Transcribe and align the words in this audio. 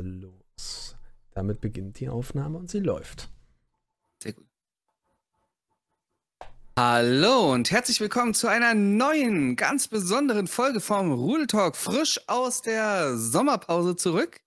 los. 0.00 0.96
Damit 1.32 1.60
beginnt 1.60 2.00
die 2.00 2.08
Aufnahme 2.08 2.58
und 2.58 2.70
sie 2.70 2.80
läuft. 2.80 3.30
Sehr 4.22 4.32
gut. 4.34 4.46
Hallo 6.78 7.52
und 7.52 7.70
herzlich 7.70 8.00
willkommen 8.00 8.32
zu 8.32 8.48
einer 8.48 8.74
neuen, 8.74 9.56
ganz 9.56 9.88
besonderen 9.88 10.46
Folge 10.46 10.80
vom 10.80 11.12
Rudel 11.12 11.46
Talk, 11.46 11.76
frisch 11.76 12.20
aus 12.28 12.62
der 12.62 13.16
Sommerpause 13.16 13.94
zurück. 13.96 14.40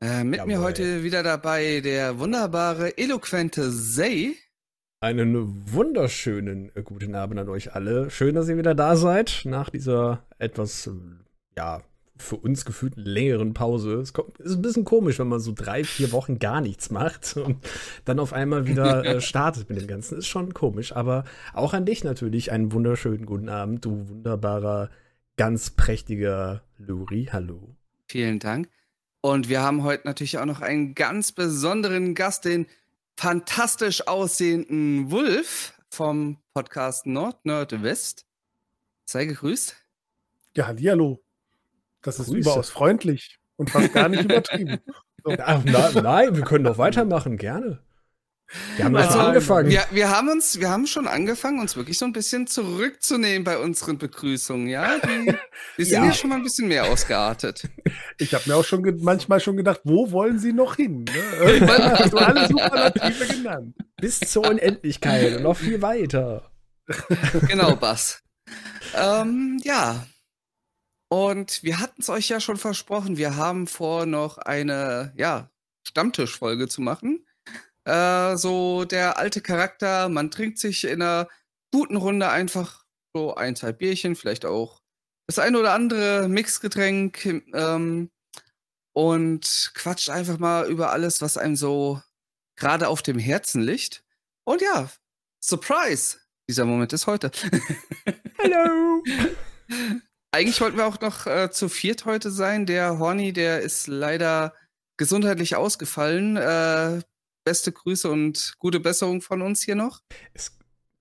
Äh, 0.00 0.24
mit 0.24 0.36
Jawohl. 0.38 0.46
mir 0.46 0.60
heute 0.60 1.02
wieder 1.02 1.22
dabei 1.22 1.80
der 1.80 2.18
wunderbare, 2.18 2.96
eloquente 2.98 3.72
Zay. 3.72 4.36
Einen 5.00 5.72
wunderschönen 5.72 6.70
äh, 6.76 6.82
guten 6.82 7.14
Abend 7.14 7.40
an 7.40 7.48
euch 7.48 7.74
alle. 7.74 8.10
Schön, 8.10 8.34
dass 8.34 8.48
ihr 8.48 8.56
wieder 8.56 8.74
da 8.74 8.96
seid 8.96 9.42
nach 9.44 9.70
dieser 9.70 10.24
etwas, 10.38 10.88
ja, 11.56 11.82
für 12.18 12.36
uns 12.36 12.64
gefühlt 12.64 12.94
längeren 12.96 13.54
Pause. 13.54 13.94
Es 13.94 14.12
kommt, 14.12 14.38
ist 14.38 14.54
ein 14.54 14.62
bisschen 14.62 14.84
komisch, 14.84 15.18
wenn 15.18 15.28
man 15.28 15.40
so 15.40 15.52
drei, 15.54 15.84
vier 15.84 16.12
Wochen 16.12 16.38
gar 16.38 16.60
nichts 16.60 16.90
macht 16.90 17.36
und 17.44 17.58
dann 18.04 18.18
auf 18.18 18.32
einmal 18.32 18.66
wieder 18.66 19.04
äh, 19.04 19.20
startet 19.22 19.68
mit 19.68 19.80
dem 19.80 19.86
Ganzen. 19.86 20.18
Ist 20.18 20.26
schon 20.26 20.54
komisch, 20.54 20.94
aber 20.94 21.24
auch 21.52 21.74
an 21.74 21.86
dich 21.86 22.04
natürlich 22.04 22.52
einen 22.52 22.72
wunderschönen 22.72 23.26
guten 23.26 23.48
Abend, 23.48 23.84
du 23.84 24.08
wunderbarer, 24.08 24.90
ganz 25.36 25.70
prächtiger 25.70 26.62
Luri. 26.78 27.28
Hallo. 27.32 27.76
Vielen 28.06 28.38
Dank. 28.38 28.68
Und 29.20 29.48
wir 29.48 29.60
haben 29.60 29.82
heute 29.82 30.06
natürlich 30.06 30.38
auch 30.38 30.44
noch 30.44 30.60
einen 30.60 30.94
ganz 30.94 31.32
besonderen 31.32 32.14
Gast, 32.14 32.44
den 32.44 32.66
fantastisch 33.16 34.06
aussehenden 34.06 35.10
Wolf 35.10 35.74
vom 35.90 36.38
Podcast 36.54 37.06
Nord 37.06 37.44
Nerd 37.44 37.82
West. 37.82 38.26
Sei 39.04 39.24
gegrüßt. 39.24 39.76
Ja, 40.56 40.66
hallo. 40.66 41.25
Das 42.06 42.20
ist 42.20 42.26
Grüße. 42.28 42.38
überaus 42.38 42.70
freundlich 42.70 43.38
und 43.56 43.68
fast 43.68 43.92
gar 43.92 44.08
nicht 44.08 44.24
übertrieben. 44.24 44.78
So. 45.24 45.34
Ach, 45.44 45.60
na, 45.64 45.90
nein, 46.02 46.36
wir 46.36 46.44
können 46.44 46.62
doch 46.62 46.78
weitermachen, 46.78 47.36
gerne. 47.36 47.80
Wir 48.76 48.84
haben 48.84 48.94
also, 48.94 49.18
angefangen. 49.18 49.68
Wir, 49.68 49.84
wir, 49.90 50.08
haben 50.08 50.28
uns, 50.28 50.60
wir 50.60 50.70
haben 50.70 50.86
schon 50.86 51.08
angefangen, 51.08 51.58
uns 51.58 51.76
wirklich 51.76 51.98
so 51.98 52.04
ein 52.04 52.12
bisschen 52.12 52.46
zurückzunehmen 52.46 53.42
bei 53.42 53.58
unseren 53.58 53.98
Begrüßungen, 53.98 54.68
ja? 54.68 54.98
Die, 54.98 55.34
die 55.78 55.84
sind 55.84 56.02
ja. 56.02 56.04
ja. 56.04 56.12
schon 56.12 56.30
mal 56.30 56.36
ein 56.36 56.44
bisschen 56.44 56.68
mehr 56.68 56.84
ausgeartet. 56.84 57.68
Ich 58.18 58.34
habe 58.34 58.44
mir 58.46 58.54
auch 58.54 58.64
schon 58.64 58.82
manchmal 59.00 59.40
schon 59.40 59.56
gedacht, 59.56 59.80
wo 59.82 60.12
wollen 60.12 60.38
sie 60.38 60.52
noch 60.52 60.76
hin? 60.76 61.04
Ne? 61.04 61.66
Hast 61.66 62.12
du 62.12 62.18
alle 62.18 62.46
Superlative 62.46 63.26
genannt. 63.26 63.74
Bis 63.96 64.20
zur 64.20 64.48
Unendlichkeit 64.48 65.38
und 65.38 65.42
noch 65.42 65.56
viel 65.56 65.82
weiter. 65.82 66.52
Genau, 67.48 67.74
Bass. 67.74 68.22
ähm, 68.94 69.58
ja, 69.64 70.06
und 71.08 71.62
wir 71.62 71.80
hatten 71.80 72.00
es 72.00 72.08
euch 72.08 72.28
ja 72.28 72.40
schon 72.40 72.56
versprochen, 72.56 73.16
wir 73.16 73.36
haben 73.36 73.66
vor, 73.66 74.06
noch 74.06 74.38
eine 74.38 75.12
ja, 75.16 75.50
Stammtischfolge 75.86 76.68
zu 76.68 76.80
machen. 76.80 77.26
Äh, 77.84 78.36
so 78.36 78.84
der 78.84 79.18
alte 79.18 79.40
Charakter, 79.40 80.08
man 80.08 80.30
trinkt 80.30 80.58
sich 80.58 80.84
in 80.84 81.02
einer 81.02 81.28
guten 81.72 81.96
Runde 81.96 82.28
einfach 82.28 82.84
so 83.14 83.34
ein, 83.34 83.56
zwei 83.56 83.72
Bierchen, 83.72 84.16
vielleicht 84.16 84.44
auch 84.44 84.82
das 85.28 85.38
ein 85.38 85.56
oder 85.56 85.72
andere 85.72 86.28
Mixgetränk 86.28 87.24
ähm, 87.54 88.10
und 88.92 89.72
quatscht 89.74 90.10
einfach 90.10 90.38
mal 90.38 90.68
über 90.68 90.90
alles, 90.90 91.20
was 91.20 91.36
einem 91.36 91.56
so 91.56 92.00
gerade 92.56 92.88
auf 92.88 93.02
dem 93.02 93.18
Herzen 93.18 93.62
liegt. 93.62 94.04
Und 94.44 94.62
ja, 94.62 94.90
Surprise! 95.40 96.18
Dieser 96.48 96.64
Moment 96.64 96.92
ist 96.92 97.06
heute. 97.06 97.30
Hallo! 98.38 99.02
Eigentlich 100.32 100.60
wollten 100.60 100.76
wir 100.76 100.86
auch 100.86 101.00
noch 101.00 101.26
äh, 101.26 101.50
zu 101.50 101.68
viert 101.68 102.04
heute 102.04 102.30
sein. 102.30 102.66
Der 102.66 102.98
Horny, 102.98 103.32
der 103.32 103.60
ist 103.60 103.86
leider 103.86 104.54
gesundheitlich 104.96 105.56
ausgefallen. 105.56 106.36
Äh, 106.36 107.00
beste 107.44 107.72
Grüße 107.72 108.10
und 108.10 108.54
gute 108.58 108.80
Besserung 108.80 109.22
von 109.22 109.40
uns 109.42 109.62
hier 109.62 109.76
noch. 109.76 110.00
Es, 110.34 110.56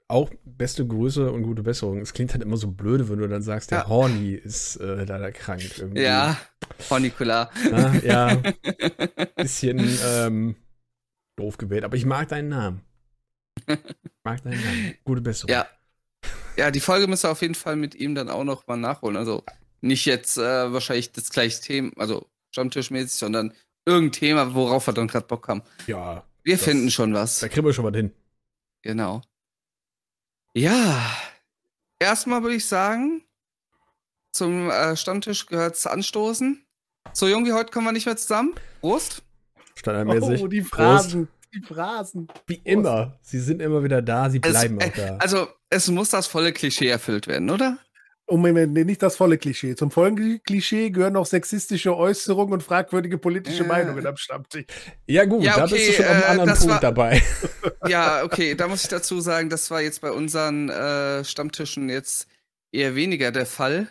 auch 0.07 0.29
beste 0.43 0.85
Grüße 0.85 1.31
und 1.31 1.43
gute 1.43 1.63
Besserung. 1.63 1.99
Es 1.99 2.13
klingt 2.13 2.31
halt 2.33 2.43
immer 2.43 2.57
so 2.57 2.69
blöde, 2.71 3.09
wenn 3.09 3.17
du 3.17 3.27
dann 3.27 3.41
sagst, 3.41 3.71
der 3.71 3.79
ja. 3.79 3.87
Horny 3.87 4.33
ist 4.33 4.75
äh, 4.77 5.03
leider 5.03 5.31
krank. 5.31 5.63
Irgendwie. 5.77 6.03
Ja, 6.03 6.37
Hornikular. 6.89 7.51
ja, 8.03 8.39
bisschen 9.35 9.79
ähm, 10.05 10.55
doof 11.35 11.57
gewählt, 11.57 11.83
aber 11.83 11.97
ich 11.97 12.05
mag 12.05 12.29
deinen 12.29 12.49
Namen. 12.49 12.81
Ich 13.67 13.77
mag 14.23 14.43
deinen 14.43 14.63
Namen. 14.63 14.95
Gute 15.03 15.21
Besserung. 15.21 15.51
Ja, 15.51 15.67
ja, 16.57 16.71
die 16.71 16.79
Folge 16.79 17.07
müsst 17.07 17.25
ihr 17.25 17.31
auf 17.31 17.41
jeden 17.41 17.55
Fall 17.55 17.75
mit 17.75 17.95
ihm 17.95 18.15
dann 18.15 18.29
auch 18.29 18.43
noch 18.43 18.67
mal 18.67 18.77
nachholen. 18.77 19.17
Also 19.17 19.43
nicht 19.81 20.05
jetzt 20.05 20.37
äh, 20.37 20.73
wahrscheinlich 20.73 21.11
das 21.11 21.29
gleiche 21.29 21.61
Thema, 21.61 21.91
also 21.97 22.27
Stammtischmäßig, 22.51 23.17
sondern 23.17 23.53
irgendein 23.85 24.11
Thema, 24.13 24.55
worauf 24.55 24.87
wir 24.87 24.93
dann 24.93 25.07
gerade 25.07 25.27
Bock 25.27 25.47
haben. 25.47 25.61
Ja. 25.87 26.23
Wir 26.43 26.55
das, 26.55 26.65
finden 26.65 26.91
schon 26.91 27.13
was. 27.13 27.39
Da 27.39 27.49
kriegen 27.49 27.65
wir 27.65 27.73
schon 27.73 27.85
was 27.85 27.95
hin. 27.95 28.11
Genau. 28.81 29.21
Ja. 30.53 30.99
Erstmal 31.99 32.43
würde 32.43 32.55
ich 32.55 32.65
sagen, 32.65 33.23
zum 34.31 34.69
äh, 34.69 34.95
Stammtisch 34.95 35.45
gehört's 35.45 35.87
Anstoßen. 35.87 36.65
So 37.13 37.27
jung 37.27 37.45
wie 37.45 37.53
heute 37.53 37.71
kommen 37.71 37.87
wir 37.87 37.91
nicht 37.91 38.05
mehr 38.05 38.17
zusammen. 38.17 38.53
Prost. 38.81 39.23
Standardmäßig. 39.75 40.41
Oh, 40.41 40.47
die 40.47 40.61
Phrasen 40.61 41.27
die 41.55 41.61
Phrasen. 41.61 42.27
Wie 42.47 42.61
immer. 42.63 43.17
Sie 43.21 43.39
sind 43.39 43.61
immer 43.61 43.83
wieder 43.83 44.01
da, 44.01 44.29
sie 44.29 44.39
bleiben 44.39 44.79
es, 44.79 44.89
auch 44.89 44.93
da. 44.95 45.17
Also, 45.17 45.47
es 45.69 45.89
muss 45.89 46.09
das 46.09 46.27
volle 46.27 46.53
Klischee 46.53 46.87
erfüllt 46.87 47.27
werden, 47.27 47.49
oder? 47.49 47.79
Oh, 48.27 48.37
Moment, 48.37 48.73
nee, 48.73 48.83
nicht 48.83 49.03
das 49.03 49.17
volle 49.17 49.37
Klischee. 49.37 49.75
Zum 49.75 49.91
vollen 49.91 50.41
Klischee 50.43 50.89
gehören 50.89 51.15
auch 51.15 51.27
sexistische 51.27 51.95
Äußerungen 51.95 52.53
und 52.53 52.63
fragwürdige 52.63 53.19
politische 53.19 53.63
äh. 53.63 53.67
Meinungen 53.67 54.05
am 54.05 54.17
Stammtisch. 54.17 54.65
Ja, 55.05 55.25
gut, 55.25 55.43
ja, 55.43 55.51
okay, 55.51 55.59
da 55.59 55.67
bist 55.67 55.87
du 55.89 55.93
schon 55.93 56.05
äh, 56.05 56.07
auf 56.07 56.15
einem 56.15 56.39
anderen 56.39 56.59
Punkt 56.59 56.73
war, 56.73 56.79
dabei. 56.79 57.21
Ja, 57.87 58.23
okay, 58.23 58.55
da 58.55 58.67
muss 58.67 58.81
ich 58.81 58.89
dazu 58.89 59.21
sagen, 59.21 59.51
das 59.51 59.69
war 59.69 59.81
jetzt 59.81 60.01
bei 60.01 60.11
unseren 60.11 60.69
äh, 60.69 61.23
Stammtischen 61.23 61.87
jetzt 61.87 62.27
eher 62.71 62.95
weniger 62.95 63.31
der 63.31 63.45
Fall. 63.45 63.89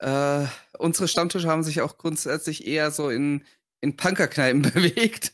Äh, 0.00 0.46
unsere 0.78 1.06
Stammtische 1.06 1.48
haben 1.48 1.62
sich 1.62 1.82
auch 1.82 1.98
grundsätzlich 1.98 2.66
eher 2.66 2.90
so 2.90 3.10
in 3.10 3.44
in 3.80 3.96
Punkerkneipen 3.96 4.62
bewegt. 4.74 5.32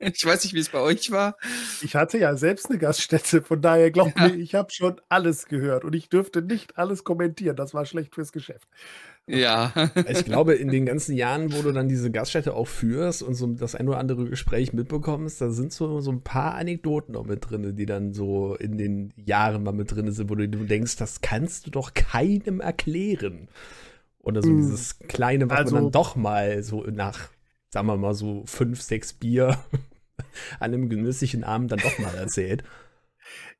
ich 0.00 0.24
weiß 0.24 0.44
nicht, 0.44 0.54
wie 0.54 0.60
es 0.60 0.68
bei 0.68 0.80
euch 0.80 1.10
war. 1.10 1.36
Ich 1.82 1.94
hatte 1.94 2.18
ja 2.18 2.36
selbst 2.36 2.68
eine 2.68 2.78
Gaststätte, 2.78 3.42
von 3.42 3.60
daher 3.60 3.90
glaubt 3.90 4.18
ja. 4.18 4.28
mir, 4.28 4.34
ich 4.34 4.54
habe 4.54 4.72
schon 4.72 5.00
alles 5.08 5.46
gehört 5.46 5.84
und 5.84 5.94
ich 5.94 6.08
dürfte 6.08 6.42
nicht 6.42 6.78
alles 6.78 7.04
kommentieren. 7.04 7.56
Das 7.56 7.74
war 7.74 7.86
schlecht 7.86 8.14
fürs 8.14 8.32
Geschäft. 8.32 8.68
Ja. 9.26 9.72
ich 10.08 10.24
glaube, 10.24 10.54
in 10.54 10.68
den 10.68 10.86
ganzen 10.86 11.14
Jahren, 11.14 11.52
wo 11.52 11.62
du 11.62 11.72
dann 11.72 11.88
diese 11.88 12.10
Gaststätte 12.10 12.54
auch 12.54 12.66
führst 12.66 13.22
und 13.22 13.34
so 13.34 13.46
das 13.46 13.74
ein 13.74 13.88
oder 13.88 13.98
andere 13.98 14.28
Gespräch 14.28 14.72
mitbekommst, 14.72 15.40
da 15.40 15.50
sind 15.50 15.72
so, 15.72 16.00
so 16.00 16.10
ein 16.10 16.22
paar 16.22 16.54
Anekdoten 16.54 17.16
auch 17.16 17.26
mit 17.26 17.48
drin, 17.48 17.76
die 17.76 17.86
dann 17.86 18.12
so 18.12 18.56
in 18.56 18.76
den 18.76 19.12
Jahren 19.16 19.62
mal 19.62 19.72
mit 19.72 19.92
drin 19.92 20.10
sind, 20.10 20.28
wo 20.28 20.34
du 20.34 20.48
denkst, 20.48 20.96
das 20.96 21.20
kannst 21.20 21.66
du 21.66 21.70
doch 21.70 21.94
keinem 21.94 22.60
erklären. 22.60 23.48
Oder 24.22 24.42
so 24.42 24.50
mm. 24.50 24.56
dieses 24.56 24.98
kleine, 24.98 25.50
was 25.50 25.58
also, 25.58 25.74
man 25.74 25.84
dann 25.84 25.92
doch 25.92 26.16
mal 26.16 26.62
so 26.62 26.82
nach, 26.84 27.28
sagen 27.70 27.86
wir 27.86 27.96
mal, 27.96 28.14
so 28.14 28.44
fünf, 28.46 28.80
sechs 28.80 29.12
Bier 29.12 29.58
an 30.60 30.72
einem 30.72 30.88
genüsslichen 30.88 31.44
Abend 31.44 31.72
dann 31.72 31.80
doch 31.80 31.98
mal 31.98 32.14
erzählt. 32.14 32.64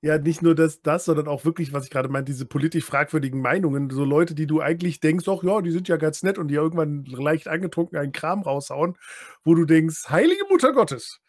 Ja, 0.04 0.18
nicht 0.18 0.42
nur 0.42 0.56
das, 0.56 0.82
das, 0.82 1.04
sondern 1.04 1.28
auch 1.28 1.44
wirklich, 1.44 1.72
was 1.72 1.84
ich 1.84 1.90
gerade 1.90 2.08
meinte, 2.08 2.32
diese 2.32 2.44
politisch 2.44 2.84
fragwürdigen 2.84 3.40
Meinungen. 3.40 3.88
So 3.88 4.04
Leute, 4.04 4.34
die 4.34 4.48
du 4.48 4.60
eigentlich 4.60 4.98
denkst, 4.98 5.28
ach 5.28 5.44
ja, 5.44 5.60
die 5.62 5.70
sind 5.70 5.86
ja 5.86 5.96
ganz 5.96 6.24
nett 6.24 6.38
und 6.38 6.48
die 6.48 6.56
irgendwann 6.56 7.04
leicht 7.04 7.46
angetrunken 7.46 7.96
einen 7.96 8.10
Kram 8.10 8.42
raushauen, 8.42 8.96
wo 9.44 9.54
du 9.54 9.64
denkst, 9.64 10.08
heilige 10.08 10.44
Mutter 10.50 10.72
Gottes. 10.72 11.20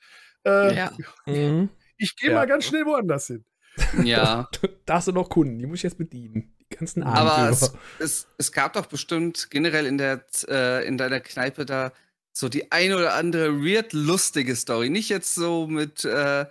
Äh, 0.45 0.75
ja. 0.75 0.91
Mhm. 1.25 1.69
Ich 1.97 2.17
gehe 2.17 2.31
ja. 2.31 2.37
mal 2.37 2.47
ganz 2.47 2.65
schnell 2.65 2.85
woanders 2.85 3.27
hin. 3.27 3.45
Ja. 4.03 4.49
da 4.85 4.95
hast 4.95 5.07
du 5.07 5.11
noch 5.13 5.29
Kunden, 5.29 5.59
die 5.59 5.67
muss 5.67 5.77
ich 5.77 5.83
jetzt 5.83 5.97
bedienen. 5.97 6.52
Ganzen 6.77 7.03
Abend 7.03 7.17
Aber 7.17 7.49
es, 7.49 7.73
es, 7.99 8.27
es, 8.37 8.51
gab 8.51 8.73
doch 8.73 8.85
bestimmt 8.85 9.49
generell 9.49 9.85
in, 9.85 9.97
der, 9.97 10.25
äh, 10.47 10.87
in 10.87 10.97
deiner 10.97 11.19
Kneipe 11.19 11.65
da 11.65 11.91
so 12.31 12.49
die 12.49 12.71
ein 12.71 12.93
oder 12.93 13.13
andere 13.13 13.63
weird 13.63 13.93
lustige 13.93 14.55
Story. 14.55 14.89
Nicht 14.89 15.09
jetzt 15.09 15.35
so 15.35 15.67
mit 15.67 16.03
äh, 16.03 16.45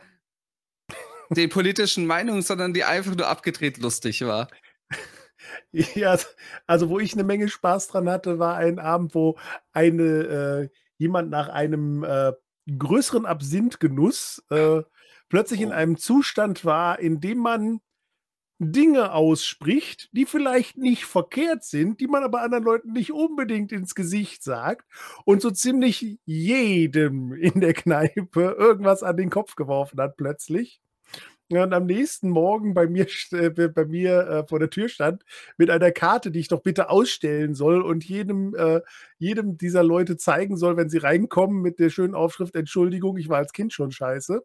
den 1.30 1.50
politischen 1.50 2.06
Meinungen, 2.06 2.42
sondern 2.42 2.72
die 2.72 2.84
einfach 2.84 3.14
nur 3.14 3.26
abgedreht 3.26 3.78
lustig 3.78 4.22
war. 4.22 4.48
Ja, 5.72 6.16
also 6.66 6.88
wo 6.88 6.98
ich 7.00 7.14
eine 7.14 7.24
Menge 7.24 7.48
Spaß 7.48 7.88
dran 7.88 8.08
hatte, 8.08 8.38
war 8.38 8.56
ein 8.56 8.78
Abend, 8.78 9.14
wo 9.14 9.38
eine 9.72 10.02
äh, 10.02 10.68
jemand 10.98 11.30
nach 11.30 11.48
einem 11.48 12.04
äh, 12.04 12.32
größeren 12.78 13.26
Absinthgenuss 13.26 14.42
äh, 14.50 14.82
plötzlich 15.28 15.60
oh. 15.60 15.64
in 15.64 15.72
einem 15.72 15.96
Zustand 15.96 16.64
war, 16.64 17.00
in 17.00 17.20
dem 17.20 17.38
man 17.38 17.80
Dinge 18.70 19.12
ausspricht, 19.12 20.08
die 20.12 20.26
vielleicht 20.26 20.76
nicht 20.76 21.04
verkehrt 21.04 21.64
sind, 21.64 22.00
die 22.00 22.06
man 22.06 22.22
aber 22.22 22.42
anderen 22.42 22.64
Leuten 22.64 22.92
nicht 22.92 23.12
unbedingt 23.12 23.72
ins 23.72 23.94
Gesicht 23.94 24.44
sagt 24.44 24.86
und 25.24 25.42
so 25.42 25.50
ziemlich 25.50 26.18
jedem 26.24 27.32
in 27.32 27.60
der 27.60 27.74
Kneipe 27.74 28.56
irgendwas 28.58 29.02
an 29.02 29.16
den 29.16 29.30
Kopf 29.30 29.56
geworfen 29.56 30.00
hat 30.00 30.16
plötzlich. 30.16 30.80
Und 31.60 31.74
am 31.74 31.84
nächsten 31.86 32.30
Morgen 32.30 32.72
bei 32.72 32.86
mir, 32.86 33.06
äh, 33.32 33.50
bei 33.50 33.84
mir 33.84 34.26
äh, 34.26 34.46
vor 34.46 34.58
der 34.58 34.70
Tür 34.70 34.88
stand 34.88 35.22
mit 35.58 35.68
einer 35.68 35.90
Karte, 35.90 36.30
die 36.30 36.40
ich 36.40 36.48
doch 36.48 36.62
bitte 36.62 36.88
ausstellen 36.88 37.54
soll 37.54 37.82
und 37.82 38.04
jedem, 38.04 38.54
äh, 38.54 38.80
jedem 39.18 39.58
dieser 39.58 39.82
Leute 39.82 40.16
zeigen 40.16 40.56
soll, 40.56 40.76
wenn 40.76 40.88
sie 40.88 40.98
reinkommen 40.98 41.60
mit 41.60 41.78
der 41.78 41.90
schönen 41.90 42.14
Aufschrift 42.14 42.54
Entschuldigung, 42.54 43.18
ich 43.18 43.28
war 43.28 43.38
als 43.38 43.52
Kind 43.52 43.72
schon 43.72 43.90
scheiße. 43.90 44.42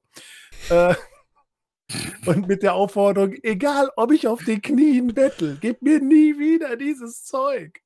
Und 2.26 2.48
mit 2.48 2.64
der 2.64 2.74
Aufforderung, 2.74 3.34
egal 3.44 3.90
ob 3.96 4.12
ich 4.12 4.28
auf 4.28 4.44
den 4.44 4.62
Knien 4.62 5.14
bettel, 5.14 5.58
gib 5.62 5.82
mir 5.82 6.02
nie 6.02 6.38
wieder 6.38 6.76
dieses 6.76 7.24
Zeug. 7.24 7.82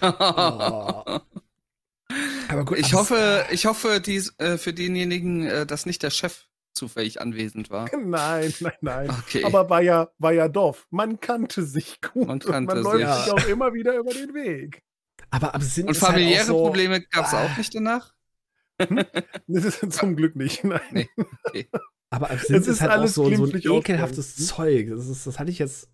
oh. 0.00 1.20
Aber 2.48 2.64
gut, 2.64 2.78
ich 2.78 2.92
hoffe, 2.94 3.46
ich 3.50 3.66
hoffe, 3.66 4.00
dies, 4.00 4.34
äh, 4.38 4.58
für 4.58 4.72
denjenigen, 4.74 5.46
äh, 5.46 5.66
dass 5.66 5.86
nicht 5.86 6.02
der 6.02 6.10
Chef 6.10 6.46
zufällig 6.74 7.20
anwesend 7.20 7.70
war. 7.70 7.88
Nein, 7.96 8.52
nein, 8.60 8.72
nein. 8.80 9.10
Okay. 9.10 9.44
Aber 9.44 9.70
war 9.70 9.82
ja, 9.82 10.10
war 10.18 10.32
ja 10.32 10.48
doof. 10.48 10.86
Man 10.90 11.20
kannte 11.20 11.64
sich 11.64 12.00
gut. 12.00 12.26
Man, 12.26 12.38
kannte 12.38 12.58
und 12.58 12.66
man 12.66 12.78
läuft 12.82 13.00
ja. 13.00 13.22
sich 13.22 13.32
auch 13.32 13.46
immer 13.48 13.72
wieder 13.72 13.96
über 13.96 14.12
den 14.12 14.34
Weg. 14.34 14.82
Aber 15.30 15.54
Absinth 15.54 15.88
Und 15.88 15.94
halt 15.94 16.12
familiäre 16.12 16.38
halt 16.38 16.46
so, 16.48 16.64
Probleme 16.64 17.00
gab 17.00 17.26
es 17.26 17.34
ah. 17.34 17.44
auch 17.44 17.56
nicht 17.56 17.74
danach? 17.74 18.14
Hm? 18.80 19.04
Das 19.46 19.64
ist 19.64 19.92
zum 19.92 20.16
Glück 20.16 20.34
nicht. 20.34 20.64
Nein. 20.64 20.80
Nee. 20.90 21.08
Okay. 21.44 21.68
Aber 22.12 22.30
Absinth 22.30 22.60
ist, 22.60 22.68
ist 22.68 22.80
halt 22.82 22.92
auch 22.92 23.06
so, 23.06 23.34
so 23.34 23.46
ein 23.46 23.56
ekelhaftes? 23.56 24.36
Zeug. 24.46 24.90
Das, 24.90 25.08
ist, 25.08 25.26
das 25.26 25.38
hatte 25.38 25.50
ich 25.50 25.58
jetzt. 25.58 25.88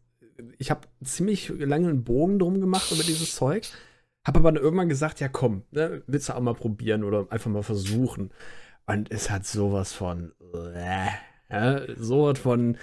Ich 0.58 0.70
habe 0.70 0.80
ziemlich 1.02 1.48
lange 1.48 1.88
einen 1.88 2.02
Bogen 2.02 2.40
drum 2.40 2.60
gemacht 2.60 2.90
über 2.90 3.04
dieses 3.04 3.34
Zeug. 3.34 3.68
Habe 4.26 4.40
aber 4.40 4.52
dann 4.52 4.62
irgendwann 4.62 4.88
gesagt, 4.88 5.20
ja 5.20 5.28
komm, 5.28 5.62
ne, 5.70 6.02
willst 6.06 6.28
du 6.28 6.34
auch 6.34 6.40
mal 6.40 6.54
probieren 6.54 7.04
oder 7.04 7.26
einfach 7.30 7.50
mal 7.50 7.62
versuchen. 7.62 8.30
Und 8.86 9.12
es 9.12 9.30
hat 9.30 9.46
sowas 9.46 9.92
von, 9.92 10.32
äh, 10.54 11.06
ja, 11.50 11.82
sowas 11.96 12.38
von, 12.38 12.78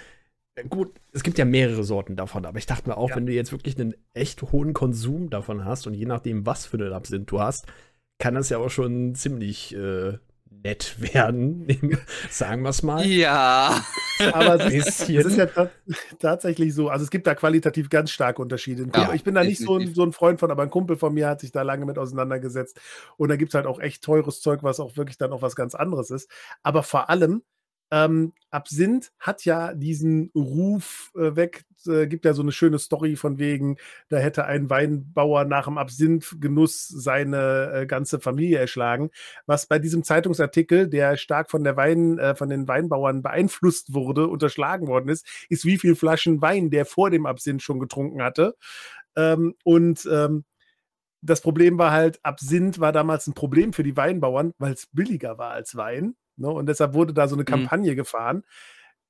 gut, 0.70 0.92
es 1.12 1.22
gibt 1.22 1.36
ja 1.36 1.44
mehrere 1.44 1.84
Sorten 1.84 2.16
davon, 2.16 2.46
aber 2.46 2.58
ich 2.58 2.66
dachte 2.66 2.88
mir 2.88 2.96
auch, 2.96 3.10
ja. 3.10 3.16
wenn 3.16 3.26
du 3.26 3.32
jetzt 3.32 3.52
wirklich 3.52 3.78
einen 3.78 3.94
echt 4.14 4.40
hohen 4.50 4.72
Konsum 4.72 5.28
davon 5.28 5.64
hast 5.64 5.86
und 5.86 5.94
je 5.94 6.06
nachdem, 6.06 6.46
was 6.46 6.64
für 6.64 6.78
einen 6.78 6.92
Absinth 6.92 7.30
du 7.30 7.40
hast, 7.40 7.66
kann 8.18 8.34
das 8.34 8.48
ja 8.48 8.58
auch 8.58 8.70
schon 8.70 9.14
ziemlich 9.14 9.74
äh, 9.74 10.18
nett 10.66 10.96
werden, 10.98 11.66
sagen 12.28 12.62
wir 12.62 12.70
es 12.70 12.82
mal. 12.82 13.06
Ja. 13.06 13.84
Aber 14.32 14.60
es, 14.66 15.08
es 15.08 15.08
ist 15.08 15.36
ja 15.36 15.46
tatsächlich 16.18 16.74
so, 16.74 16.88
also 16.88 17.04
es 17.04 17.10
gibt 17.10 17.26
da 17.26 17.34
qualitativ 17.34 17.88
ganz 17.88 18.10
starke 18.10 18.42
Unterschiede. 18.42 18.86
Ja, 18.94 19.12
ich 19.14 19.22
bin 19.22 19.34
da 19.34 19.44
nicht 19.44 19.60
so 19.60 19.76
ein, 19.76 19.94
so 19.94 20.02
ein, 20.02 20.12
Freund 20.12 20.40
von, 20.40 20.50
aber 20.50 20.64
ein 20.64 20.70
Kumpel 20.70 20.96
von 20.96 21.14
mir 21.14 21.28
hat 21.28 21.40
sich 21.40 21.52
da 21.52 21.62
lange 21.62 21.86
mit 21.86 21.98
auseinandergesetzt. 21.98 22.80
Und 23.16 23.28
da 23.28 23.36
gibt 23.36 23.50
es 23.50 23.54
halt 23.54 23.66
auch 23.66 23.78
echt 23.78 24.02
teures 24.02 24.40
Zeug, 24.40 24.62
was 24.62 24.80
auch 24.80 24.96
wirklich 24.96 25.18
dann 25.18 25.32
auch 25.32 25.42
was 25.42 25.54
ganz 25.54 25.76
anderes 25.76 26.10
ist. 26.10 26.28
Aber 26.62 26.82
vor 26.82 27.10
allem, 27.10 27.42
ähm, 27.90 28.32
Absinth 28.50 29.12
hat 29.18 29.44
ja 29.44 29.74
diesen 29.74 30.30
Ruf 30.34 31.12
äh, 31.14 31.36
weg, 31.36 31.64
äh, 31.86 32.06
gibt 32.06 32.24
ja 32.24 32.32
so 32.32 32.42
eine 32.42 32.52
schöne 32.52 32.78
Story 32.78 33.16
von 33.16 33.38
wegen, 33.38 33.76
da 34.08 34.16
hätte 34.18 34.46
ein 34.46 34.70
Weinbauer 34.70 35.44
nach 35.44 35.66
dem 35.66 35.78
Absinth-Genuss 35.78 36.88
seine 36.88 37.72
äh, 37.72 37.86
ganze 37.86 38.18
Familie 38.18 38.58
erschlagen. 38.58 39.10
Was 39.46 39.66
bei 39.66 39.78
diesem 39.78 40.02
Zeitungsartikel, 40.02 40.88
der 40.88 41.16
stark 41.16 41.50
von 41.50 41.64
der 41.64 41.76
Wein, 41.76 42.18
äh, 42.18 42.34
von 42.34 42.48
den 42.48 42.66
Weinbauern 42.66 43.22
beeinflusst 43.22 43.94
wurde, 43.94 44.26
unterschlagen 44.28 44.88
worden 44.88 45.08
ist, 45.08 45.26
ist 45.48 45.64
wie 45.64 45.78
viel 45.78 45.94
Flaschen 45.94 46.40
Wein 46.42 46.70
der 46.70 46.86
vor 46.86 47.10
dem 47.10 47.26
Absinth 47.26 47.62
schon 47.62 47.78
getrunken 47.78 48.22
hatte. 48.22 48.56
Ähm, 49.16 49.54
und 49.64 50.08
ähm, 50.10 50.44
das 51.22 51.40
Problem 51.40 51.78
war 51.78 51.92
halt, 51.92 52.20
Absinth 52.22 52.78
war 52.80 52.92
damals 52.92 53.26
ein 53.26 53.34
Problem 53.34 53.72
für 53.72 53.82
die 53.82 53.96
Weinbauern, 53.96 54.52
weil 54.58 54.72
es 54.72 54.86
billiger 54.92 55.38
war 55.38 55.50
als 55.52 55.76
Wein. 55.76 56.16
Ne? 56.36 56.48
Und 56.48 56.66
deshalb 56.66 56.94
wurde 56.94 57.14
da 57.14 57.28
so 57.28 57.36
eine 57.36 57.42
mhm. 57.42 57.46
Kampagne 57.46 57.92
mhm. 57.92 57.96
gefahren. 57.96 58.44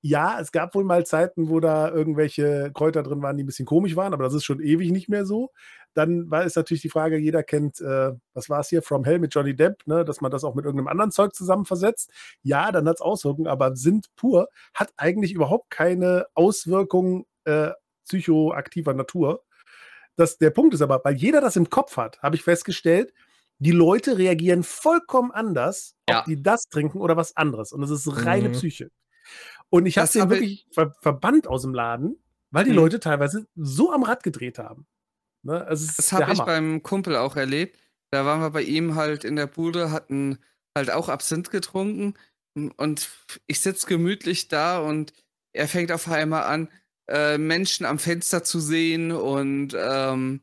Ja, 0.02 0.38
es 0.40 0.52
gab 0.52 0.74
wohl 0.74 0.84
mal 0.84 1.04
Zeiten, 1.04 1.48
wo 1.48 1.58
da 1.58 1.90
irgendwelche 1.90 2.70
Kräuter 2.72 3.02
drin 3.02 3.22
waren, 3.22 3.36
die 3.36 3.42
ein 3.42 3.46
bisschen 3.46 3.66
komisch 3.66 3.96
waren, 3.96 4.14
aber 4.14 4.24
das 4.24 4.34
ist 4.34 4.44
schon 4.44 4.60
ewig 4.60 4.92
nicht 4.92 5.08
mehr 5.08 5.24
so. 5.26 5.50
Dann 5.94 6.30
war 6.30 6.44
es 6.44 6.54
natürlich 6.54 6.82
die 6.82 6.90
Frage, 6.90 7.16
jeder 7.16 7.42
kennt, 7.42 7.80
äh, 7.80 8.12
was 8.34 8.48
war 8.48 8.60
es 8.60 8.68
hier, 8.68 8.82
From 8.82 9.04
Hell 9.04 9.18
mit 9.18 9.34
Johnny 9.34 9.56
Depp, 9.56 9.86
ne, 9.86 10.04
dass 10.04 10.20
man 10.20 10.30
das 10.30 10.44
auch 10.44 10.54
mit 10.54 10.64
irgendeinem 10.64 10.88
anderen 10.88 11.10
Zeug 11.10 11.34
zusammen 11.34 11.64
versetzt. 11.64 12.10
Ja, 12.42 12.70
dann 12.70 12.86
hat 12.88 12.96
es 12.96 13.00
Auswirkungen, 13.00 13.48
aber 13.48 13.74
sind 13.74 14.06
pur 14.14 14.48
hat 14.74 14.92
eigentlich 14.96 15.32
überhaupt 15.32 15.70
keine 15.70 16.26
Auswirkungen 16.34 17.24
äh, 17.44 17.70
psychoaktiver 18.04 18.94
Natur. 18.94 19.42
Das, 20.16 20.38
der 20.38 20.50
Punkt 20.50 20.74
ist 20.74 20.82
aber, 20.82 21.00
weil 21.04 21.16
jeder 21.16 21.40
das 21.40 21.56
im 21.56 21.68
Kopf 21.68 21.96
hat, 21.96 22.22
habe 22.22 22.36
ich 22.36 22.42
festgestellt, 22.42 23.12
die 23.58 23.72
Leute 23.72 24.18
reagieren 24.18 24.62
vollkommen 24.62 25.30
anders, 25.30 25.94
ja. 26.08 26.20
ob 26.20 26.26
die 26.26 26.42
das 26.42 26.68
trinken 26.68 26.98
oder 26.98 27.16
was 27.16 27.36
anderes. 27.36 27.72
Und 27.72 27.80
das 27.80 27.90
ist 27.90 28.24
reine 28.24 28.48
mhm. 28.50 28.52
Psyche. 28.52 28.90
Und 29.70 29.86
ich 29.86 29.98
habe 29.98 30.10
den 30.10 30.30
wirklich 30.30 30.66
ver 30.72 30.94
verbannt 31.00 31.46
aus 31.46 31.62
dem 31.62 31.74
Laden, 31.74 32.22
weil 32.50 32.64
die 32.64 32.70
mhm. 32.70 32.76
Leute 32.76 33.00
teilweise 33.00 33.46
so 33.54 33.92
am 33.92 34.02
Rad 34.02 34.22
gedreht 34.22 34.58
haben. 34.58 34.86
Ne? 35.42 35.64
Also 35.64 35.90
das 35.96 36.12
habe 36.12 36.32
ich 36.32 36.40
beim 36.40 36.82
Kumpel 36.82 37.16
auch 37.16 37.36
erlebt. 37.36 37.78
Da 38.10 38.24
waren 38.24 38.40
wir 38.40 38.50
bei 38.50 38.62
ihm 38.62 38.94
halt 38.94 39.24
in 39.24 39.36
der 39.36 39.46
Bude, 39.46 39.90
hatten 39.90 40.38
halt 40.76 40.90
auch 40.90 41.08
Absinth 41.08 41.50
getrunken 41.50 42.14
und 42.76 43.10
ich 43.46 43.60
sitze 43.60 43.86
gemütlich 43.86 44.48
da 44.48 44.78
und 44.78 45.12
er 45.52 45.68
fängt 45.68 45.92
auf 45.92 46.08
einmal 46.08 46.44
an, 46.44 46.70
äh, 47.08 47.38
Menschen 47.38 47.86
am 47.86 47.98
Fenster 47.98 48.44
zu 48.44 48.60
sehen 48.60 49.12
und 49.12 49.74
ähm, 49.76 50.42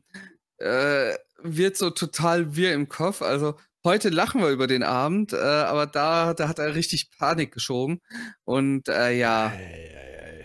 äh, 0.58 1.14
wird 1.44 1.76
so 1.76 1.90
total 1.90 2.56
wir 2.56 2.72
im 2.72 2.88
Kopf. 2.88 3.22
Also 3.22 3.54
heute 3.84 4.08
lachen 4.08 4.40
wir 4.40 4.48
über 4.48 4.66
den 4.66 4.82
Abend, 4.82 5.32
äh, 5.32 5.36
aber 5.36 5.86
da, 5.86 6.34
da 6.34 6.48
hat 6.48 6.58
er 6.58 6.74
richtig 6.74 7.10
Panik 7.10 7.52
geschoben. 7.52 8.00
Und 8.44 8.88
äh, 8.88 9.12
ja, 9.12 9.52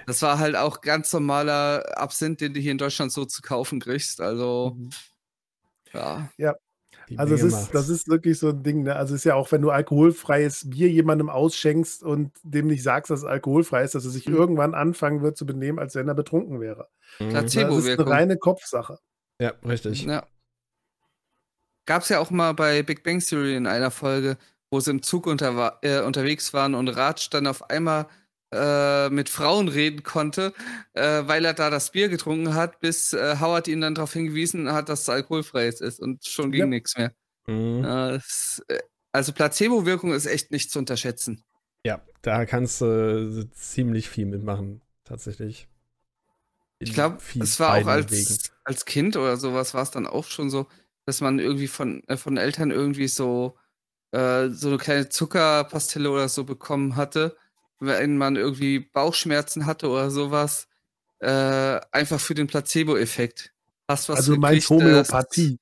das 0.06 0.22
war 0.22 0.40
halt 0.40 0.56
auch 0.56 0.82
ganz 0.82 1.12
normaler 1.14 1.98
Absinth, 1.98 2.42
den 2.42 2.54
du 2.54 2.60
hier 2.60 2.74
in 2.74 2.78
Deutschland 2.78 3.12
so 3.12 3.26
zu 3.26 3.42
kaufen 3.42 3.80
kriegst. 3.80 4.22
Also 4.22 4.76
mhm. 4.78 4.90
ja. 5.94 6.30
Ja. 6.38 6.56
also 7.16 7.34
es 7.34 7.44
ist, 7.44 7.70
das 7.74 7.90
ist 7.90 8.10
wirklich 8.10 8.38
so 8.38 8.50
ein 8.50 8.62
Ding, 8.62 8.84
ne? 8.84 8.96
Also 8.96 9.16
es 9.16 9.22
ist 9.22 9.26
ja 9.26 9.36
auch, 9.36 9.52
wenn 9.52 9.62
du 9.62 9.72
alkoholfreies 9.72 10.70
Bier 10.70 10.90
jemandem 10.90 11.30
ausschenkst 11.30 12.04
und 12.04 12.32
dem 12.44 12.68
nicht 12.68 12.84
sagst, 12.84 13.10
dass 13.10 13.22
es 13.22 13.26
alkoholfrei 13.26 13.84
ist, 13.84 13.96
dass 13.96 14.04
er 14.04 14.12
sich 14.12 14.28
mhm. 14.28 14.36
irgendwann 14.36 14.74
anfangen 14.76 15.22
wird 15.22 15.38
zu 15.38 15.46
benehmen, 15.46 15.80
als 15.80 15.96
wenn 15.96 16.08
er 16.08 16.14
betrunken 16.14 16.60
wäre. 16.60 16.90
Mhm. 17.20 17.30
Placebo-Wirkung. 17.30 17.84
Das 17.84 17.86
ist 17.86 18.00
eine 18.00 18.10
reine 18.10 18.38
Kopfsache. 18.38 19.00
Ja, 19.40 19.54
richtig. 19.64 20.04
Ja. 20.04 20.28
Gab 21.90 22.04
es 22.04 22.10
ja 22.10 22.20
auch 22.20 22.30
mal 22.30 22.54
bei 22.54 22.84
Big 22.84 23.02
Bang 23.02 23.20
Theory 23.20 23.56
in 23.56 23.66
einer 23.66 23.90
Folge, 23.90 24.38
wo 24.70 24.80
sie 24.80 24.92
im 24.92 25.02
Zug 25.02 25.26
unter, 25.26 25.80
äh, 25.82 26.02
unterwegs 26.02 26.54
waren 26.54 26.76
und 26.76 26.88
Raj 26.88 27.30
dann 27.32 27.48
auf 27.48 27.72
einmal 27.72 28.06
äh, 28.54 29.10
mit 29.10 29.28
Frauen 29.28 29.68
reden 29.70 30.04
konnte, 30.04 30.54
äh, 30.94 31.24
weil 31.26 31.44
er 31.46 31.56
da 31.56 31.72
das 31.72 31.90
Bier 31.90 32.08
getrunken 32.08 32.54
hat, 32.54 32.80
bis 32.80 33.14
äh, 33.14 33.38
Howard 33.40 33.68
ihn 33.68 33.82
dann 33.82 33.96
darauf 33.96 34.14
hingewiesen 34.14 34.72
hat, 34.72 34.88
dass 34.88 35.02
es 35.02 35.10
alkoholfrei 35.10 35.66
ist 35.66 36.00
und 36.00 36.24
schon 36.24 36.52
ging 36.52 36.60
ja. 36.60 36.66
nichts 36.68 36.96
mehr. 36.96 37.12
Mhm. 37.48 37.82
Das, 37.82 38.62
äh, 38.68 38.78
also 39.12 39.34
Placebo-Wirkung 39.34 40.14
ist 40.14 40.28
echt 40.28 40.52
nicht 40.52 40.70
zu 40.70 40.78
unterschätzen. 40.78 41.44
Ja, 41.84 42.04
da 42.22 42.46
kannst 42.46 42.82
du 42.82 43.50
ziemlich 43.56 44.10
viel 44.10 44.28
mitmachen, 44.28 44.82
tatsächlich. 45.06 45.68
Ich 46.78 46.94
glaube, 46.94 47.18
es 47.40 47.60
war 47.60 47.80
auch 47.80 47.88
als, 47.88 48.52
als 48.64 48.86
Kind 48.86 49.18
oder 49.18 49.38
sowas, 49.38 49.74
war 49.74 49.82
es 49.82 49.90
dann 49.90 50.06
auch 50.06 50.26
schon 50.26 50.52
so, 50.52 50.68
dass 51.10 51.22
man 51.22 51.40
irgendwie 51.40 51.68
von, 51.68 52.04
äh, 52.08 52.18
von 52.18 52.38
Eltern 52.38 52.70
irgendwie 52.70 53.08
so, 53.08 53.58
äh, 54.12 54.50
so 54.50 54.68
eine 54.68 54.78
kleine 54.78 55.10
Zuckerpastille 55.10 56.12
oder 56.12 56.30
so 56.30 56.44
bekommen 56.44 56.96
hatte, 56.96 57.36
wenn 57.80 58.18
man 58.18 58.36
irgendwie 58.36 58.80
Bauchschmerzen 58.80 59.66
hatte 59.66 59.90
oder 59.90 60.12
sowas, 60.12 60.68
äh, 61.18 61.80
einfach 61.92 62.20
für 62.20 62.36
den 62.36 62.46
Placebo-Effekt. 62.46 63.52
also 63.88 64.36
du 64.36 64.40
meinst 64.40 64.70
Homöopathie? 64.70 65.58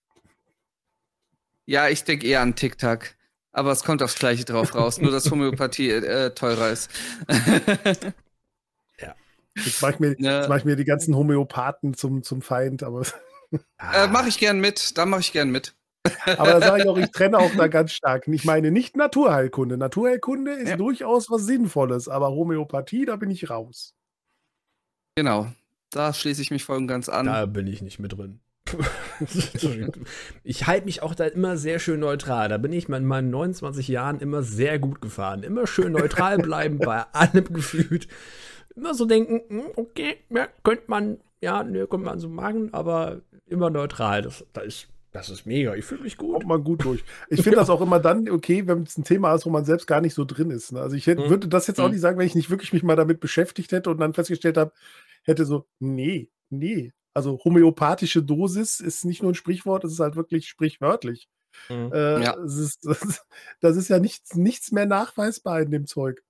Ja, 1.66 1.88
ich 1.88 2.04
denke 2.04 2.27
eher 2.27 2.42
an 2.42 2.56
TikTok. 2.56 3.16
Aber 3.54 3.72
es 3.72 3.86
kommt 3.86 4.04
aufs 4.04 4.16
Gleiche 4.16 4.44
drauf 4.44 4.75
raus, 4.75 5.00
nur 5.00 5.12
dass 5.12 5.32
Homöopathie 5.32 5.89
äh, 5.92 6.32
teurer 6.32 6.72
ist. 6.72 6.92
ja. 9.00 9.16
Jetzt 9.56 9.82
mache 9.82 9.94
ich, 9.94 10.00
mir, 10.00 10.16
ja. 10.20 10.46
mach 10.50 10.58
ich 10.58 10.66
mir 10.66 10.75
die 10.75 10.84
ganzen 10.84 11.16
Homöopathen 11.16 11.94
zum, 11.94 12.22
zum 12.22 12.42
Feind, 12.42 12.84
aber. 12.84 13.04
Äh, 13.51 14.08
mache 14.08 14.30
ich 14.30 14.39
gern 14.39 14.60
mit, 14.60 14.98
da 14.98 15.06
mache 15.06 15.22
ich 15.22 15.32
gern 15.32 15.50
mit. 15.50 15.75
Aber 16.38 16.54
da 16.54 16.62
sage 16.62 16.84
ich 16.84 16.89
auch, 16.89 16.98
ich 16.98 17.12
trenne 17.12 17.38
auch 17.38 17.54
da 17.56 17.68
ganz 17.68 17.92
stark. 17.92 18.27
Ich 18.27 18.46
meine 18.46 18.72
nicht 18.72 18.96
Naturheilkunde. 18.96 19.77
Naturheilkunde 19.77 20.54
ist 20.54 20.70
ja. 20.70 20.77
durchaus 20.77 21.30
was 21.30 21.46
Sinnvolles, 21.46 22.08
aber 22.08 22.30
Homöopathie, 22.30 23.06
da 23.06 23.16
bin 23.16 23.30
ich 23.30 23.50
raus. 23.50 23.94
Genau, 25.16 25.48
da 25.89 26.13
schließe 26.13 26.42
ich 26.42 26.51
mich 26.51 26.63
voll 26.63 26.77
und 26.77 26.88
ganz 26.88 27.10
an. 27.10 27.25
Da 27.25 27.46
bin 27.46 27.68
ich 27.68 27.82
nicht 27.82 28.00
mit 28.00 28.13
drin. 28.13 28.39
ich 30.44 30.68
halte 30.68 30.86
mich 30.86 31.01
auch 31.01 31.16
da 31.16 31.25
immer 31.25 31.58
sehr 31.58 31.80
schön 31.80 32.00
neutral. 32.00 32.50
Da 32.50 32.58
bin 32.58 32.74
ich 32.74 32.89
in 32.89 33.06
meinen 33.06 33.30
29 33.30 33.88
Jahren 33.88 34.20
immer 34.20 34.44
sehr 34.44 34.80
gut 34.80 35.01
gefahren. 35.01 35.44
Immer 35.44 35.68
schön 35.68 35.94
neutral 35.94 36.38
bleiben 36.38 36.77
bei 36.80 37.04
allem 37.13 37.46
gefühlt. 37.46 38.08
Immer 38.77 38.93
so 38.93 39.05
denken, 39.05 39.41
hm, 39.50 39.63
okay, 39.75 40.17
ja, 40.29 40.48
könnte 40.63 40.84
man, 40.88 41.17
ja, 41.41 41.63
ne, 41.63 41.88
könnte 41.88 42.05
man 42.05 42.19
so 42.19 42.29
machen, 42.29 42.74
aber 42.74 43.22
immer 43.48 43.69
neutral. 43.69 44.22
Das, 44.22 44.46
da 44.53 44.62
ist 44.62 44.88
Das 45.12 45.29
ist 45.31 45.46
mega. 45.48 45.74
Ich 45.75 45.84
fühle 45.86 46.03
mich 46.03 46.15
gut. 46.17 46.34
Kommt 46.34 46.46
man 46.48 46.63
gut 46.63 46.84
durch. 46.86 47.03
Ich 47.29 47.41
finde 47.41 47.57
das 47.57 47.69
auch 47.72 47.81
immer 47.81 48.00
dann 48.00 48.29
okay, 48.29 48.67
wenn 48.67 48.84
es 48.84 48.98
ein 48.98 49.03
Thema 49.03 49.34
ist, 49.34 49.46
wo 49.48 49.50
man 49.50 49.65
selbst 49.65 49.88
gar 49.88 50.00
nicht 50.00 50.13
so 50.13 50.25
drin 50.25 50.51
ist. 50.51 50.72
Ne? 50.74 50.79
Also 50.81 50.96
ich 50.96 51.07
hätte, 51.07 51.24
Mhm. 51.24 51.29
würde 51.29 51.48
das 51.48 51.65
jetzt 51.65 51.79
auch 51.79 51.86
Mhm. 51.86 51.91
nicht 51.93 52.01
sagen, 52.01 52.19
wenn 52.19 52.27
ich 52.27 52.36
nicht 52.36 52.50
wirklich 52.51 52.72
mich 52.72 52.84
mal 52.84 52.96
damit 52.96 53.19
beschäftigt 53.19 53.72
hätte 53.72 53.89
und 53.89 53.98
dann 54.00 54.13
festgestellt 54.13 54.57
habe, 54.57 54.72
hätte 55.24 55.46
so, 55.46 55.65
nee, 55.79 56.29
nee. 56.50 56.93
Also 57.15 57.39
homöopathische 57.43 58.22
Dosis 58.22 58.79
ist 58.79 59.05
nicht 59.05 59.24
nur 59.24 59.31
ein 59.31 59.36
Sprichwort, 59.36 59.84
es 59.86 59.93
ist 59.93 60.00
halt 60.00 60.15
wirklich 60.15 60.48
sprichwörtlich. 60.48 61.27
Mhm. 61.69 61.91
Äh, 61.93 62.22
Ja. 62.22 62.34
ist, 62.43 62.86
das, 62.86 63.01
ist, 63.19 63.25
das 63.60 63.75
ist 63.75 63.88
ja 63.88 63.98
nichts, 64.00 64.36
nichts 64.36 64.72
mehr 64.72 64.86
nachweisbar 64.86 65.62
in 65.62 65.72
dem 65.72 65.88
Zeug. 65.88 66.22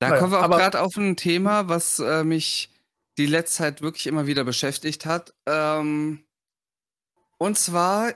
Da 0.00 0.08
Naja, 0.08 0.20
kommen 0.20 0.32
wir 0.32 0.44
auch 0.44 0.50
gerade 0.50 0.80
auf 0.80 0.96
ein 0.96 1.14
Thema, 1.16 1.68
was 1.68 1.98
äh, 1.98 2.24
mich 2.24 2.70
die 3.18 3.26
letzte 3.26 3.58
Zeit 3.58 3.82
wirklich 3.82 4.06
immer 4.06 4.26
wieder 4.26 4.44
beschäftigt 4.44 5.04
hat. 5.04 5.34
Ähm, 5.46 6.24
und 7.38 7.58
zwar 7.58 8.14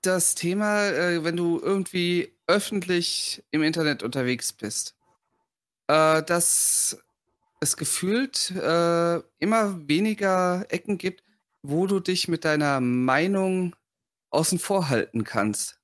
das 0.00 0.34
Thema, 0.34 0.86
äh, 0.86 1.22
wenn 1.22 1.36
du 1.36 1.60
irgendwie 1.60 2.34
öffentlich 2.46 3.44
im 3.50 3.62
Internet 3.62 4.02
unterwegs 4.02 4.54
bist, 4.54 4.96
äh, 5.88 6.22
dass 6.22 6.98
es 7.60 7.76
gefühlt 7.76 8.50
äh, 8.52 9.16
immer 9.38 9.86
weniger 9.86 10.64
Ecken 10.70 10.96
gibt, 10.96 11.22
wo 11.62 11.86
du 11.86 12.00
dich 12.00 12.26
mit 12.26 12.46
deiner 12.46 12.80
Meinung 12.80 13.76
außen 14.30 14.58
vor 14.58 14.88
halten 14.88 15.24
kannst. 15.24 15.78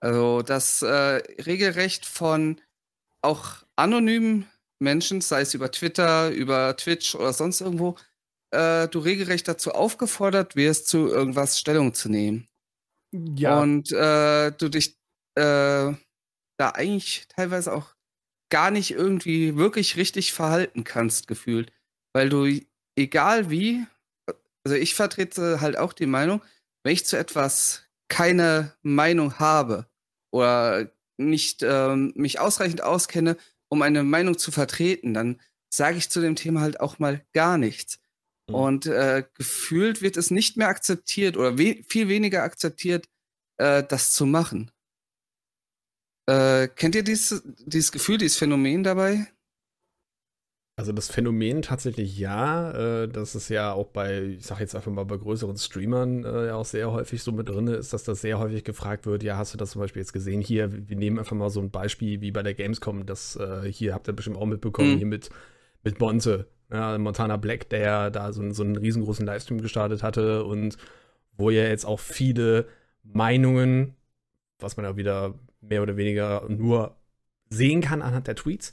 Also, 0.00 0.40
dass 0.42 0.80
äh, 0.80 1.22
regelrecht 1.42 2.06
von 2.06 2.60
auch 3.22 3.62
anonymen 3.76 4.48
Menschen, 4.80 5.20
sei 5.20 5.42
es 5.42 5.54
über 5.54 5.70
Twitter, 5.70 6.30
über 6.30 6.76
Twitch 6.76 7.14
oder 7.14 7.32
sonst 7.32 7.60
irgendwo, 7.60 7.96
äh, 8.50 8.88
du 8.88 8.98
regelrecht 8.98 9.48
dazu 9.48 9.72
aufgefordert 9.72 10.56
wirst, 10.56 10.88
zu 10.88 11.08
irgendwas 11.08 11.58
Stellung 11.58 11.94
zu 11.94 12.08
nehmen. 12.08 12.48
Ja, 13.12 13.60
Und 13.60 13.92
äh, 13.92 14.52
du 14.52 14.68
dich 14.68 14.96
äh, 15.36 15.92
da 16.58 16.70
eigentlich 16.74 17.26
teilweise 17.28 17.72
auch 17.72 17.94
gar 18.50 18.70
nicht 18.70 18.90
irgendwie 18.90 19.56
wirklich 19.56 19.96
richtig 19.96 20.32
verhalten 20.32 20.84
kannst, 20.84 21.26
gefühlt. 21.26 21.72
Weil 22.14 22.28
du, 22.28 22.46
egal 22.96 23.50
wie, 23.50 23.86
also 24.64 24.76
ich 24.76 24.94
vertrete 24.94 25.60
halt 25.60 25.78
auch 25.78 25.92
die 25.92 26.06
Meinung, 26.06 26.42
wenn 26.84 26.92
ich 26.92 27.06
zu 27.06 27.16
etwas 27.16 27.84
keine 28.08 28.74
Meinung 28.82 29.38
habe 29.38 29.86
oder 30.32 30.90
nicht 31.28 31.62
ähm, 31.62 32.12
mich 32.16 32.40
ausreichend 32.40 32.82
auskenne, 32.82 33.36
um 33.68 33.82
eine 33.82 34.02
Meinung 34.02 34.38
zu 34.38 34.50
vertreten, 34.50 35.14
dann 35.14 35.40
sage 35.72 35.96
ich 35.96 36.10
zu 36.10 36.20
dem 36.20 36.36
Thema 36.36 36.60
halt 36.60 36.80
auch 36.80 36.98
mal 36.98 37.24
gar 37.32 37.58
nichts. 37.58 37.98
Mhm. 38.48 38.54
Und 38.54 38.86
äh, 38.86 39.24
gefühlt 39.34 40.02
wird 40.02 40.16
es 40.16 40.30
nicht 40.30 40.56
mehr 40.56 40.68
akzeptiert 40.68 41.36
oder 41.36 41.58
we 41.58 41.82
viel 41.88 42.08
weniger 42.08 42.42
akzeptiert, 42.42 43.08
äh, 43.58 43.82
das 43.82 44.12
zu 44.12 44.26
machen. 44.26 44.70
Äh, 46.28 46.68
kennt 46.68 46.94
ihr 46.94 47.02
dieses, 47.02 47.42
dieses 47.58 47.92
Gefühl, 47.92 48.18
dieses 48.18 48.38
Phänomen 48.38 48.84
dabei? 48.84 49.26
Also 50.82 50.90
das 50.92 51.12
Phänomen 51.12 51.62
tatsächlich 51.62 52.18
ja, 52.18 52.72
äh, 53.04 53.08
dass 53.08 53.36
es 53.36 53.48
ja 53.48 53.72
auch 53.72 53.86
bei, 53.86 54.20
ich 54.36 54.44
sag 54.44 54.58
jetzt 54.58 54.74
einfach 54.74 54.90
mal 54.90 55.04
bei 55.04 55.16
größeren 55.16 55.56
Streamern 55.56 56.24
äh, 56.24 56.46
ja 56.48 56.56
auch 56.56 56.64
sehr 56.64 56.90
häufig 56.90 57.22
so 57.22 57.30
mit 57.30 57.48
drin 57.48 57.68
ist, 57.68 57.92
dass 57.92 58.02
das 58.02 58.20
sehr 58.20 58.40
häufig 58.40 58.64
gefragt 58.64 59.06
wird, 59.06 59.22
ja, 59.22 59.36
hast 59.36 59.54
du 59.54 59.58
das 59.58 59.70
zum 59.70 59.80
Beispiel 59.80 60.02
jetzt 60.02 60.12
gesehen? 60.12 60.40
Hier, 60.40 60.72
wir 60.88 60.96
nehmen 60.96 61.20
einfach 61.20 61.36
mal 61.36 61.50
so 61.50 61.60
ein 61.60 61.70
Beispiel 61.70 62.20
wie 62.20 62.32
bei 62.32 62.42
der 62.42 62.54
Gamescom, 62.54 63.06
das 63.06 63.36
äh, 63.36 63.70
hier 63.70 63.94
habt 63.94 64.08
ihr 64.08 64.12
bestimmt 64.12 64.36
auch 64.38 64.44
mitbekommen, 64.46 64.94
Mhm. 64.94 64.96
hier 64.96 65.06
mit, 65.06 65.30
mit 65.84 66.00
Monte, 66.00 66.48
ja, 66.72 66.98
Montana 66.98 67.36
Black, 67.36 67.68
der 67.68 68.10
da 68.10 68.32
so, 68.32 68.50
so 68.50 68.64
einen 68.64 68.74
riesengroßen 68.76 69.24
Livestream 69.24 69.60
gestartet 69.62 70.02
hatte 70.02 70.42
und 70.44 70.78
wo 71.36 71.50
ja 71.50 71.62
jetzt 71.62 71.84
auch 71.86 72.00
viele 72.00 72.66
Meinungen, 73.04 73.94
was 74.58 74.76
man 74.76 74.84
ja 74.84 74.96
wieder 74.96 75.34
mehr 75.60 75.82
oder 75.82 75.96
weniger 75.96 76.44
nur 76.48 76.96
sehen 77.52 77.80
kann 77.80 78.02
anhand 78.02 78.26
der 78.26 78.36
Tweets, 78.36 78.72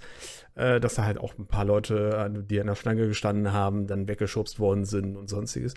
äh, 0.55 0.79
dass 0.79 0.95
da 0.95 1.05
halt 1.05 1.17
auch 1.17 1.37
ein 1.37 1.47
paar 1.47 1.65
Leute, 1.65 2.31
äh, 2.33 2.43
die 2.43 2.59
an 2.59 2.67
der 2.67 2.75
Schlange 2.75 3.07
gestanden 3.07 3.53
haben, 3.53 3.87
dann 3.87 4.07
weggeschubst 4.07 4.59
worden 4.59 4.85
sind 4.85 5.15
und 5.15 5.29
sonstiges. 5.29 5.73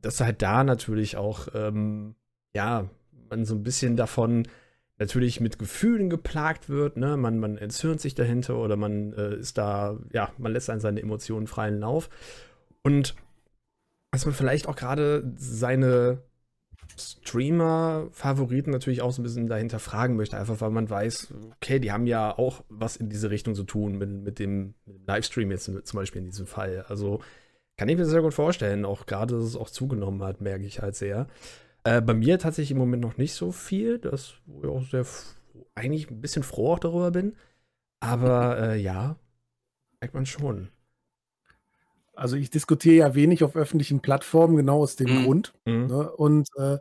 Dass 0.00 0.20
halt 0.20 0.42
da 0.42 0.64
natürlich 0.64 1.16
auch, 1.16 1.48
ähm, 1.54 2.14
ja, 2.54 2.88
man 3.30 3.44
so 3.44 3.54
ein 3.54 3.62
bisschen 3.62 3.96
davon 3.96 4.48
natürlich 4.98 5.40
mit 5.40 5.58
Gefühlen 5.58 6.10
geplagt 6.10 6.68
wird, 6.68 6.96
ne? 6.96 7.16
Man, 7.16 7.38
man 7.38 7.58
entzürnt 7.58 8.00
sich 8.00 8.14
dahinter 8.14 8.56
oder 8.56 8.76
man 8.76 9.12
äh, 9.14 9.36
ist 9.36 9.58
da, 9.58 9.98
ja, 10.12 10.30
man 10.38 10.52
lässt 10.52 10.70
an 10.70 10.80
seine 10.80 11.00
Emotionen 11.00 11.46
freien 11.46 11.80
Lauf. 11.80 12.08
Und 12.82 13.14
dass 14.12 14.26
man 14.26 14.34
vielleicht 14.34 14.68
auch 14.68 14.76
gerade 14.76 15.32
seine 15.36 16.22
Streamer-Favoriten 16.96 18.70
natürlich 18.70 19.02
auch 19.02 19.12
so 19.12 19.20
ein 19.20 19.24
bisschen 19.24 19.48
dahinter 19.48 19.78
fragen 19.78 20.16
möchte, 20.16 20.36
einfach 20.36 20.60
weil 20.60 20.70
man 20.70 20.88
weiß, 20.88 21.32
okay, 21.56 21.78
die 21.78 21.92
haben 21.92 22.06
ja 22.06 22.36
auch 22.36 22.64
was 22.68 22.96
in 22.96 23.08
diese 23.08 23.30
Richtung 23.30 23.54
zu 23.54 23.64
tun 23.64 23.98
mit, 23.98 24.10
mit, 24.10 24.38
dem, 24.38 24.74
mit 24.84 24.98
dem 24.98 25.06
Livestream 25.06 25.50
jetzt 25.50 25.64
zum 25.64 25.96
Beispiel 25.96 26.22
in 26.22 26.30
diesem 26.30 26.46
Fall. 26.46 26.84
Also 26.88 27.20
kann 27.76 27.88
ich 27.88 27.96
mir 27.96 28.04
sehr 28.04 28.22
gut 28.22 28.34
vorstellen, 28.34 28.84
auch 28.84 29.06
gerade, 29.06 29.34
dass 29.34 29.44
es 29.44 29.56
auch 29.56 29.70
zugenommen 29.70 30.22
hat, 30.22 30.40
merke 30.40 30.64
ich 30.64 30.80
halt 30.80 30.94
sehr. 30.94 31.26
Äh, 31.84 32.00
bei 32.00 32.14
mir 32.14 32.38
tatsächlich 32.38 32.72
im 32.72 32.78
Moment 32.78 33.02
noch 33.02 33.16
nicht 33.16 33.34
so 33.34 33.50
viel, 33.50 33.98
das, 33.98 34.34
wo 34.46 34.62
ich 34.62 34.68
auch 34.68 34.82
sehr 34.82 35.04
eigentlich 35.74 36.10
ein 36.10 36.20
bisschen 36.20 36.42
froh 36.42 36.72
auch 36.72 36.78
darüber 36.78 37.10
bin. 37.10 37.34
Aber 38.00 38.58
äh, 38.58 38.80
ja, 38.80 39.16
merkt 40.00 40.14
man 40.14 40.26
schon. 40.26 40.68
Also 42.22 42.36
ich 42.36 42.50
diskutiere 42.50 42.94
ja 42.96 43.14
wenig 43.16 43.42
auf 43.44 43.56
öffentlichen 43.56 44.00
Plattformen, 44.00 44.56
genau 44.56 44.80
aus 44.82 44.94
dem 44.96 45.10
Mhm. 45.20 45.24
Grund. 45.24 45.54
Mhm. 45.66 45.86
Ne? 45.86 46.12
Und 46.12 46.48
äh, 46.56 46.78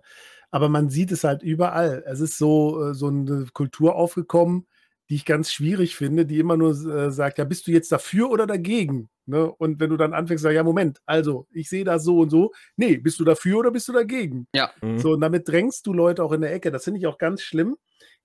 aber 0.52 0.70
man 0.70 0.90
sieht 0.90 1.12
es 1.12 1.24
halt 1.24 1.44
überall. 1.44 2.04
Es 2.06 2.20
ist 2.20 2.38
so, 2.38 2.90
äh, 2.92 2.94
so 2.94 3.08
eine 3.08 3.48
Kultur 3.54 3.96
aufgekommen, 3.96 4.68
die 5.10 5.16
ich 5.16 5.26
ganz 5.26 5.52
schwierig 5.52 5.96
finde, 5.96 6.26
die 6.26 6.40
immer 6.40 6.58
nur 6.58 6.72
äh, 6.72 7.12
sagt, 7.12 7.38
ja, 7.40 7.46
bist 7.46 7.66
du 7.68 7.72
jetzt 7.72 7.92
dafür 7.92 8.30
oder 8.30 8.46
dagegen? 8.48 9.10
Ne? 9.26 9.52
Und 9.52 9.80
wenn 9.80 9.90
du 9.90 9.98
dann 9.98 10.14
anfängst, 10.14 10.44
sag, 10.44 10.54
ja, 10.54 10.64
Moment, 10.64 11.00
also 11.06 11.48
ich 11.52 11.70
sehe 11.70 11.84
das 11.86 12.04
so 12.04 12.20
und 12.20 12.30
so. 12.30 12.52
Nee, 12.78 12.98
bist 12.98 13.20
du 13.20 13.24
dafür 13.26 13.60
oder 13.60 13.72
bist 13.72 13.88
du 13.88 13.94
dagegen? 13.94 14.48
Mhm. 14.82 15.00
So, 15.00 15.12
und 15.14 15.22
damit 15.22 15.48
drängst 15.48 15.88
du 15.88 15.94
Leute 15.94 16.24
auch 16.24 16.34
in 16.34 16.42
der 16.42 16.54
Ecke. 16.54 16.70
Das 16.72 16.84
finde 16.84 17.00
ich 17.00 17.08
auch 17.08 17.18
ganz 17.18 17.42
schlimm. 17.42 17.78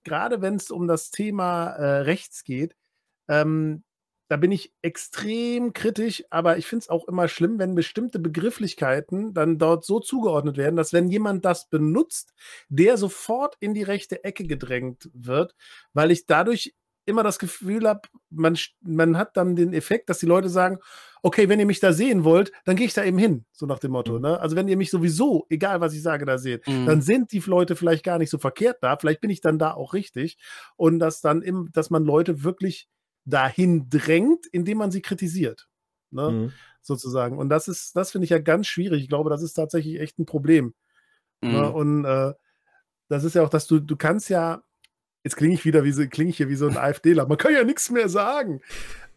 Gerade 0.05 0.43
wenn 0.43 0.57
es 0.57 0.71
um 0.71 0.87
das 0.87 1.11
Thema 1.11 1.69
äh, 1.71 2.01
Rechts 2.03 2.45
geht. 2.45 2.77
Ähm, 3.29 3.83
da 4.29 4.37
bin 4.37 4.51
ich 4.53 4.73
extrem 4.83 5.73
kritisch, 5.73 6.25
aber 6.31 6.59
ich 6.59 6.67
finde 6.67 6.83
es 6.83 6.89
auch 6.89 7.07
immer 7.09 7.29
schlimm, 7.29 7.59
wenn 7.59 7.75
bestimmte 7.75 8.19
Begrifflichkeiten 8.19 9.35
dann 9.35 9.59
dort 9.59 9.85
so 9.85 10.01
zugeordnet 10.01 10.57
werden, 10.57 10.77
dass 10.77 10.93
wenn 10.93 11.09
jemand 11.09 11.45
das 11.45 11.69
benutzt, 11.69 12.33
der 12.69 12.97
sofort 12.97 13.57
in 13.61 13.75
die 13.75 13.83
rechte 13.85 14.25
Ecke 14.25 14.45
gedrängt 14.45 15.11
wird, 15.13 15.55
weil 15.93 16.11
ich 16.11 16.27
dadurch 16.27 16.75
immer 17.09 17.23
das 17.23 17.39
Gefühl 17.39 17.89
habe, 17.89 18.01
man, 18.31 18.59
man 18.81 19.17
hat 19.17 19.37
dann 19.37 19.55
den 19.55 19.73
Effekt, 19.73 20.11
dass 20.11 20.19
die 20.19 20.27
Leute 20.27 20.49
sagen, 20.49 20.79
okay, 21.23 21.49
wenn 21.49 21.61
ihr 21.61 21.67
mich 21.67 21.79
da 21.79 21.93
sehen 21.93 22.25
wollt, 22.25 22.51
dann 22.65 22.75
gehe 22.75 22.87
ich 22.87 22.95
da 22.95 23.05
eben 23.05 23.19
hin, 23.19 23.45
so 23.53 23.65
nach 23.65 23.79
dem 23.79 23.93
Motto. 23.93 24.15
Mhm. 24.15 24.23
Ne? 24.23 24.41
Also 24.41 24.57
wenn 24.57 24.67
ihr 24.67 24.77
mich 24.77 24.91
sowieso, 24.91 25.47
egal 25.49 25.81
was 25.81 25.95
ich 25.95 26.03
sage, 26.03 26.25
da 26.27 26.37
seht, 26.37 26.67
Mhm. 26.67 26.87
dann 26.87 27.03
sind 27.03 27.31
die 27.31 27.39
Leute 27.39 27.77
vielleicht 27.77 28.05
gar 28.05 28.19
nicht 28.19 28.31
so 28.31 28.39
verkehrt 28.39 28.79
da, 28.81 28.97
vielleicht 28.97 29.21
bin 29.21 29.31
ich 29.31 29.41
dann 29.41 29.57
da 29.59 29.75
auch 29.75 29.95
richtig 29.95 30.37
und 30.75 30.99
dass 30.99 31.21
dann 31.21 31.43
im, 31.43 31.71
dass 31.73 31.91
man 31.91 32.05
Leute 32.05 32.43
wirklich 32.43 32.89
dahin 33.27 33.91
drängt, 33.91 34.47
indem 34.47 34.79
man 34.79 34.91
sie 34.91 35.03
kritisiert. 35.03 35.69
Ne? 36.11 36.31
Mhm. 36.31 36.53
Sozusagen. 36.81 37.37
Und 37.37 37.49
das 37.49 37.69
ist, 37.69 37.95
das 37.97 38.13
finde 38.13 38.25
ich 38.25 38.31
ja 38.31 38.39
ganz 38.39 38.67
schwierig. 38.69 39.03
Ich 39.03 39.09
glaube, 39.09 39.29
das 39.29 39.43
ist 39.43 39.55
tatsächlich 39.55 40.01
echt 40.01 40.19
ein 40.19 40.27
Problem. 40.27 40.75
Ne? 41.43 41.51
Mhm. 41.51 41.75
Und 41.75 42.05
äh, 42.05 42.33
das 43.09 43.25
ist 43.25 43.35
ja 43.35 43.43
auch, 43.43 43.51
dass 43.51 43.67
du, 43.67 43.81
du 43.81 43.97
kannst 43.97 44.31
ja, 44.31 44.63
jetzt 45.25 45.37
klinge 45.37 45.55
ich 45.55 45.65
wieder 45.65 45.85
wie 45.85 45.93
so, 45.93 46.07
klinge 46.07 46.31
ich 46.31 46.37
hier 46.37 46.49
wie 46.49 46.57
so 46.57 46.69
ein 46.69 46.77
AfDler, 46.77 47.27
man 47.27 47.37
kann 47.39 47.53
ja 47.53 47.65
nichts 47.65 47.91
mehr 47.91 48.09
sagen. 48.09 48.63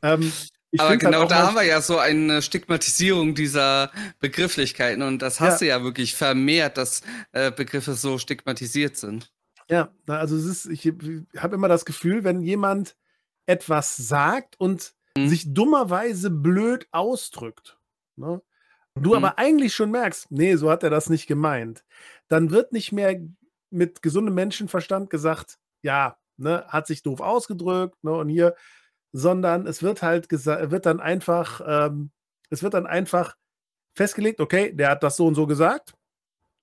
Ähm, 0.02 0.32
ich 0.72 0.80
Aber 0.80 0.90
halt 0.90 1.00
genau 1.00 1.24
auch 1.24 1.28
da 1.28 1.48
haben 1.48 1.56
wir 1.56 1.64
ja 1.64 1.82
so 1.82 1.98
eine 1.98 2.42
Stigmatisierung 2.42 3.34
dieser 3.34 3.92
Begrifflichkeiten 4.20 5.02
und 5.02 5.22
das 5.22 5.40
hast 5.40 5.62
Ja. 5.62 5.78
du 5.78 5.80
ja 5.80 5.84
wirklich 5.84 6.16
vermehrt, 6.16 6.78
dass 6.78 7.02
äh, 7.32 7.52
Begriffe 7.52 7.94
so 7.94 8.18
stigmatisiert 8.20 8.98
sind. 8.98 9.32
Ja, 9.70 9.92
also 10.08 10.36
es 10.36 10.46
ist, 10.46 10.66
ich 10.66 10.86
habe 11.38 11.56
immer 11.56 11.68
das 11.68 11.86
Gefühl, 11.86 12.24
wenn 12.24 12.42
jemand 12.42 12.96
etwas 13.50 13.98
sagt 13.98 14.60
und 14.60 14.94
Mhm. 15.18 15.28
sich 15.30 15.54
dummerweise 15.54 16.30
blöd 16.30 16.88
ausdrückt, 16.92 17.80
ne, 18.16 18.42
du 18.96 19.12
Mhm. 19.12 19.16
aber 19.16 19.40
eigentlich 19.40 19.74
schon 19.76 19.92
merkst, 19.92 20.32
nee, 20.32 20.56
so 20.56 20.70
hat 20.72 20.84
er 20.84 20.92
das 20.92 21.10
nicht 21.10 21.28
gemeint, 21.28 21.84
dann 22.30 22.52
wird 22.52 22.74
nicht 22.74 22.92
mehr 22.92 23.20
mit 23.72 24.02
gesundem 24.04 24.36
Menschenverstand 24.36 25.10
gesagt, 25.10 25.60
ja, 25.82 26.18
ne, 26.38 26.66
hat 26.70 26.88
sich 26.88 27.04
doof 27.04 27.22
ausgedrückt, 27.22 28.04
ne, 28.04 28.14
und 28.14 28.30
hier, 28.30 28.56
sondern 29.14 29.68
es 29.68 29.82
wird 29.84 30.04
halt 30.04 30.30
gesagt, 30.30 30.72
wird 30.72 30.86
dann 30.86 31.00
einfach, 31.00 31.62
ähm, 31.66 32.12
es 32.52 32.64
wird 32.64 32.76
dann 32.76 32.88
einfach 32.88 33.36
festgelegt, 33.96 34.42
okay, 34.42 34.74
der 34.74 34.92
hat 34.92 35.04
das 35.04 35.18
so 35.18 35.28
und 35.28 35.36
so 35.36 35.48
gesagt. 35.48 35.96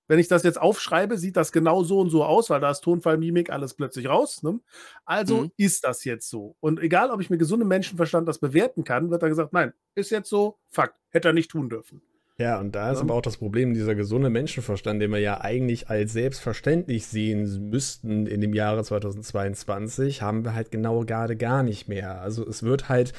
Wenn 0.07 0.19
ich 0.19 0.27
das 0.27 0.43
jetzt 0.43 0.59
aufschreibe, 0.61 1.17
sieht 1.17 1.35
das 1.37 1.51
genau 1.51 1.83
so 1.83 1.99
und 1.99 2.09
so 2.09 2.23
aus, 2.23 2.49
weil 2.49 2.61
da 2.61 2.71
ist 2.71 2.81
Tonfall, 2.81 3.17
Mimik, 3.17 3.49
alles 3.49 3.73
plötzlich 3.73 4.07
raus. 4.07 4.41
Ne? 4.43 4.59
Also 5.05 5.43
Mhm. 5.43 5.51
ist 5.57 5.83
das 5.83 6.03
jetzt 6.05 6.29
so. 6.29 6.55
Und 6.59 6.79
egal, 6.79 7.11
ob 7.11 7.21
ich 7.21 7.29
mit 7.29 7.39
gesundem 7.39 7.67
Menschenverstand 7.67 8.27
das 8.27 8.39
bewerten 8.39 8.83
kann, 8.83 9.09
wird 9.11 9.21
dann 9.21 9.29
gesagt, 9.29 9.53
nein, 9.53 9.73
ist 9.95 10.09
jetzt 10.11 10.29
so, 10.29 10.57
Fakt, 10.69 10.95
hätte 11.09 11.29
er 11.29 11.33
nicht 11.33 11.51
tun 11.51 11.69
dürfen. 11.69 12.01
Ja, 12.39 12.59
und 12.59 12.75
da 12.75 12.91
ist 12.91 12.99
ja. 12.99 13.03
aber 13.03 13.15
auch 13.15 13.21
das 13.21 13.37
Problem, 13.37 13.73
dieser 13.73 13.95
gesunde 13.95 14.29
Menschenverstand, 14.29 15.01
den 15.01 15.11
wir 15.11 15.17
ja 15.19 15.41
eigentlich 15.41 15.89
als 15.89 16.13
selbstverständlich 16.13 17.07
sehen 17.07 17.69
müssten 17.71 18.27
in 18.27 18.41
dem 18.41 18.53
Jahre 18.53 18.83
2022, 18.83 20.21
haben 20.21 20.45
wir 20.45 20.53
halt 20.53 20.69
genau 20.71 21.03
gerade 21.03 21.35
gar 21.35 21.63
nicht 21.63 21.87
mehr. 21.87 22.21
Also 22.21 22.47
es 22.47 22.61
wird 22.61 22.89
halt 22.89 23.13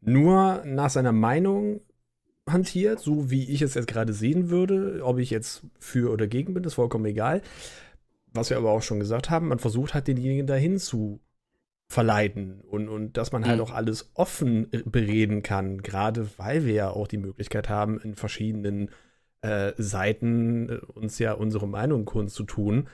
nur 0.00 0.62
nach 0.64 0.88
seiner 0.88 1.12
Meinung 1.12 1.82
hantiert, 2.48 3.00
so 3.00 3.30
wie 3.30 3.50
ich 3.50 3.62
es 3.62 3.74
jetzt 3.74 3.86
gerade 3.86 4.12
sehen 4.12 4.50
würde. 4.50 5.00
Ob 5.04 5.18
ich 5.18 5.30
jetzt 5.30 5.62
für 5.78 6.12
oder 6.12 6.26
gegen 6.26 6.54
bin, 6.54 6.64
ist 6.64 6.74
vollkommen 6.74 7.04
egal. 7.06 7.42
Was 8.32 8.50
wir 8.50 8.56
aber 8.56 8.70
auch 8.70 8.82
schon 8.82 9.00
gesagt 9.00 9.30
haben, 9.30 9.48
man 9.48 9.58
versucht 9.58 9.94
halt 9.94 10.08
denjenigen 10.08 10.46
dahin 10.46 10.78
zu 10.78 11.20
verleiten 11.88 12.62
und, 12.62 12.88
und 12.88 13.18
dass 13.18 13.32
man 13.32 13.44
halt 13.44 13.58
mhm. 13.58 13.64
auch 13.64 13.70
alles 13.70 14.10
offen 14.14 14.68
bereden 14.86 15.42
kann, 15.42 15.82
gerade 15.82 16.26
weil 16.38 16.64
wir 16.64 16.72
ja 16.72 16.90
auch 16.90 17.06
die 17.06 17.18
Möglichkeit 17.18 17.68
haben, 17.68 18.00
in 18.00 18.14
verschiedenen 18.14 18.88
äh, 19.42 19.72
Seiten 19.76 20.70
äh, 20.70 20.76
uns 20.94 21.18
ja 21.18 21.34
unsere 21.34 21.68
Meinung 21.68 22.06
kundzutun. 22.06 22.88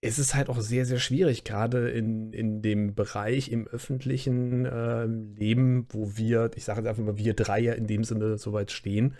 Es 0.00 0.18
ist 0.18 0.34
halt 0.34 0.48
auch 0.48 0.60
sehr, 0.60 0.84
sehr 0.84 0.98
schwierig, 0.98 1.44
gerade 1.44 1.90
in, 1.90 2.32
in 2.32 2.62
dem 2.62 2.94
Bereich 2.94 3.50
im 3.50 3.66
öffentlichen 3.66 4.66
äh, 4.66 5.06
Leben, 5.06 5.86
wo 5.90 6.16
wir, 6.16 6.50
ich 6.54 6.64
sage 6.64 6.80
jetzt 6.80 6.88
einfach 6.88 7.02
mal, 7.02 7.16
wir 7.16 7.34
drei 7.34 7.60
ja 7.60 7.72
in 7.72 7.86
dem 7.86 8.04
Sinne 8.04 8.36
soweit 8.38 8.70
stehen, 8.70 9.14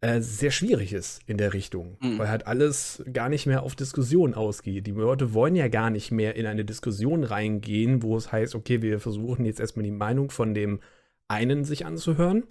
äh, 0.00 0.20
sehr 0.20 0.50
schwierig 0.50 0.92
ist 0.92 1.22
in 1.26 1.38
der 1.38 1.54
Richtung, 1.54 1.96
mhm. 2.00 2.18
weil 2.18 2.28
halt 2.28 2.46
alles 2.46 3.02
gar 3.12 3.28
nicht 3.28 3.46
mehr 3.46 3.62
auf 3.62 3.74
Diskussion 3.74 4.34
ausgeht. 4.34 4.86
Die 4.86 4.92
Leute 4.92 5.34
wollen 5.34 5.56
ja 5.56 5.68
gar 5.68 5.90
nicht 5.90 6.12
mehr 6.12 6.36
in 6.36 6.46
eine 6.46 6.64
Diskussion 6.64 7.24
reingehen, 7.24 8.02
wo 8.02 8.16
es 8.16 8.30
heißt, 8.30 8.54
okay, 8.54 8.82
wir 8.82 9.00
versuchen 9.00 9.44
jetzt 9.44 9.60
erstmal 9.60 9.84
die 9.84 9.90
Meinung 9.90 10.30
von 10.30 10.54
dem 10.54 10.80
einen 11.26 11.64
sich 11.64 11.84
anzuhören 11.84 12.44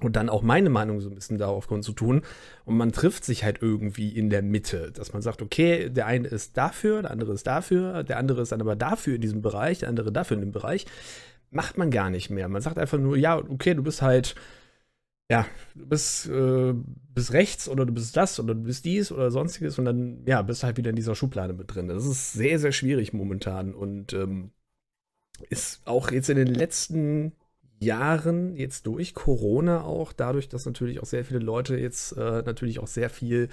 und 0.00 0.16
dann 0.16 0.28
auch 0.28 0.42
meine 0.42 0.70
Meinung 0.70 1.00
so 1.00 1.08
ein 1.08 1.14
bisschen 1.14 1.38
darauf 1.38 1.68
zu 1.68 1.92
tun. 1.92 2.22
Und 2.64 2.76
man 2.76 2.92
trifft 2.92 3.24
sich 3.24 3.44
halt 3.44 3.62
irgendwie 3.62 4.08
in 4.08 4.28
der 4.28 4.42
Mitte, 4.42 4.90
dass 4.92 5.12
man 5.12 5.22
sagt, 5.22 5.40
okay, 5.40 5.88
der 5.88 6.06
eine 6.06 6.28
ist 6.28 6.56
dafür, 6.56 7.02
der 7.02 7.12
andere 7.12 7.32
ist 7.32 7.46
dafür, 7.46 8.02
der 8.02 8.18
andere 8.18 8.42
ist 8.42 8.52
dann 8.52 8.60
aber 8.60 8.76
dafür 8.76 9.14
in 9.16 9.20
diesem 9.20 9.40
Bereich, 9.40 9.78
der 9.78 9.88
andere 9.88 10.12
dafür 10.12 10.36
in 10.36 10.42
dem 10.42 10.52
Bereich. 10.52 10.86
Macht 11.50 11.78
man 11.78 11.90
gar 11.90 12.10
nicht 12.10 12.30
mehr. 12.30 12.48
Man 12.48 12.62
sagt 12.62 12.78
einfach 12.78 12.98
nur, 12.98 13.16
ja, 13.16 13.38
okay, 13.38 13.74
du 13.74 13.82
bist 13.82 14.02
halt 14.02 14.34
ja, 15.30 15.46
du 15.74 15.86
bist, 15.86 16.26
äh, 16.28 16.74
bist 17.14 17.32
rechts 17.32 17.68
oder 17.68 17.86
du 17.86 17.92
bist 17.92 18.16
das 18.16 18.38
oder 18.38 18.54
du 18.54 18.62
bist 18.62 18.84
dies 18.84 19.10
oder 19.10 19.30
sonstiges 19.30 19.78
und 19.78 19.86
dann, 19.86 20.22
ja, 20.26 20.42
bist 20.42 20.64
halt 20.64 20.76
wieder 20.76 20.90
in 20.90 20.96
dieser 20.96 21.14
Schublade 21.14 21.54
mit 21.54 21.74
drin. 21.74 21.88
Das 21.88 22.04
ist 22.04 22.34
sehr, 22.34 22.58
sehr 22.58 22.72
schwierig 22.72 23.12
momentan 23.12 23.74
und 23.74 24.12
ähm, 24.12 24.50
ist 25.48 25.86
auch 25.86 26.10
jetzt 26.10 26.28
in 26.28 26.36
den 26.36 26.54
letzten 26.54 27.32
Jahren, 27.78 28.56
jetzt 28.56 28.86
durch 28.86 29.14
Corona 29.14 29.82
auch, 29.82 30.12
dadurch, 30.12 30.48
dass 30.48 30.66
natürlich 30.66 31.00
auch 31.00 31.06
sehr 31.06 31.24
viele 31.24 31.40
Leute 31.40 31.76
jetzt 31.76 32.12
äh, 32.12 32.42
natürlich 32.42 32.78
auch 32.78 32.86
sehr 32.86 33.10
viel 33.10 33.48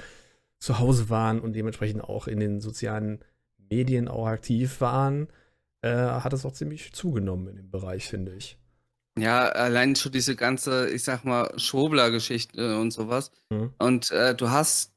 zu 0.60 0.80
Hause 0.80 1.10
waren 1.10 1.40
und 1.40 1.54
dementsprechend 1.54 2.04
auch 2.04 2.28
in 2.28 2.40
den 2.40 2.62
sozialen 2.62 3.20
Medien 3.58 4.08
auch 4.08 4.28
aktiv 4.28 4.80
waren, 4.82 5.28
äh, 5.82 5.90
hat 5.90 6.34
es 6.34 6.46
auch 6.46 6.54
ziemlich 6.54 6.94
zugenommen 6.94 7.48
in 7.48 7.56
dem 7.56 7.72
Bereich, 7.72 8.08
finde 8.08 8.36
ich. 8.36 8.58
Ja, 9.18 9.50
allein 9.50 9.96
schon 9.96 10.12
diese 10.12 10.36
ganze, 10.36 10.90
ich 10.90 11.04
sag 11.04 11.26
mal, 11.26 11.52
Schwobler-Geschichte 11.58 12.80
und 12.80 12.92
sowas. 12.92 13.32
Mhm. 13.50 13.74
Und 13.78 14.12
äh, 14.12 14.36
du 14.36 14.50
hast, 14.50 14.94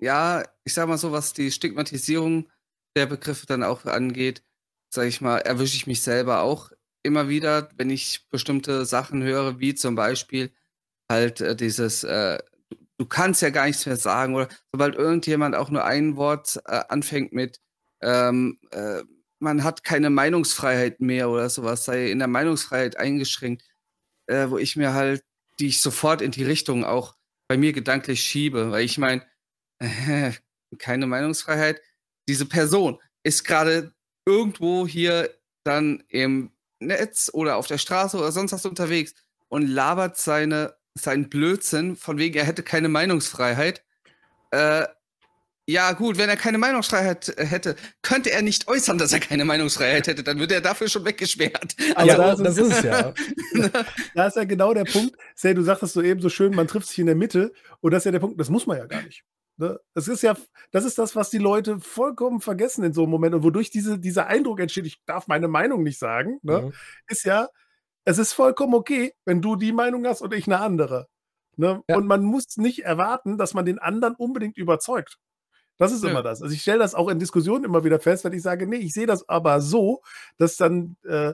ja, 0.00 0.44
ich 0.64 0.74
sag 0.74 0.88
mal 0.88 0.98
so, 0.98 1.10
was 1.10 1.32
die 1.32 1.50
Stigmatisierung 1.50 2.48
der 2.94 3.06
Begriffe 3.06 3.46
dann 3.46 3.62
auch 3.62 3.84
angeht, 3.84 4.42
sag 4.90 5.06
ich 5.06 5.20
mal, 5.20 5.38
erwische 5.38 5.76
ich 5.76 5.86
mich 5.86 6.02
selber 6.02 6.42
auch 6.42 6.70
immer 7.08 7.28
wieder, 7.28 7.70
wenn 7.76 7.90
ich 7.90 8.28
bestimmte 8.30 8.84
Sachen 8.86 9.22
höre, 9.22 9.58
wie 9.58 9.74
zum 9.74 9.96
Beispiel 9.96 10.52
halt 11.10 11.40
äh, 11.40 11.56
dieses, 11.56 12.04
äh, 12.04 12.38
du 12.98 13.06
kannst 13.06 13.42
ja 13.42 13.50
gar 13.50 13.66
nichts 13.66 13.86
mehr 13.86 13.96
sagen 13.96 14.34
oder 14.34 14.48
sobald 14.72 14.94
irgendjemand 14.94 15.56
auch 15.56 15.70
nur 15.70 15.84
ein 15.84 16.16
Wort 16.16 16.60
äh, 16.66 16.82
anfängt 16.88 17.32
mit, 17.32 17.60
ähm, 18.02 18.60
äh, 18.70 19.02
man 19.40 19.64
hat 19.64 19.84
keine 19.84 20.10
Meinungsfreiheit 20.10 21.00
mehr 21.00 21.30
oder 21.30 21.48
sowas, 21.48 21.84
sei 21.84 22.10
in 22.10 22.18
der 22.18 22.28
Meinungsfreiheit 22.28 22.96
eingeschränkt, 22.96 23.62
äh, 24.26 24.50
wo 24.50 24.58
ich 24.58 24.76
mir 24.76 24.94
halt, 24.94 25.24
die 25.58 25.68
ich 25.68 25.80
sofort 25.80 26.22
in 26.22 26.30
die 26.30 26.44
Richtung 26.44 26.84
auch 26.84 27.16
bei 27.48 27.56
mir 27.56 27.72
gedanklich 27.72 28.22
schiebe, 28.22 28.70
weil 28.70 28.84
ich 28.84 28.98
meine, 28.98 29.26
keine 30.78 31.06
Meinungsfreiheit. 31.06 31.80
Diese 32.28 32.46
Person 32.46 33.00
ist 33.22 33.44
gerade 33.44 33.94
irgendwo 34.26 34.86
hier 34.86 35.34
dann 35.64 36.04
im 36.08 36.52
Netz 36.80 37.30
oder 37.32 37.56
auf 37.56 37.66
der 37.66 37.78
Straße 37.78 38.16
oder 38.16 38.32
sonst 38.32 38.52
was 38.52 38.66
unterwegs 38.66 39.14
und 39.48 39.66
labert 39.66 40.16
seine, 40.16 40.74
seinen 40.94 41.28
Blödsinn, 41.28 41.96
von 41.96 42.18
wegen 42.18 42.36
er 42.36 42.44
hätte 42.44 42.62
keine 42.62 42.88
Meinungsfreiheit. 42.88 43.82
Äh, 44.50 44.86
ja, 45.70 45.92
gut, 45.92 46.16
wenn 46.16 46.30
er 46.30 46.38
keine 46.38 46.56
Meinungsfreiheit 46.56 47.34
hätte, 47.36 47.76
könnte 48.00 48.30
er 48.30 48.40
nicht 48.40 48.68
äußern, 48.68 48.96
dass 48.96 49.12
er 49.12 49.20
keine 49.20 49.44
Meinungsfreiheit 49.44 50.06
hätte. 50.06 50.22
Dann 50.22 50.38
würde 50.38 50.54
er 50.54 50.62
dafür 50.62 50.88
schon 50.88 51.04
weggesperrt. 51.04 51.76
Also, 51.94 52.10
ja, 52.10 52.16
das, 52.16 52.42
das 52.42 52.56
ist 52.56 52.72
es 52.72 52.82
ja. 52.82 53.12
da 54.14 54.26
ist 54.26 54.36
ja 54.36 54.44
genau 54.44 54.72
der 54.72 54.84
Punkt. 54.84 55.14
Say, 55.34 55.52
du 55.52 55.62
sagtest 55.62 55.92
so 55.92 56.00
eben 56.00 56.22
so 56.22 56.30
schön, 56.30 56.54
man 56.54 56.68
trifft 56.68 56.88
sich 56.88 57.00
in 57.00 57.06
der 57.06 57.16
Mitte. 57.16 57.52
Und 57.80 57.90
das 57.92 58.00
ist 58.00 58.04
ja 58.06 58.12
der 58.12 58.20
Punkt, 58.20 58.40
das 58.40 58.48
muss 58.48 58.66
man 58.66 58.78
ja 58.78 58.86
gar 58.86 59.02
nicht. 59.02 59.24
Ne? 59.58 59.78
Das 59.92 60.06
ist 60.06 60.22
ja, 60.22 60.36
das 60.70 60.84
ist 60.84 60.98
das, 60.98 61.16
was 61.16 61.30
die 61.30 61.38
Leute 61.38 61.80
vollkommen 61.80 62.40
vergessen 62.40 62.84
in 62.84 62.92
so 62.92 63.02
einem 63.02 63.10
Moment 63.10 63.34
und 63.34 63.42
wodurch 63.42 63.70
diese, 63.70 63.98
dieser 63.98 64.28
Eindruck 64.28 64.60
entsteht, 64.60 64.86
ich 64.86 65.02
darf 65.04 65.26
meine 65.26 65.48
Meinung 65.48 65.82
nicht 65.82 65.98
sagen, 65.98 66.38
ne? 66.42 66.62
mhm. 66.62 66.72
ist 67.08 67.24
ja, 67.24 67.48
es 68.04 68.18
ist 68.18 68.32
vollkommen 68.32 68.74
okay, 68.74 69.12
wenn 69.24 69.42
du 69.42 69.56
die 69.56 69.72
Meinung 69.72 70.06
hast 70.06 70.22
und 70.22 70.32
ich 70.32 70.46
eine 70.46 70.60
andere. 70.60 71.08
Ne? 71.56 71.82
Ja. 71.88 71.96
Und 71.96 72.06
man 72.06 72.22
muss 72.22 72.56
nicht 72.56 72.84
erwarten, 72.84 73.36
dass 73.36 73.52
man 73.52 73.66
den 73.66 73.80
anderen 73.80 74.14
unbedingt 74.14 74.56
überzeugt. 74.56 75.18
Das 75.76 75.90
ist 75.92 76.04
ja. 76.04 76.10
immer 76.10 76.22
das. 76.22 76.40
Also 76.40 76.54
ich 76.54 76.62
stelle 76.62 76.78
das 76.78 76.94
auch 76.94 77.08
in 77.08 77.18
Diskussionen 77.18 77.64
immer 77.64 77.82
wieder 77.82 77.98
fest, 77.98 78.24
wenn 78.24 78.32
ich 78.32 78.42
sage, 78.42 78.68
nee, 78.68 78.76
ich 78.76 78.92
sehe 78.92 79.06
das 79.06 79.28
aber 79.28 79.60
so, 79.60 80.02
dass 80.36 80.56
dann 80.56 80.96
äh, 81.04 81.32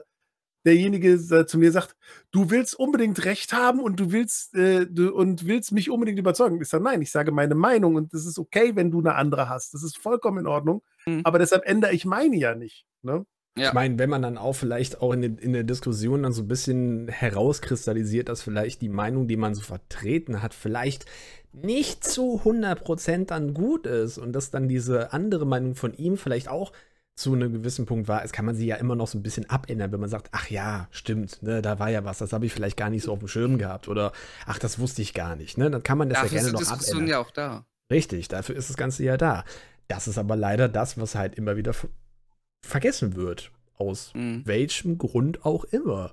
derjenige 0.65 1.13
äh, 1.13 1.45
zu 1.45 1.57
mir 1.57 1.71
sagt, 1.71 1.95
du 2.31 2.49
willst 2.49 2.77
unbedingt 2.77 3.23
Recht 3.25 3.53
haben 3.53 3.79
und 3.79 3.99
du 3.99 4.11
willst 4.11 4.55
äh, 4.55 4.87
du, 4.87 5.13
und 5.13 5.45
willst 5.45 5.71
mich 5.71 5.89
unbedingt 5.89 6.19
überzeugen. 6.19 6.59
Ich 6.61 6.69
sage, 6.69 6.83
nein, 6.83 7.01
ich 7.01 7.11
sage 7.11 7.31
meine 7.31 7.55
Meinung 7.55 7.95
und 7.95 8.13
es 8.13 8.25
ist 8.25 8.39
okay, 8.39 8.75
wenn 8.75 8.91
du 8.91 8.99
eine 8.99 9.15
andere 9.15 9.49
hast. 9.49 9.73
Das 9.73 9.83
ist 9.83 9.97
vollkommen 9.97 10.39
in 10.39 10.47
Ordnung. 10.47 10.81
Mhm. 11.05 11.21
Aber 11.23 11.39
deshalb 11.39 11.65
ändere 11.65 11.93
ich 11.93 12.05
meine 12.05 12.35
ja 12.35 12.55
nicht. 12.55 12.85
Ne? 13.03 13.25
Ja. 13.57 13.67
Ich 13.67 13.73
meine, 13.73 13.97
wenn 13.97 14.09
man 14.09 14.21
dann 14.21 14.37
auch 14.37 14.53
vielleicht 14.53 15.01
auch 15.01 15.13
in, 15.13 15.23
in 15.37 15.53
der 15.53 15.63
Diskussion 15.63 16.23
dann 16.23 16.33
so 16.33 16.41
ein 16.41 16.47
bisschen 16.47 17.07
herauskristallisiert, 17.07 18.27
dass 18.27 18.41
vielleicht 18.41 18.81
die 18.81 18.89
Meinung, 18.89 19.29
die 19.29 19.37
man 19.37 19.55
so 19.55 19.61
vertreten 19.61 20.41
hat, 20.41 20.53
vielleicht 20.53 21.05
nicht 21.53 22.03
zu 22.03 22.41
100% 22.43 23.27
dann 23.27 23.53
gut 23.53 23.87
ist 23.87 24.17
und 24.17 24.33
dass 24.33 24.51
dann 24.51 24.67
diese 24.67 25.13
andere 25.13 25.45
Meinung 25.45 25.75
von 25.75 25.93
ihm 25.93 26.17
vielleicht 26.17 26.49
auch 26.49 26.73
zu 27.15 27.33
einem 27.33 27.53
gewissen 27.53 27.85
Punkt 27.85 28.09
war, 28.09 28.23
es 28.23 28.33
kann 28.33 28.45
man 28.45 28.55
sie 28.55 28.67
ja 28.67 28.75
immer 28.75 28.95
noch 28.95 29.07
so 29.07 29.17
ein 29.17 29.23
bisschen 29.23 29.49
abändern, 29.49 29.91
wenn 29.93 30.01
man 30.01 30.09
sagt, 30.09 30.29
ach 30.33 30.49
ja, 30.49 30.87
stimmt, 30.91 31.41
ne, 31.41 31.61
da 31.61 31.79
war 31.79 31.89
ja 31.89 32.03
was, 32.03 32.17
das 32.17 32.33
habe 32.33 32.45
ich 32.45 32.53
vielleicht 32.53 32.75
gar 32.75 32.89
nicht 32.89 33.03
so 33.03 33.13
auf 33.13 33.19
dem 33.19 33.29
Schirm 33.29 33.57
gehabt 33.57 33.87
oder 33.87 34.11
ach, 34.45 34.59
das 34.59 34.79
wusste 34.79 35.01
ich 35.01 35.13
gar 35.13 35.37
nicht, 35.37 35.57
ne, 35.57 35.71
dann 35.71 35.81
kann 35.81 35.97
man 35.97 36.09
das 36.09 36.19
dafür 36.19 36.37
ja 36.37 36.41
gerne 36.41 36.51
noch 36.53 36.59
Diskussion 36.59 36.97
abändern. 36.97 37.11
ja 37.11 37.19
auch 37.19 37.31
da. 37.31 37.65
Richtig, 37.89 38.27
dafür 38.27 38.55
ist 38.55 38.69
das 38.69 38.77
Ganze 38.77 39.03
ja 39.03 39.15
da. 39.15 39.45
Das 39.87 40.07
ist 40.07 40.17
aber 40.17 40.35
leider 40.35 40.67
das, 40.67 40.99
was 40.99 41.15
halt 41.15 41.35
immer 41.35 41.55
wieder 41.55 41.73
vergessen 42.61 43.15
wird, 43.15 43.51
aus 43.77 44.11
mhm. 44.13 44.41
welchem 44.45 44.97
Grund 44.97 45.45
auch 45.45 45.63
immer. 45.65 46.11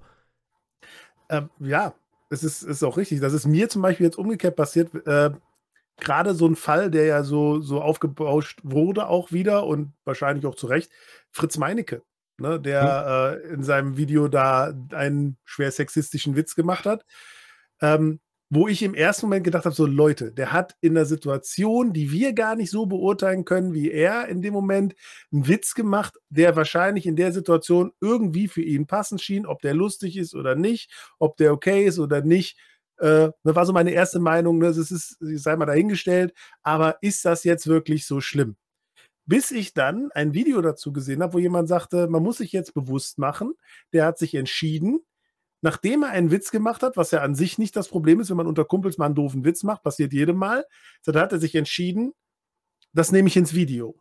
Ähm, 1.31 1.49
ja, 1.59 1.95
es 2.29 2.45
ist, 2.45 2.63
ist 2.63 2.83
auch 2.83 2.97
richtig. 2.97 3.21
Das 3.21 3.33
ist 3.33 3.47
mir 3.47 3.69
zum 3.69 3.83
Beispiel 3.83 4.07
jetzt 4.07 4.19
umgekehrt 4.19 4.57
passiert. 4.57 4.95
Äh, 5.07 5.31
Gerade 6.03 6.35
so 6.35 6.47
ein 6.47 6.57
Fall, 6.57 6.91
der 6.91 7.05
ja 7.05 7.23
so, 7.23 7.61
so 7.61 7.81
aufgebauscht 7.81 8.59
wurde, 8.65 9.07
auch 9.07 9.31
wieder 9.31 9.67
und 9.67 9.93
wahrscheinlich 10.05 10.45
auch 10.47 10.57
zu 10.57 10.67
Recht, 10.67 10.91
Fritz 11.31 11.59
Meinecke, 11.59 12.03
ne, 12.39 12.61
der 12.61 13.39
hm. 13.41 13.51
äh, 13.51 13.55
in 13.55 13.63
seinem 13.63 13.97
Video 13.97 14.27
da 14.27 14.75
einen 14.91 15.39
schwer 15.45 15.71
sexistischen 15.71 16.35
Witz 16.35 16.57
gemacht 16.57 16.87
hat. 16.87 17.05
Ähm, 17.81 18.21
wo 18.55 18.69
ich 18.69 18.83
im 18.83 18.93
ersten 18.93 19.27
Moment 19.27 19.45
gedacht 19.45 19.65
habe, 19.65 19.75
so 19.75 19.87
Leute, 19.87 20.31
der 20.31 20.53
hat 20.53 20.77
in 20.83 20.95
einer 20.95 21.07
Situation, 21.07 21.95
die 21.95 22.13
wir 22.13 22.35
gar 22.35 22.55
nicht 22.55 22.71
so 22.71 22.85
beurteilen 22.85 23.47
können 23.47 23.73
wie 23.73 23.91
er 23.91 24.29
in 24.29 24.43
dem 24.43 24.53
Moment, 24.53 24.95
einen 25.33 25.49
Witz 25.49 25.75
gemacht, 25.75 26.19
der 26.29 26.55
wahrscheinlich 26.55 27.07
in 27.07 27.17
der 27.17 27.33
Situation 27.33 27.93
irgendwie 28.03 28.49
für 28.49 28.61
ihn 28.61 28.87
passend 28.87 29.23
schien, 29.23 29.47
ob 29.47 29.63
der 29.63 29.73
lustig 29.73 30.19
ist 30.19 30.35
oder 30.35 30.55
nicht, 30.55 30.91
ob 31.19 31.39
der 31.39 31.51
okay 31.51 31.87
ist 31.87 31.99
oder 31.99 32.21
nicht. 32.21 32.59
Äh, 33.03 33.33
das 33.43 33.57
war 33.57 33.67
so 33.67 33.73
meine 33.73 33.91
erste 33.91 34.21
Meinung, 34.21 34.59
ne? 34.59 34.67
das 34.67 34.91
ist, 34.93 35.17
sei 35.21 35.57
mal 35.57 35.67
dahingestellt, 35.67 36.33
aber 36.63 36.99
ist 37.03 37.25
das 37.25 37.43
jetzt 37.43 37.67
wirklich 37.67 38.07
so 38.07 38.21
schlimm? 38.21 38.57
Bis 39.27 39.51
ich 39.51 39.75
dann 39.75 40.11
ein 40.13 40.35
Video 40.35 40.61
dazu 40.63 40.93
gesehen 40.93 41.23
habe, 41.23 41.35
wo 41.35 41.39
jemand 41.39 41.69
sagte, 41.69 42.07
man 42.09 42.23
muss 42.23 42.39
sich 42.39 42.53
jetzt 42.53 42.75
bewusst 42.75 43.19
machen, 43.19 43.55
der 43.93 44.07
hat 44.07 44.19
sich 44.19 44.37
entschieden, 44.37 45.01
nachdem 45.63 46.05
er 46.05 46.11
einen 46.11 46.31
Witz 46.31 46.53
gemacht 46.53 46.83
hat, 46.85 46.97
was 46.97 47.11
ja 47.11 47.23
an 47.23 47.35
sich 47.35 47.59
nicht 47.59 47.75
das 47.75 47.89
Problem 47.89 48.21
ist, 48.21 48.31
wenn 48.31 48.37
man 48.37 48.47
unter 48.47 48.65
Kumpels 48.65 48.99
mal 48.99 49.07
einen 49.07 49.17
doofen 49.17 49.45
Witz 49.45 49.65
macht, 49.65 49.83
passiert 49.83 50.13
jedem 50.13 50.37
Mal, 50.37 50.65
da 51.05 51.21
hat 51.21 51.33
er 51.33 51.41
sich 51.41 51.57
entschieden, 51.57 52.13
das 52.93 53.11
nehme 53.11 53.29
ich 53.29 53.37
ins 53.37 53.55
Video. 53.55 54.01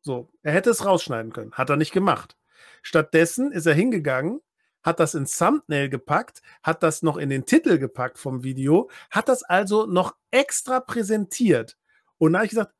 So, 0.00 0.30
er 0.42 0.54
hätte 0.54 0.70
es 0.70 0.86
rausschneiden 0.86 1.32
können, 1.32 1.52
hat 1.52 1.68
er 1.68 1.76
nicht 1.76 1.92
gemacht. 1.92 2.36
Stattdessen 2.82 3.52
ist 3.52 3.66
er 3.66 3.74
hingegangen, 3.74 4.40
hat 4.82 5.00
das 5.00 5.14
ins 5.14 5.36
Thumbnail 5.38 5.88
gepackt, 5.88 6.42
hat 6.62 6.82
das 6.82 7.02
noch 7.02 7.16
in 7.16 7.30
den 7.30 7.46
Titel 7.46 7.78
gepackt 7.78 8.18
vom 8.18 8.42
Video, 8.42 8.90
hat 9.10 9.28
das 9.28 9.42
also 9.42 9.86
noch 9.86 10.16
extra 10.30 10.80
präsentiert. 10.80 11.76
Und 12.18 12.32
da 12.32 12.38
habe 12.40 12.46
ich 12.46 12.50
gesagt, 12.50 12.72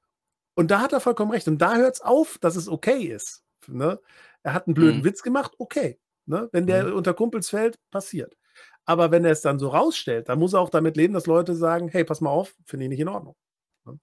und 0.54 0.70
da 0.70 0.80
hat 0.80 0.92
er 0.92 1.00
vollkommen 1.00 1.30
recht. 1.32 1.48
Und 1.48 1.58
da 1.58 1.76
hört 1.76 1.94
es 1.96 2.00
auf, 2.02 2.38
dass 2.38 2.56
es 2.56 2.68
okay 2.68 3.04
ist. 3.04 3.42
Ne? 3.68 4.00
Er 4.42 4.54
hat 4.54 4.66
einen 4.66 4.74
blöden 4.74 5.00
Mhm. 5.00 5.04
Witz 5.04 5.22
gemacht, 5.22 5.52
okay. 5.58 5.98
Ne? 6.26 6.48
Wenn 6.52 6.66
der 6.66 6.86
Mhm. 6.86 6.94
unter 6.94 7.14
Kumpels 7.14 7.50
fällt, 7.50 7.78
passiert. 7.90 8.36
Aber 8.84 9.10
wenn 9.10 9.24
er 9.24 9.32
es 9.32 9.40
dann 9.42 9.58
so 9.58 9.68
rausstellt, 9.68 10.28
dann 10.28 10.38
muss 10.38 10.52
er 10.54 10.60
auch 10.60 10.70
damit 10.70 10.96
leben, 10.96 11.14
dass 11.14 11.26
Leute 11.26 11.54
sagen, 11.56 11.88
hey, 11.88 12.04
pass 12.04 12.20
mal 12.20 12.30
auf, 12.30 12.54
finde 12.66 12.84
ich 12.86 12.90
nicht 12.90 13.00
in 13.00 13.08
Ordnung. 13.08 13.36
Ne? 13.86 13.98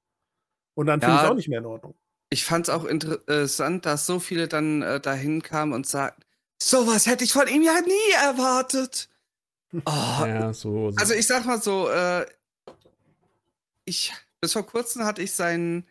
Und 0.75 0.87
dann 0.87 1.01
finde 1.01 1.17
ich 1.17 1.23
es 1.23 1.25
Ja. 1.25 1.29
auch 1.29 1.35
nicht 1.35 1.49
mehr 1.49 1.59
in 1.59 1.65
Ordnung. 1.65 1.97
Ich 2.31 2.45
fand 2.45 2.67
es 2.67 2.73
auch 2.73 2.85
interessant, 2.85 3.85
dass 3.85 4.05
so 4.05 4.19
viele 4.19 4.47
dann 4.47 4.81
äh, 4.81 4.99
dahin 4.99 5.41
kamen 5.41 5.73
und 5.73 5.87
sagten, 5.87 6.23
sowas 6.61 7.05
hätte 7.07 7.23
ich 7.23 7.33
von 7.33 7.47
ihm 7.47 7.61
ja 7.63 7.79
nie 7.81 8.13
erwartet. 8.21 9.09
Oh, 9.73 10.25
Ja, 10.25 10.53
so. 10.53 10.91
so. 10.91 10.97
Also 10.97 11.13
ich 11.13 11.27
sag 11.27 11.45
mal 11.45 11.61
so, 11.61 11.89
äh, 11.89 12.25
ich 13.85 14.13
bis 14.41 14.53
vor 14.53 14.65
kurzem 14.65 15.03
hatte 15.03 15.21
ich 15.21 15.33
seinen 15.33 15.87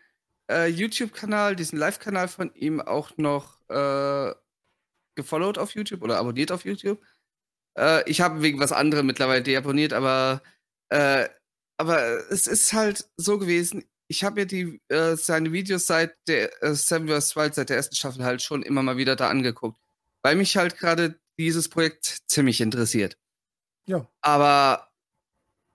äh, 0.50 0.66
YouTube-Kanal, 0.66 1.56
diesen 1.56 1.78
Live-Kanal 1.78 2.28
von 2.28 2.54
ihm 2.54 2.80
auch 2.80 3.16
noch 3.18 3.60
äh, 3.68 4.34
gefollowt 5.14 5.58
auf 5.58 5.74
YouTube 5.74 6.02
oder 6.02 6.18
abonniert 6.18 6.50
auf 6.52 6.64
YouTube. 6.64 7.00
Äh, 7.76 8.08
ich 8.10 8.20
habe 8.20 8.42
wegen 8.42 8.60
was 8.60 8.72
anderem 8.72 9.06
mittlerweile 9.06 9.42
deabonniert, 9.42 9.92
aber 9.92 10.42
äh, 10.88 11.28
aber 11.76 12.30
es 12.30 12.46
ist 12.46 12.72
halt 12.72 13.08
so 13.16 13.38
gewesen. 13.38 13.84
Ich 14.08 14.24
habe 14.24 14.40
mir 14.40 14.46
die 14.46 14.80
äh, 14.88 15.16
seine 15.16 15.52
Videos 15.52 15.86
seit 15.86 16.16
der 16.26 16.62
äh, 16.62 16.74
Seven 16.74 17.08
vs. 17.08 17.36
Wild 17.36 17.54
seit 17.54 17.68
der 17.68 17.76
ersten 17.76 17.94
Staffel 17.94 18.24
halt 18.24 18.42
schon 18.42 18.62
immer 18.62 18.82
mal 18.82 18.96
wieder 18.96 19.14
da 19.16 19.28
angeguckt, 19.28 19.78
weil 20.22 20.36
mich 20.36 20.56
halt 20.56 20.78
gerade 20.78 21.18
dieses 21.38 21.68
Projekt 21.68 22.22
ziemlich 22.26 22.60
interessiert. 22.60 23.16
Ja. 23.86 24.06
Aber 24.20 24.88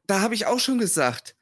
da 0.07 0.21
habe 0.21 0.35
ich 0.35 0.45
auch 0.45 0.59
schon 0.59 0.77
gesagt, 0.77 1.35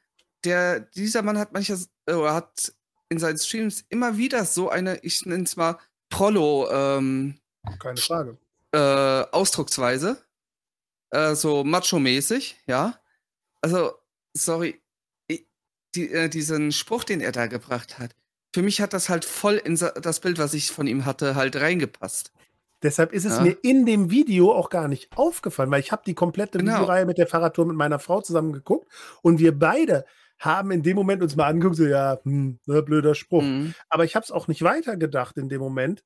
der, 0.44 0.80
dieser 0.80 1.22
Mann 1.22 1.38
hat 1.38 1.52
mancher, 1.52 1.78
äh, 2.06 2.14
oder 2.14 2.34
hat 2.34 2.72
in 3.08 3.18
seinen 3.18 3.38
Streams 3.38 3.84
immer 3.88 4.16
wieder 4.16 4.44
so 4.44 4.70
eine, 4.70 4.98
ich 5.02 5.26
nenne 5.26 5.44
es 5.44 5.56
mal, 5.56 5.78
Prollo, 6.08 6.68
ähm, 6.70 7.38
Keine 7.78 7.96
Frage. 7.98 8.38
äh, 8.72 8.78
Ausdrucksweise. 9.32 10.22
Äh, 11.10 11.34
so 11.34 11.62
macho-mäßig, 11.62 12.56
ja. 12.66 12.98
Also, 13.60 13.92
sorry, 14.34 14.80
ich, 15.26 15.46
die, 15.94 16.10
äh, 16.10 16.28
diesen 16.28 16.72
Spruch, 16.72 17.04
den 17.04 17.20
er 17.20 17.32
da 17.32 17.46
gebracht 17.46 17.98
hat, 17.98 18.14
für 18.54 18.62
mich 18.62 18.80
hat 18.80 18.92
das 18.92 19.08
halt 19.08 19.24
voll 19.24 19.56
in 19.56 19.76
das 19.76 20.20
Bild, 20.20 20.38
was 20.38 20.54
ich 20.54 20.70
von 20.70 20.86
ihm 20.86 21.04
hatte, 21.04 21.34
halt 21.34 21.56
reingepasst. 21.56 22.32
Deshalb 22.82 23.12
ist 23.12 23.24
es 23.24 23.36
Ja. 23.36 23.42
mir 23.42 23.56
in 23.62 23.86
dem 23.86 24.10
Video 24.10 24.52
auch 24.52 24.70
gar 24.70 24.88
nicht 24.88 25.16
aufgefallen, 25.16 25.70
weil 25.70 25.80
ich 25.80 25.92
habe 25.92 26.02
die 26.06 26.14
komplette 26.14 26.58
Genau. 26.58 26.72
Videoreihe 26.74 27.06
mit 27.06 27.18
der 27.18 27.26
Fahrradtour 27.26 27.66
mit 27.66 27.76
meiner 27.76 27.98
Frau 27.98 28.20
zusammen 28.20 28.52
geguckt 28.52 28.88
und 29.22 29.38
wir 29.38 29.56
beide 29.58 30.04
haben 30.38 30.72
in 30.72 30.82
dem 30.82 30.96
Moment 30.96 31.22
uns 31.22 31.36
mal 31.36 31.46
angeguckt, 31.46 31.76
so 31.76 31.84
ja, 31.86 32.18
hm, 32.24 32.58
ne, 32.66 32.82
blöder 32.82 33.14
Spruch. 33.14 33.42
Mhm. 33.42 33.74
Aber 33.88 34.04
ich 34.04 34.16
habe 34.16 34.24
es 34.24 34.32
auch 34.32 34.48
nicht 34.48 34.62
weitergedacht 34.62 35.36
in 35.38 35.48
dem 35.48 35.60
Moment. 35.60 36.02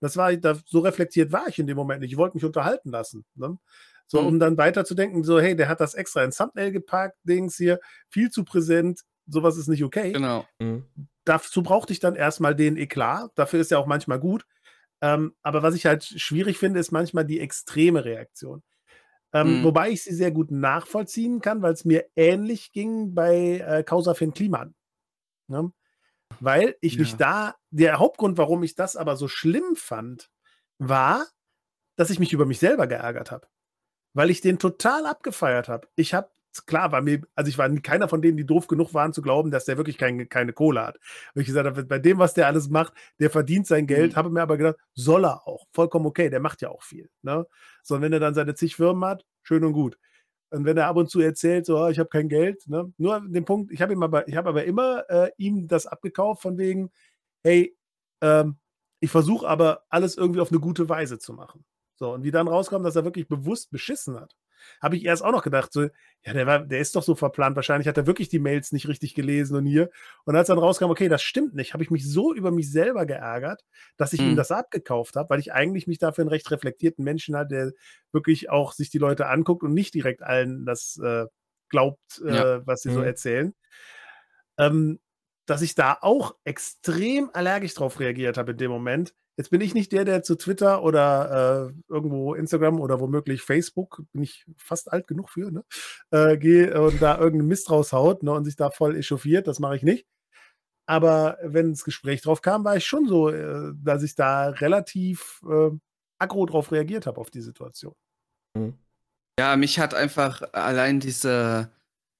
Das 0.00 0.16
war, 0.16 0.34
da, 0.36 0.56
so 0.64 0.78
reflektiert 0.80 1.32
war 1.32 1.48
ich 1.48 1.58
in 1.58 1.66
dem 1.66 1.76
Moment 1.76 2.00
nicht. 2.00 2.12
Ich 2.12 2.16
wollte 2.18 2.36
mich 2.36 2.44
unterhalten 2.44 2.90
lassen. 2.90 3.24
Ne? 3.34 3.58
So, 4.06 4.20
Mhm. 4.22 4.26
um 4.28 4.38
dann 4.40 4.56
weiterzudenken, 4.56 5.24
so, 5.24 5.40
hey, 5.40 5.56
der 5.56 5.68
hat 5.68 5.80
das 5.80 5.94
extra 5.94 6.22
ins 6.24 6.36
Thumbnail 6.36 6.70
gepackt, 6.72 7.16
Dings 7.24 7.56
hier, 7.56 7.80
viel 8.08 8.30
zu 8.30 8.44
präsent, 8.44 9.00
sowas 9.26 9.56
ist 9.56 9.68
nicht 9.68 9.84
okay 9.84 10.12
Genau. 10.12 10.46
Mhm. 10.60 10.84
dazu 11.24 11.62
brauchte 11.62 11.92
ich 11.92 12.00
dann 12.00 12.16
erstmal 12.16 12.54
den 12.54 12.76
Eklat. 12.76 13.30
Dafür 13.34 13.60
ist 13.60 13.70
er 13.72 13.78
auch 13.78 13.86
manchmal 13.86 14.18
gut. 14.20 14.46
Ähm, 15.02 15.34
aber 15.42 15.62
was 15.62 15.74
ich 15.74 15.86
halt 15.86 16.04
schwierig 16.04 16.58
finde, 16.58 16.80
ist 16.80 16.92
manchmal 16.92 17.24
die 17.24 17.40
extreme 17.40 18.04
Reaktion. 18.04 18.62
Ähm, 19.32 19.60
Mhm. 19.60 19.64
Wobei 19.64 19.90
ich 19.90 20.02
sie 20.02 20.14
sehr 20.14 20.30
gut 20.30 20.50
nachvollziehen 20.50 21.40
kann, 21.40 21.62
weil 21.62 21.72
es 21.72 21.84
mir 21.84 22.06
ähnlich 22.16 22.72
ging 22.72 23.14
bei 23.14 23.58
äh, 23.58 23.84
Causa 23.84 24.14
Finn 24.14 24.34
Kliman. 24.34 24.74
Ne? 25.48 25.72
Weil 26.40 26.76
ich 26.80 26.98
mich 26.98 27.12
Ja. 27.12 27.16
da, 27.18 27.54
der 27.70 27.98
Hauptgrund, 27.98 28.38
warum 28.38 28.62
ich 28.62 28.74
das 28.74 28.96
aber 28.96 29.16
so 29.16 29.28
schlimm 29.28 29.76
fand, 29.76 30.30
war, 30.78 31.26
dass 31.96 32.10
ich 32.10 32.18
mich 32.18 32.32
über 32.32 32.46
mich 32.46 32.58
selber 32.58 32.86
geärgert 32.86 33.30
habe. 33.30 33.46
Weil 34.14 34.30
ich 34.30 34.40
den 34.40 34.58
total 34.58 35.06
abgefeiert 35.06 35.68
habe. 35.68 35.88
Ich 35.94 36.14
habe, 36.14 36.30
klar, 36.66 36.92
war 36.92 37.00
mir, 37.02 37.20
also 37.34 37.48
ich 37.48 37.58
war 37.58 37.68
keiner 37.80 38.08
von 38.08 38.22
denen, 38.22 38.36
die 38.36 38.46
doof 38.46 38.66
genug 38.66 38.92
waren 38.94 39.12
zu 39.12 39.22
glauben, 39.22 39.50
dass 39.50 39.64
der 39.64 39.76
wirklich 39.76 39.98
kein, 39.98 40.28
keine 40.28 40.52
Kohle 40.52 40.82
hat. 40.86 40.96
Und 41.34 41.42
ich 41.42 41.46
gesagt 41.46 41.66
habe, 41.66 41.84
bei 41.84 41.98
dem, 41.98 42.18
was 42.18 42.34
der 42.34 42.46
alles 42.46 42.68
macht, 42.68 42.92
der 43.20 43.30
verdient 43.30 43.66
sein 43.66 43.86
Geld, 43.86 44.12
Mhm. 44.12 44.16
habe 44.16 44.30
mir 44.30 44.42
aber 44.42 44.56
gedacht, 44.56 44.76
soll 44.94 45.24
er 45.24 45.46
auch. 45.46 45.66
Vollkommen 45.72 46.06
okay, 46.06 46.28
der 46.30 46.40
macht 46.40 46.62
ja 46.62 46.70
auch 46.70 46.82
viel. 46.82 47.08
Ne? 47.22 47.46
So, 47.82 47.94
und 47.96 48.02
wenn 48.02 48.12
er 48.12 48.20
dann 48.20 48.34
seine 48.34 48.54
zig 48.54 48.76
Firmen 48.76 49.04
hat, 49.04 49.24
schön 49.42 49.64
und 49.64 49.72
gut. 49.72 49.98
Und 50.50 50.64
wenn 50.64 50.76
er 50.76 50.88
ab 50.88 50.96
und 50.96 51.08
zu 51.08 51.20
erzählt, 51.20 51.66
so, 51.66 51.78
ah, 51.78 51.90
ich 51.90 51.98
habe 52.00 52.08
kein 52.08 52.28
Geld, 52.28 52.66
ne? 52.66 52.92
nur 52.98 53.20
den 53.20 53.44
Punkt, 53.44 53.70
ich 53.70 53.80
habe 53.82 53.92
ihm 53.92 54.02
aber, 54.02 54.26
ich 54.26 54.36
habe 54.36 54.48
aber 54.48 54.64
immer 54.64 55.04
äh, 55.08 55.30
ihm 55.36 55.68
das 55.68 55.86
abgekauft 55.86 56.42
von 56.42 56.58
wegen, 56.58 56.90
hey, 57.44 57.76
ähm, 58.20 58.56
ich 59.00 59.10
versuche 59.10 59.48
aber 59.48 59.84
alles 59.88 60.16
irgendwie 60.16 60.40
auf 60.40 60.50
eine 60.50 60.60
gute 60.60 60.88
Weise 60.88 61.18
zu 61.18 61.32
machen. 61.32 61.64
So, 61.96 62.12
und 62.14 62.24
wie 62.24 62.30
dann 62.30 62.48
rauskam, 62.48 62.82
dass 62.82 62.96
er 62.96 63.04
wirklich 63.04 63.28
bewusst 63.28 63.70
beschissen 63.70 64.18
hat, 64.18 64.34
habe 64.80 64.96
ich 64.96 65.04
erst 65.04 65.22
auch 65.24 65.32
noch 65.32 65.42
gedacht, 65.42 65.72
so, 65.72 65.82
ja, 66.22 66.32
der, 66.32 66.46
war, 66.46 66.60
der 66.60 66.80
ist 66.80 66.96
doch 66.96 67.02
so 67.02 67.14
verplant, 67.14 67.56
wahrscheinlich 67.56 67.88
hat 67.88 67.96
er 67.96 68.06
wirklich 68.06 68.28
die 68.28 68.38
Mails 68.38 68.72
nicht 68.72 68.88
richtig 68.88 69.14
gelesen 69.14 69.56
und 69.56 69.66
hier. 69.66 69.90
Und 70.24 70.36
als 70.36 70.48
dann 70.48 70.58
rauskam, 70.58 70.84
okay, 70.90 71.08
das 71.08 71.22
stimmt 71.22 71.54
nicht, 71.54 71.72
habe 71.72 71.82
ich 71.82 71.90
mich 71.90 72.06
so 72.10 72.34
über 72.34 72.50
mich 72.50 72.70
selber 72.70 73.06
geärgert, 73.06 73.62
dass 73.96 74.12
ich 74.12 74.24
ihm 74.24 74.34
Mhm. 74.34 74.36
das 74.36 74.50
abgekauft 74.50 75.16
habe, 75.16 75.30
weil 75.30 75.40
ich 75.40 75.52
eigentlich 75.52 75.86
mich 75.86 75.98
dafür 75.98 76.22
einen 76.22 76.30
recht 76.30 76.50
reflektierten 76.50 77.04
Menschen 77.04 77.36
hatte, 77.36 77.54
der 77.54 77.72
wirklich 78.12 78.50
auch 78.50 78.72
sich 78.72 78.90
die 78.90 78.98
Leute 78.98 79.26
anguckt 79.26 79.62
und 79.62 79.74
nicht 79.74 79.94
direkt 79.94 80.22
allen 80.22 80.66
das 80.66 80.98
äh, 81.02 81.26
glaubt, 81.68 82.18
äh, 82.20 82.24
Ja. 82.28 82.44
was 82.66 82.82
sie 82.82 82.90
so 82.90 83.00
Mhm. 83.00 83.02
erzählen. 83.02 83.54
Ähm, 84.58 85.00
dass 85.46 85.62
ich 85.62 85.74
da 85.74 85.98
auch 86.00 86.36
extrem 86.44 87.30
allergisch 87.32 87.74
drauf 87.74 87.98
reagiert 87.98 88.38
habe 88.38 88.52
in 88.52 88.58
dem 88.58 88.70
Moment. 88.70 89.14
Jetzt 89.40 89.48
bin 89.48 89.62
ich 89.62 89.72
nicht 89.72 89.90
der, 89.92 90.04
der 90.04 90.22
zu 90.22 90.34
Twitter 90.34 90.82
oder 90.82 91.70
äh, 91.70 91.72
irgendwo 91.88 92.34
Instagram 92.34 92.78
oder 92.78 93.00
womöglich 93.00 93.40
Facebook, 93.40 94.02
bin 94.12 94.22
ich 94.22 94.44
fast 94.54 94.92
alt 94.92 95.06
genug 95.06 95.30
für, 95.30 95.50
ne? 95.50 95.64
Äh, 96.10 96.36
gehe 96.36 96.78
und 96.78 97.00
da 97.00 97.16
irgendeinen 97.16 97.48
Mist 97.48 97.70
raushaut 97.70 98.22
ne, 98.22 98.32
und 98.32 98.44
sich 98.44 98.56
da 98.56 98.68
voll 98.68 98.96
echauffiert. 98.96 99.46
Das 99.46 99.58
mache 99.58 99.76
ich 99.76 99.82
nicht. 99.82 100.06
Aber 100.84 101.38
wenn 101.42 101.70
das 101.70 101.84
Gespräch 101.84 102.20
drauf 102.20 102.42
kam, 102.42 102.64
war 102.64 102.76
ich 102.76 102.84
schon 102.84 103.08
so, 103.08 103.30
äh, 103.30 103.72
dass 103.82 104.02
ich 104.02 104.14
da 104.14 104.50
relativ 104.50 105.40
äh, 105.48 105.70
aggro 106.18 106.44
drauf 106.44 106.70
reagiert 106.70 107.06
habe 107.06 107.18
auf 107.18 107.30
die 107.30 107.40
Situation. 107.40 107.94
Mhm. 108.54 108.74
Ja, 109.38 109.56
mich 109.56 109.78
hat 109.78 109.94
einfach 109.94 110.42
allein 110.52 111.00
diese, 111.00 111.70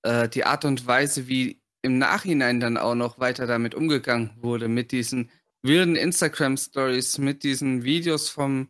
äh, 0.05 0.27
die 0.27 0.45
Art 0.45 0.65
und 0.65 0.87
Weise, 0.87 1.29
wie 1.29 1.61
im 1.83 1.99
Nachhinein 1.99 2.61
dann 2.61 2.79
auch 2.79 2.95
noch 2.95 3.19
weiter 3.19 3.47
damit 3.47 3.75
umgegangen 3.75 4.31
wurde, 4.41 4.69
mit 4.69 4.91
diesen 4.91 5.31
wilden 5.63 5.97
Instagram-Stories, 5.97 7.19
mit 7.19 7.43
diesen 7.43 7.85
Videos 7.85 8.29
vom 8.29 8.69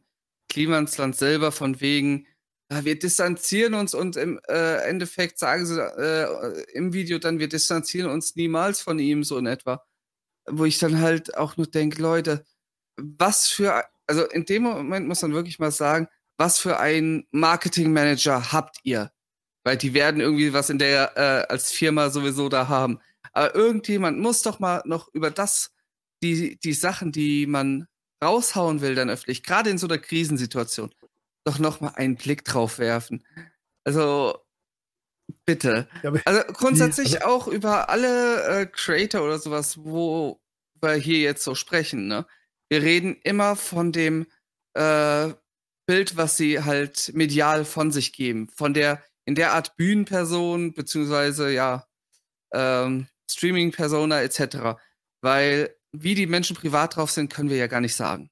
Klimansland 0.49 1.17
selber, 1.17 1.53
von 1.53 1.81
wegen, 1.81 2.27
ja, 2.71 2.85
wir 2.85 2.99
distanzieren 2.99 3.75
uns 3.75 3.95
und 3.95 4.17
im 4.17 4.41
äh, 4.49 4.89
Endeffekt 4.89 5.39
sagen 5.39 5.67
sie 5.67 5.81
äh, 5.81 6.65
im 6.73 6.93
Video 6.93 7.19
dann, 7.19 7.39
wir 7.39 7.49
distanzieren 7.49 8.11
uns 8.11 8.37
niemals 8.37 8.81
von 8.81 8.99
ihm, 8.99 9.25
so 9.25 9.39
in 9.39 9.47
etwa. 9.47 9.85
Wo 10.49 10.65
ich 10.65 10.79
dann 10.79 11.01
halt 11.01 11.37
auch 11.37 11.57
nur 11.57 11.67
denke, 11.67 12.01
Leute, 12.01 12.45
was 12.97 13.49
für, 13.49 13.85
also 14.07 14.25
in 14.27 14.45
dem 14.45 14.65
Moment 14.65 15.07
muss 15.07 15.23
man 15.23 15.33
wirklich 15.33 15.59
mal 15.59 15.71
sagen, 15.71 16.09
was 16.37 16.59
für 16.59 16.79
ein 16.79 17.27
Marketingmanager 17.33 18.53
habt 18.53 18.79
ihr? 18.83 19.13
Weil 19.63 19.77
die 19.77 19.95
werden 19.95 20.21
irgendwie 20.21 20.53
was 20.53 20.71
in 20.71 20.79
der 20.79 21.17
äh, 21.17 21.53
als 21.53 21.71
Firma 21.71 22.11
sowieso 22.11 22.49
da 22.49 22.69
haben. 22.69 22.99
Aber 23.33 23.55
irgendjemand 23.55 24.19
muss 24.19 24.43
doch 24.43 24.59
mal 24.59 24.83
noch 24.87 25.13
über 25.13 25.31
das, 25.31 25.73
die, 26.23 26.59
die 26.59 26.73
Sachen, 26.73 27.13
die 27.13 27.47
man 27.47 27.87
raushauen 28.23 28.81
will, 28.81 28.95
dann 28.95 29.11
öffentlich, 29.11 29.43
gerade 29.43 29.71
in 29.71 29.79
so 29.79 29.87
einer 29.87 29.99
Krisensituation, 29.99 30.95
doch 31.45 31.59
noch 31.59 31.81
mal 31.81 31.93
einen 31.95 32.17
Blick 32.17 32.45
drauf 32.45 32.79
werfen. 32.79 33.25
Also 33.85 34.39
bitte. 35.47 35.89
Also 36.25 36.43
grundsätzlich 36.53 37.25
auch 37.25 37.49
über 37.49 37.89
alle 37.89 38.63
äh, 38.63 38.67
Creator 38.67 39.23
oder 39.23 39.39
sowas, 39.39 39.79
wo 39.79 40.41
wir 40.81 40.95
hier 40.95 41.21
jetzt 41.21 41.45
so 41.45 41.55
sprechen, 41.55 42.09
ne? 42.09 42.27
Wir 42.69 42.83
reden 42.83 43.17
immer 43.25 43.57
von 43.57 43.91
dem 43.91 44.27
äh, 44.75 45.33
Bild, 45.87 46.17
was 46.17 46.37
sie 46.37 46.63
halt 46.63 47.11
medial 47.15 47.65
von 47.65 47.91
sich 47.91 48.13
geben. 48.13 48.49
Von 48.55 48.75
der, 48.75 49.03
in 49.25 49.35
der 49.35 49.55
Art 49.55 49.77
Bühnenperson, 49.77 50.73
beziehungsweise 50.73 51.51
ja, 51.51 51.89
ähm, 52.53 53.09
Streaming-Persona 53.29 54.23
etc. 54.23 54.79
Weil 55.21 55.75
wie 55.93 56.15
die 56.15 56.27
Menschen 56.27 56.57
privat 56.57 56.97
drauf 56.97 57.11
sind, 57.11 57.33
können 57.33 57.51
wir 57.51 57.57
ja 57.57 57.67
gar 57.67 57.81
nicht 57.81 57.95
sagen. 57.97 58.31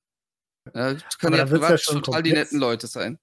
Äh, 0.75 0.97
können 1.21 1.35
ja 1.37 1.45
ja 1.45 1.47
privat 1.47 1.81
schon 1.81 2.03
total 2.03 2.23
die 2.23 2.31
komplex. 2.31 2.51
netten 2.53 2.61
Leute 2.61 2.87
sein. 2.87 3.19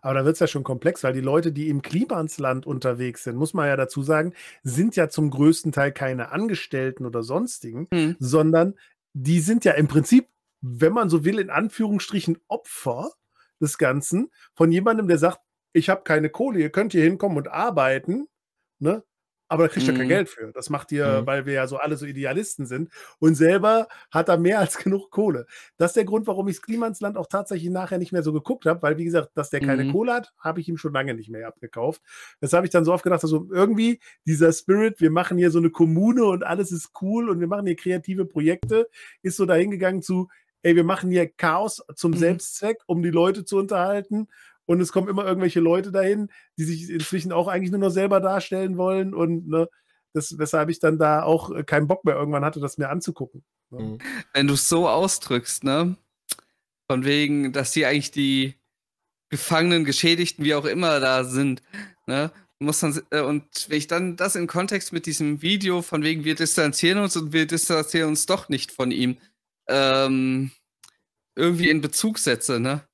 Aber 0.00 0.14
da 0.14 0.24
wird 0.24 0.34
es 0.34 0.40
ja 0.40 0.46
schon 0.46 0.64
komplex, 0.64 1.04
weil 1.04 1.12
die 1.12 1.20
Leute, 1.20 1.52
die 1.52 1.68
im 1.68 1.82
Klimansland 1.82 2.64
unterwegs 2.66 3.24
sind, 3.24 3.36
muss 3.36 3.52
man 3.52 3.66
ja 3.66 3.76
dazu 3.76 4.02
sagen, 4.02 4.32
sind 4.62 4.96
ja 4.96 5.10
zum 5.10 5.28
größten 5.30 5.72
Teil 5.72 5.92
keine 5.92 6.30
Angestellten 6.30 7.04
oder 7.04 7.22
sonstigen, 7.22 7.86
Hm. 7.92 8.16
sondern 8.18 8.78
die 9.12 9.40
sind 9.40 9.66
ja 9.66 9.72
im 9.72 9.88
Prinzip, 9.88 10.28
wenn 10.62 10.94
man 10.94 11.10
so 11.10 11.24
will, 11.26 11.38
in 11.38 11.50
Anführungsstrichen 11.50 12.38
Opfer 12.48 13.10
des 13.60 13.76
Ganzen 13.76 14.30
von 14.54 14.72
jemandem, 14.72 15.06
der 15.06 15.18
sagt, 15.18 15.40
ich 15.74 15.90
habe 15.90 16.02
keine 16.02 16.30
Kohle, 16.30 16.58
ihr 16.60 16.70
könnt 16.70 16.92
hier 16.92 17.04
hinkommen 17.04 17.36
und 17.36 17.48
arbeiten, 17.48 18.28
ne? 18.78 19.04
Aber 19.52 19.64
da 19.64 19.68
kriegt 19.68 19.86
er 19.86 19.94
kein 19.94 20.06
Mhm. 20.06 20.08
Geld 20.08 20.28
für. 20.28 20.50
Das 20.52 20.70
macht 20.70 20.90
ihr, 20.92 21.20
Mhm. 21.22 21.26
weil 21.26 21.46
wir 21.46 21.52
ja 21.52 21.66
so 21.66 21.76
alle 21.76 21.96
so 21.96 22.06
Idealisten 22.06 22.66
sind. 22.66 22.90
Und 23.18 23.34
selber 23.34 23.86
hat 24.10 24.28
er 24.28 24.38
mehr 24.38 24.58
als 24.76 24.76
genug 24.78 25.10
Kohle. 25.10 25.46
Das 25.76 25.90
ist 25.90 25.96
der 25.96 26.04
Grund, 26.04 26.26
warum 26.26 26.48
ich 26.48 26.56
das 26.56 26.62
Klimansland 26.62 27.16
auch 27.16 27.26
tatsächlich 27.26 27.70
nachher 27.70 27.98
nicht 27.98 28.12
mehr 28.12 28.22
so 28.22 28.32
geguckt 28.32 28.66
habe, 28.66 28.82
weil, 28.82 28.98
wie 28.98 29.04
gesagt, 29.04 29.30
dass 29.34 29.50
der 29.50 29.60
keine 29.60 29.84
Mhm. 29.84 29.92
Kohle 29.92 30.14
hat, 30.14 30.32
habe 30.38 30.60
ich 30.60 30.68
ihm 30.68 30.76
schon 30.78 30.92
lange 30.92 31.14
nicht 31.14 31.28
mehr 31.30 31.46
abgekauft. 31.46 32.02
Das 32.40 32.52
habe 32.52 32.66
ich 32.66 32.70
dann 32.72 32.84
so 32.84 32.92
oft 32.92 33.04
gedacht, 33.04 33.22
also 33.22 33.46
irgendwie 33.52 34.00
dieser 34.26 34.52
Spirit, 34.52 35.00
wir 35.00 35.10
machen 35.10 35.38
hier 35.38 35.50
so 35.50 35.58
eine 35.58 35.70
Kommune 35.70 36.24
und 36.24 36.42
alles 36.44 36.72
ist 36.72 36.90
cool 37.02 37.28
und 37.28 37.40
wir 37.40 37.46
machen 37.46 37.66
hier 37.66 37.76
kreative 37.76 38.24
Projekte, 38.24 38.88
ist 39.22 39.36
so 39.36 39.46
dahingegangen 39.46 40.02
zu, 40.02 40.28
ey, 40.62 40.76
wir 40.76 40.84
machen 40.84 41.10
hier 41.10 41.28
Chaos 41.28 41.82
zum 41.96 42.12
Mhm. 42.12 42.16
Selbstzweck, 42.16 42.78
um 42.86 43.02
die 43.02 43.10
Leute 43.10 43.44
zu 43.44 43.56
unterhalten. 43.58 44.28
Und 44.66 44.80
es 44.80 44.92
kommen 44.92 45.08
immer 45.08 45.26
irgendwelche 45.26 45.60
Leute 45.60 45.90
dahin, 45.90 46.28
die 46.56 46.64
sich 46.64 46.90
inzwischen 46.90 47.32
auch 47.32 47.48
eigentlich 47.48 47.70
nur 47.70 47.80
noch 47.80 47.90
selber 47.90 48.20
darstellen 48.20 48.76
wollen. 48.76 49.14
Und 49.14 49.48
ne, 49.48 49.68
das, 50.12 50.38
weshalb 50.38 50.68
ich 50.68 50.78
dann 50.78 50.98
da 50.98 51.22
auch 51.22 51.50
äh, 51.50 51.64
keinen 51.64 51.88
Bock 51.88 52.04
mehr 52.04 52.14
irgendwann 52.14 52.44
hatte, 52.44 52.60
das 52.60 52.78
mir 52.78 52.88
anzugucken. 52.88 53.44
Mhm. 53.70 53.98
Wenn 54.32 54.46
du 54.46 54.54
es 54.54 54.68
so 54.68 54.88
ausdrückst, 54.88 55.64
ne? 55.64 55.96
Von 56.90 57.04
wegen, 57.04 57.52
dass 57.52 57.72
die 57.72 57.86
eigentlich 57.86 58.10
die 58.10 58.54
Gefangenen, 59.30 59.84
Geschädigten, 59.84 60.44
wie 60.44 60.54
auch 60.54 60.66
immer 60.66 61.00
da 61.00 61.24
sind, 61.24 61.62
ne? 62.06 62.30
Muss 62.58 62.82
man, 62.82 63.00
äh, 63.10 63.22
und 63.22 63.44
wenn 63.68 63.78
ich 63.78 63.88
dann 63.88 64.16
das 64.16 64.36
in 64.36 64.46
Kontext 64.46 64.92
mit 64.92 65.06
diesem 65.06 65.42
Video, 65.42 65.82
von 65.82 66.02
wegen, 66.04 66.24
wir 66.24 66.36
distanzieren 66.36 66.98
uns 66.98 67.16
und 67.16 67.32
wir 67.32 67.46
distanzieren 67.46 68.10
uns 68.10 68.26
doch 68.26 68.48
nicht 68.48 68.70
von 68.70 68.92
ihm, 68.92 69.16
ähm, 69.68 70.52
irgendwie 71.34 71.70
in 71.70 71.80
Bezug 71.80 72.18
setze, 72.18 72.60
ne? 72.60 72.86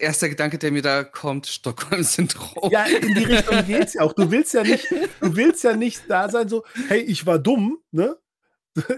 Erster 0.00 0.28
Gedanke, 0.30 0.58
der 0.58 0.72
mir 0.72 0.82
da 0.82 1.04
kommt, 1.04 1.46
Stockholm-Syndrom. 1.46 2.70
Ja, 2.72 2.84
in 2.86 3.14
die 3.14 3.24
Richtung 3.24 3.64
geht's 3.66 3.94
ja 3.94 4.02
auch. 4.02 4.12
Du 4.14 4.30
willst 4.30 4.54
ja 4.54 4.64
nicht, 4.64 4.90
du 4.90 5.36
willst 5.36 5.62
ja 5.62 5.76
nicht 5.76 6.02
da 6.08 6.28
sein, 6.28 6.48
so, 6.48 6.64
hey, 6.88 7.00
ich 7.00 7.26
war 7.26 7.38
dumm, 7.38 7.78
ne? 7.90 8.16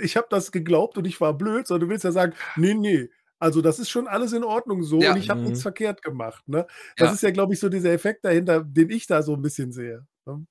Ich 0.00 0.16
habe 0.16 0.26
das 0.30 0.52
geglaubt 0.52 0.98
und 0.98 1.06
ich 1.06 1.20
war 1.20 1.32
blöd, 1.36 1.66
sondern 1.66 1.88
du 1.88 1.92
willst 1.92 2.04
ja 2.04 2.12
sagen, 2.12 2.34
nee, 2.56 2.74
nee. 2.74 3.08
Also 3.38 3.60
das 3.62 3.80
ist 3.80 3.90
schon 3.90 4.06
alles 4.06 4.32
in 4.32 4.44
Ordnung 4.44 4.84
so 4.84 5.00
Ja. 5.00 5.10
und 5.12 5.16
ich 5.18 5.28
habe 5.30 5.40
Mhm. 5.40 5.46
nichts 5.46 5.62
verkehrt 5.62 6.02
gemacht. 6.02 6.46
Ne? 6.46 6.66
Das 6.96 7.08
Ja. 7.08 7.14
ist 7.14 7.22
ja, 7.22 7.30
glaube 7.32 7.54
ich, 7.54 7.58
so 7.60 7.68
dieser 7.68 7.90
Effekt 7.92 8.24
dahinter, 8.24 8.62
den 8.62 8.90
ich 8.90 9.06
da 9.08 9.22
so 9.22 9.34
ein 9.34 9.42
bisschen 9.42 9.72
sehe. 9.72 10.06
Ne? 10.26 10.46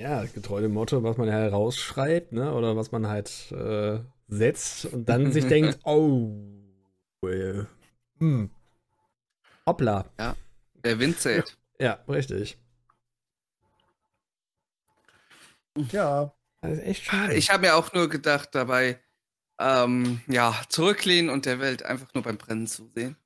Ja, 0.00 0.24
getreu 0.24 0.60
dem 0.62 0.72
Motto, 0.72 1.02
was 1.02 1.18
man 1.18 1.28
herausschreibt, 1.28 2.32
ne? 2.32 2.54
Oder 2.54 2.76
was 2.76 2.90
man 2.92 3.06
halt 3.08 3.52
äh, 3.52 3.98
setzt 4.28 4.86
und 4.86 5.08
dann 5.08 5.30
sich 5.30 5.44
denkt, 5.46 5.78
oh, 5.84 6.32
äh, 7.26 7.64
hm, 8.18 8.50
hoppla. 9.66 10.04
Der 10.84 10.98
Wind 10.98 11.18
zählt. 11.20 11.56
Ja, 11.78 11.94
richtig. 12.08 12.58
Ja, 15.90 16.32
Das 16.60 16.72
ist 16.78 16.84
echt 16.84 17.04
schade. 17.04 17.34
Ich 17.34 17.50
habe 17.50 17.62
mir 17.62 17.74
auch 17.74 17.92
nur 17.92 18.08
gedacht 18.08 18.54
dabei, 18.54 19.00
ähm, 19.58 20.20
ja, 20.28 20.54
zurücklehnen 20.68 21.30
und 21.30 21.46
der 21.46 21.58
Welt 21.60 21.82
einfach 21.84 22.12
nur 22.14 22.22
beim 22.22 22.36
Brennen 22.38 22.66
zusehen. 22.66 23.16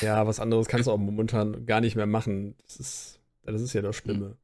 ja, 0.00 0.26
was 0.26 0.40
anderes 0.40 0.68
kannst 0.68 0.86
du 0.88 0.92
auch 0.92 0.98
momentan 0.98 1.64
gar 1.66 1.80
nicht 1.80 1.96
mehr 1.96 2.06
machen. 2.06 2.56
Das 2.64 2.76
ist, 2.76 3.20
das 3.44 3.60
ist 3.60 3.72
ja 3.72 3.82
das 3.82 3.96
Schlimme. 3.96 4.36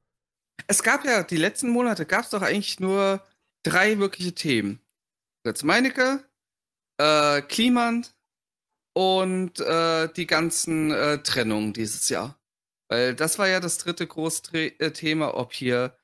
Es 0.66 0.83
gab 0.83 1.04
ja, 1.04 1.22
die 1.22 1.37
letzten 1.37 1.70
Monate 1.70 2.07
gab 2.07 2.24
es 2.24 2.31
doch 2.31 2.42
eigentlich 2.42 2.81
nur 2.81 3.24
drei 3.62 3.98
wirkliche 3.98 4.35
Themen. 4.35 4.81
Götz 5.44 5.62
Meinecke, 5.62 6.24
äh, 6.98 7.42
Kliman 7.42 8.07
und 8.98 9.61
äh, 9.61 10.08
die 10.12 10.26
ganzen 10.26 10.90
äh, 10.90 11.22
Trennungen 11.22 11.72
dieses 11.72 12.08
Jahr. 12.08 12.37
Weil 12.88 13.14
das 13.14 13.38
war 13.38 13.46
ja 13.46 13.61
das 13.61 13.78
dritte 13.78 14.04
große 14.04 14.42
Tre 14.42 14.66
äh, 14.80 14.90
Thema, 14.90 15.37
ob 15.37 15.52
hier, 15.52 15.96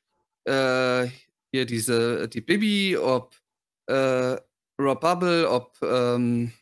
äh, 0.45 1.09
hier 1.51 1.67
diese, 1.67 2.29
die 2.29 2.41
Bibi, 2.41 2.97
ob 2.97 3.35
äh, 3.89 4.37
Rob 4.81 5.01
Bubble, 5.01 5.51
ob 5.51 5.77
ähm, 5.83 6.53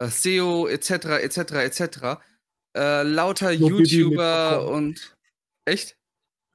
äh, 0.00 0.08
SEO, 0.08 0.66
etc., 0.66 0.90
etc., 1.22 1.38
etc. 1.38 1.80
Äh, 2.76 3.04
lauter 3.04 3.56
Nur 3.56 3.78
YouTuber 3.78 4.66
und 4.66 5.16
echt? 5.66 5.96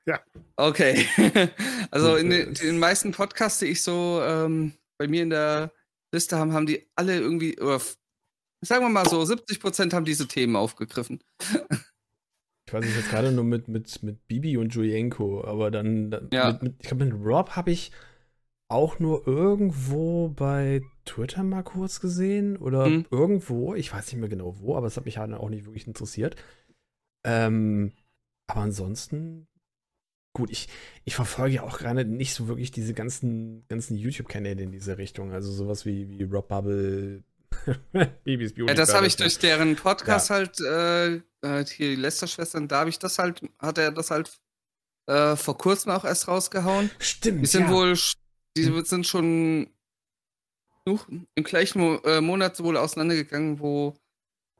Ja. 0.08 0.22
Okay. 0.58 1.08
also 1.92 2.18
in 2.18 2.32
den, 2.32 2.54
den 2.54 2.80
meisten 2.80 3.14
Podcasts, 3.14 3.60
die 3.60 3.68
ich 3.68 3.82
so 3.82 4.22
ähm, 4.22 4.74
bei 4.98 5.08
mir 5.08 5.24
in 5.24 5.30
der 5.30 5.72
Liste 6.12 6.38
haben, 6.38 6.52
haben 6.52 6.66
die 6.66 6.86
alle 6.96 7.18
irgendwie, 7.18 7.58
oder 7.62 7.80
sagen 8.62 8.84
wir 8.86 8.90
mal 8.90 9.06
so, 9.08 9.22
70% 9.24 9.94
haben 9.94 10.06
diese 10.06 10.28
Themen 10.28 10.56
aufgegriffen. 10.56 11.20
Ich 12.68 12.74
weiß 12.74 12.86
nicht, 12.86 12.96
jetzt 12.98 13.10
gerade 13.10 13.32
nur 13.32 13.46
mit, 13.46 13.68
mit, 13.68 14.04
mit 14.04 14.28
Bibi 14.28 14.56
und 14.58 14.76
Julienko, 14.76 15.44
aber 15.44 15.72
dann, 15.72 16.12
dann 16.12 16.30
Ja. 16.32 16.52
mit, 16.52 16.62
mit, 16.62 16.76
ich 16.80 16.88
glaube, 16.88 17.06
mit 17.06 17.16
Rob 17.26 17.52
habe 17.56 17.72
ich 17.72 17.92
auch 18.68 19.00
nur 19.00 19.28
irgendwo 19.28 20.30
bei 20.30 20.84
Twitter 21.04 21.42
mal 21.42 21.64
kurz 21.64 22.00
gesehen 22.00 22.58
oder 22.58 22.86
Hm. 22.86 23.06
irgendwo, 23.10 23.74
ich 23.74 23.92
weiß 23.92 24.06
nicht 24.12 24.20
mehr 24.20 24.30
genau 24.30 24.60
wo, 24.60 24.76
aber 24.76 24.86
es 24.86 24.98
hat 24.98 25.06
mich 25.06 25.18
halt 25.18 25.34
auch 25.34 25.50
nicht 25.50 25.66
wirklich 25.66 25.88
interessiert. 25.88 26.36
Ähm, 27.26 27.92
aber 28.46 28.62
ansonsten, 28.62 29.48
gut, 30.36 30.52
ich, 30.52 30.68
ich 31.06 31.16
verfolge 31.16 31.56
ja 31.56 31.64
auch 31.64 31.80
gerade 31.80 32.06
nicht 32.06 32.36
so 32.36 32.48
wirklich 32.48 32.70
diese 32.70 32.94
ganzen, 32.94 33.66
ganzen 33.68 33.98
YouTube-Kanäle 33.98 34.62
in 34.62 34.72
diese 34.72 35.00
Richtung, 35.00 35.32
also 35.32 35.52
sowas 35.52 35.88
wie, 35.88 36.08
wie 36.08 36.22
Rob 36.22 36.48
Bubble, 36.50 37.24
Bibis 38.24 38.54
Beauty. 38.54 38.70
Ja, 38.70 38.74
das 38.76 38.94
habe 38.94 39.08
ich 39.08 39.18
Palace, 39.18 39.34
durch 39.34 39.40
deren 39.40 39.76
Podcast 39.76 40.30
halt, 40.30 40.60
äh, 40.60 41.16
äh, 41.16 41.66
hier 41.66 41.90
die 41.90 41.96
Lester-Schwestern, 41.96 42.68
da 42.68 42.80
habe 42.80 42.90
ich 42.90 43.00
das 43.00 43.20
halt, 43.20 43.42
hat 43.60 43.78
er 43.78 43.92
das 43.92 44.12
halt 44.12 44.40
äh, 45.08 45.36
vor 45.36 45.58
kurzem 45.58 45.92
auch 45.92 46.06
erst 46.06 46.28
rausgehauen. 46.28 46.86
ne? 46.86 46.92
Stimmt. 47.00 47.42
Die 47.42 47.48
sind 47.48 47.64
ja. 47.64 47.72
wohl, 47.72 47.98
die 48.56 48.82
sind 48.86 49.08
schon 49.08 49.68
im 51.36 51.44
gleichen 51.44 51.80
Mo 51.80 51.96
äh, 52.04 52.22
Monat 52.22 52.62
wohl 52.64 52.78
auseinandergegangen, 52.78 53.60
wo 53.60 53.96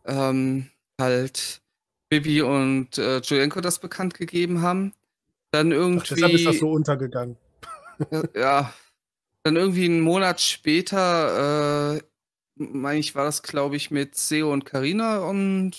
ähm, 0.06 0.70
halt 1.00 1.62
Bibi 2.10 2.42
und 2.42 2.98
äh, 2.98 3.20
Julienko 3.20 3.62
das 3.62 3.80
bekannt 3.80 4.14
gegeben 4.14 4.62
haben. 4.62 4.94
Dann 5.52 5.72
Ach, 5.72 5.76
irgendwie. 5.76 6.16
deshalb 6.16 6.34
ist 6.34 6.46
das 6.46 6.60
so 6.60 6.72
untergegangen. 6.72 7.38
Ja, 8.12 8.24
ja. 8.36 8.74
Dann 9.44 9.56
irgendwie 9.56 9.86
einen 9.86 10.02
Monat 10.02 10.42
später, 10.42 11.96
äh, 11.96 12.02
meine 12.60 13.00
ich, 13.00 13.16
war 13.16 13.26
das, 13.26 13.44
glaube 13.44 13.76
ich, 13.78 13.92
mit 13.92 14.16
Seo 14.16 14.52
und 14.54 14.66
Karina 14.66 15.20
und 15.20 15.74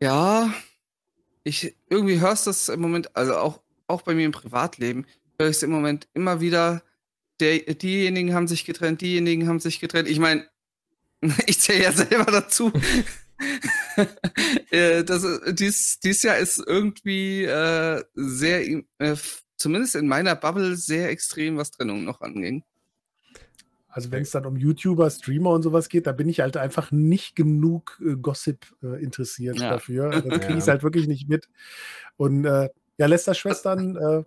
ja, 0.00 0.52
ich 1.44 1.76
irgendwie 1.88 2.20
hörst 2.20 2.46
das 2.46 2.68
im 2.68 2.80
Moment, 2.80 3.14
also 3.16 3.36
auch, 3.36 3.60
auch 3.86 4.02
bei 4.02 4.14
mir 4.14 4.26
im 4.26 4.32
Privatleben, 4.32 5.06
höre 5.38 5.50
ich 5.50 5.56
es 5.56 5.62
im 5.62 5.70
Moment 5.70 6.08
immer 6.14 6.40
wieder. 6.40 6.82
Der, 7.40 7.58
diejenigen 7.58 8.34
haben 8.34 8.46
sich 8.48 8.64
getrennt, 8.64 9.00
diejenigen 9.00 9.48
haben 9.48 9.58
sich 9.60 9.80
getrennt. 9.80 10.08
Ich 10.08 10.18
meine, 10.20 10.48
ich 11.46 11.60
zähle 11.60 11.84
ja 11.84 11.92
selber 11.92 12.30
dazu. 12.30 12.72
Äh, 14.70 15.04
das, 15.04 15.24
ist- 15.24 15.58
dies, 15.58 15.98
dies 16.00 16.22
Jahr 16.22 16.38
ist 16.38 16.58
irgendwie 16.66 17.44
äh, 17.44 18.02
sehr, 18.14 18.62
äh, 18.98 19.16
zumindest 19.56 19.96
in 19.96 20.08
meiner 20.08 20.34
Bubble, 20.36 20.76
sehr 20.76 21.10
extrem, 21.10 21.56
was 21.56 21.70
Trennung 21.70 22.04
noch 22.04 22.20
anging. 22.20 22.64
Also 23.94 24.10
wenn 24.10 24.22
es 24.22 24.30
dann 24.30 24.46
um 24.46 24.56
YouTuber, 24.56 25.10
Streamer 25.10 25.50
und 25.50 25.62
sowas 25.62 25.88
geht, 25.90 26.06
da 26.06 26.12
bin 26.12 26.28
ich 26.28 26.40
halt 26.40 26.56
einfach 26.56 26.90
nicht 26.90 27.36
genug 27.36 28.00
äh, 28.04 28.16
Gossip 28.16 28.66
äh, 28.82 29.02
interessiert 29.02 29.58
Ja. 29.58 29.68
dafür. 29.70 30.10
Da 30.10 30.20
kriege 30.40 30.58
ich 30.58 30.66
halt 30.66 30.82
wirklich 30.82 31.06
nicht 31.06 31.28
mit. 31.28 31.48
Und 32.16 32.44
äh, 32.46 32.70
ja, 32.96 33.06
Lester-Schwestern 33.06 33.96
äh, 33.96 34.24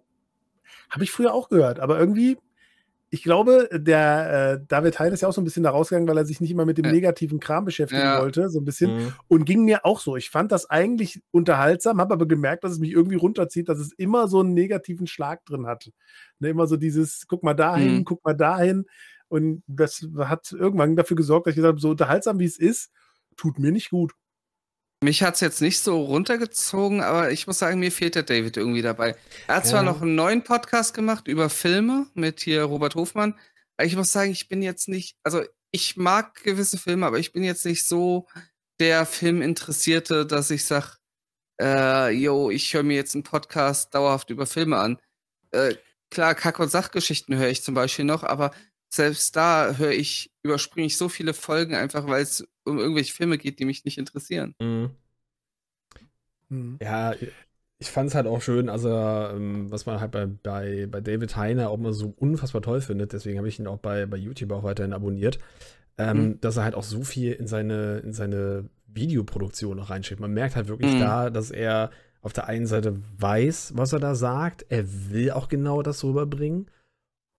habe 0.89 1.03
ich 1.03 1.11
früher 1.11 1.33
auch 1.33 1.49
gehört, 1.49 1.79
aber 1.79 1.99
irgendwie, 1.99 2.37
ich 3.09 3.23
glaube, 3.23 3.69
der 3.71 4.59
äh, 4.61 4.65
David 4.67 4.99
Hein 4.99 5.13
ist 5.13 5.21
ja 5.21 5.29
auch 5.29 5.33
so 5.33 5.39
ein 5.41 5.45
bisschen 5.45 5.63
da 5.63 5.69
rausgegangen, 5.71 6.07
weil 6.09 6.17
er 6.17 6.25
sich 6.25 6.41
nicht 6.41 6.51
immer 6.51 6.65
mit 6.65 6.77
dem 6.77 6.91
negativen 6.91 7.39
Kram 7.39 7.63
beschäftigen 7.65 8.01
Ja. 8.01 8.19
wollte, 8.19 8.49
so 8.49 8.59
ein 8.59 8.65
bisschen. 8.65 8.93
Mhm. 8.95 9.13
Und 9.27 9.45
ging 9.45 9.63
mir 9.63 9.85
auch 9.85 9.99
so. 9.99 10.15
Ich 10.17 10.29
fand 10.29 10.51
das 10.51 10.69
eigentlich 10.69 11.21
unterhaltsam, 11.31 12.01
habe 12.01 12.13
aber 12.13 12.27
gemerkt, 12.27 12.63
dass 12.63 12.73
es 12.73 12.79
mich 12.79 12.91
irgendwie 12.91 13.15
runterzieht, 13.15 13.69
dass 13.69 13.79
es 13.79 13.93
immer 13.93 14.27
so 14.27 14.41
einen 14.41 14.53
negativen 14.53 15.07
Schlag 15.07 15.45
drin 15.45 15.65
hat. 15.65 15.91
Ne, 16.39 16.49
immer 16.49 16.67
so 16.67 16.77
dieses, 16.77 17.25
guck 17.27 17.41
mal 17.43 17.53
dahin, 17.53 17.99
Mhm. 17.99 18.05
guck 18.05 18.23
mal 18.25 18.33
dahin. 18.33 18.85
Und 19.27 19.63
das 19.67 20.05
hat 20.17 20.51
irgendwann 20.51 20.95
dafür 20.95 21.17
gesorgt, 21.17 21.47
dass 21.47 21.51
ich 21.53 21.55
gesagt 21.57 21.73
habe, 21.73 21.81
so 21.81 21.89
unterhaltsam 21.89 22.39
wie 22.39 22.45
es 22.45 22.57
ist, 22.57 22.91
tut 23.35 23.59
mir 23.59 23.71
nicht 23.71 23.89
gut. 23.89 24.13
Mich 25.03 25.21
hat 25.23 25.35
es 25.35 25.41
jetzt 25.41 25.61
nicht 25.61 25.79
so 25.79 26.01
runtergezogen, 26.03 27.01
aber 27.01 27.31
ich 27.31 27.47
muss 27.47 27.59
sagen, 27.59 27.79
mir 27.79 27.91
fehlt 27.91 28.15
der 28.15 28.23
David 28.23 28.57
irgendwie 28.57 28.81
dabei. 28.81 29.15
Er 29.47 29.57
hat 29.57 29.67
zwar 29.67 29.83
Ja. 29.83 29.91
noch 29.91 30.01
einen 30.01 30.15
neuen 30.15 30.43
Podcast 30.43 30.93
gemacht 30.93 31.27
über 31.27 31.49
Filme 31.49 32.07
mit 32.13 32.39
hier 32.39 32.63
Robert 32.63 32.95
Hofmann, 32.95 33.37
aber 33.77 33.85
ich 33.85 33.95
muss 33.95 34.11
sagen, 34.11 34.31
ich 34.31 34.47
bin 34.47 34.61
jetzt 34.61 34.87
nicht, 34.87 35.17
also 35.23 35.43
ich 35.71 35.97
mag 35.97 36.41
gewisse 36.43 36.77
Filme, 36.77 37.05
aber 37.05 37.19
ich 37.19 37.33
bin 37.33 37.43
jetzt 37.43 37.65
nicht 37.65 37.85
so 37.85 38.27
der 38.79 39.05
Filminteressierte, 39.05 40.25
dass 40.25 40.49
ich 40.49 40.63
sag, 40.65 40.97
äh, 41.61 42.09
yo, 42.11 42.49
ich 42.49 42.73
höre 42.73 42.83
mir 42.83 42.95
jetzt 42.95 43.15
einen 43.15 43.23
Podcast 43.23 43.93
dauerhaft 43.93 44.29
über 44.29 44.45
Filme 44.45 44.77
an. 44.77 44.97
Äh, 45.51 45.75
klar, 46.09 46.35
Kack- 46.35 46.59
und 46.59 46.69
Sachgeschichten 46.71 47.35
höre 47.37 47.49
ich 47.49 47.63
zum 47.63 47.75
Beispiel 47.75 48.05
noch, 48.05 48.23
aber 48.23 48.51
selbst 48.95 49.35
da 49.35 49.75
höre 49.77 49.91
ich, 49.91 50.31
überspringe 50.43 50.87
ich 50.87 50.97
so 50.97 51.09
viele 51.09 51.33
Folgen 51.33 51.75
einfach, 51.75 52.07
weil 52.07 52.23
es 52.23 52.47
um 52.63 52.79
irgendwelche 52.79 53.13
Filme 53.13 53.37
geht, 53.37 53.59
die 53.59 53.65
mich 53.65 53.85
nicht 53.85 53.97
interessieren. 53.97 54.55
Mhm. 54.59 54.91
Mhm. 56.49 56.77
Ja, 56.81 57.13
ich 57.77 57.89
fand 57.89 58.09
es 58.09 58.15
halt 58.15 58.27
auch 58.27 58.41
schön, 58.41 58.69
also 58.69 58.89
ähm, 58.89 59.69
was 59.69 59.85
man 59.85 59.99
halt 59.99 60.11
bei, 60.11 60.25
bei, 60.25 60.87
bei 60.89 61.01
David 61.01 61.35
Heine 61.35 61.69
auch 61.69 61.77
mal 61.77 61.93
so 61.93 62.13
unfassbar 62.17 62.61
toll 62.61 62.81
findet, 62.81 63.13
deswegen 63.13 63.37
habe 63.37 63.49
ich 63.49 63.59
ihn 63.59 63.67
auch 63.67 63.79
bei, 63.79 64.05
bei 64.05 64.17
YouTube 64.17 64.51
auch 64.51 64.63
weiterhin 64.63 64.93
abonniert, 64.93 65.39
ähm, 65.97 66.17
mhm. 66.17 66.41
dass 66.41 66.57
er 66.57 66.63
halt 66.63 66.75
auch 66.75 66.83
so 66.83 67.03
viel 67.03 67.33
in 67.33 67.47
seine, 67.47 67.99
in 67.99 68.13
seine 68.13 68.69
Videoproduktion 68.87 69.77
noch 69.77 69.89
reinschickt. 69.89 70.21
Man 70.21 70.33
merkt 70.33 70.55
halt 70.55 70.67
wirklich 70.67 70.93
mhm. 70.93 70.99
da, 70.99 71.29
dass 71.29 71.51
er 71.51 71.91
auf 72.21 72.33
der 72.33 72.47
einen 72.47 72.65
Seite 72.65 72.95
weiß, 73.17 73.73
was 73.75 73.93
er 73.93 73.99
da 73.99 74.15
sagt, 74.15 74.65
er 74.69 74.85
will 75.11 75.31
auch 75.31 75.47
genau 75.47 75.81
das 75.81 76.03
rüberbringen 76.03 76.67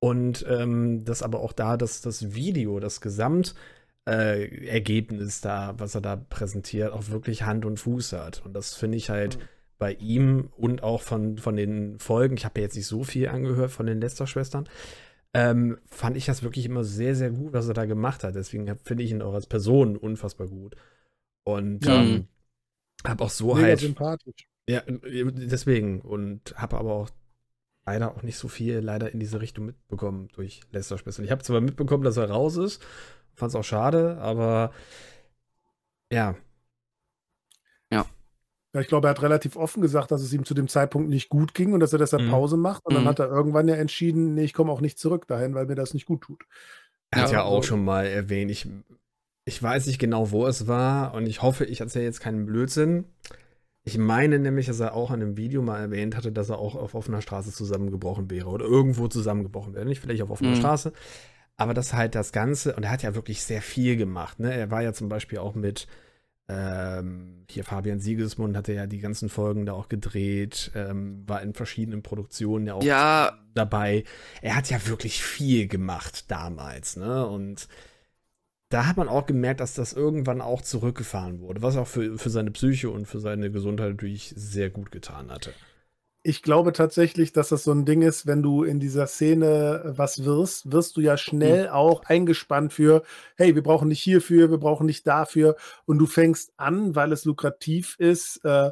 und 0.01 0.45
ähm, 0.49 1.05
dass 1.05 1.23
aber 1.23 1.41
auch 1.41 1.53
da 1.53 1.77
dass 1.77 2.01
das 2.01 2.35
Video, 2.35 2.81
das 2.81 3.01
Gesamtergebnis 3.01 5.39
äh, 5.39 5.43
da, 5.43 5.75
was 5.79 5.95
er 5.95 6.01
da 6.01 6.17
präsentiert, 6.17 6.93
auch 6.93 7.09
wirklich 7.09 7.45
Hand 7.45 7.65
und 7.65 7.79
Fuß 7.79 8.13
hat. 8.13 8.45
Und 8.45 8.55
das 8.55 8.75
finde 8.75 8.99
ich 8.99 9.11
halt 9.11 9.39
mhm. 9.39 9.43
bei 9.79 9.95
ihm 9.95 10.51
und 10.57 10.83
auch 10.83 11.03
von, 11.03 11.39
von 11.39 11.57
den 11.57 11.99
Folgen, 11.99 12.37
ich 12.37 12.45
habe 12.45 12.61
ja 12.61 12.65
jetzt 12.65 12.77
nicht 12.77 12.87
so 12.87 13.05
viel 13.05 13.29
angehört 13.29 13.71
von 13.71 13.87
den 13.87 14.01
Lester-Schwestern, 14.01 14.69
ähm, 15.35 15.79
fand 15.87 16.17
ich 16.17 16.27
das 16.27 16.43
wirklich 16.43 16.65
immer 16.65 16.83
sehr, 16.83 17.15
sehr 17.15 17.31
gut, 17.31 17.53
was 17.53 17.69
er 17.69 17.75
da 17.75 17.85
gemacht 17.85 18.25
hat. 18.25 18.35
Deswegen 18.35 18.75
finde 18.79 19.03
ich 19.03 19.11
ihn 19.11 19.23
auch 19.23 19.35
als 19.35 19.47
Person 19.47 19.97
unfassbar 19.97 20.47
gut. 20.47 20.77
Und 21.45 21.85
ja. 21.85 22.03
ähm, 22.03 22.29
habe 23.05 23.23
auch 23.23 23.31
so 23.31 23.55
Mega 23.55 23.67
halt. 23.67 23.81
sympathisch. 23.81 24.49
Ja, 24.69 24.83
deswegen. 24.87 26.01
Und 26.01 26.55
habe 26.57 26.79
aber 26.79 26.93
auch 26.93 27.11
leider 27.87 28.15
auch 28.15 28.23
nicht 28.23 28.37
so 28.37 28.49
viel 28.49 28.79
leider 28.79 29.13
in 29.13 29.21
diese 29.21 29.41
Richtung 29.41 29.67
mitbekommen 29.67 30.29
durch 30.35 30.61
Lester 30.73 30.99
Spitzel. 30.99 31.25
Ich 31.25 31.31
habe 31.31 31.43
zwar 31.43 31.61
mitbekommen, 31.61 32.03
dass 32.03 32.17
er 32.17 32.29
raus 32.29 32.57
ist, 32.57 32.85
fand 33.35 33.51
es 33.51 33.57
auch 33.57 33.65
schade, 33.65 34.19
aber 34.19 34.73
ja. 36.13 36.35
Ja. 37.91 38.07
Ja, 38.75 38.81
ich 38.81 38.89
glaube, 38.89 39.07
er 39.07 39.11
hat 39.11 39.23
relativ 39.23 39.57
offen 39.57 39.81
gesagt, 39.81 40.11
dass 40.11 40.21
es 40.21 40.33
ihm 40.33 40.45
zu 40.45 40.53
dem 40.53 40.69
Zeitpunkt 40.69 41.09
nicht 41.09 41.29
gut 41.29 41.55
ging 41.55 41.73
und 41.73 41.81
dass 41.81 41.93
er 41.93 41.99
deshalb 41.99 42.25
mhm. 42.25 42.31
Pause 42.31 42.57
macht. 42.57 42.85
Und 42.85 42.93
mhm. 42.93 42.99
dann 42.99 43.09
hat 43.09 43.21
er 43.21 43.29
irgendwann 43.29 43.69
ja 43.69 43.77
entschieden, 43.77 44.35
nee, 44.35 44.45
ich 44.45 44.53
komme 44.53 44.73
auch 44.73 44.81
nicht 44.81 44.99
zurück 44.99 45.27
dahin, 45.29 45.55
weil 45.55 45.67
mir 45.67 45.77
das 45.77 45.95
nicht 45.95 46.07
gut 46.07 46.23
tut. 46.23 46.45
Er 47.11 47.23
hat 47.23 47.31
ja, 47.31 47.39
ja 47.39 47.43
auch 47.45 47.57
also 47.57 47.69
schon 47.69 47.85
mal 47.85 48.07
erwähnt, 48.07 48.51
ich, 48.51 48.69
ich 49.45 49.63
weiß 49.63 49.87
nicht 49.87 49.99
genau, 49.99 50.33
wo 50.33 50.47
es 50.47 50.67
war 50.67 51.15
und 51.15 51.27
ich 51.27 51.41
hoffe, 51.41 51.65
ich 51.65 51.81
erzähle 51.81 52.05
jetzt 52.05 52.21
keinen 52.21 52.47
Blödsinn. 52.47 53.05
Ich 53.87 53.99
meine 53.99 54.41
nämlich, 54.41 54.67
dass 54.67 54.81
er 54.81 54.95
auch 54.95 55.13
in 55.13 55.23
einem 55.23 55.37
Video 55.37 55.63
mal 55.63 55.79
erwähnt 55.79 56.17
hatte, 56.17 56.33
dass 56.33 56.49
er 56.49 56.59
auch 56.59 56.75
auf 56.75 56.97
offener 56.97 57.23
Straße 57.23 57.53
zusammengebrochen 57.53 58.29
wäre 58.29 58.49
oder 58.49 58.65
irgendwo 58.65 59.07
zusammengebrochen 59.07 59.75
wäre. 59.75 59.87
Nicht 59.87 60.01
vielleicht 60.01 60.23
auf 60.23 60.31
offener 60.31 60.51
mhm. 60.51 60.57
Straße, 60.57 60.93
aber 61.57 61.73
das 61.73 61.95
halt 61.95 62.17
das 62.17 62.33
Ganze, 62.33 62.75
und 62.75 62.83
er 62.83 62.91
hat 62.91 63.05
ja 63.05 63.15
wirklich 63.15 63.45
sehr 63.45 63.63
viel 63.63 63.97
gemacht. 63.97 64.41
Ne? 64.41 64.53
Er 64.53 64.73
war 64.73 64.83
ja 64.83 64.93
zum 64.93 65.09
Beispiel 65.09 65.39
auch 65.39 65.55
mit 65.55 65.87
ähm, 66.49 67.45
hier 67.49 67.63
Fabian 67.63 68.01
Siegesmund 68.01 68.57
hatte 68.57 68.73
ja 68.73 68.89
die 68.89 68.99
ganzen 68.99 69.29
Folgen 69.29 69.67
da 69.67 69.73
auch 69.73 69.89
gedreht, 69.89 70.73
ähm, 70.75 71.23
war 71.29 71.43
in 71.43 71.55
verschiedenen 71.55 72.03
Produktionen 72.03 72.67
ja 72.67 72.75
auch 72.75 72.83
ja. 72.83 73.39
dabei. 73.55 74.03
Er 74.43 74.57
hat 74.57 74.69
ja 74.69 74.85
wirklich 74.87 75.23
viel 75.23 75.69
gemacht 75.69 76.25
damals, 76.29 76.97
ne? 76.97 77.25
Und 77.25 77.69
da 78.69 78.87
hat 78.87 78.97
man 78.97 79.09
auch 79.09 79.27
gemerkt, 79.27 79.61
dass 79.61 79.75
das 79.75 79.93
irgendwann 79.93 80.41
auch 80.41 80.61
zurückgefahren 80.61 81.41
wurde, 81.41 81.63
was 81.63 81.77
auch 81.77 81.87
für, 81.87 82.19
für 82.19 82.31
seine 82.31 82.51
Psyche 82.51 82.91
und 82.91 83.07
für 83.07 83.21
seine 83.21 83.51
Gesundheit 83.51 83.91
natürlich 83.91 84.33
sehr 84.37 84.71
gut 84.71 84.91
getan 84.91 85.31
hatte. 85.31 85.53
Ich 86.25 86.43
glaube 86.43 86.73
tatsächlich, 86.73 87.33
dass 87.33 87.51
das 87.51 87.63
so 87.63 87.71
ein 87.71 87.85
Ding 87.85 88.03
ist, 88.03 88.27
wenn 88.27 88.43
du 88.43 88.65
in 88.65 88.81
dieser 88.81 89.07
Szene 89.07 89.93
was 89.97 90.25
wirst, 90.25 90.73
wirst 90.73 90.97
du 90.97 91.01
ja 91.01 91.17
schnell 91.17 91.69
mhm. 91.69 91.73
auch 91.73 92.03
eingespannt 92.05 92.73
für, 92.73 93.05
hey, 93.37 93.55
wir 93.55 93.63
brauchen 93.63 93.87
nicht 93.87 94.03
hierfür, 94.03 94.51
wir 94.51 94.59
brauchen 94.59 94.87
nicht 94.87 95.07
dafür. 95.07 95.55
Und 95.85 95.99
du 95.99 96.07
fängst 96.07 96.53
an, 96.57 96.97
weil 96.97 97.13
es 97.13 97.25
lukrativ 97.25 97.95
ist, 98.01 98.45
äh, 98.45 98.71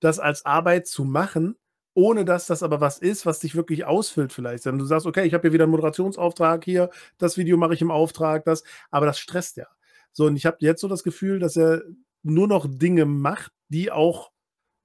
das 0.00 0.18
als 0.18 0.44
Arbeit 0.44 0.88
zu 0.88 1.04
machen 1.04 1.54
ohne 1.94 2.24
dass 2.24 2.46
das 2.46 2.62
aber 2.62 2.80
was 2.80 2.98
ist, 2.98 3.26
was 3.26 3.40
dich 3.40 3.54
wirklich 3.54 3.84
ausfüllt 3.84 4.32
vielleicht. 4.32 4.64
Wenn 4.64 4.78
du 4.78 4.84
sagst, 4.84 5.06
okay, 5.06 5.24
ich 5.24 5.34
habe 5.34 5.42
hier 5.42 5.52
wieder 5.52 5.64
einen 5.64 5.72
Moderationsauftrag 5.72 6.64
hier, 6.64 6.90
das 7.18 7.36
Video 7.36 7.56
mache 7.56 7.74
ich 7.74 7.82
im 7.82 7.90
Auftrag, 7.90 8.44
das, 8.44 8.62
aber 8.90 9.06
das 9.06 9.18
stresst 9.18 9.56
ja. 9.56 9.66
So, 10.12 10.26
und 10.26 10.36
ich 10.36 10.46
habe 10.46 10.58
jetzt 10.60 10.80
so 10.80 10.88
das 10.88 11.02
Gefühl, 11.02 11.38
dass 11.38 11.56
er 11.56 11.82
nur 12.22 12.48
noch 12.48 12.66
Dinge 12.68 13.04
macht, 13.04 13.52
die 13.68 13.90
auch 13.90 14.30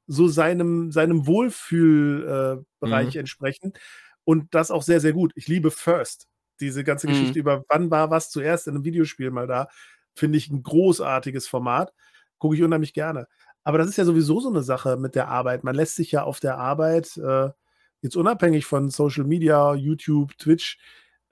so 0.07 0.27
seinem, 0.27 0.91
seinem 0.91 1.27
Wohlfühlbereich 1.27 3.15
äh, 3.15 3.17
mhm. 3.17 3.19
entsprechen. 3.19 3.73
Und 4.23 4.53
das 4.53 4.71
auch 4.71 4.83
sehr, 4.83 4.99
sehr 4.99 5.13
gut. 5.13 5.33
Ich 5.35 5.47
liebe 5.47 5.71
First. 5.71 6.27
Diese 6.59 6.83
ganze 6.83 7.07
mhm. 7.07 7.11
Geschichte 7.11 7.39
über 7.39 7.65
wann 7.69 7.91
war 7.91 8.09
was 8.09 8.29
zuerst 8.29 8.67
in 8.67 8.75
einem 8.75 8.85
Videospiel 8.85 9.31
mal 9.31 9.47
da, 9.47 9.67
finde 10.15 10.37
ich 10.37 10.49
ein 10.49 10.63
großartiges 10.63 11.47
Format. 11.47 11.93
Gucke 12.39 12.55
ich 12.55 12.63
unheimlich 12.63 12.93
gerne. 12.93 13.27
Aber 13.67 13.77
das 13.77 13.89
ist 13.89 13.97
ja 13.97 14.05
sowieso 14.05 14.39
so 14.39 14.47
eine 14.47 14.63
Sache 14.63 14.95
mit 14.95 15.13
der 15.13 15.27
Arbeit. 15.27 15.65
Man 15.65 15.75
lässt 15.75 15.97
sich 15.97 16.13
ja 16.13 16.23
auf 16.23 16.39
der 16.39 16.57
Arbeit, 16.57 17.17
äh, 17.17 17.49
jetzt 17.99 18.15
unabhängig 18.15 18.65
von 18.65 18.89
Social 18.89 19.25
Media, 19.25 19.75
YouTube, 19.75 20.37
Twitch, 20.37 20.77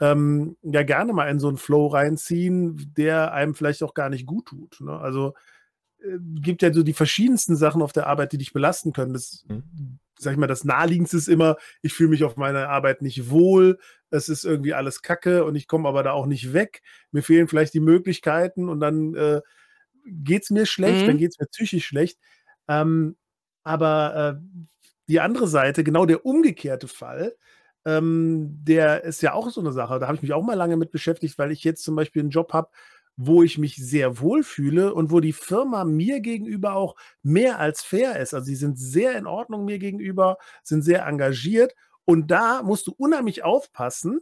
ähm, 0.01 0.57
ja 0.61 0.83
gerne 0.83 1.13
mal 1.13 1.29
in 1.29 1.39
so 1.39 1.47
einen 1.47 1.55
Flow 1.55 1.87
reinziehen, 1.87 2.91
der 2.97 3.31
einem 3.31 3.55
vielleicht 3.55 3.83
auch 3.83 3.93
gar 3.93 4.09
nicht 4.09 4.25
gut 4.25 4.47
tut. 4.47 4.81
Ne? 4.81 4.99
Also 4.99 5.33
äh, 6.03 6.17
gibt 6.41 6.61
ja 6.61 6.73
so 6.73 6.83
die 6.83 6.91
verschiedensten 6.91 7.55
Sachen 7.55 7.81
auf 7.81 7.93
der 7.93 8.07
Arbeit, 8.07 8.33
die 8.33 8.37
dich 8.37 8.51
belasten 8.51 8.91
können. 8.91 9.13
Das, 9.13 9.45
mhm. 9.47 9.99
sag 10.19 10.33
ich 10.33 10.37
mal, 10.37 10.47
das 10.47 10.65
naheliegendste 10.65 11.15
ist 11.15 11.29
immer, 11.29 11.55
ich 11.83 11.93
fühle 11.93 12.09
mich 12.09 12.25
auf 12.25 12.35
meiner 12.35 12.67
Arbeit 12.67 13.01
nicht 13.01 13.29
wohl, 13.29 13.79
es 14.09 14.27
ist 14.27 14.43
irgendwie 14.43 14.73
alles 14.73 15.01
Kacke 15.01 15.45
und 15.45 15.55
ich 15.55 15.69
komme 15.69 15.87
aber 15.87 16.03
da 16.03 16.11
auch 16.11 16.25
nicht 16.25 16.51
weg. 16.51 16.81
Mir 17.13 17.23
fehlen 17.23 17.47
vielleicht 17.47 17.73
die 17.73 17.79
Möglichkeiten 17.79 18.67
und 18.67 18.81
dann 18.81 19.15
äh, 19.15 19.39
geht 20.05 20.43
es 20.43 20.49
mir 20.49 20.65
schlecht, 20.65 21.03
mhm. 21.03 21.07
dann 21.07 21.17
geht 21.17 21.31
es 21.31 21.39
mir 21.39 21.47
psychisch 21.47 21.85
schlecht. 21.85 22.19
Ähm, 22.67 23.15
aber 23.63 24.39
äh, 24.39 24.63
die 25.07 25.19
andere 25.19 25.47
Seite, 25.47 25.83
genau 25.83 26.05
der 26.05 26.25
umgekehrte 26.25 26.87
Fall, 26.87 27.35
ähm, 27.85 28.59
der 28.63 29.03
ist 29.03 29.21
ja 29.21 29.33
auch 29.33 29.49
so 29.49 29.61
eine 29.61 29.71
Sache. 29.71 29.99
Da 29.99 30.07
habe 30.07 30.15
ich 30.15 30.21
mich 30.21 30.33
auch 30.33 30.43
mal 30.43 30.55
lange 30.55 30.77
mit 30.77 30.91
beschäftigt, 30.91 31.37
weil 31.37 31.51
ich 31.51 31.63
jetzt 31.63 31.83
zum 31.83 31.95
Beispiel 31.95 32.21
einen 32.21 32.31
Job 32.31 32.53
habe, 32.53 32.69
wo 33.17 33.43
ich 33.43 33.57
mich 33.57 33.75
sehr 33.75 34.19
wohl 34.19 34.43
fühle 34.43 34.93
und 34.93 35.11
wo 35.11 35.19
die 35.19 35.33
Firma 35.33 35.85
mir 35.85 36.19
gegenüber 36.19 36.73
auch 36.73 36.95
mehr 37.23 37.59
als 37.59 37.81
fair 37.81 38.19
ist. 38.19 38.33
Also 38.33 38.45
sie 38.45 38.55
sind 38.55 38.77
sehr 38.77 39.17
in 39.17 39.25
Ordnung 39.25 39.65
mir 39.65 39.79
gegenüber, 39.79 40.37
sind 40.63 40.81
sehr 40.81 41.05
engagiert 41.05 41.73
und 42.03 42.29
da 42.29 42.61
musst 42.63 42.87
du 42.87 42.93
unheimlich 42.97 43.43
aufpassen, 43.43 44.19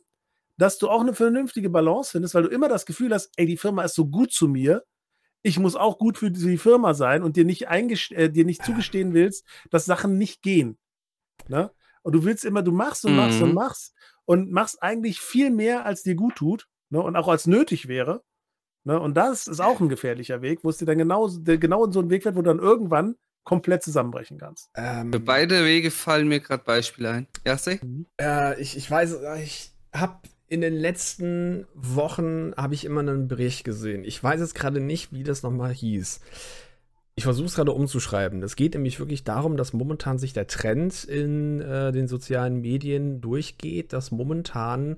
dass 0.57 0.77
du 0.77 0.89
auch 0.89 1.01
eine 1.01 1.13
vernünftige 1.13 1.69
Balance 1.69 2.11
findest, 2.11 2.35
weil 2.35 2.43
du 2.43 2.49
immer 2.49 2.69
das 2.69 2.85
Gefühl 2.85 3.13
hast, 3.13 3.31
ey, 3.37 3.45
die 3.47 3.57
Firma 3.57 3.83
ist 3.83 3.95
so 3.95 4.05
gut 4.05 4.31
zu 4.31 4.47
mir, 4.47 4.83
ich 5.43 5.59
muss 5.59 5.75
auch 5.75 5.99
gut 5.99 6.17
für 6.17 6.31
die 6.31 6.57
Firma 6.57 6.93
sein 6.93 7.21
und 7.21 7.35
dir 7.35 7.45
nicht, 7.45 7.67
äh, 7.69 8.29
dir 8.29 8.45
nicht 8.45 8.65
zugestehen 8.65 9.13
willst, 9.13 9.45
dass 9.69 9.85
Sachen 9.85 10.17
nicht 10.17 10.41
gehen. 10.41 10.77
Ne? 11.47 11.71
Und 12.01 12.13
du 12.13 12.23
willst 12.23 12.45
immer, 12.45 12.63
du 12.63 12.71
machst 12.71 13.05
und 13.05 13.15
machst 13.15 13.37
mhm. 13.37 13.43
und 13.43 13.53
machst 13.53 13.93
und 14.25 14.51
machst 14.51 14.81
eigentlich 14.81 15.19
viel 15.19 15.51
mehr, 15.51 15.85
als 15.85 16.03
dir 16.03 16.15
gut 16.15 16.35
tut 16.35 16.67
ne? 16.89 17.01
und 17.01 17.15
auch 17.15 17.27
als 17.27 17.45
nötig 17.45 17.87
wäre. 17.87 18.23
Ne? 18.85 18.99
Und 18.99 19.15
das 19.15 19.47
ist 19.47 19.59
auch 19.59 19.79
ein 19.79 19.89
gefährlicher 19.89 20.41
Weg, 20.41 20.63
wo 20.63 20.69
es 20.69 20.77
dir 20.77 20.85
dann 20.85 20.97
genau, 20.97 21.29
genau 21.29 21.85
in 21.85 21.91
so 21.91 21.99
einen 21.99 22.09
Weg 22.09 22.23
wird, 22.25 22.35
wo 22.35 22.41
du 22.41 22.49
dann 22.49 22.59
irgendwann 22.59 23.15
komplett 23.43 23.83
zusammenbrechen 23.83 24.37
kannst. 24.37 24.69
Ähm, 24.75 25.11
Für 25.11 25.19
beide 25.19 25.65
Wege 25.65 25.91
fallen 25.91 26.29
mir 26.29 26.39
gerade 26.39 26.63
Beispiele 26.63 27.09
ein. 27.09 27.27
Ja, 27.45 27.57
mhm. 27.81 28.05
äh, 28.19 28.59
ich, 28.61 28.77
ich 28.77 28.89
weiß, 28.89 29.17
ich 29.43 29.73
habe 29.93 30.19
in 30.47 30.61
den 30.61 30.73
letzten 30.73 31.65
Wochen 31.73 32.53
habe 32.55 32.73
ich 32.73 32.85
immer 32.85 33.01
einen 33.01 33.27
Bericht 33.27 33.63
gesehen. 33.63 34.03
Ich 34.03 34.21
weiß 34.23 34.39
jetzt 34.39 34.55
gerade 34.55 34.79
nicht, 34.79 35.13
wie 35.13 35.23
das 35.23 35.43
nochmal 35.43 35.73
hieß. 35.73 36.21
Ich 37.15 37.23
versuche 37.23 37.47
es 37.47 37.55
gerade 37.55 37.71
umzuschreiben. 37.71 38.41
Es 38.41 38.55
geht 38.55 38.73
nämlich 38.73 38.99
wirklich 38.99 39.23
darum, 39.23 39.55
dass 39.55 39.73
momentan 39.73 40.17
sich 40.17 40.33
der 40.33 40.47
Trend 40.47 41.03
in 41.03 41.61
äh, 41.61 41.91
den 41.91 42.07
sozialen 42.07 42.61
Medien 42.61 43.21
durchgeht, 43.21 43.93
dass 43.93 44.11
momentan 44.11 44.97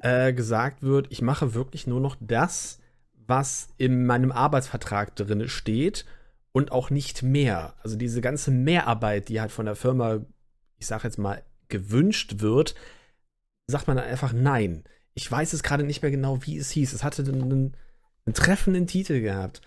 äh, 0.00 0.32
gesagt 0.32 0.82
wird, 0.82 1.08
ich 1.10 1.22
mache 1.22 1.54
wirklich 1.54 1.86
nur 1.86 2.00
noch 2.00 2.16
das, 2.20 2.78
was 3.26 3.68
in 3.78 4.06
meinem 4.06 4.32
Arbeitsvertrag 4.32 5.14
drin 5.16 5.48
steht 5.48 6.04
und 6.52 6.72
auch 6.72 6.90
nicht 6.90 7.22
mehr. 7.22 7.74
Also 7.82 7.96
diese 7.96 8.20
ganze 8.20 8.50
Mehrarbeit, 8.50 9.28
die 9.28 9.40
halt 9.40 9.52
von 9.52 9.66
der 9.66 9.76
Firma, 9.76 10.20
ich 10.78 10.86
sage 10.86 11.04
jetzt 11.04 11.18
mal, 11.18 11.42
gewünscht 11.68 12.36
wird, 12.38 12.74
sagt 13.70 13.88
man 13.88 13.96
dann 13.96 14.06
einfach 14.06 14.32
nein. 14.32 14.84
Ich 15.14 15.30
weiß 15.30 15.52
es 15.52 15.62
gerade 15.62 15.84
nicht 15.84 16.02
mehr 16.02 16.10
genau, 16.10 16.38
wie 16.42 16.58
es 16.58 16.70
hieß. 16.70 16.92
Es 16.92 17.02
hatte 17.04 17.22
einen, 17.22 17.74
einen 18.26 18.34
treffenden 18.34 18.86
Titel 18.86 19.20
gehabt. 19.20 19.60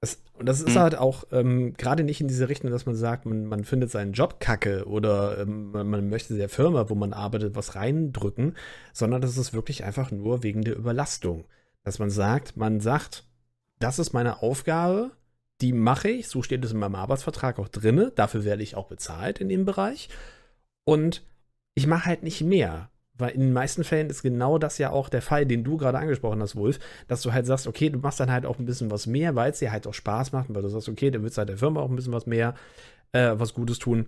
Das, 0.00 0.18
und 0.34 0.46
das 0.46 0.60
ist 0.60 0.74
mhm. 0.74 0.80
halt 0.80 0.94
auch 0.96 1.24
ähm, 1.32 1.72
gerade 1.74 2.04
nicht 2.04 2.20
in 2.20 2.28
diese 2.28 2.48
Richtung, 2.50 2.70
dass 2.70 2.84
man 2.84 2.94
sagt, 2.94 3.24
man, 3.24 3.46
man 3.46 3.64
findet 3.64 3.90
seinen 3.90 4.12
Job 4.12 4.38
kacke 4.38 4.86
oder 4.86 5.38
ähm, 5.38 5.70
man 5.70 6.10
möchte 6.10 6.36
der 6.36 6.50
Firma, 6.50 6.90
wo 6.90 6.94
man 6.94 7.14
arbeitet, 7.14 7.56
was 7.56 7.74
reindrücken, 7.74 8.54
sondern 8.92 9.22
das 9.22 9.38
ist 9.38 9.54
wirklich 9.54 9.84
einfach 9.84 10.10
nur 10.10 10.42
wegen 10.42 10.62
der 10.62 10.76
Überlastung. 10.76 11.46
Dass 11.84 11.98
man 11.98 12.10
sagt, 12.10 12.56
man 12.56 12.80
sagt, 12.80 13.24
das 13.78 13.98
ist 13.98 14.12
meine 14.12 14.42
Aufgabe, 14.42 15.12
die 15.60 15.72
mache 15.72 16.10
ich, 16.10 16.28
so 16.28 16.42
steht 16.42 16.64
es 16.64 16.72
in 16.72 16.78
meinem 16.78 16.96
Arbeitsvertrag 16.96 17.58
auch 17.58 17.68
drin, 17.68 18.10
dafür 18.14 18.44
werde 18.44 18.62
ich 18.62 18.74
auch 18.74 18.88
bezahlt 18.88 19.40
in 19.40 19.48
dem 19.48 19.64
Bereich 19.64 20.10
und 20.84 21.22
ich 21.74 21.86
mache 21.86 22.06
halt 22.06 22.22
nicht 22.22 22.42
mehr. 22.42 22.90
Weil 23.16 23.30
in 23.30 23.40
den 23.40 23.52
meisten 23.52 23.84
Fällen 23.84 24.10
ist 24.10 24.22
genau 24.22 24.58
das 24.58 24.78
ja 24.78 24.90
auch 24.90 25.08
der 25.08 25.22
Fall, 25.22 25.46
den 25.46 25.62
du 25.62 25.76
gerade 25.76 25.98
angesprochen 25.98 26.42
hast, 26.42 26.56
Wolf, 26.56 26.80
dass 27.06 27.22
du 27.22 27.32
halt 27.32 27.46
sagst, 27.46 27.66
okay, 27.66 27.90
du 27.90 27.98
machst 27.98 28.20
dann 28.20 28.30
halt 28.30 28.44
auch 28.44 28.58
ein 28.58 28.64
bisschen 28.64 28.90
was 28.90 29.06
mehr, 29.06 29.34
weil 29.36 29.52
es 29.52 29.60
dir 29.60 29.70
halt 29.70 29.86
auch 29.86 29.94
Spaß 29.94 30.32
macht, 30.32 30.52
weil 30.52 30.62
du 30.62 30.68
sagst, 30.68 30.88
okay, 30.88 31.10
dann 31.10 31.22
willst 31.22 31.36
du 31.36 31.40
halt 31.40 31.48
der 31.48 31.58
Firma 31.58 31.80
auch 31.80 31.88
ein 31.88 31.96
bisschen 31.96 32.12
was 32.12 32.26
mehr, 32.26 32.54
äh, 33.12 33.32
was 33.36 33.54
Gutes 33.54 33.78
tun. 33.78 34.06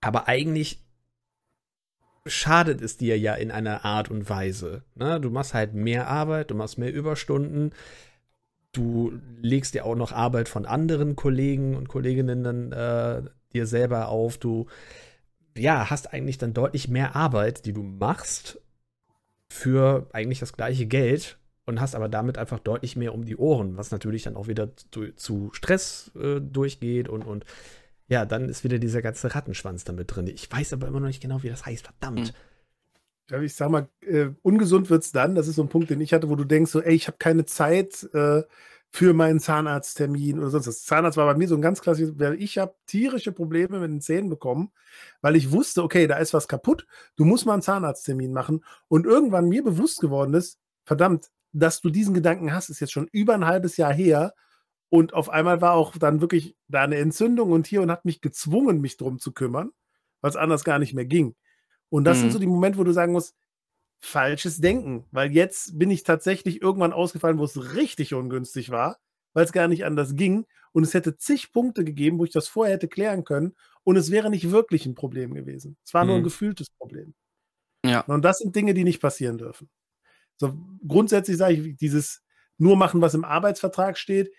Aber 0.00 0.28
eigentlich 0.28 0.82
schadet 2.26 2.80
es 2.80 2.96
dir 2.96 3.18
ja 3.18 3.34
in 3.34 3.50
einer 3.50 3.84
Art 3.84 4.10
und 4.10 4.28
Weise. 4.28 4.82
Ne? 4.94 5.20
Du 5.20 5.30
machst 5.30 5.54
halt 5.54 5.74
mehr 5.74 6.08
Arbeit, 6.08 6.50
du 6.50 6.54
machst 6.54 6.78
mehr 6.78 6.92
Überstunden, 6.92 7.72
du 8.72 9.12
legst 9.40 9.74
dir 9.74 9.84
auch 9.84 9.94
noch 9.94 10.12
Arbeit 10.12 10.48
von 10.48 10.66
anderen 10.66 11.16
Kollegen 11.16 11.76
und 11.76 11.88
Kolleginnen 11.88 12.42
dann 12.42 12.72
äh, 12.72 13.22
dir 13.52 13.66
selber 13.66 14.08
auf, 14.08 14.38
du 14.38 14.66
ja, 15.56 15.90
hast 15.90 16.12
eigentlich 16.12 16.38
dann 16.38 16.54
deutlich 16.54 16.88
mehr 16.88 17.16
Arbeit, 17.16 17.64
die 17.66 17.72
du 17.72 17.82
machst 17.82 18.60
für 19.50 20.08
eigentlich 20.12 20.40
das 20.40 20.52
gleiche 20.52 20.86
Geld 20.86 21.38
und 21.64 21.80
hast 21.80 21.94
aber 21.94 22.08
damit 22.08 22.38
einfach 22.38 22.58
deutlich 22.58 22.96
mehr 22.96 23.14
um 23.14 23.24
die 23.24 23.36
Ohren, 23.36 23.76
was 23.76 23.90
natürlich 23.90 24.22
dann 24.22 24.36
auch 24.36 24.48
wieder 24.48 24.76
zu, 24.76 25.12
zu 25.14 25.50
Stress 25.52 26.10
äh, 26.14 26.40
durchgeht 26.40 27.08
und, 27.08 27.22
und 27.24 27.44
ja, 28.08 28.24
dann 28.24 28.48
ist 28.48 28.64
wieder 28.64 28.78
dieser 28.78 29.02
ganze 29.02 29.34
Rattenschwanz 29.34 29.84
damit 29.84 30.14
drin. 30.14 30.28
Ich 30.28 30.50
weiß 30.50 30.72
aber 30.72 30.86
immer 30.86 31.00
noch 31.00 31.08
nicht 31.08 31.22
genau, 31.22 31.42
wie 31.42 31.48
das 31.48 31.66
heißt, 31.66 31.84
verdammt. 31.84 32.34
Ja, 33.28 33.40
ich 33.40 33.54
sag 33.54 33.70
mal, 33.70 33.88
äh, 34.02 34.28
ungesund 34.42 34.88
es 34.90 35.10
dann. 35.10 35.34
Das 35.34 35.48
ist 35.48 35.56
so 35.56 35.62
ein 35.62 35.68
Punkt, 35.68 35.90
den 35.90 36.00
ich 36.00 36.12
hatte, 36.12 36.28
wo 36.28 36.36
du 36.36 36.44
denkst, 36.44 36.70
so, 36.70 36.80
ey, 36.80 36.94
ich 36.94 37.08
habe 37.08 37.18
keine 37.18 37.44
Zeit, 37.44 38.08
äh, 38.14 38.44
für 38.96 39.12
meinen 39.12 39.40
Zahnarzttermin 39.40 40.38
oder 40.38 40.48
sonst 40.48 40.68
was. 40.68 40.82
Zahnarzt 40.84 41.18
war 41.18 41.26
bei 41.26 41.34
mir 41.34 41.46
so 41.46 41.54
ein 41.54 41.60
ganz 41.60 41.82
klassisches, 41.82 42.14
ich 42.38 42.56
habe 42.56 42.74
tierische 42.86 43.30
Probleme 43.30 43.78
mit 43.78 43.90
den 43.90 44.00
Zähnen 44.00 44.30
bekommen, 44.30 44.72
weil 45.20 45.36
ich 45.36 45.52
wusste, 45.52 45.82
okay, 45.82 46.06
da 46.06 46.16
ist 46.16 46.32
was 46.32 46.48
kaputt, 46.48 46.86
du 47.16 47.26
musst 47.26 47.44
mal 47.44 47.52
einen 47.52 47.60
Zahnarzttermin 47.60 48.32
machen 48.32 48.64
und 48.88 49.04
irgendwann 49.04 49.50
mir 49.50 49.62
bewusst 49.62 50.00
geworden 50.00 50.32
ist, 50.32 50.58
verdammt, 50.86 51.26
dass 51.52 51.82
du 51.82 51.90
diesen 51.90 52.14
Gedanken 52.14 52.54
hast, 52.54 52.70
ist 52.70 52.80
jetzt 52.80 52.94
schon 52.94 53.06
über 53.12 53.34
ein 53.34 53.44
halbes 53.44 53.76
Jahr 53.76 53.92
her 53.92 54.32
und 54.88 55.12
auf 55.12 55.28
einmal 55.28 55.60
war 55.60 55.72
auch 55.72 55.98
dann 55.98 56.22
wirklich 56.22 56.56
da 56.68 56.80
eine 56.80 56.96
Entzündung 56.96 57.52
und 57.52 57.66
hier 57.66 57.82
und 57.82 57.90
hat 57.90 58.06
mich 58.06 58.22
gezwungen, 58.22 58.80
mich 58.80 58.96
drum 58.96 59.18
zu 59.18 59.30
kümmern, 59.32 59.72
weil 60.22 60.30
es 60.30 60.36
anders 60.36 60.64
gar 60.64 60.78
nicht 60.78 60.94
mehr 60.94 61.04
ging. 61.04 61.36
Und 61.90 62.04
das 62.04 62.16
mhm. 62.16 62.22
sind 62.22 62.32
so 62.32 62.38
die 62.38 62.46
Momente, 62.46 62.78
wo 62.78 62.84
du 62.84 62.92
sagen 62.92 63.12
musst, 63.12 63.34
falsches 63.98 64.60
Denken, 64.60 65.04
weil 65.10 65.32
jetzt 65.32 65.78
bin 65.78 65.90
ich 65.90 66.02
tatsächlich 66.02 66.62
irgendwann 66.62 66.92
ausgefallen, 66.92 67.38
wo 67.38 67.44
es 67.44 67.74
richtig 67.74 68.14
ungünstig 68.14 68.70
war, 68.70 68.98
weil 69.32 69.44
es 69.44 69.52
gar 69.52 69.68
nicht 69.68 69.84
anders 69.84 70.16
ging 70.16 70.46
und 70.72 70.82
es 70.82 70.94
hätte 70.94 71.16
zig 71.16 71.52
Punkte 71.52 71.84
gegeben, 71.84 72.18
wo 72.18 72.24
ich 72.24 72.32
das 72.32 72.48
vorher 72.48 72.74
hätte 72.74 72.88
klären 72.88 73.24
können 73.24 73.54
und 73.84 73.96
es 73.96 74.10
wäre 74.10 74.30
nicht 74.30 74.50
wirklich 74.50 74.86
ein 74.86 74.94
Problem 74.94 75.34
gewesen. 75.34 75.76
Es 75.84 75.94
war 75.94 76.04
nur 76.04 76.16
ein 76.16 76.20
mhm. 76.20 76.24
gefühltes 76.24 76.68
Problem. 76.70 77.14
Ja. 77.84 78.00
Und 78.00 78.24
das 78.24 78.38
sind 78.38 78.54
Dinge, 78.54 78.74
die 78.74 78.84
nicht 78.84 79.00
passieren 79.00 79.38
dürfen. 79.38 79.68
So, 80.38 80.54
grundsätzlich 80.86 81.36
sage 81.36 81.54
ich, 81.54 81.76
dieses 81.76 82.22
nur 82.58 82.76
machen, 82.76 83.00
was 83.00 83.14
im 83.14 83.24
Arbeitsvertrag 83.24 83.98
steht, 83.98 84.32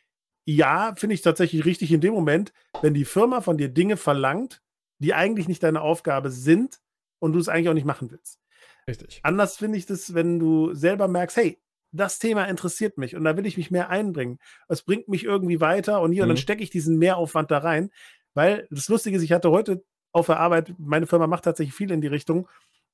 ja, 0.46 0.94
finde 0.96 1.14
ich 1.14 1.22
tatsächlich 1.22 1.66
richtig 1.66 1.92
in 1.92 2.02
dem 2.02 2.14
Moment, 2.14 2.54
wenn 2.82 2.94
die 2.94 3.06
Firma 3.06 3.42
von 3.42 3.58
dir 3.58 3.70
Dinge 3.70 3.98
verlangt, 3.98 4.62
die 5.00 5.14
eigentlich 5.14 5.48
nicht 5.48 5.62
deine 5.62 5.82
Aufgabe 5.82 6.32
sind 6.32 6.80
und 7.20 7.34
du 7.34 7.40
es 7.40 7.50
eigentlich 7.50 7.70
auch 7.70 7.74
nicht 7.74 7.86
machen 7.86 8.12
willst. 8.12 8.40
Richtig. 8.88 9.20
Anders 9.24 9.58
finde 9.58 9.78
ich 9.78 9.86
das, 9.86 10.14
wenn 10.14 10.40
du 10.40 10.74
selber 10.74 11.08
merkst, 11.08 11.38
hey, 11.38 11.60
das 11.92 12.20
Thema 12.20 12.46
interessiert 12.46 12.98
mich 12.98 13.16
und 13.16 13.24
da 13.24 13.38
will 13.38 13.46
ich 13.46 13.58
mich 13.58 13.72
mehr 13.72 13.90
einbringen. 13.90 14.40
Es 14.68 14.84
bringt 14.84 15.08
mich 15.08 15.24
irgendwie 15.24 15.62
weiter 15.62 16.02
und 16.02 16.12
hier 16.12 16.24
mhm. 16.24 16.30
und 16.30 16.36
dann 16.36 16.42
mhm. 16.42 16.42
stecke 16.42 16.64
ich 16.64 16.70
diesen 16.70 16.98
Mehraufwand 16.98 17.52
da 17.52 17.60
rein. 17.60 17.92
Weil 18.34 18.68
das 18.70 18.88
Lustige 18.88 19.18
ist, 19.18 19.24
ich 19.24 19.32
hatte 19.32 19.52
heute 19.52 19.84
auf 20.12 20.28
der 20.28 20.40
Arbeit, 20.40 20.74
meine 20.78 21.08
Firma 21.08 21.28
macht 21.28 21.46
tatsächlich 21.46 21.76
viel 21.76 21.92
in 21.92 22.02
die 22.02 22.08
Richtung, 22.08 22.48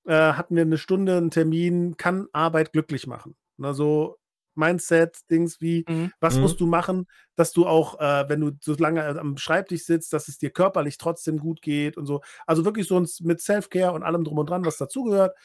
äh, 0.06 0.14
hatten 0.14 0.56
wir 0.56 0.62
eine 0.62 0.78
Stunde 0.78 1.18
einen 1.18 1.32
Termin, 1.32 1.98
kann 1.98 2.28
Arbeit 2.34 2.72
glücklich 2.72 3.08
machen. 3.08 3.36
Also 3.62 4.18
Mindset-Dings 4.56 5.62
wie, 5.62 5.86
mhm. 5.88 6.12
was 6.20 6.36
mhm. 6.36 6.42
musst 6.42 6.60
du 6.60 6.68
machen, 6.68 7.08
dass 7.36 7.52
du 7.52 7.66
auch, 7.66 8.00
äh, 8.00 8.30
wenn 8.30 8.42
du 8.42 8.52
so 8.62 8.76
lange 8.76 9.04
am 9.20 9.38
Schreibtisch 9.38 9.84
sitzt, 9.84 10.14
dass 10.14 10.28
es 10.28 10.38
dir 10.38 10.52
körperlich 10.52 10.98
trotzdem 10.98 11.40
gut 11.40 11.62
geht 11.62 11.98
und 11.98 12.06
so. 12.06 12.22
Also 12.46 12.66
wirklich 12.66 12.88
so 12.88 13.04
mit 13.22 13.42
Self-Care 13.42 13.94
und 13.94 14.04
allem 14.04 14.24
drum 14.24 14.38
und 14.38 14.50
dran, 14.50 14.66
was 14.66 14.78
dazugehört. 14.78 15.36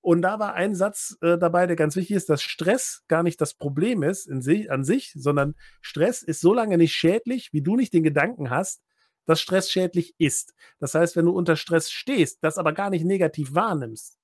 Und 0.00 0.22
da 0.22 0.38
war 0.38 0.54
ein 0.54 0.74
Satz 0.74 1.16
äh, 1.20 1.38
dabei, 1.38 1.66
der 1.66 1.76
ganz 1.76 1.96
wichtig 1.96 2.16
ist, 2.16 2.30
dass 2.30 2.42
Stress 2.42 3.02
gar 3.08 3.22
nicht 3.22 3.40
das 3.40 3.54
Problem 3.54 4.02
ist 4.02 4.26
in 4.26 4.40
sich, 4.40 4.70
an 4.70 4.84
sich, 4.84 5.12
sondern 5.14 5.54
Stress 5.80 6.22
ist 6.22 6.40
so 6.40 6.54
lange 6.54 6.78
nicht 6.78 6.94
schädlich, 6.94 7.52
wie 7.52 7.62
du 7.62 7.76
nicht 7.76 7.92
den 7.92 8.04
Gedanken 8.04 8.50
hast, 8.50 8.82
dass 9.26 9.40
Stress 9.40 9.70
schädlich 9.70 10.14
ist. 10.18 10.54
Das 10.78 10.94
heißt, 10.94 11.16
wenn 11.16 11.26
du 11.26 11.32
unter 11.32 11.56
Stress 11.56 11.90
stehst, 11.90 12.38
das 12.42 12.58
aber 12.58 12.72
gar 12.72 12.90
nicht 12.90 13.04
negativ 13.04 13.54
wahrnimmst, 13.54 14.18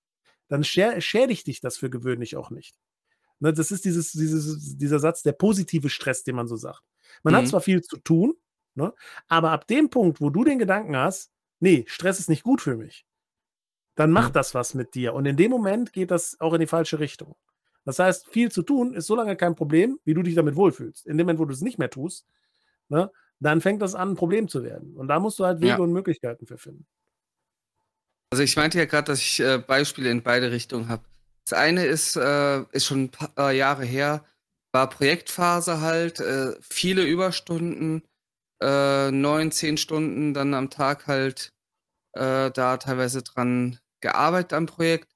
dann 0.49 0.65
schä 0.65 1.01
schädigt 1.01 1.47
dich 1.47 1.61
das 1.61 1.77
für 1.77 1.91
gewöhnlich 1.91 2.37
auch 2.37 2.51
nicht. 2.51 2.77
Ne, 3.41 3.53
das 3.53 3.71
ist 3.71 3.85
dieses, 3.85 4.13
dieses, 4.13 4.79
dieser 4.79 4.99
Satz, 5.01 5.23
der 5.23 5.33
positive 5.33 5.91
Stress, 5.91 6.25
den 6.25 6.37
man 6.37 6.49
so 6.49 6.57
sagt. 6.57 6.83
Man 7.23 7.35
mhm. 7.35 7.39
hat 7.39 7.49
zwar 7.49 7.61
viel 7.61 7.83
zu 7.83 7.99
tun, 7.99 8.35
ne, 8.75 8.95
aber 9.29 9.51
ab 9.51 9.67
dem 9.67 9.91
Punkt, 9.91 10.21
wo 10.21 10.31
du 10.31 10.45
den 10.45 10.59
Gedanken 10.59 10.97
hast, 10.97 11.33
nee, 11.61 11.85
Stress 11.87 12.21
ist 12.21 12.29
nicht 12.29 12.43
gut 12.43 12.61
für 12.63 12.77
mich, 12.77 13.05
dann 13.95 14.11
macht 14.11 14.37
das 14.37 14.55
was 14.55 14.75
mit 14.75 14.95
dir. 14.95 15.15
Und 15.15 15.27
in 15.27 15.37
dem 15.37 15.51
Moment 15.51 15.93
geht 15.93 16.11
das 16.11 16.39
auch 16.41 16.53
in 16.55 16.61
die 16.61 16.67
falsche 16.67 16.99
Richtung. 16.99 17.37
Das 17.85 17.99
heißt, 17.99 18.29
viel 18.29 18.51
zu 18.51 18.63
tun 18.63 18.95
ist 18.95 19.07
so 19.07 19.15
lange 19.15 19.37
kein 19.37 19.55
Problem, 19.55 19.99
wie 20.05 20.15
du 20.15 20.23
dich 20.23 20.35
damit 20.35 20.57
wohlfühlst. 20.57 21.07
In 21.07 21.19
dem 21.19 21.27
Moment, 21.27 21.39
wo 21.39 21.45
du 21.45 21.53
es 21.53 21.61
nicht 21.61 21.79
mehr 21.79 21.91
tust, 21.91 22.27
ne, 22.89 23.11
dann 23.41 23.61
fängt 23.61 23.83
das 23.83 23.95
an, 23.95 24.11
ein 24.11 24.17
Problem 24.17 24.49
zu 24.49 24.65
werden. 24.65 24.97
Und 24.97 25.09
da 25.09 25.21
musst 25.21 25.39
du 25.39 25.45
halt 25.45 25.61
Wege 25.61 25.69
ja. 25.69 25.77
und 25.79 25.93
Möglichkeiten 25.93 26.47
für 26.47 26.57
finden. 26.57 26.87
Also 28.31 28.43
ich 28.43 28.57
meinte 28.57 28.79
ja 28.79 28.87
gerade, 28.87 29.07
dass 29.07 29.21
ich 29.21 29.41
äh, 29.41 29.59
Beispiele 29.59 30.11
in 30.11 30.23
beide 30.23 30.51
Richtungen 30.51 30.89
habe. 30.89 31.05
Das 31.45 31.59
eine 31.59 31.85
ist, 31.85 32.17
äh, 32.17 32.63
ist 32.73 32.87
schon 32.87 33.05
ein 33.05 33.11
paar 33.11 33.31
äh, 33.37 33.57
Jahre 33.57 33.85
her, 33.85 34.25
war 34.73 34.89
Projektphase 34.89 35.81
halt, 35.81 36.21
äh, 36.21 36.55
viele 36.61 37.05
Überstunden, 37.05 38.03
äh, 38.61 39.11
neun, 39.11 39.53
zehn 39.53 39.77
Stunden 39.77 40.33
dann 40.33 40.55
am 40.55 40.71
Tag 40.71 41.07
halt 41.07 41.53
äh, 42.15 42.51
da 42.51 42.77
teilweise 42.79 43.23
dran 43.23 43.79
gearbeitet 44.05 44.53
am 44.53 44.67
Projekt. 44.67 45.09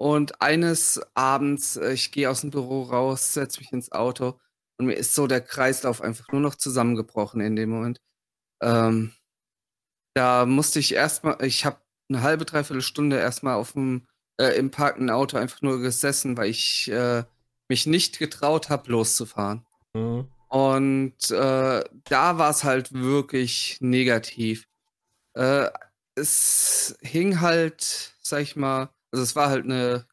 Und 0.00 0.40
eines 0.40 1.00
Abends, 1.14 1.76
äh, 1.76 1.92
ich 1.92 2.12
gehe 2.12 2.30
aus 2.30 2.42
dem 2.42 2.50
Büro 2.50 2.84
raus, 2.84 3.34
setze 3.34 3.60
mich 3.60 3.72
ins 3.72 3.90
Auto 3.92 4.38
und 4.78 4.86
mir 4.86 4.94
ist 4.94 5.14
so 5.14 5.26
der 5.26 5.40
Kreislauf 5.40 6.00
einfach 6.00 6.28
nur 6.30 6.40
noch 6.40 6.54
zusammengebrochen 6.54 7.40
in 7.40 7.56
dem 7.56 7.70
Moment. 7.70 8.00
Ähm, 8.62 9.12
da 10.14 10.46
musste 10.46 10.78
ich 10.78 10.94
erstmal, 10.94 11.44
ich 11.44 11.64
habe 11.64 11.80
eine 12.08 12.22
halbe, 12.22 12.44
dreiviertel 12.44 12.82
Stunde 12.82 13.18
erstmal 13.18 13.56
auf 13.56 13.72
dem 13.72 14.06
äh, 14.40 14.56
im 14.56 14.70
parkenden 14.70 15.10
Auto 15.10 15.36
einfach 15.36 15.62
nur 15.62 15.80
gesessen, 15.80 16.36
weil 16.36 16.48
ich 16.50 16.88
äh, 16.90 17.24
mich 17.68 17.86
nicht 17.86 18.20
getraut 18.20 18.70
habe, 18.70 18.90
loszufahren. 18.90 19.66
Mhm. 19.94 20.28
Und 20.48 21.30
äh, 21.30 21.84
da 22.04 22.38
war 22.38 22.50
es 22.50 22.62
halt 22.64 22.92
wirklich 22.92 23.78
negativ. 23.80 24.66
Äh, 25.34 25.68
es 26.14 26.96
hing 27.02 27.40
halt, 27.40 28.14
sag 28.28 28.42
ich 28.42 28.56
mal, 28.56 28.90
also 29.12 29.22
es 29.22 29.36
war 29.36 29.48
halt 29.50 29.64
eine 29.64 30.06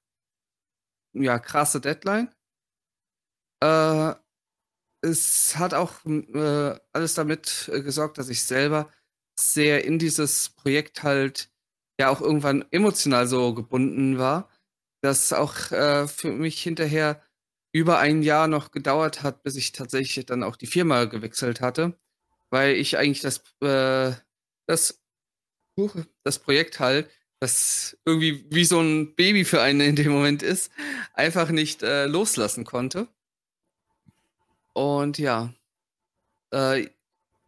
ja, 1.13 1.39
krasse 1.39 1.81
Deadline. 1.81 2.29
Äh, 3.63 4.13
es 5.01 5.57
hat 5.57 5.73
auch 5.73 6.05
äh, 6.05 6.79
alles 6.93 7.13
damit 7.13 7.69
äh, 7.71 7.81
gesorgt, 7.81 8.17
dass 8.17 8.29
ich 8.29 8.43
selber 8.43 8.91
sehr 9.39 9.85
in 9.85 9.99
dieses 9.99 10.49
Projekt 10.49 11.03
halt 11.03 11.51
ja 11.99 12.09
auch 12.09 12.21
irgendwann 12.21 12.65
emotional 12.71 13.27
so 13.27 13.53
gebunden 13.53 14.17
war, 14.17 14.49
dass 15.01 15.31
auch 15.33 15.71
äh, 15.71 16.07
für 16.07 16.31
mich 16.31 16.61
hinterher 16.61 17.21
über 17.73 17.99
ein 17.99 18.23
Jahr 18.23 18.47
noch 18.47 18.71
gedauert 18.71 19.23
hat, 19.23 19.43
bis 19.43 19.55
ich 19.55 19.71
tatsächlich 19.73 20.25
dann 20.25 20.43
auch 20.43 20.55
die 20.55 20.67
Firma 20.67 21.05
gewechselt 21.05 21.61
hatte, 21.61 21.97
weil 22.49 22.75
ich 22.75 22.97
eigentlich 22.97 23.21
das, 23.21 23.43
äh, 23.61 24.13
das 24.67 25.01
das 26.23 26.39
Projekt 26.39 26.79
halt, 26.79 27.09
das 27.45 27.97
irgendwie 28.05 28.45
wie 28.49 28.65
so 28.65 28.79
ein 28.79 29.15
Baby 29.15 29.45
für 29.45 29.61
einen 29.61 29.81
in 29.81 29.95
dem 29.95 30.11
Moment 30.11 30.41
ist, 30.41 30.71
einfach 31.13 31.49
nicht 31.49 31.83
äh, 31.83 32.07
loslassen 32.07 32.65
konnte. 32.65 33.07
Und 34.73 35.19
ja, 35.19 35.53
äh, 36.51 36.87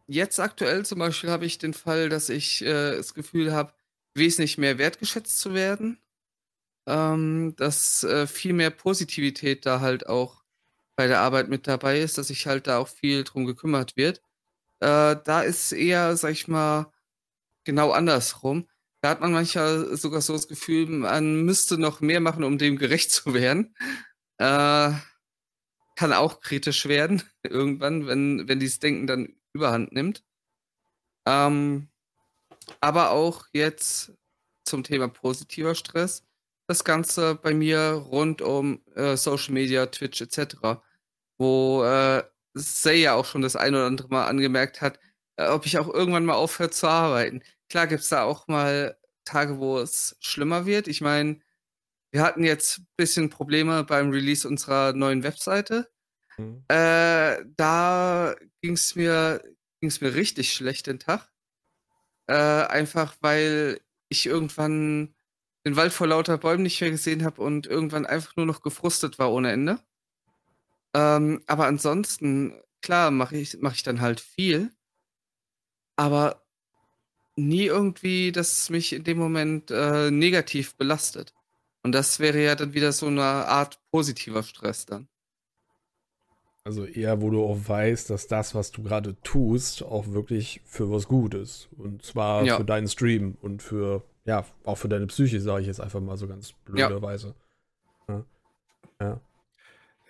jetzt 0.07 0.39
aktuell 0.39 0.85
zum 0.85 0.99
Beispiel 0.99 1.31
habe 1.31 1.45
ich 1.45 1.57
den 1.57 1.73
Fall, 1.73 2.09
dass 2.09 2.29
ich 2.29 2.61
äh, 2.61 2.95
das 2.97 3.13
Gefühl 3.15 3.53
habe, 3.53 3.73
wesentlich 4.13 4.57
mehr 4.57 4.77
wertgeschätzt 4.77 5.39
zu 5.39 5.53
werden, 5.53 5.97
ähm, 6.85 7.55
dass 7.57 8.03
äh, 8.03 8.27
viel 8.27 8.53
mehr 8.53 8.69
Positivität 8.69 9.65
da 9.65 9.81
halt 9.81 10.07
auch 10.07 10.43
bei 10.95 11.07
der 11.07 11.21
Arbeit 11.21 11.49
mit 11.49 11.67
dabei 11.67 11.99
ist, 11.99 12.17
dass 12.17 12.27
sich 12.27 12.47
halt 12.47 12.67
da 12.67 12.77
auch 12.77 12.87
viel 12.87 13.23
drum 13.23 13.45
gekümmert 13.45 13.97
wird. 13.97 14.21
Äh, 14.79 15.15
da 15.23 15.41
ist 15.41 15.71
eher, 15.71 16.15
sag 16.17 16.31
ich 16.31 16.47
mal, 16.47 16.91
genau 17.63 17.91
andersrum. 17.91 18.67
Da 19.01 19.09
hat 19.09 19.21
man 19.21 19.31
manchmal 19.31 19.95
sogar 19.95 20.21
so 20.21 20.33
das 20.33 20.47
Gefühl, 20.47 20.87
man 20.87 21.43
müsste 21.43 21.77
noch 21.77 22.01
mehr 22.01 22.19
machen, 22.19 22.43
um 22.43 22.57
dem 22.57 22.77
gerecht 22.77 23.11
zu 23.11 23.33
werden. 23.33 23.75
Äh, 24.37 24.91
kann 25.95 26.13
auch 26.13 26.41
kritisch 26.41 26.87
werden, 26.87 27.23
irgendwann, 27.43 28.07
wenn, 28.07 28.47
wenn 28.47 28.59
dieses 28.59 28.79
Denken 28.79 29.07
dann 29.07 29.35
überhand 29.53 29.91
nimmt. 29.91 30.23
Ähm, 31.27 31.89
aber 32.81 33.11
auch 33.11 33.45
jetzt 33.53 34.13
zum 34.65 34.83
Thema 34.83 35.07
positiver 35.07 35.75
Stress. 35.75 36.23
das 36.67 36.83
Ganze 36.83 37.35
bei 37.35 37.53
mir 37.53 37.91
rund 37.91 38.41
um 38.41 38.81
äh, 38.95 39.15
Social 39.17 39.53
Media, 39.53 39.85
Twitch 39.87 40.21
etc., 40.21 40.81
wo 41.37 41.83
äh, 41.83 42.23
Say 42.53 43.01
ja 43.01 43.13
auch 43.13 43.25
schon 43.25 43.41
das 43.41 43.55
ein 43.55 43.75
oder 43.75 43.85
andere 43.85 44.09
Mal 44.09 44.27
angemerkt 44.27 44.81
hat, 44.81 44.99
äh, 45.37 45.47
ob 45.47 45.65
ich 45.65 45.77
auch 45.77 45.87
irgendwann 45.87 46.25
mal 46.25 46.35
aufhört 46.35 46.73
zu 46.73 46.87
arbeiten. 46.87 47.41
Klar 47.69 47.87
gibt 47.87 48.01
es 48.01 48.09
da 48.09 48.23
auch 48.23 48.47
mal 48.47 48.97
Tage, 49.25 49.59
wo 49.59 49.79
es 49.79 50.15
schlimmer 50.19 50.65
wird. 50.65 50.87
Ich 50.87 51.01
meine, 51.01 51.39
wir 52.11 52.21
hatten 52.21 52.43
jetzt 52.43 52.79
ein 52.79 52.87
bisschen 52.95 53.29
Probleme 53.29 53.83
beim 53.83 54.09
Release 54.11 54.47
unserer 54.47 54.93
neuen 54.93 55.23
Webseite. 55.23 55.89
Mhm. 56.37 56.63
Äh, 56.67 57.43
da 57.55 58.35
ging 58.61 58.73
es 58.73 58.95
mir, 58.95 59.43
ging's 59.81 60.01
mir 60.01 60.15
richtig 60.15 60.53
schlecht 60.53 60.87
den 60.87 60.99
Tag. 60.99 61.29
Äh, 62.27 62.33
einfach 62.33 63.15
weil 63.21 63.81
ich 64.09 64.25
irgendwann 64.25 65.15
den 65.65 65.75
Wald 65.75 65.91
vor 65.91 66.07
lauter 66.07 66.37
Bäumen 66.37 66.63
nicht 66.63 66.79
mehr 66.79 66.91
gesehen 66.91 67.25
habe 67.25 67.41
und 67.41 67.67
irgendwann 67.67 68.05
einfach 68.05 68.35
nur 68.37 68.45
noch 68.45 68.61
gefrustet 68.61 69.19
war 69.19 69.31
ohne 69.31 69.51
Ende. 69.51 69.79
Ähm, 70.93 71.43
aber 71.47 71.65
ansonsten, 71.65 72.61
klar, 72.81 73.11
mache 73.11 73.37
ich, 73.37 73.57
mach 73.59 73.75
ich 73.75 73.83
dann 73.83 74.01
halt 74.01 74.21
viel. 74.21 74.71
Aber 75.97 76.46
nie 77.37 77.65
irgendwie, 77.65 78.31
dass 78.31 78.63
es 78.63 78.69
mich 78.69 78.93
in 78.93 79.03
dem 79.03 79.17
Moment 79.17 79.71
äh, 79.71 80.11
negativ 80.11 80.75
belastet. 80.75 81.33
Und 81.83 81.93
das 81.93 82.19
wäre 82.19 82.43
ja 82.43 82.55
dann 82.55 82.73
wieder 82.73 82.91
so 82.91 83.07
eine 83.07 83.21
Art 83.21 83.79
positiver 83.91 84.43
Stress 84.43 84.85
dann. 84.85 85.07
Also 86.65 86.83
eher, 86.83 87.21
wo 87.21 87.29
du 87.29 87.45
auch 87.45 87.57
weißt, 87.65 88.09
dass 88.09 88.27
das, 88.27 88.53
was 88.53 88.71
du 88.71 88.83
gerade 88.83 89.15
tust, 89.21 89.83
auch 89.83 90.07
wirklich 90.07 90.61
für 90.65 90.91
was 90.91 91.07
Gutes. 91.07 91.69
Und 91.77 92.03
zwar 92.03 92.43
ja. 92.43 92.57
für 92.57 92.65
deinen 92.65 92.89
Stream 92.89 93.37
und 93.41 93.63
für, 93.63 94.03
ja, 94.25 94.43
auch 94.65 94.77
für 94.77 94.89
deine 94.89 95.07
Psyche, 95.07 95.39
sage 95.39 95.61
ich 95.61 95.67
jetzt 95.67 95.79
einfach 95.79 96.01
mal 96.01 96.17
so 96.17 96.27
ganz 96.27 96.51
blöderweise. 96.65 97.35
Ja. 98.09 98.25
ja. 98.99 99.21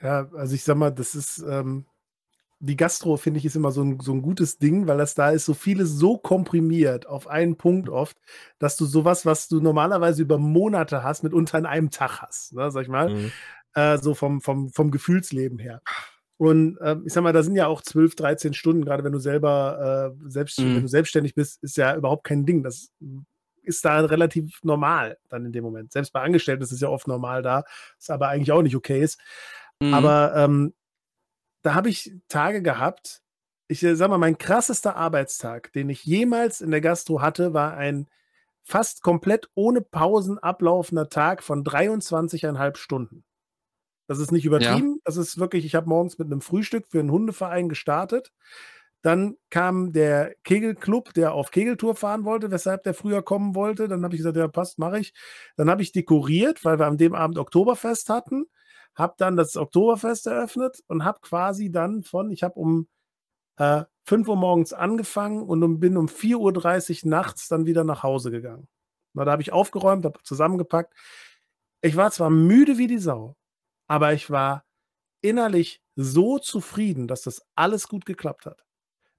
ja. 0.01 0.29
also 0.33 0.55
ich 0.55 0.63
sag 0.63 0.77
mal, 0.77 0.89
das 0.89 1.13
ist, 1.13 1.45
ähm, 1.47 1.85
die 2.59 2.75
Gastro, 2.75 3.17
finde 3.17 3.39
ich, 3.39 3.45
ist 3.45 3.55
immer 3.55 3.71
so 3.71 3.83
ein, 3.83 3.99
so 3.99 4.13
ein 4.13 4.21
gutes 4.21 4.57
Ding, 4.57 4.87
weil 4.87 4.97
das 4.97 5.13
da 5.13 5.29
ist 5.29 5.45
so 5.45 5.53
vieles 5.53 5.91
so 5.91 6.17
komprimiert 6.17 7.07
auf 7.07 7.27
einen 7.27 7.55
Punkt 7.55 7.89
oft, 7.89 8.17
dass 8.57 8.77
du 8.77 8.85
sowas, 8.85 9.25
was 9.25 9.47
du 9.47 9.61
normalerweise 9.61 10.21
über 10.21 10.37
Monate 10.37 11.03
hast, 11.03 11.23
mit 11.23 11.33
unter 11.33 11.57
in 11.59 11.65
einem 11.65 11.91
Tag 11.91 12.21
hast, 12.21 12.53
ne, 12.53 12.71
sag 12.71 12.83
ich 12.83 12.89
mal. 12.89 13.09
Mhm. 13.09 13.31
Äh, 13.73 13.97
so 13.99 14.15
vom, 14.15 14.41
vom, 14.41 14.69
vom 14.69 14.89
Gefühlsleben 14.89 15.59
her. 15.59 15.81
Und 16.37 16.77
äh, 16.77 16.95
ich 17.05 17.13
sag 17.13 17.23
mal, 17.23 17.33
da 17.33 17.43
sind 17.43 17.55
ja 17.55 17.67
auch 17.67 17.81
12, 17.81 18.15
13 18.15 18.53
Stunden, 18.53 18.85
gerade 18.85 19.03
wenn 19.03 19.11
du 19.11 19.19
selber 19.19 20.13
äh, 20.25 20.29
selbst, 20.29 20.59
mhm. 20.59 20.75
wenn 20.75 20.81
du 20.83 20.87
selbstständig 20.87 21.35
bist, 21.35 21.61
ist 21.63 21.77
ja 21.77 21.95
überhaupt 21.95 22.23
kein 22.23 22.45
Ding. 22.45 22.63
Das 22.63 22.91
ist 23.63 23.85
da 23.85 23.99
relativ 23.99 24.63
normal 24.63 25.17
dann 25.29 25.45
in 25.45 25.51
dem 25.51 25.63
Moment. 25.63 25.91
Selbst 25.91 26.13
bei 26.13 26.21
Angestellten 26.21 26.63
ist 26.63 26.71
es 26.71 26.79
ja 26.79 26.89
oft 26.89 27.07
normal 27.07 27.41
da, 27.41 27.63
was 27.99 28.09
aber 28.09 28.29
eigentlich 28.29 28.51
auch 28.51 28.61
nicht 28.61 28.75
okay 28.75 29.01
ist. 29.01 29.19
Mhm. 29.79 29.93
Aber 29.93 30.33
ähm, 30.35 30.73
da 31.61 31.73
habe 31.73 31.89
ich 31.89 32.13
Tage 32.27 32.61
gehabt, 32.61 33.21
ich 33.67 33.83
äh, 33.83 33.95
sag 33.95 34.09
mal, 34.09 34.17
mein 34.17 34.37
krassester 34.37 34.95
Arbeitstag, 34.95 35.71
den 35.73 35.89
ich 35.89 36.05
jemals 36.05 36.61
in 36.61 36.71
der 36.71 36.81
Gastro 36.81 37.21
hatte, 37.21 37.53
war 37.53 37.75
ein 37.75 38.07
fast 38.63 39.01
komplett 39.01 39.49
ohne 39.55 39.81
Pausen 39.81 40.37
ablaufender 40.39 41.09
Tag 41.09 41.43
von 41.43 41.63
23,5 41.63 42.77
Stunden. 42.77 43.23
Das 44.07 44.19
ist 44.19 44.31
nicht 44.31 44.45
übertrieben. 44.45 44.95
Ja. 44.95 45.01
Das 45.05 45.17
ist 45.17 45.37
wirklich, 45.37 45.65
ich 45.65 45.75
habe 45.75 45.89
morgens 45.89 46.17
mit 46.17 46.27
einem 46.27 46.41
Frühstück 46.41 46.87
für 46.89 46.99
einen 46.99 47.11
Hundeverein 47.11 47.69
gestartet. 47.69 48.31
Dann 49.01 49.37
kam 49.49 49.93
der 49.93 50.33
Kegelclub, 50.43 51.13
der 51.13 51.33
auf 51.33 51.51
Kegeltour 51.51 51.95
fahren 51.95 52.25
wollte, 52.25 52.51
weshalb 52.51 52.83
der 52.83 52.93
früher 52.93 53.21
kommen 53.21 53.53
wollte. 53.53 53.87
Dann 53.87 54.03
habe 54.03 54.15
ich 54.15 54.19
gesagt, 54.19 54.37
ja, 54.37 54.47
passt, 54.47 54.79
mache 54.79 54.99
ich. 54.99 55.13
Dann 55.55 55.69
habe 55.69 55.81
ich 55.81 55.91
dekoriert, 55.91 56.65
weil 56.65 56.79
wir 56.79 56.87
an 56.87 56.97
dem 56.97 57.15
Abend 57.15 57.37
Oktoberfest 57.37 58.09
hatten. 58.09 58.47
Habe 58.97 59.13
dann 59.17 59.37
das 59.37 59.55
Oktoberfest 59.55 60.27
eröffnet 60.27 60.83
und 60.87 61.05
habe 61.05 61.19
quasi 61.21 61.71
dann 61.71 62.03
von, 62.03 62.31
ich 62.31 62.43
habe 62.43 62.59
um 62.59 62.87
äh, 63.57 63.83
5 64.05 64.27
Uhr 64.27 64.37
morgens 64.37 64.73
angefangen 64.73 65.43
und 65.43 65.63
um, 65.63 65.79
bin 65.79 65.97
um 65.97 66.07
4.30 66.07 67.03
Uhr 67.03 67.09
nachts 67.09 67.47
dann 67.47 67.65
wieder 67.65 67.83
nach 67.83 68.03
Hause 68.03 68.31
gegangen. 68.31 68.67
Na, 69.13 69.25
da 69.25 69.31
habe 69.31 69.41
ich 69.41 69.51
aufgeräumt, 69.51 70.05
habe 70.05 70.19
zusammengepackt. 70.23 70.93
Ich 71.81 71.95
war 71.95 72.11
zwar 72.11 72.29
müde 72.29 72.77
wie 72.77 72.87
die 72.87 72.99
Sau, 72.99 73.35
aber 73.87 74.13
ich 74.13 74.29
war 74.29 74.65
innerlich 75.21 75.81
so 75.95 76.39
zufrieden, 76.39 77.07
dass 77.07 77.23
das 77.23 77.41
alles 77.55 77.87
gut 77.87 78.05
geklappt 78.05 78.45
hat. 78.45 78.63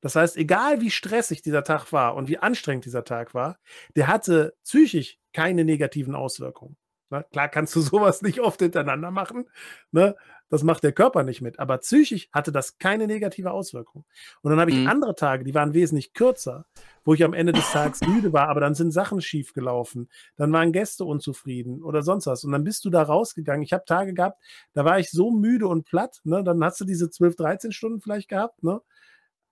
Das 0.00 0.14
heißt, 0.16 0.36
egal 0.36 0.80
wie 0.80 0.90
stressig 0.90 1.42
dieser 1.42 1.64
Tag 1.64 1.92
war 1.92 2.14
und 2.14 2.28
wie 2.28 2.38
anstrengend 2.38 2.84
dieser 2.84 3.04
Tag 3.04 3.34
war, 3.34 3.58
der 3.96 4.06
hatte 4.06 4.54
psychisch 4.64 5.18
keine 5.32 5.64
negativen 5.64 6.14
Auswirkungen. 6.14 6.76
Na, 7.10 7.22
klar 7.22 7.48
kannst 7.48 7.74
du 7.74 7.80
sowas 7.80 8.22
nicht 8.22 8.40
oft 8.40 8.60
hintereinander 8.60 9.10
machen. 9.10 9.48
Ne? 9.92 10.14
Das 10.50 10.62
macht 10.62 10.82
der 10.82 10.92
Körper 10.92 11.24
nicht 11.24 11.42
mit. 11.42 11.58
Aber 11.58 11.78
psychisch 11.78 12.28
hatte 12.32 12.52
das 12.52 12.78
keine 12.78 13.06
negative 13.06 13.50
Auswirkung. 13.50 14.04
Und 14.40 14.50
dann 14.50 14.60
habe 14.60 14.70
ich 14.70 14.78
mhm. 14.78 14.86
andere 14.86 15.14
Tage, 15.14 15.44
die 15.44 15.54
waren 15.54 15.74
wesentlich 15.74 16.14
kürzer, 16.14 16.66
wo 17.04 17.14
ich 17.14 17.22
am 17.22 17.34
Ende 17.34 17.52
des 17.52 17.70
Tages 17.70 18.00
müde 18.06 18.32
war, 18.32 18.48
aber 18.48 18.60
dann 18.60 18.74
sind 18.74 18.92
Sachen 18.92 19.20
schief 19.20 19.52
gelaufen. 19.52 20.08
Dann 20.36 20.52
waren 20.52 20.72
Gäste 20.72 21.04
unzufrieden 21.04 21.82
oder 21.82 22.02
sonst 22.02 22.26
was. 22.26 22.44
Und 22.44 22.52
dann 22.52 22.64
bist 22.64 22.84
du 22.84 22.90
da 22.90 23.02
rausgegangen. 23.02 23.62
Ich 23.62 23.72
habe 23.72 23.84
Tage 23.84 24.14
gehabt, 24.14 24.42
da 24.72 24.84
war 24.84 24.98
ich 24.98 25.10
so 25.10 25.30
müde 25.30 25.68
und 25.68 25.84
platt. 25.84 26.20
Ne? 26.24 26.42
Dann 26.42 26.62
hast 26.64 26.80
du 26.80 26.84
diese 26.84 27.10
12, 27.10 27.36
13 27.36 27.72
Stunden 27.72 28.00
vielleicht 28.00 28.28
gehabt. 28.28 28.62
Ne? 28.62 28.80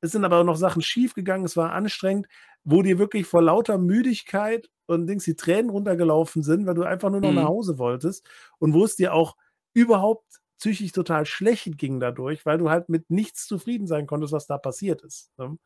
Es 0.01 0.12
sind 0.12 0.24
aber 0.24 0.40
auch 0.40 0.44
noch 0.44 0.57
Sachen 0.57 0.82
schief 0.82 1.14
gegangen. 1.14 1.44
Es 1.44 1.57
war 1.57 1.72
anstrengend, 1.72 2.26
wo 2.64 2.82
dir 2.82 2.99
wirklich 2.99 3.26
vor 3.26 3.42
lauter 3.42 3.78
Müdigkeit 3.78 4.68
und 4.86 5.07
Dings 5.07 5.24
die 5.24 5.36
Tränen 5.36 5.70
runtergelaufen 5.70 6.42
sind, 6.42 6.66
weil 6.66 6.74
du 6.74 6.82
einfach 6.82 7.11
nur 7.11 7.20
noch 7.20 7.30
mhm. 7.30 7.36
nach 7.36 7.49
Hause 7.49 7.78
wolltest 7.78 8.28
und 8.59 8.74
wo 8.74 8.84
es 8.84 8.97
dir 8.97 9.14
auch 9.14 9.36
überhaupt 9.74 10.40
psychisch 10.59 10.92
total 10.92 11.26
schlecht 11.26 11.76
ging 11.78 12.01
dadurch, 12.01 12.47
weil 12.47 12.59
du 12.59 12.70
halt 12.70 12.88
mit 12.88 13.11
nichts 13.11 13.47
zufrieden 13.47 13.86
sein 13.86 14.07
konntest, 14.07 14.32
was 14.32 14.47
da 14.47 14.59
passiert 14.59 15.03
ist. 15.03 15.30
Ne? 15.38 15.59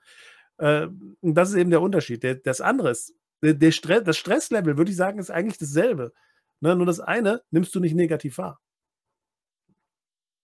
Äh, 0.59 0.89
und 1.21 1.35
das 1.35 1.51
ist 1.51 1.57
eben 1.57 1.71
der 1.71 1.83
Unterschied. 1.83 2.23
Der, 2.23 2.35
das 2.35 2.61
andere 2.61 2.91
ist, 2.91 3.15
der, 3.43 3.55
der 3.55 3.73
Stress, 3.73 4.05
das 4.05 4.17
Stresslevel, 4.17 4.77
würde 4.77 4.91
ich 4.91 4.97
sagen, 4.97 5.19
ist 5.19 5.31
eigentlich 5.31 5.59
dasselbe. 5.59 6.13
Ne? 6.61 6.77
Nur 6.77 6.87
das 6.87 7.01
eine 7.01 7.43
nimmst 7.51 7.75
du 7.75 7.81
nicht 7.81 7.95
negativ 7.95 8.39
wahr. 8.39 8.61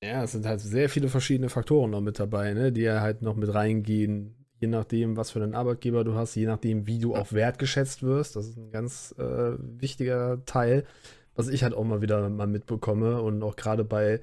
Ja, 0.02 0.22
es 0.24 0.32
sind 0.32 0.46
halt 0.46 0.60
sehr 0.60 0.88
viele 0.88 1.08
verschiedene 1.08 1.48
Faktoren 1.48 1.90
noch 1.90 2.00
mit 2.02 2.18
dabei, 2.18 2.52
ne, 2.52 2.70
die 2.70 2.82
ja 2.82 3.00
halt 3.00 3.22
noch 3.22 3.34
mit 3.34 3.52
reingehen, 3.52 4.34
je 4.60 4.68
nachdem, 4.68 5.16
was 5.16 5.30
für 5.30 5.42
einen 5.42 5.54
Arbeitgeber 5.54 6.04
du 6.04 6.14
hast, 6.14 6.34
je 6.34 6.46
nachdem, 6.46 6.86
wie 6.86 6.98
du 6.98 7.14
auch 7.14 7.32
wertgeschätzt 7.32 8.02
wirst. 8.02 8.36
Das 8.36 8.46
ist 8.46 8.58
ein 8.58 8.70
ganz 8.70 9.14
äh, 9.18 9.54
wichtiger 9.58 10.44
Teil, 10.44 10.84
was 11.34 11.48
ich 11.48 11.62
halt 11.62 11.74
auch 11.74 11.84
mal 11.84 12.02
wieder 12.02 12.28
mal 12.28 12.46
mitbekomme 12.46 13.22
und 13.22 13.42
auch 13.42 13.56
gerade 13.56 13.84
bei 13.84 14.20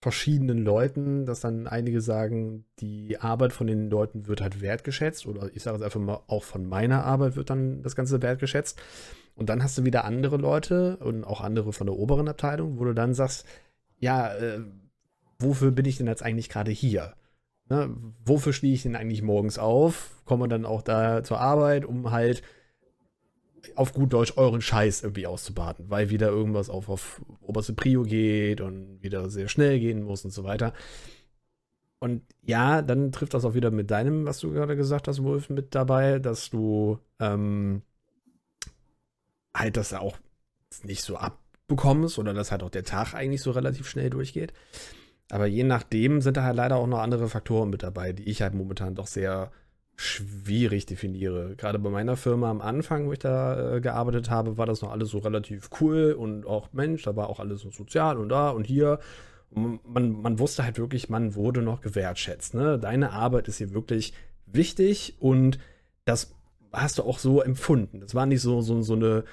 verschiedenen 0.00 0.58
Leuten, 0.64 1.26
dass 1.26 1.40
dann 1.40 1.66
einige 1.66 2.00
sagen, 2.00 2.64
die 2.78 3.18
Arbeit 3.20 3.52
von 3.52 3.66
den 3.66 3.90
Leuten 3.90 4.28
wird 4.28 4.40
halt 4.40 4.60
wertgeschätzt 4.60 5.26
oder 5.26 5.50
ich 5.54 5.62
sage 5.62 5.76
es 5.78 5.82
einfach 5.82 6.00
mal, 6.00 6.22
auch 6.28 6.44
von 6.44 6.66
meiner 6.66 7.04
Arbeit 7.04 7.34
wird 7.36 7.50
dann 7.50 7.82
das 7.82 7.96
Ganze 7.96 8.22
wertgeschätzt. 8.22 8.80
Und 9.34 9.48
dann 9.48 9.62
hast 9.62 9.78
du 9.78 9.84
wieder 9.84 10.04
andere 10.04 10.36
Leute 10.36 10.96
und 10.98 11.24
auch 11.24 11.40
andere 11.40 11.72
von 11.72 11.86
der 11.86 11.96
oberen 11.96 12.28
Abteilung, 12.28 12.78
wo 12.78 12.84
du 12.84 12.94
dann 12.94 13.14
sagst, 13.14 13.46
ja, 13.98 14.32
äh, 14.34 14.60
wofür 15.38 15.70
bin 15.70 15.84
ich 15.84 15.96
denn 15.98 16.06
jetzt 16.06 16.22
eigentlich 16.22 16.48
gerade 16.48 16.70
hier? 16.70 17.14
Ne, 17.70 17.94
wofür 18.24 18.52
stehe 18.52 18.72
ich 18.72 18.82
denn 18.82 18.96
eigentlich 18.96 19.22
morgens 19.22 19.58
auf? 19.58 20.22
Komme 20.24 20.48
dann 20.48 20.64
auch 20.64 20.82
da 20.82 21.22
zur 21.22 21.40
Arbeit, 21.40 21.84
um 21.84 22.10
halt 22.10 22.42
auf 23.74 23.92
gut 23.92 24.12
Deutsch 24.12 24.36
euren 24.36 24.60
Scheiß 24.62 25.02
irgendwie 25.02 25.26
auszubaden, 25.26 25.90
weil 25.90 26.10
wieder 26.10 26.28
irgendwas 26.28 26.70
auf, 26.70 26.88
auf 26.88 27.20
oberste 27.40 27.74
Prio 27.74 28.02
geht 28.02 28.60
und 28.60 29.02
wieder 29.02 29.28
sehr 29.28 29.48
schnell 29.48 29.78
gehen 29.80 30.02
muss 30.02 30.24
und 30.24 30.30
so 30.30 30.44
weiter. 30.44 30.72
Und 32.00 32.22
ja, 32.42 32.80
dann 32.82 33.12
trifft 33.12 33.34
das 33.34 33.44
auch 33.44 33.54
wieder 33.54 33.70
mit 33.70 33.90
deinem, 33.90 34.24
was 34.24 34.38
du 34.38 34.52
gerade 34.52 34.76
gesagt 34.76 35.08
hast, 35.08 35.22
Wolf, 35.22 35.50
mit 35.50 35.74
dabei, 35.74 36.20
dass 36.20 36.48
du 36.48 36.98
ähm, 37.18 37.82
halt 39.54 39.76
das 39.76 39.92
auch 39.92 40.16
nicht 40.84 41.02
so 41.02 41.16
abbekommst 41.16 42.18
oder 42.18 42.34
dass 42.34 42.52
halt 42.52 42.62
auch 42.62 42.70
der 42.70 42.84
Tag 42.84 43.14
eigentlich 43.14 43.42
so 43.42 43.50
relativ 43.50 43.88
schnell 43.88 44.10
durchgeht. 44.10 44.52
Aber 45.30 45.46
je 45.46 45.64
nachdem 45.64 46.20
sind 46.20 46.36
da 46.36 46.42
halt 46.42 46.56
leider 46.56 46.76
auch 46.76 46.86
noch 46.86 47.00
andere 47.00 47.28
Faktoren 47.28 47.70
mit 47.70 47.82
dabei, 47.82 48.12
die 48.12 48.28
ich 48.28 48.42
halt 48.42 48.54
momentan 48.54 48.94
doch 48.94 49.06
sehr 49.06 49.50
schwierig 49.96 50.86
definiere. 50.86 51.56
Gerade 51.56 51.78
bei 51.80 51.90
meiner 51.90 52.16
Firma 52.16 52.50
am 52.50 52.60
Anfang, 52.60 53.08
wo 53.08 53.12
ich 53.12 53.18
da 53.18 53.76
äh, 53.76 53.80
gearbeitet 53.80 54.30
habe, 54.30 54.56
war 54.56 54.64
das 54.64 54.80
noch 54.80 54.92
alles 54.92 55.10
so 55.10 55.18
relativ 55.18 55.70
cool 55.80 56.12
und 56.12 56.46
auch 56.46 56.72
Mensch, 56.72 57.02
da 57.02 57.16
war 57.16 57.28
auch 57.28 57.40
alles 57.40 57.62
so 57.62 57.70
sozial 57.70 58.16
und 58.16 58.28
da 58.28 58.50
und 58.50 58.64
hier. 58.64 59.00
Man, 59.50 60.12
man 60.12 60.38
wusste 60.38 60.62
halt 60.62 60.78
wirklich, 60.78 61.08
man 61.08 61.34
wurde 61.34 61.62
noch 61.62 61.80
gewertschätzt. 61.80 62.54
Ne? 62.54 62.78
Deine 62.78 63.12
Arbeit 63.12 63.48
ist 63.48 63.56
hier 63.58 63.72
wirklich 63.72 64.12
wichtig 64.46 65.16
und 65.20 65.58
das 66.04 66.34
hast 66.72 66.98
du 66.98 67.02
auch 67.02 67.18
so 67.18 67.40
empfunden. 67.40 68.00
Das 68.00 68.14
war 68.14 68.26
nicht 68.26 68.42
so, 68.42 68.60
so, 68.60 68.82
so 68.82 68.94
eine 68.94 69.24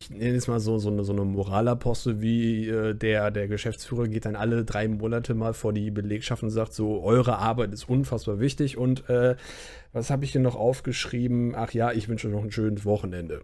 ich 0.00 0.10
nenne 0.10 0.36
es 0.36 0.46
mal 0.46 0.60
so, 0.60 0.78
so 0.78 0.90
eine, 0.90 1.04
so 1.04 1.12
eine 1.12 1.24
Moralapostel 1.24 2.20
wie 2.20 2.68
äh, 2.68 2.94
der, 2.94 3.30
der 3.30 3.48
Geschäftsführer 3.48 4.08
geht 4.08 4.24
dann 4.24 4.36
alle 4.36 4.64
drei 4.64 4.86
Monate 4.88 5.34
mal 5.34 5.54
vor 5.54 5.72
die 5.72 5.90
Belegschaft 5.90 6.42
und 6.42 6.50
sagt 6.50 6.72
so, 6.72 7.02
eure 7.02 7.38
Arbeit 7.38 7.72
ist 7.72 7.88
unfassbar 7.88 8.38
wichtig 8.38 8.78
und 8.78 9.08
äh, 9.08 9.36
was 9.92 10.10
habe 10.10 10.24
ich 10.24 10.32
hier 10.32 10.40
noch 10.40 10.56
aufgeschrieben? 10.56 11.54
Ach 11.56 11.72
ja, 11.72 11.92
ich 11.92 12.08
wünsche 12.08 12.28
noch 12.28 12.44
ein 12.44 12.52
schönes 12.52 12.84
Wochenende. 12.84 13.42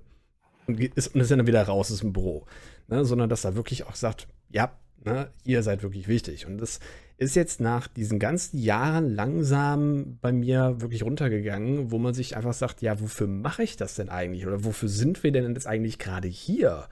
und 0.66 0.80
ist, 0.80 1.14
und 1.14 1.20
ist 1.20 1.30
dann 1.30 1.46
wieder 1.46 1.62
raus 1.62 1.90
aus 1.90 2.00
dem 2.00 2.12
Büro. 2.12 2.46
Ne? 2.88 3.04
Sondern 3.04 3.28
dass 3.28 3.44
er 3.44 3.56
wirklich 3.56 3.86
auch 3.86 3.96
sagt, 3.96 4.28
ja, 4.50 4.72
ne, 5.02 5.30
ihr 5.44 5.62
seid 5.62 5.82
wirklich 5.82 6.08
wichtig. 6.08 6.46
Und 6.46 6.58
das 6.58 6.80
ist 7.16 7.36
jetzt 7.36 7.60
nach 7.60 7.86
diesen 7.86 8.18
ganzen 8.18 8.58
Jahren 8.58 9.08
langsam 9.14 10.18
bei 10.20 10.32
mir 10.32 10.80
wirklich 10.80 11.04
runtergegangen, 11.04 11.90
wo 11.90 11.98
man 11.98 12.14
sich 12.14 12.36
einfach 12.36 12.54
sagt, 12.54 12.82
ja, 12.82 13.00
wofür 13.00 13.26
mache 13.26 13.62
ich 13.62 13.76
das 13.76 13.94
denn 13.94 14.08
eigentlich? 14.08 14.46
Oder 14.46 14.64
wofür 14.64 14.88
sind 14.88 15.22
wir 15.22 15.30
denn 15.32 15.54
jetzt 15.54 15.66
eigentlich 15.66 15.98
gerade 15.98 16.28
hier? 16.28 16.88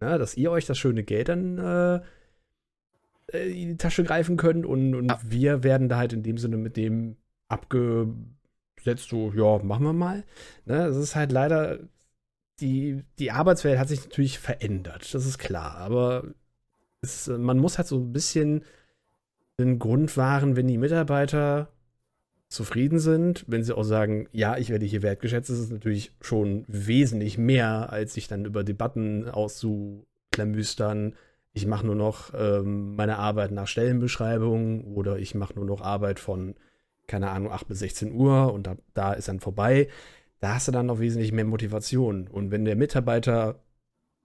Ne? 0.00 0.18
Dass 0.18 0.36
ihr 0.36 0.50
euch 0.50 0.66
das 0.66 0.78
schöne 0.78 1.04
Geld 1.04 1.28
dann 1.28 1.58
äh, 1.58 2.00
äh 3.32 3.62
in 3.62 3.68
die 3.68 3.76
Tasche 3.76 4.02
greifen 4.02 4.36
könnt 4.36 4.66
und, 4.66 4.94
und 4.94 5.10
ja. 5.10 5.20
wir 5.24 5.62
werden 5.62 5.88
da 5.88 5.98
halt 5.98 6.12
in 6.12 6.24
dem 6.24 6.38
Sinne 6.38 6.56
mit 6.56 6.76
dem 6.76 7.16
abgesetzt, 7.48 9.08
so, 9.08 9.32
ja, 9.32 9.62
machen 9.62 9.84
wir 9.84 9.92
mal. 9.92 10.24
Ne? 10.64 10.78
Das 10.88 10.96
ist 10.96 11.14
halt 11.14 11.30
leider 11.30 11.78
die, 12.60 13.04
die 13.18 13.30
Arbeitswelt 13.30 13.78
hat 13.78 13.88
sich 13.88 14.04
natürlich 14.04 14.38
verändert, 14.38 15.14
das 15.14 15.26
ist 15.26 15.38
klar. 15.38 15.76
Aber 15.76 16.24
es, 17.02 17.28
man 17.28 17.58
muss 17.58 17.78
halt 17.78 17.88
so 17.88 17.96
ein 17.98 18.12
bisschen 18.12 18.64
den 19.58 19.78
Grund 19.78 20.16
wahren, 20.16 20.56
wenn 20.56 20.66
die 20.66 20.78
Mitarbeiter 20.78 21.68
zufrieden 22.48 22.98
sind, 22.98 23.44
wenn 23.48 23.62
sie 23.62 23.76
auch 23.76 23.84
sagen, 23.84 24.28
ja, 24.32 24.56
ich 24.56 24.70
werde 24.70 24.86
hier 24.86 25.02
wertgeschätzt, 25.02 25.50
ist 25.50 25.58
es 25.58 25.70
natürlich 25.70 26.12
schon 26.20 26.64
wesentlich 26.68 27.38
mehr, 27.38 27.92
als 27.92 28.14
sich 28.14 28.28
dann 28.28 28.44
über 28.44 28.64
Debatten 28.64 29.28
auszuklamüstern. 29.28 31.14
Ich 31.54 31.66
mache 31.66 31.86
nur 31.86 31.94
noch 31.94 32.32
ähm, 32.34 32.94
meine 32.94 33.18
Arbeit 33.18 33.52
nach 33.52 33.66
Stellenbeschreibung 33.66 34.84
oder 34.94 35.18
ich 35.18 35.34
mache 35.34 35.54
nur 35.54 35.64
noch 35.64 35.80
Arbeit 35.80 36.18
von, 36.18 36.54
keine 37.06 37.30
Ahnung, 37.30 37.52
8 37.52 37.68
bis 37.68 37.78
16 37.80 38.12
Uhr 38.12 38.52
und 38.52 38.66
da, 38.66 38.76
da 38.94 39.12
ist 39.12 39.28
dann 39.28 39.40
vorbei 39.40 39.88
da 40.42 40.54
hast 40.54 40.66
du 40.66 40.72
dann 40.72 40.86
noch 40.86 40.98
wesentlich 40.98 41.30
mehr 41.30 41.44
Motivation. 41.44 42.26
Und 42.26 42.50
wenn 42.50 42.64
der 42.64 42.74
Mitarbeiter 42.74 43.62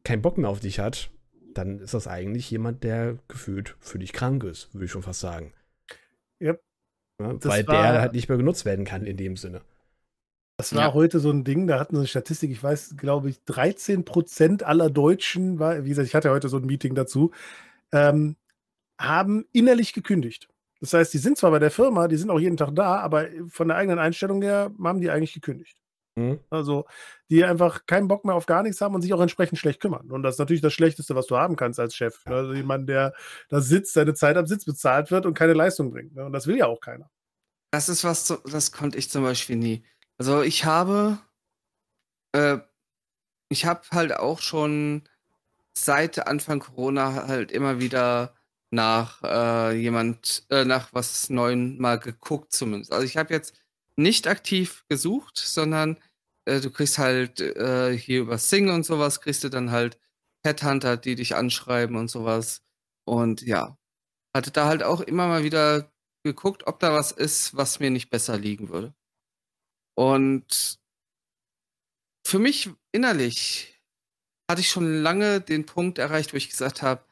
keinen 0.03 0.23
Bock 0.23 0.39
mehr 0.39 0.49
auf 0.49 0.59
dich 0.59 0.79
hat, 0.79 1.11
dann 1.57 1.79
ist 1.79 1.93
das 1.93 2.07
eigentlich 2.07 2.49
jemand, 2.51 2.83
der 2.83 3.17
gefühlt 3.27 3.75
für 3.79 3.99
dich 3.99 4.13
krank 4.13 4.43
ist, 4.43 4.73
würde 4.73 4.85
ich 4.85 4.91
schon 4.91 5.03
fast 5.03 5.19
sagen. 5.19 5.53
Yep. 6.41 6.61
Ja, 7.19 7.43
weil 7.43 7.67
war, 7.67 7.91
der 7.91 8.01
halt 8.01 8.13
nicht 8.13 8.29
mehr 8.29 8.37
genutzt 8.37 8.65
werden 8.65 8.85
kann 8.85 9.05
in 9.05 9.17
dem 9.17 9.37
Sinne. 9.37 9.61
Das 10.57 10.73
war 10.73 10.87
ja. 10.87 10.93
heute 10.93 11.19
so 11.19 11.29
ein 11.29 11.43
Ding, 11.43 11.67
da 11.67 11.79
hatten 11.79 11.93
wir 11.93 11.99
eine 11.99 12.07
Statistik, 12.07 12.51
ich 12.51 12.63
weiß, 12.63 12.95
glaube 12.97 13.29
ich, 13.29 13.43
13 13.45 14.05
Prozent 14.05 14.63
aller 14.63 14.89
Deutschen, 14.89 15.59
war, 15.59 15.83
wie 15.85 15.89
gesagt, 15.89 16.07
ich 16.07 16.15
hatte 16.15 16.31
heute 16.31 16.49
so 16.49 16.57
ein 16.57 16.65
Meeting 16.65 16.95
dazu, 16.95 17.31
ähm, 17.91 18.35
haben 18.99 19.45
innerlich 19.51 19.93
gekündigt. 19.93 20.49
Das 20.79 20.93
heißt, 20.93 21.13
die 21.13 21.19
sind 21.19 21.37
zwar 21.37 21.51
bei 21.51 21.59
der 21.59 21.71
Firma, 21.71 22.07
die 22.07 22.17
sind 22.17 22.29
auch 22.29 22.39
jeden 22.39 22.57
Tag 22.57 22.75
da, 22.75 22.97
aber 22.97 23.27
von 23.49 23.67
der 23.67 23.77
eigenen 23.77 23.99
Einstellung 23.99 24.41
her 24.41 24.71
haben 24.83 25.01
die 25.01 25.09
eigentlich 25.09 25.33
gekündigt. 25.33 25.77
Mhm. 26.17 26.39
Also, 26.49 26.85
die 27.29 27.45
einfach 27.45 27.85
keinen 27.85 28.07
Bock 28.07 28.25
mehr 28.25 28.33
auf 28.33 28.47
gar 28.47 28.63
nichts 28.63 28.81
haben 28.81 28.95
und 28.95 29.03
sich 29.03 29.13
auch 29.13 29.21
entsprechend 29.21 29.59
schlecht 29.59 29.79
kümmern. 29.79 30.09
Und 30.09 30.23
das 30.23 30.35
ist 30.35 30.39
natürlich 30.39 30.63
das 30.63 30.73
Schlechteste, 30.73 31.13
was 31.13 31.27
du 31.27 31.37
haben 31.37 31.55
kannst 31.55 31.79
als 31.79 31.95
Chef. 31.95 32.25
Ne? 32.25 32.35
Also 32.35 32.53
jemand, 32.53 32.89
der 32.89 33.13
da 33.49 33.61
sitzt, 33.61 33.93
seine 33.93 34.15
Zeit 34.15 34.35
am 34.35 34.47
Sitz 34.47 34.65
bezahlt 34.65 35.11
wird 35.11 35.27
und 35.27 35.35
keine 35.35 35.53
Leistung 35.53 35.91
bringt. 35.91 36.15
Ne? 36.15 36.25
Und 36.25 36.33
das 36.33 36.47
will 36.47 36.57
ja 36.57 36.65
auch 36.65 36.81
keiner. 36.81 37.09
Das 37.71 37.87
ist 37.87 38.03
was, 38.03 38.33
das 38.45 38.71
konnte 38.71 38.97
ich 38.97 39.11
zum 39.11 39.23
Beispiel 39.23 39.57
nie. 39.57 39.85
Also 40.17 40.41
ich 40.41 40.65
habe, 40.65 41.19
äh, 42.31 42.57
ich 43.49 43.65
habe 43.65 43.81
halt 43.91 44.17
auch 44.17 44.39
schon 44.39 45.07
seit 45.77 46.27
Anfang 46.27 46.59
Corona 46.59 47.27
halt 47.27 47.51
immer 47.51 47.79
wieder 47.79 48.33
nach 48.71 49.21
äh, 49.23 49.75
jemand, 49.77 50.47
äh, 50.49 50.65
nach 50.65 50.89
was 50.93 51.29
Neuem 51.29 51.77
mal 51.77 51.99
geguckt 51.99 52.53
zumindest. 52.53 52.91
Also 52.91 53.05
ich 53.05 53.17
habe 53.17 53.33
jetzt 53.33 53.53
nicht 53.97 54.27
aktiv 54.27 54.85
gesucht, 54.89 55.37
sondern 55.37 55.97
äh, 56.47 56.61
du 56.61 56.71
kriegst 56.71 56.97
halt 56.97 57.41
äh, 57.41 57.97
hier 57.97 58.21
über 58.21 58.37
Sing 58.37 58.69
und 58.69 58.85
sowas, 58.85 59.21
kriegst 59.21 59.43
du 59.43 59.49
dann 59.49 59.71
halt 59.71 59.99
Headhunter, 60.45 60.97
die 60.97 61.15
dich 61.15 61.35
anschreiben 61.35 61.97
und 61.97 62.09
sowas. 62.09 62.63
Und 63.05 63.41
ja, 63.41 63.77
hatte 64.35 64.51
da 64.51 64.67
halt 64.67 64.83
auch 64.83 65.01
immer 65.01 65.27
mal 65.27 65.43
wieder 65.43 65.91
geguckt, 66.23 66.67
ob 66.67 66.79
da 66.79 66.93
was 66.93 67.11
ist, 67.11 67.55
was 67.55 67.79
mir 67.79 67.89
nicht 67.89 68.09
besser 68.09 68.37
liegen 68.37 68.69
würde. 68.69 68.93
Und 69.95 70.79
für 72.25 72.39
mich 72.39 72.69
innerlich 72.91 73.81
hatte 74.49 74.61
ich 74.61 74.69
schon 74.69 75.01
lange 75.01 75.41
den 75.41 75.65
Punkt 75.65 75.97
erreicht, 75.97 76.33
wo 76.33 76.37
ich 76.37 76.49
gesagt 76.49 76.81
habe, 76.81 77.03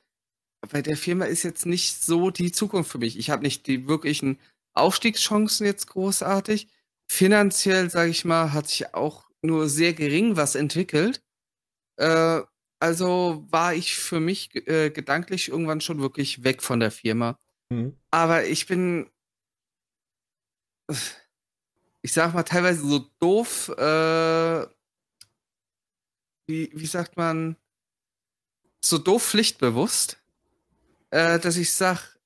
bei 0.69 0.81
der 0.81 0.97
Firma 0.97 1.25
ist 1.25 1.43
jetzt 1.43 1.65
nicht 1.65 2.03
so 2.03 2.31
die 2.31 2.51
Zukunft 2.51 2.91
für 2.91 2.97
mich. 2.97 3.17
Ich 3.17 3.29
habe 3.29 3.43
nicht 3.43 3.67
die 3.67 3.87
wirklichen 3.87 4.39
Aufstiegschancen 4.73 5.65
jetzt 5.65 5.87
großartig. 5.87 6.67
Finanziell, 7.07 7.89
sage 7.89 8.11
ich 8.11 8.25
mal, 8.25 8.53
hat 8.53 8.67
sich 8.67 8.93
auch 8.93 9.24
nur 9.45 9.69
sehr 9.69 9.93
gering 9.93 10.35
was 10.35 10.55
entwickelt. 10.55 11.23
Äh, 11.97 12.41
also 12.79 13.45
war 13.49 13.73
ich 13.73 13.95
für 13.95 14.19
mich 14.19 14.55
äh, 14.67 14.89
gedanklich 14.89 15.49
irgendwann 15.49 15.81
schon 15.81 16.01
wirklich 16.01 16.43
weg 16.43 16.61
von 16.61 16.79
der 16.79 16.91
Firma. 16.91 17.39
Mhm. 17.69 17.97
Aber 18.11 18.45
ich 18.45 18.67
bin, 18.67 19.09
ich 22.01 22.13
sag 22.13 22.33
mal, 22.33 22.43
teilweise 22.43 22.85
so 22.85 23.09
doof, 23.19 23.69
äh, 23.69 24.67
wie, 26.47 26.69
wie 26.73 26.85
sagt 26.85 27.17
man, 27.17 27.55
so 28.83 28.97
doof 28.97 29.25
pflichtbewusst, 29.25 30.21
äh, 31.09 31.39
dass 31.39 31.57
ich 31.57 31.73
sag, 31.73 32.19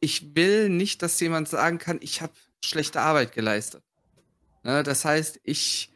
ich 0.00 0.34
will 0.34 0.68
nicht, 0.68 1.02
dass 1.02 1.20
jemand 1.20 1.48
sagen 1.48 1.78
kann, 1.78 1.98
ich 2.00 2.22
habe 2.22 2.32
schlechte 2.64 3.00
Arbeit 3.00 3.32
geleistet. 3.32 3.84
Ne, 4.62 4.82
das 4.82 5.04
heißt, 5.04 5.40
ich 5.44 5.90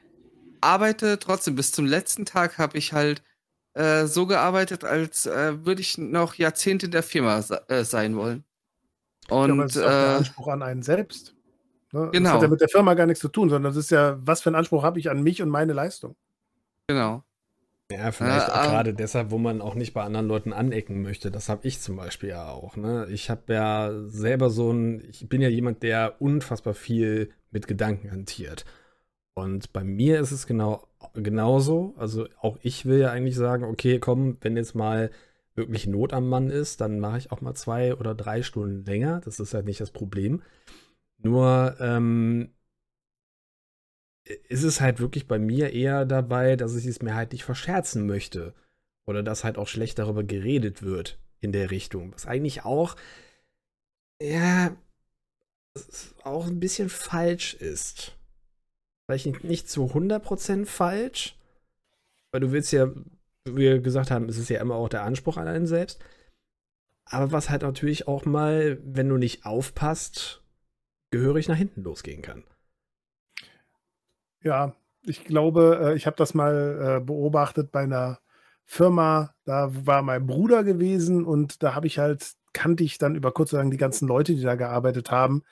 arbeite 0.65 1.19
trotzdem. 1.19 1.55
Bis 1.55 1.73
zum 1.73 1.87
letzten 1.87 2.25
Tag 2.25 2.59
habe 2.59 2.77
ich 2.79 2.93
halt 2.93 3.23
äh, 3.75 4.07
so 4.07 4.27
gearbeitet, 4.27 4.85
als 4.85 5.27
äh, 5.27 5.65
würde 5.65 5.81
ich 5.81 5.99
noch 5.99 6.35
Jahrzehnte 6.35 6.87
in 6.87 6.93
der 6.93 7.03
Firma 7.03 7.43
äh, 7.69 7.85
sein 7.85 8.17
wollen. 8.17 8.45
Und 9.29 9.57
ja, 9.57 9.63
das 9.63 9.77
ist 9.77 9.83
auch 9.83 9.89
der 9.89 10.13
äh, 10.13 10.17
Anspruch 10.17 10.49
an 10.49 10.63
einen 10.63 10.83
selbst. 10.83 11.35
Ne? 11.93 12.11
Genau. 12.13 12.29
Das 12.29 12.33
hat 12.35 12.43
ja 12.43 12.49
mit 12.49 12.61
der 12.61 12.69
Firma 12.69 12.95
gar 12.95 13.07
nichts 13.07 13.21
zu 13.21 13.29
tun, 13.29 13.49
sondern 13.49 13.73
das 13.73 13.77
ist 13.83 13.91
ja, 13.91 14.19
was 14.21 14.43
für 14.43 14.49
einen 14.49 14.57
Anspruch 14.57 14.83
habe 14.83 14.99
ich 14.99 15.11
an 15.11 15.23
mich 15.23 15.41
und 15.43 15.49
meine 15.49 15.73
Leistung. 15.73 16.17
Genau. 16.89 17.25
Ja, 17.91 18.13
vielleicht 18.13 18.51
auch 18.51 18.65
ähm, 18.65 18.71
gerade 18.71 18.95
deshalb, 18.95 19.31
wo 19.31 19.39
man 19.39 19.61
auch 19.61 19.75
nicht 19.75 19.93
bei 19.93 20.03
anderen 20.03 20.27
Leuten 20.27 20.53
anecken 20.53 21.03
möchte. 21.03 21.31
Das 21.31 21.49
habe 21.49 21.67
ich 21.67 21.81
zum 21.81 21.97
Beispiel 21.97 22.31
ja 22.31 22.49
auch. 22.49 22.77
Ne? 22.77 23.07
Ich 23.11 23.29
habe 23.29 23.53
ja 23.53 23.93
selber 24.07 24.51
so 24.51 24.73
ein, 24.73 25.03
ich 25.09 25.29
bin 25.29 25.43
ja 25.43 25.49
jemand, 25.49 25.83
der 25.83 26.21
unfassbar 26.21 26.75
viel 26.75 27.31
mit 27.51 27.69
Gedanken 27.69 28.11
hantiert. 28.11 28.65
Und 29.35 29.73
bei 29.73 29.83
mir 29.85 30.21
ist 30.21 30.31
es 30.31 30.47
genau 30.47 30.87
genauso. 31.15 31.95
Also 31.99 32.29
auch 32.41 32.59
ich 32.63 32.87
will 32.87 32.99
ja 33.01 33.11
eigentlich 33.11 33.37
sagen, 33.37 33.65
okay, 33.65 33.99
komm, 33.99 34.39
wenn 34.41 34.57
jetzt 34.57 34.75
mal 34.75 35.11
wirklich 35.55 35.87
Not 35.87 36.13
am 36.13 36.29
Mann 36.29 36.51
ist, 36.51 36.81
dann 36.81 37.01
mache 37.01 37.19
ich 37.19 37.33
auch 37.33 37.41
mal 37.41 37.55
zwei 37.55 37.95
oder 37.95 38.15
drei 38.15 38.43
Stunden 38.43 38.85
länger. 38.85 39.21
Das 39.25 39.41
ist 39.41 39.55
halt 39.55 39.67
nicht 39.67 39.81
das 39.81 39.91
Problem. 39.91 40.43
Nur 41.19 41.77
ähm, 41.81 42.55
ist 44.49 44.63
es 44.63 44.81
halt 44.81 45.01
wirklich 45.01 45.27
bei 45.29 45.39
mir 45.39 45.73
eher 45.73 46.05
dabei, 46.05 46.57
dass 46.57 46.75
ich 46.77 46.87
es 46.87 47.03
mir 47.03 47.15
halt 47.15 47.33
nicht 47.33 47.45
verscherzen 47.45 48.07
möchte. 48.07 48.55
Oder 49.07 49.23
dass 49.23 49.45
halt 49.45 49.59
auch 49.59 49.69
schlecht 49.69 49.99
darüber 49.99 50.25
geredet 50.25 50.83
wird 50.83 51.19
in 51.41 51.53
der 51.53 51.71
Richtung. 51.71 52.13
Was 52.15 52.27
eigentlich 52.27 52.65
auch, 52.65 52.97
ja, 54.21 54.77
auch 56.23 56.47
ein 56.47 56.61
bisschen 56.61 56.89
falsch 56.89 57.55
ist. 57.55 58.17
Vielleicht 59.07 59.45
nicht 59.45 59.69
zu 59.69 59.85
100% 59.87 60.67
falsch, 60.67 61.37
weil 62.33 62.41
du 62.41 62.53
willst 62.53 62.73
ja, 62.73 62.89
wie 63.45 63.57
wir 63.57 63.81
gesagt 63.81 64.11
haben, 64.11 64.29
es 64.29 64.39
ist 64.39 64.49
ja 64.49 64.61
immer 64.61 64.77
auch 64.77 64.89
der 64.89 65.03
Anspruch 65.03 65.37
an 65.37 65.49
einen 65.49 65.67
selbst. 65.67 66.03
Aber 67.05 67.33
was 67.33 67.51
halt 67.51 67.63
natürlich 67.63 68.09
auch 68.09 68.25
mal, 68.25 68.79
wenn 68.83 69.09
du 69.09 69.19
nicht 69.19 69.45
aufpasst, 69.45 70.43
gehörig 71.11 71.49
nach 71.49 71.57
hinten 71.57 71.83
losgehen 71.83 72.23
kann. 72.23 72.45
Ja, 74.43 74.75
ich 75.03 75.25
glaube, 75.25 75.81
äh, 75.83 75.97
ich 75.97 76.07
habe 76.07 76.17
das 76.17 76.35
mal 76.35 76.99
äh, 77.01 77.05
beobachtet 77.05 77.71
bei 77.73 77.83
einer 77.83 78.21
Firma. 78.65 79.35
Da 79.45 79.71
war 79.87 80.03
mein 80.03 80.27
Bruder 80.27 80.65
gewesen 80.65 81.25
und 81.27 81.63
da 81.63 81.75
habe 81.75 81.87
ich 81.87 81.99
halt 81.99 82.37
kannte 82.55 82.85
ich 82.85 82.97
dann 82.97 83.17
über 83.17 83.33
kurz 83.33 83.53
oder 83.53 83.63
lang 83.63 83.71
die 83.71 83.77
ganzen 83.77 84.09
Leute, 84.09 84.35
die 84.35 84.41
da 84.41 84.55
gearbeitet 84.55 85.11
haben. 85.11 85.43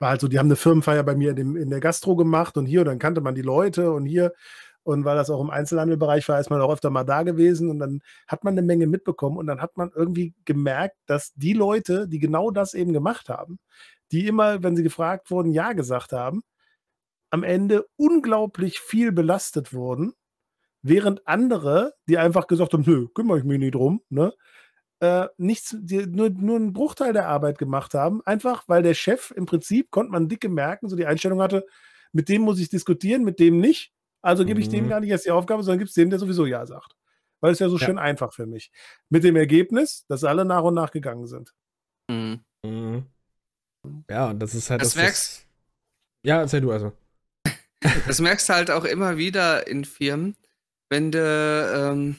War 0.00 0.10
halt 0.10 0.20
so, 0.22 0.28
die 0.28 0.38
haben 0.38 0.46
eine 0.48 0.56
Firmenfeier 0.56 1.04
bei 1.04 1.14
mir 1.14 1.30
in, 1.30 1.36
dem, 1.36 1.56
in 1.56 1.70
der 1.70 1.80
Gastro 1.80 2.16
gemacht 2.16 2.56
und 2.56 2.66
hier 2.66 2.80
und 2.80 2.86
dann 2.86 2.98
kannte 2.98 3.20
man 3.20 3.34
die 3.36 3.42
Leute 3.42 3.92
und 3.92 4.06
hier. 4.06 4.32
Und 4.82 5.04
weil 5.04 5.16
das 5.16 5.30
auch 5.30 5.42
im 5.42 5.50
Einzelhandelbereich 5.50 6.28
war, 6.28 6.40
ist 6.40 6.50
man 6.50 6.60
auch 6.62 6.72
öfter 6.72 6.90
mal 6.90 7.04
da 7.04 7.22
gewesen 7.22 7.70
und 7.70 7.78
dann 7.78 8.00
hat 8.26 8.44
man 8.44 8.54
eine 8.54 8.62
Menge 8.62 8.86
mitbekommen 8.86 9.36
und 9.36 9.46
dann 9.46 9.60
hat 9.60 9.76
man 9.76 9.90
irgendwie 9.94 10.34
gemerkt, 10.46 10.96
dass 11.06 11.32
die 11.34 11.52
Leute, 11.52 12.08
die 12.08 12.18
genau 12.18 12.50
das 12.50 12.74
eben 12.74 12.92
gemacht 12.94 13.28
haben, 13.28 13.58
die 14.10 14.26
immer, 14.26 14.62
wenn 14.62 14.76
sie 14.76 14.82
gefragt 14.82 15.30
wurden, 15.30 15.52
Ja 15.52 15.74
gesagt 15.74 16.12
haben, 16.12 16.42
am 17.30 17.44
Ende 17.44 17.86
unglaublich 17.96 18.80
viel 18.80 19.12
belastet 19.12 19.72
wurden, 19.74 20.14
während 20.82 21.26
andere, 21.28 21.94
die 22.08 22.18
einfach 22.18 22.46
gesagt 22.46 22.72
haben, 22.72 22.84
nö, 22.86 23.08
kümmere 23.14 23.38
ich 23.38 23.44
mich 23.44 23.58
nicht 23.58 23.74
drum, 23.74 24.02
ne, 24.08 24.32
äh, 25.00 25.28
nichts, 25.38 25.74
die, 25.78 26.06
nur, 26.06 26.30
nur 26.30 26.56
einen 26.56 26.72
Bruchteil 26.72 27.12
der 27.12 27.26
Arbeit 27.28 27.58
gemacht 27.58 27.94
haben, 27.94 28.20
einfach 28.26 28.64
weil 28.68 28.82
der 28.82 28.94
Chef 28.94 29.30
im 29.32 29.46
Prinzip, 29.46 29.90
konnte 29.90 30.12
man 30.12 30.28
dicke 30.28 30.48
merken, 30.48 30.88
so 30.88 30.96
die 30.96 31.06
Einstellung 31.06 31.40
hatte, 31.42 31.66
mit 32.12 32.28
dem 32.28 32.42
muss 32.42 32.58
ich 32.60 32.68
diskutieren, 32.68 33.24
mit 33.24 33.38
dem 33.38 33.58
nicht. 33.60 33.92
Also 34.22 34.44
gebe 34.44 34.60
ich 34.60 34.68
dem 34.68 34.84
Mhm. 34.84 34.88
gar 34.90 35.00
nicht 35.00 35.10
erst 35.10 35.24
die 35.26 35.30
Aufgabe, 35.30 35.62
sondern 35.62 35.78
gib's 35.78 35.94
dem, 35.94 36.10
der 36.10 36.18
sowieso 36.18 36.44
ja 36.46 36.66
sagt. 36.66 36.94
Weil 37.40 37.52
es 37.52 37.58
ja 37.58 37.68
so 37.70 37.78
Ja. 37.78 37.86
schön 37.86 37.98
einfach 37.98 38.34
für 38.34 38.44
mich. 38.46 38.70
Mit 39.08 39.24
dem 39.24 39.36
Ergebnis, 39.36 40.04
dass 40.08 40.24
alle 40.24 40.44
nach 40.44 40.62
und 40.62 40.74
nach 40.74 40.90
gegangen 40.90 41.26
sind. 41.26 41.54
Mhm. 42.10 42.40
Mhm. 42.64 43.06
Ja, 44.10 44.28
und 44.30 44.38
das 44.40 44.54
ist 44.54 44.68
halt 44.68 44.82
Das 44.82 44.92
das. 44.94 45.02
merkst- 45.02 45.42
Ja, 46.26 46.40
erzähl 46.40 46.60
du 46.60 46.70
also. 46.72 46.92
Das 48.06 48.20
merkst 48.20 48.46
du 48.50 48.52
halt 48.52 48.70
auch 48.70 48.84
immer 48.84 49.16
wieder 49.16 49.66
in 49.66 49.86
Firmen, 49.86 50.36
wenn 50.90 51.10
du, 51.10 51.18
ähm, 51.18 52.16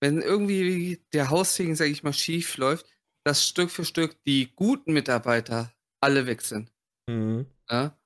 wenn 0.00 0.20
irgendwie 0.20 1.00
der 1.12 1.30
Haussegen, 1.30 1.76
sag 1.76 1.86
ich 1.86 2.02
mal, 2.02 2.12
schief 2.12 2.56
läuft, 2.56 2.86
dass 3.24 3.46
Stück 3.46 3.70
für 3.70 3.84
Stück 3.84 4.22
die 4.24 4.52
guten 4.54 4.92
Mitarbeiter 4.92 5.72
alle 6.00 6.26
weg 6.26 6.42
sind. 6.42 6.72
Mhm. 7.08 7.46
Ja? 7.70 7.96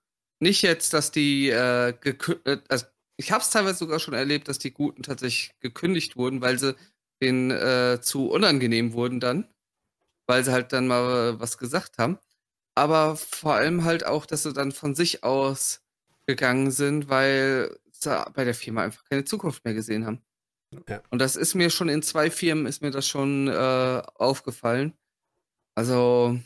Nicht 0.41 0.63
jetzt, 0.63 0.93
dass 0.93 1.11
die 1.11 1.49
äh, 1.49 1.91
äh, 1.91 2.59
also 2.69 2.87
ich 3.19 3.33
habe 3.33 3.43
es 3.43 3.51
teilweise 3.51 3.79
sogar 3.79 3.99
schon 3.99 4.15
erlebt, 4.15 4.49
dass 4.49 4.59
die 4.59 4.71
Guten 4.71 5.03
tatsächlich 5.03 5.53
gekündigt 5.61 6.17
wurden, 6.17 6.41
weil 6.41 6.59
sie 6.59 6.77
denen 7.21 7.51
äh, 7.51 7.99
zu 8.01 8.31
unangenehm 8.31 8.93
wurden 8.93 9.19
dann, 9.19 9.49
weil 10.29 10.45
sie 10.45 10.53
halt 10.53 10.73
dann 10.73 10.87
mal 10.87 11.39
was 11.41 11.59
gesagt 11.59 11.99
haben. 11.99 12.19
Aber 12.77 13.17
vor 13.17 13.55
allem 13.55 13.83
halt 13.85 14.07
auch, 14.07 14.25
dass 14.25 14.45
sie 14.45 14.53
dann 14.53 14.71
von 14.71 14.95
sich 14.95 15.25
aus 15.25 15.83
gegangen 16.27 16.71
sind, 16.71 17.09
weil 17.09 17.77
sie 17.91 18.25
bei 18.35 18.45
der 18.45 18.55
Firma 18.55 18.83
einfach 18.85 19.05
keine 19.05 19.25
Zukunft 19.25 19.65
mehr 19.65 19.75
gesehen 19.75 20.07
haben. 20.07 20.23
Ja. 20.89 21.03
Und 21.11 21.21
das 21.21 21.37
ist 21.37 21.55
mir 21.55 21.71
schon 21.71 21.89
in 21.89 22.03
zwei 22.03 22.31
Firmen 22.31 22.67
ist 22.67 22.83
mir 22.83 22.91
das 22.91 23.07
schon 23.07 23.49
äh, 23.49 24.03
aufgefallen. 24.15 24.93
Also 25.75 26.39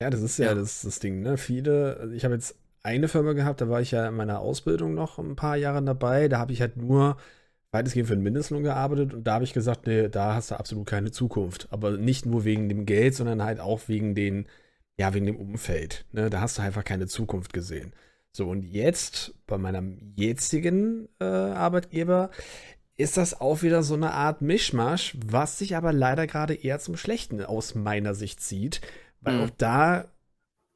Ja, 0.00 0.10
das 0.10 0.22
ist 0.22 0.38
ja, 0.38 0.46
Ja. 0.46 0.54
Das, 0.54 0.82
das 0.82 0.98
Ding, 1.00 1.20
ne? 1.22 1.36
Viele, 1.36 1.96
also 2.00 2.14
ich 2.14 2.24
habe 2.24 2.34
jetzt 2.34 2.56
eine 2.82 3.08
Firma 3.08 3.32
gehabt, 3.32 3.60
da 3.60 3.68
war 3.68 3.80
ich 3.80 3.92
ja 3.92 4.08
in 4.08 4.14
meiner 4.16 4.40
Ausbildung 4.40 4.94
noch 4.94 5.18
ein 5.18 5.36
paar 5.36 5.56
Jahre 5.56 5.82
dabei. 5.82 6.28
Da 6.28 6.38
habe 6.38 6.52
ich 6.52 6.60
halt 6.60 6.76
nur 6.76 7.16
weitestgehend 7.70 8.08
für 8.08 8.16
den 8.16 8.22
Mindestlohn 8.22 8.62
gearbeitet 8.62 9.14
und 9.14 9.24
da 9.26 9.34
habe 9.34 9.44
ich 9.44 9.52
gesagt, 9.54 9.86
nee, 9.86 10.08
da 10.08 10.34
hast 10.34 10.50
du 10.50 10.56
absolut 10.56 10.86
keine 10.86 11.10
Zukunft. 11.10 11.68
Aber 11.70 11.92
nicht 11.96 12.26
nur 12.26 12.44
wegen 12.44 12.68
dem 12.68 12.86
Geld, 12.86 13.14
sondern 13.14 13.42
halt 13.42 13.60
auch 13.60 13.88
wegen 13.88 14.14
den, 14.14 14.46
ja, 14.98 15.14
wegen 15.14 15.26
dem 15.26 15.36
Umfeld. 15.36 16.04
Ne? 16.12 16.28
Da 16.30 16.40
hast 16.40 16.58
du 16.58 16.62
einfach 16.62 16.84
keine 16.84 17.06
Zukunft 17.06 17.52
gesehen. 17.52 17.92
So, 18.32 18.48
und 18.48 18.62
jetzt, 18.64 19.34
bei 19.46 19.58
meinem 19.58 20.12
jetzigen 20.16 21.08
äh, 21.20 21.24
Arbeitgeber, 21.24 22.30
ist 22.96 23.16
das 23.16 23.40
auch 23.40 23.62
wieder 23.62 23.82
so 23.82 23.94
eine 23.94 24.12
Art 24.12 24.42
Mischmasch, 24.42 25.16
was 25.26 25.58
sich 25.58 25.76
aber 25.76 25.92
leider 25.92 26.26
gerade 26.26 26.54
eher 26.54 26.78
zum 26.78 26.96
Schlechten 26.96 27.42
aus 27.44 27.74
meiner 27.74 28.14
Sicht 28.14 28.40
zieht, 28.40 28.80
weil 29.20 29.34
Mhm. 29.34 29.40
auch 29.40 29.50
da 29.50 30.04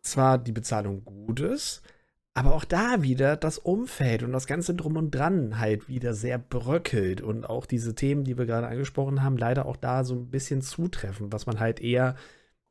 zwar 0.02 0.38
die 0.38 0.52
Bezahlung 0.52 1.04
gut 1.04 1.40
ist, 1.40 1.82
aber 2.34 2.54
auch 2.54 2.64
da 2.64 3.02
wieder 3.02 3.36
das 3.36 3.58
Umfeld 3.58 4.22
und 4.22 4.32
das 4.32 4.46
Ganze 4.46 4.74
drum 4.74 4.96
und 4.96 5.10
dran 5.10 5.58
halt 5.58 5.88
wieder 5.88 6.14
sehr 6.14 6.38
bröckelt 6.38 7.20
und 7.22 7.44
auch 7.48 7.66
diese 7.66 7.94
Themen, 7.94 8.24
die 8.24 8.36
wir 8.38 8.46
gerade 8.46 8.66
angesprochen 8.68 9.22
haben, 9.22 9.36
leider 9.38 9.66
auch 9.66 9.76
da 9.76 10.04
so 10.04 10.14
ein 10.14 10.30
bisschen 10.30 10.62
zutreffen, 10.62 11.32
was 11.32 11.46
man 11.46 11.60
halt 11.60 11.80
eher 11.80 12.14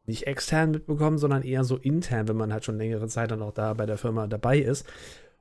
nicht 0.06 0.28
extern 0.28 0.72
mitbekommt, 0.72 1.20
sondern 1.20 1.43
eher 1.43 1.64
so 1.64 1.78
intern, 1.78 2.28
wenn 2.28 2.38
man 2.38 2.54
halt 2.54 2.64
schon 2.66 2.78
längere 2.78 3.08
Zeit 3.08 3.32
dann 3.32 3.41
auch 3.41 3.54
da 3.54 3.74
bei 3.74 3.86
der 3.88 3.98
Firma 3.98 4.28
dabei 4.28 4.60
ist. 4.60 4.86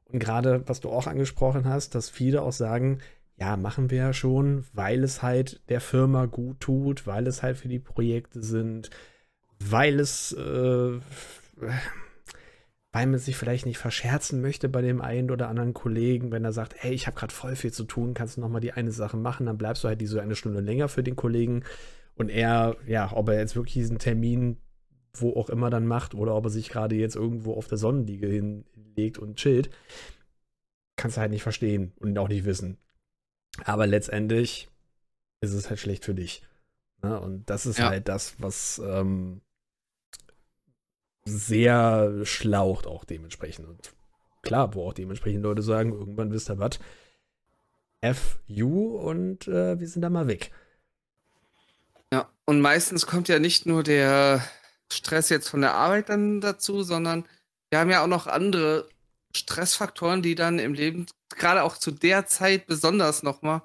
Und 0.07 0.19
gerade, 0.21 0.63
was 0.69 0.81
du 0.81 0.91
auch 0.91 1.07
angesprochen 1.07 1.69
hast, 1.69 1.95
dass 1.95 2.09
viele 2.11 2.43
auch 2.43 2.53
sagen, 2.53 3.01
ja, 3.37 3.57
machen 3.57 3.91
wir 3.91 3.99
ja 3.99 4.13
schon, 4.13 4.65
weil 4.73 5.03
es 5.03 5.23
halt 5.23 5.61
der 5.69 5.81
Firma 5.81 6.27
gut 6.27 6.61
tut, 6.61 7.07
weil 7.07 7.27
es 7.27 7.43
halt 7.43 7.57
für 7.57 7.69
die 7.69 7.81
Projekte 7.81 8.43
sind, 8.43 8.91
weil 9.59 9.99
es, 10.01 10.33
äh, 10.33 11.01
weil 12.93 13.07
man 13.07 13.19
sich 13.19 13.37
vielleicht 13.37 13.67
nicht 13.67 13.79
verscherzen 13.79 14.41
möchte 14.41 14.69
bei 14.69 14.83
dem 14.83 15.01
einen 15.01 15.31
oder 15.31 15.49
anderen 15.49 15.75
Kollegen, 15.75 16.31
wenn 16.31 16.45
er 16.45 16.53
sagt, 16.53 16.77
ey, 16.85 16.93
ich 16.93 17.07
habe 17.07 17.17
gerade 17.17 17.35
voll 17.35 17.57
viel 17.57 17.73
zu 17.73 17.85
tun, 17.85 18.15
kannst 18.15 18.37
du 18.37 18.41
noch 18.41 18.49
mal 18.49 18.61
die 18.61 18.73
eine 18.73 18.93
Sache 18.93 19.17
machen, 19.17 19.47
dann 19.47 19.59
bleibst 19.59 19.83
du 19.83 19.89
halt 19.89 20.01
diese 20.01 20.23
eine 20.23 20.37
Stunde 20.37 20.61
länger 20.61 20.89
für 20.89 21.03
den 21.03 21.17
Kollegen 21.17 21.65
und 22.15 22.29
er, 22.29 22.77
ja, 22.87 23.11
ob 23.13 23.29
er 23.29 23.39
jetzt 23.39 23.57
wirklich 23.57 23.75
diesen 23.75 23.99
Termin 23.99 24.59
wo 25.21 25.35
auch 25.35 25.49
immer 25.49 25.71
dann 25.71 25.87
macht 25.87 26.15
oder 26.15 26.35
ob 26.35 26.47
er 26.47 26.51
sich 26.51 26.69
gerade 26.69 26.97
jetzt 26.97 27.17
irgendwo 27.17 27.55
auf 27.55 27.69
der 27.69 27.79
Sonnenliege 27.79 28.27
hinlegt 28.27 29.19
und 29.19 29.37
chillt, 29.37 29.71
kannst 30.97 31.17
du 31.17 31.21
halt 31.21 31.31
nicht 31.31 31.43
verstehen 31.43 31.93
und 32.01 32.19
auch 32.19 32.29
nicht 32.29 32.45
wissen. 32.45 32.79
Aber 33.65 33.87
letztendlich 33.87 34.69
ist 35.41 35.53
es 35.53 35.69
halt 35.69 35.79
schlecht 35.79 36.05
für 36.05 36.15
dich. 36.15 36.43
Ne? 37.03 37.21
Und 37.21 37.49
das 37.51 37.67
ist 37.67 37.79
Ja. 37.79 37.89
halt 37.91 38.09
das, 38.09 38.35
was 38.39 38.81
ähm, 38.85 39.41
sehr 41.25 42.25
schlaucht 42.25 42.87
auch 42.87 43.05
dementsprechend. 43.05 43.69
Und 43.69 43.93
klar, 44.43 44.75
wo 44.75 44.89
auch 44.89 44.95
dementsprechend 44.95 45.43
Leute 45.43 45.63
sagen, 45.63 45.93
irgendwann 45.93 46.33
wisst 46.33 46.51
ihr 46.51 46.59
was, 46.59 46.79
FU 48.03 48.97
und 48.99 49.49
äh, 49.49 49.79
wir 49.81 49.89
sind 49.89 50.03
da 50.03 50.11
mal 50.11 50.27
weg. 50.27 50.51
Ja, 52.13 52.29
und 52.45 52.61
meistens 52.61 53.07
kommt 53.07 53.29
ja 53.29 53.39
nicht 53.39 53.65
nur 53.67 53.83
der 53.83 54.45
Stress 54.93 55.31
jetzt 55.31 55.49
von 55.49 55.63
der 55.63 55.75
Arbeit 55.75 56.11
dann 56.11 56.41
dazu, 56.41 56.83
sondern 56.83 57.27
wir 57.71 57.79
haben 57.79 57.91
ja 57.91 58.03
auch 58.03 58.09
noch 58.09 58.27
andere 58.27 58.87
Stressfaktoren, 59.35 60.23
die 60.23 60.35
dann 60.35 60.59
im 60.59 60.75
Leben, 60.75 61.07
gerade 61.31 61.63
auch 61.63 61.77
zu 61.77 61.91
der 61.91 62.27
Zeit 62.27 62.67
besonders 62.67 63.23
nochmal, 63.23 63.63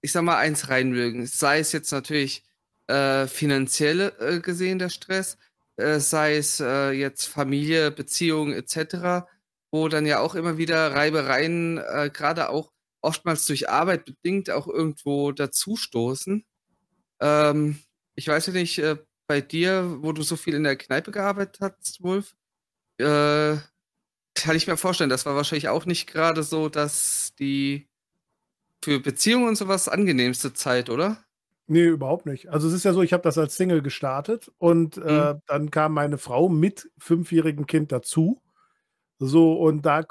ich 0.00 0.12
sag 0.12 0.22
mal, 0.22 0.38
eins 0.38 0.68
reinwirken. 0.68 1.26
Sei 1.26 1.58
es 1.58 1.72
jetzt 1.72 1.92
natürlich 1.92 2.44
äh, 2.86 3.26
finanziell 3.26 4.12
äh, 4.18 4.40
gesehen 4.40 4.78
der 4.78 4.90
Stress, 4.90 5.38
äh, 5.76 5.98
sei 6.00 6.36
es 6.36 6.60
äh, 6.60 6.90
jetzt 6.90 7.26
Familie, 7.26 7.90
Beziehungen 7.90 8.52
etc., 8.52 9.26
wo 9.70 9.88
dann 9.88 10.06
ja 10.06 10.20
auch 10.20 10.34
immer 10.34 10.58
wieder 10.58 10.92
Reibereien, 10.92 11.78
äh, 11.78 12.10
gerade 12.12 12.50
auch 12.50 12.72
oftmals 13.00 13.46
durch 13.46 13.68
Arbeit 13.68 14.04
bedingt, 14.04 14.50
auch 14.50 14.68
irgendwo 14.68 15.32
dazustoßen. 15.32 16.44
Ähm, 17.20 17.78
ich 18.14 18.28
weiß 18.28 18.46
ja 18.48 18.52
nicht, 18.52 18.78
äh, 18.78 18.96
bei 19.26 19.40
dir, 19.40 19.98
wo 20.02 20.12
du 20.12 20.22
so 20.22 20.36
viel 20.36 20.54
in 20.54 20.64
der 20.64 20.76
Kneipe 20.76 21.10
gearbeitet 21.10 21.58
hast, 21.60 22.02
Wolf, 22.02 22.34
äh, 22.98 23.56
kann 24.34 24.56
ich 24.56 24.66
mir 24.66 24.76
vorstellen, 24.76 25.10
das 25.10 25.26
war 25.26 25.36
wahrscheinlich 25.36 25.68
auch 25.68 25.86
nicht 25.86 26.06
gerade 26.06 26.42
so, 26.42 26.68
dass 26.68 27.34
die 27.38 27.88
für 28.82 29.00
Beziehungen 29.00 29.48
und 29.48 29.56
sowas 29.56 29.88
angenehmste 29.88 30.52
Zeit, 30.52 30.90
oder? 30.90 31.18
Nee, 31.68 31.84
überhaupt 31.84 32.26
nicht. 32.26 32.48
Also 32.48 32.68
es 32.68 32.74
ist 32.74 32.84
ja 32.84 32.92
so, 32.92 33.02
ich 33.02 33.12
habe 33.12 33.22
das 33.22 33.38
als 33.38 33.56
Single 33.56 33.82
gestartet 33.82 34.50
und 34.58 34.98
äh, 34.98 35.34
dann 35.46 35.70
kam 35.70 35.94
meine 35.94 36.18
Frau 36.18 36.48
mit 36.48 36.90
fünfjährigem 36.98 37.66
Kind 37.66 37.92
dazu. 37.92 38.42
So, 39.18 39.54
und 39.54 39.86
da 39.86 40.02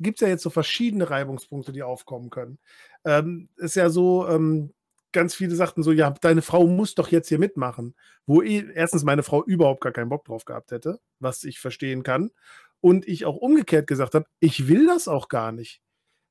gibt 0.00 0.18
es 0.18 0.20
ja 0.20 0.28
jetzt 0.28 0.42
so 0.42 0.50
verschiedene 0.50 1.08
Reibungspunkte, 1.08 1.70
die 1.72 1.84
aufkommen 1.84 2.28
können. 2.30 2.58
Ähm, 3.04 3.48
ist 3.56 3.76
ja 3.76 3.88
so, 3.88 4.26
ähm, 4.26 4.74
ganz 5.12 5.34
viele 5.34 5.54
sagten 5.54 5.82
so, 5.82 5.92
ja, 5.92 6.10
deine 6.10 6.42
Frau 6.42 6.66
muss 6.66 6.94
doch 6.96 7.08
jetzt 7.08 7.28
hier 7.28 7.38
mitmachen. 7.38 7.94
Wo 8.26 8.42
eh, 8.42 8.64
erstens 8.74 9.04
meine 9.04 9.22
Frau 9.22 9.44
überhaupt 9.44 9.80
gar 9.80 9.92
keinen 9.92 10.08
Bock 10.08 10.24
drauf 10.24 10.44
gehabt 10.44 10.72
hätte, 10.72 10.98
was 11.20 11.44
ich 11.44 11.60
verstehen 11.60 12.02
kann. 12.02 12.30
Und 12.80 13.06
ich 13.08 13.24
auch 13.26 13.36
umgekehrt 13.36 13.86
gesagt 13.86 14.14
habe, 14.14 14.26
ich 14.40 14.68
will 14.68 14.86
das 14.86 15.08
auch 15.08 15.28
gar 15.28 15.52
nicht. 15.52 15.80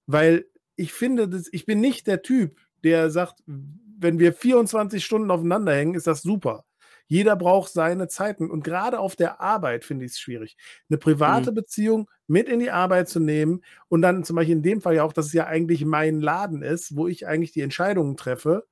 Weil 0.07 0.45
ich 0.75 0.93
finde, 0.93 1.27
dass, 1.29 1.49
ich 1.51 1.65
bin 1.65 1.81
nicht 1.81 2.07
der 2.07 2.21
Typ, 2.21 2.59
der 2.83 3.09
sagt, 3.11 3.43
wenn 3.45 4.19
wir 4.19 4.33
24 4.33 5.03
Stunden 5.03 5.31
aufeinander 5.31 5.73
hängen, 5.75 5.95
ist 5.95 6.07
das 6.07 6.21
super. 6.21 6.63
Jeder 7.07 7.35
braucht 7.35 7.71
seine 7.71 8.07
Zeiten. 8.09 8.49
Und 8.51 8.63
gerade 8.63 8.99
auf 8.99 9.15
der 9.15 9.41
Arbeit 9.41 9.85
finde 9.85 10.05
ich 10.05 10.11
es 10.13 10.19
schwierig, 10.19 10.57
eine 10.89 10.97
private 10.97 11.51
Mhm. 11.51 11.55
Beziehung 11.55 12.09
mit 12.27 12.49
in 12.49 12.59
die 12.59 12.71
Arbeit 12.71 13.09
zu 13.09 13.19
nehmen 13.19 13.61
und 13.89 14.01
dann 14.01 14.23
zum 14.25 14.35
Beispiel 14.35 14.55
in 14.57 14.63
dem 14.63 14.81
Fall 14.81 14.95
ja 14.95 15.03
auch, 15.03 15.13
dass 15.13 15.27
es 15.27 15.33
ja 15.33 15.45
eigentlich 15.47 15.85
mein 15.85 16.19
Laden 16.21 16.61
ist, 16.63 16.95
wo 16.97 17.07
ich 17.07 17.27
eigentlich 17.27 17.53
die 17.53 17.61
Entscheidungen 17.61 18.17
treffe, 18.17 18.67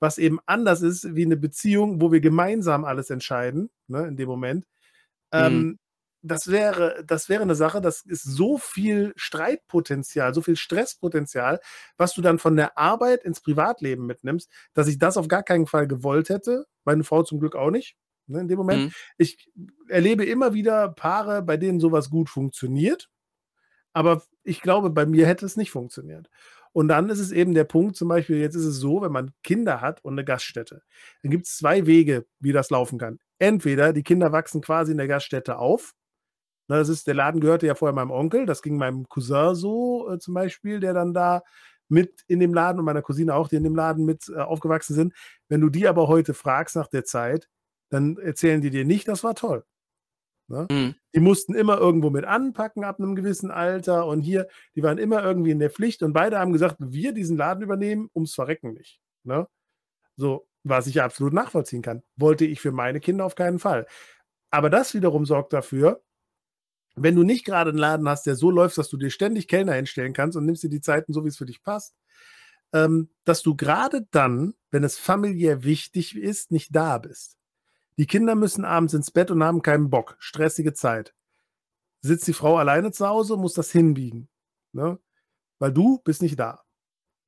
was 0.00 0.18
eben 0.18 0.40
anders 0.46 0.82
ist 0.82 1.14
wie 1.14 1.24
eine 1.26 1.36
Beziehung, 1.36 2.00
wo 2.00 2.12
wir 2.12 2.20
gemeinsam 2.20 2.84
alles 2.84 3.10
entscheiden, 3.10 3.70
ne, 3.88 4.06
in 4.08 4.16
dem 4.16 4.28
Moment. 4.28 4.66
Ähm, 5.32 5.78
das 6.24 6.50
wäre, 6.50 7.04
das 7.06 7.28
wäre 7.28 7.42
eine 7.42 7.54
Sache, 7.54 7.80
das 7.80 8.00
ist 8.00 8.24
so 8.24 8.56
viel 8.56 9.12
Streitpotenzial, 9.14 10.32
so 10.32 10.40
viel 10.40 10.56
Stresspotenzial, 10.56 11.60
was 11.98 12.14
du 12.14 12.22
dann 12.22 12.38
von 12.38 12.56
der 12.56 12.78
Arbeit 12.78 13.24
ins 13.24 13.42
Privatleben 13.42 14.06
mitnimmst, 14.06 14.50
dass 14.72 14.88
ich 14.88 14.98
das 14.98 15.18
auf 15.18 15.28
gar 15.28 15.42
keinen 15.42 15.66
Fall 15.66 15.86
gewollt 15.86 16.30
hätte. 16.30 16.66
Meine 16.84 17.04
Frau 17.04 17.22
zum 17.22 17.40
Glück 17.40 17.54
auch 17.54 17.70
nicht. 17.70 17.96
Ne, 18.26 18.40
in 18.40 18.48
dem 18.48 18.56
Moment. 18.56 18.86
Mhm. 18.86 18.92
Ich 19.18 19.50
erlebe 19.88 20.24
immer 20.24 20.54
wieder 20.54 20.88
Paare, 20.88 21.42
bei 21.42 21.58
denen 21.58 21.78
sowas 21.78 22.08
gut 22.08 22.30
funktioniert. 22.30 23.10
Aber 23.92 24.22
ich 24.42 24.62
glaube, 24.62 24.88
bei 24.90 25.04
mir 25.04 25.26
hätte 25.26 25.44
es 25.44 25.58
nicht 25.58 25.70
funktioniert. 25.70 26.30
Und 26.72 26.88
dann 26.88 27.10
ist 27.10 27.20
es 27.20 27.32
eben 27.32 27.54
der 27.54 27.64
Punkt, 27.64 27.96
zum 27.96 28.08
Beispiel, 28.08 28.38
jetzt 28.38 28.54
ist 28.54 28.64
es 28.64 28.78
so, 28.78 29.02
wenn 29.02 29.12
man 29.12 29.32
Kinder 29.42 29.82
hat 29.82 30.02
und 30.04 30.14
eine 30.14 30.24
Gaststätte, 30.24 30.82
dann 31.22 31.30
gibt 31.30 31.46
es 31.46 31.56
zwei 31.56 31.86
Wege, 31.86 32.26
wie 32.40 32.52
das 32.52 32.70
laufen 32.70 32.98
kann. 32.98 33.20
Entweder 33.38 33.92
die 33.92 34.02
Kinder 34.02 34.32
wachsen 34.32 34.62
quasi 34.62 34.92
in 34.92 34.98
der 34.98 35.06
Gaststätte 35.06 35.58
auf. 35.58 35.94
Na, 36.68 36.78
das 36.78 36.88
ist, 36.88 37.06
der 37.06 37.14
Laden 37.14 37.40
gehörte 37.40 37.66
ja 37.66 37.74
vorher 37.74 37.94
meinem 37.94 38.10
Onkel, 38.10 38.46
das 38.46 38.62
ging 38.62 38.76
meinem 38.76 39.08
Cousin 39.08 39.54
so 39.54 40.10
äh, 40.10 40.18
zum 40.18 40.34
Beispiel, 40.34 40.80
der 40.80 40.94
dann 40.94 41.12
da 41.12 41.42
mit 41.88 42.22
in 42.26 42.40
dem 42.40 42.54
Laden 42.54 42.78
und 42.78 42.84
meiner 42.86 43.02
Cousine 43.02 43.34
auch, 43.34 43.48
die 43.48 43.56
in 43.56 43.64
dem 43.64 43.76
Laden 43.76 44.04
mit 44.04 44.28
äh, 44.28 44.40
aufgewachsen 44.40 44.94
sind. 44.94 45.14
Wenn 45.48 45.60
du 45.60 45.68
die 45.68 45.86
aber 45.86 46.08
heute 46.08 46.32
fragst 46.34 46.76
nach 46.76 46.88
der 46.88 47.04
Zeit, 47.04 47.48
dann 47.90 48.16
erzählen 48.16 48.60
die 48.60 48.70
dir 48.70 48.84
nicht, 48.84 49.06
das 49.08 49.22
war 49.22 49.34
toll. 49.34 49.64
Ne? 50.48 50.66
Mhm. 50.70 50.94
Die 51.14 51.20
mussten 51.20 51.54
immer 51.54 51.78
irgendwo 51.78 52.10
mit 52.10 52.24
anpacken 52.24 52.84
ab 52.84 52.98
einem 52.98 53.14
gewissen 53.14 53.50
Alter 53.50 54.06
und 54.06 54.20
hier, 54.20 54.48
die 54.74 54.82
waren 54.82 54.98
immer 54.98 55.22
irgendwie 55.22 55.50
in 55.50 55.58
der 55.58 55.70
Pflicht 55.70 56.02
und 56.02 56.12
beide 56.12 56.38
haben 56.38 56.52
gesagt, 56.52 56.76
wir 56.78 57.12
diesen 57.12 57.36
Laden 57.36 57.62
übernehmen, 57.62 58.10
ums 58.14 58.34
Verrecken 58.34 58.74
nicht. 58.74 59.00
Ne? 59.22 59.46
So, 60.16 60.46
was 60.64 60.86
ich 60.86 61.00
absolut 61.02 61.32
nachvollziehen 61.32 61.82
kann. 61.82 62.02
Wollte 62.16 62.44
ich 62.44 62.60
für 62.60 62.72
meine 62.72 63.00
Kinder 63.00 63.24
auf 63.24 63.34
keinen 63.34 63.58
Fall. 63.58 63.86
Aber 64.50 64.70
das 64.70 64.94
wiederum 64.94 65.26
sorgt 65.26 65.52
dafür, 65.52 66.02
wenn 66.94 67.16
du 67.16 67.22
nicht 67.22 67.44
gerade 67.44 67.70
einen 67.70 67.78
Laden 67.78 68.08
hast, 68.08 68.26
der 68.26 68.36
so 68.36 68.50
läuft, 68.50 68.78
dass 68.78 68.88
du 68.88 68.96
dir 68.96 69.10
ständig 69.10 69.48
Kellner 69.48 69.74
hinstellen 69.74 70.12
kannst 70.12 70.36
und 70.36 70.46
nimmst 70.46 70.62
dir 70.62 70.70
die 70.70 70.80
Zeiten 70.80 71.12
so, 71.12 71.24
wie 71.24 71.28
es 71.28 71.36
für 71.36 71.46
dich 71.46 71.62
passt, 71.62 71.94
ähm, 72.72 73.10
dass 73.24 73.42
du 73.42 73.56
gerade 73.56 74.06
dann, 74.10 74.54
wenn 74.70 74.84
es 74.84 74.98
familiär 74.98 75.64
wichtig 75.64 76.16
ist, 76.16 76.50
nicht 76.50 76.74
da 76.74 76.98
bist. 76.98 77.36
Die 77.98 78.06
Kinder 78.06 78.34
müssen 78.34 78.64
abends 78.64 78.94
ins 78.94 79.10
Bett 79.10 79.30
und 79.30 79.42
haben 79.42 79.62
keinen 79.62 79.90
Bock. 79.90 80.16
Stressige 80.18 80.74
Zeit. 80.74 81.14
Sitzt 82.00 82.26
die 82.26 82.32
Frau 82.32 82.56
alleine 82.56 82.92
zu 82.92 83.06
Hause, 83.08 83.36
muss 83.36 83.54
das 83.54 83.70
hinbiegen. 83.70 84.28
Ne? 84.72 84.98
Weil 85.58 85.72
du 85.72 86.00
bist 86.04 86.20
nicht 86.20 86.38
da. 86.38 86.64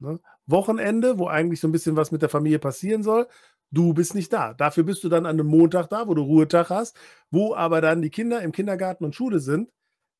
Ne? 0.00 0.20
Wochenende, 0.46 1.18
wo 1.18 1.28
eigentlich 1.28 1.60
so 1.60 1.68
ein 1.68 1.72
bisschen 1.72 1.96
was 1.96 2.10
mit 2.10 2.22
der 2.22 2.28
Familie 2.28 2.58
passieren 2.58 3.02
soll, 3.02 3.28
du 3.70 3.94
bist 3.94 4.14
nicht 4.14 4.32
da. 4.32 4.54
Dafür 4.54 4.84
bist 4.84 5.04
du 5.04 5.08
dann 5.08 5.26
an 5.26 5.38
einem 5.38 5.46
Montag 5.46 5.88
da, 5.88 6.08
wo 6.08 6.14
du 6.14 6.22
Ruhetag 6.22 6.70
hast, 6.70 6.98
wo 7.30 7.54
aber 7.54 7.80
dann 7.80 8.02
die 8.02 8.10
Kinder 8.10 8.42
im 8.42 8.52
Kindergarten 8.52 9.04
und 9.04 9.14
Schule 9.14 9.40
sind. 9.40 9.70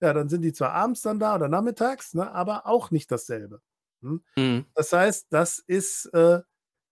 Ja, 0.01 0.13
dann 0.13 0.29
sind 0.29 0.43
die 0.43 0.53
zwar 0.53 0.73
abends 0.73 1.03
dann 1.03 1.19
da 1.19 1.35
oder 1.35 1.49
nachmittags, 1.49 2.15
ne, 2.15 2.31
aber 2.31 2.67
auch 2.67 2.91
nicht 2.91 3.11
dasselbe. 3.11 3.61
Hm? 4.03 4.23
Mhm. 4.37 4.67
Das 4.75 4.93
heißt, 4.93 5.29
das 5.31 5.59
ist 5.59 6.07
äh, 6.13 6.41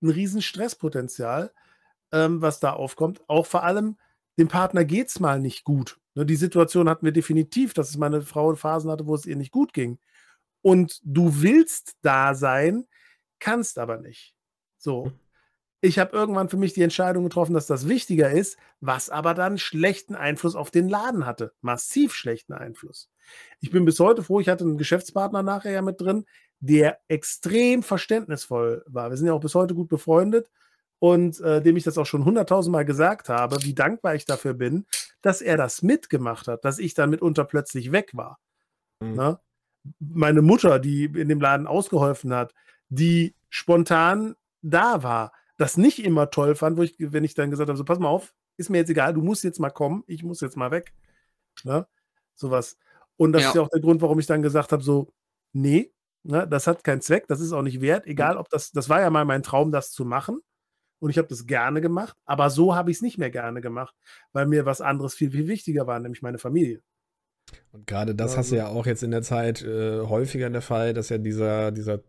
ein 0.02 0.08
riesen 0.08 0.40
Stresspotenzial 0.40 1.52
ähm, 2.14 2.40
was 2.40 2.60
da 2.60 2.72
aufkommt. 2.72 3.22
Auch 3.28 3.44
vor 3.44 3.64
allem 3.64 3.98
dem 4.38 4.48
Partner 4.48 4.84
geht 4.84 5.08
es 5.08 5.20
mal 5.20 5.40
nicht 5.40 5.64
gut. 5.64 5.98
Ne, 6.14 6.24
die 6.24 6.36
Situation 6.36 6.88
hatten 6.88 7.04
wir 7.04 7.12
definitiv, 7.12 7.74
dass 7.74 7.90
es 7.90 7.98
meine 7.98 8.22
Frau 8.22 8.54
Phasen 8.54 8.90
hatte, 8.90 9.06
wo 9.06 9.14
es 9.14 9.26
ihr 9.26 9.36
nicht 9.36 9.50
gut 9.50 9.74
ging. 9.74 9.98
Und 10.62 11.00
du 11.02 11.42
willst 11.42 11.96
da 12.02 12.34
sein, 12.34 12.86
kannst 13.40 13.78
aber 13.78 13.98
nicht. 13.98 14.34
So. 14.78 15.12
Ich 15.84 15.98
habe 15.98 16.16
irgendwann 16.16 16.48
für 16.48 16.56
mich 16.56 16.72
die 16.72 16.80
Entscheidung 16.80 17.24
getroffen, 17.24 17.52
dass 17.52 17.66
das 17.66 17.86
wichtiger 17.86 18.30
ist, 18.30 18.56
was 18.80 19.10
aber 19.10 19.34
dann 19.34 19.58
schlechten 19.58 20.14
Einfluss 20.14 20.54
auf 20.54 20.70
den 20.70 20.88
Laden 20.88 21.26
hatte. 21.26 21.52
Massiv 21.60 22.14
schlechten 22.14 22.54
Einfluss. 22.54 23.10
Ich 23.60 23.70
bin 23.70 23.84
bis 23.84 24.00
heute 24.00 24.22
froh, 24.22 24.40
ich 24.40 24.48
hatte 24.48 24.64
einen 24.64 24.78
Geschäftspartner 24.78 25.42
nachher 25.42 25.72
ja 25.72 25.82
mit 25.82 26.00
drin, 26.00 26.24
der 26.58 27.00
extrem 27.08 27.82
verständnisvoll 27.82 28.82
war. 28.86 29.10
Wir 29.10 29.18
sind 29.18 29.26
ja 29.26 29.34
auch 29.34 29.42
bis 29.42 29.54
heute 29.54 29.74
gut 29.74 29.90
befreundet 29.90 30.50
und 31.00 31.38
äh, 31.40 31.60
dem 31.60 31.76
ich 31.76 31.84
das 31.84 31.98
auch 31.98 32.06
schon 32.06 32.24
hunderttausendmal 32.24 32.86
gesagt 32.86 33.28
habe, 33.28 33.58
wie 33.60 33.74
dankbar 33.74 34.14
ich 34.14 34.24
dafür 34.24 34.54
bin, 34.54 34.86
dass 35.20 35.42
er 35.42 35.58
das 35.58 35.82
mitgemacht 35.82 36.48
hat, 36.48 36.64
dass 36.64 36.78
ich 36.78 36.94
dann 36.94 37.10
mitunter 37.10 37.44
plötzlich 37.44 37.92
weg 37.92 38.12
war. 38.14 38.38
Mhm. 39.00 39.16
Ne? 39.16 39.38
Meine 39.98 40.40
Mutter, 40.40 40.78
die 40.78 41.04
in 41.04 41.28
dem 41.28 41.42
Laden 41.42 41.66
ausgeholfen 41.66 42.32
hat, 42.32 42.54
die 42.88 43.34
spontan 43.50 44.34
da 44.62 45.02
war, 45.02 45.32
das 45.56 45.76
nicht 45.76 46.04
immer 46.04 46.30
toll 46.30 46.54
fand, 46.54 46.76
wo 46.76 46.82
ich, 46.82 46.96
wenn 46.98 47.24
ich 47.24 47.34
dann 47.34 47.50
gesagt 47.50 47.68
habe, 47.68 47.76
so 47.76 47.84
pass 47.84 47.98
mal 47.98 48.08
auf, 48.08 48.34
ist 48.56 48.70
mir 48.70 48.78
jetzt 48.78 48.90
egal, 48.90 49.14
du 49.14 49.22
musst 49.22 49.44
jetzt 49.44 49.60
mal 49.60 49.70
kommen, 49.70 50.04
ich 50.06 50.22
muss 50.22 50.40
jetzt 50.40 50.56
mal 50.56 50.70
weg. 50.70 50.92
Ne? 51.62 51.86
Sowas. 52.34 52.76
Und 53.16 53.32
das 53.32 53.42
ja. 53.42 53.48
ist 53.48 53.54
ja 53.54 53.62
auch 53.62 53.68
der 53.68 53.80
Grund, 53.80 54.02
warum 54.02 54.18
ich 54.18 54.26
dann 54.26 54.42
gesagt 54.42 54.72
habe, 54.72 54.82
so, 54.82 55.12
nee, 55.52 55.92
ne, 56.24 56.48
das 56.48 56.66
hat 56.66 56.82
keinen 56.82 57.00
Zweck, 57.00 57.26
das 57.28 57.40
ist 57.40 57.52
auch 57.52 57.62
nicht 57.62 57.80
wert, 57.80 58.06
egal 58.06 58.36
ob 58.36 58.48
das, 58.48 58.72
das 58.72 58.88
war 58.88 59.00
ja 59.00 59.10
mal 59.10 59.24
mein 59.24 59.42
Traum, 59.42 59.70
das 59.70 59.92
zu 59.92 60.04
machen 60.04 60.40
und 60.98 61.10
ich 61.10 61.18
habe 61.18 61.28
das 61.28 61.46
gerne 61.46 61.80
gemacht, 61.80 62.16
aber 62.24 62.50
so 62.50 62.74
habe 62.74 62.90
ich 62.90 62.98
es 62.98 63.02
nicht 63.02 63.18
mehr 63.18 63.30
gerne 63.30 63.60
gemacht, 63.60 63.94
weil 64.32 64.46
mir 64.46 64.66
was 64.66 64.80
anderes 64.80 65.14
viel, 65.14 65.30
viel 65.30 65.46
wichtiger 65.46 65.86
war, 65.86 66.00
nämlich 66.00 66.22
meine 66.22 66.38
Familie. 66.38 66.82
Und 67.72 67.86
gerade 67.86 68.14
das 68.14 68.30
also, 68.30 68.38
hast 68.38 68.50
du 68.52 68.56
ja 68.56 68.68
auch 68.68 68.86
jetzt 68.86 69.02
in 69.02 69.10
der 69.10 69.22
Zeit 69.22 69.62
äh, 69.62 70.00
häufiger 70.00 70.46
in 70.46 70.54
der 70.54 70.62
Fall, 70.62 70.94
dass 70.94 71.10
ja 71.10 71.18
dieser, 71.18 71.72
dieser 71.72 72.00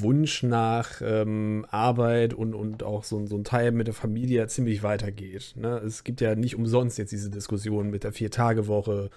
Wunsch 0.00 0.42
nach 0.42 1.00
ähm, 1.02 1.66
Arbeit 1.70 2.34
und, 2.34 2.54
und 2.54 2.82
auch 2.82 3.04
so, 3.04 3.24
so 3.26 3.36
ein 3.36 3.44
Teil 3.44 3.72
mit 3.72 3.86
der 3.86 3.94
Familie 3.94 4.46
ziemlich 4.48 4.82
weitergeht. 4.82 5.54
Ne? 5.56 5.78
Es 5.78 6.04
gibt 6.04 6.20
ja 6.20 6.34
nicht 6.34 6.56
umsonst 6.56 6.98
jetzt 6.98 7.12
diese 7.12 7.30
Diskussion 7.30 7.90
mit 7.90 8.04
der 8.04 8.12
Vier-Tage-Woche 8.12 9.10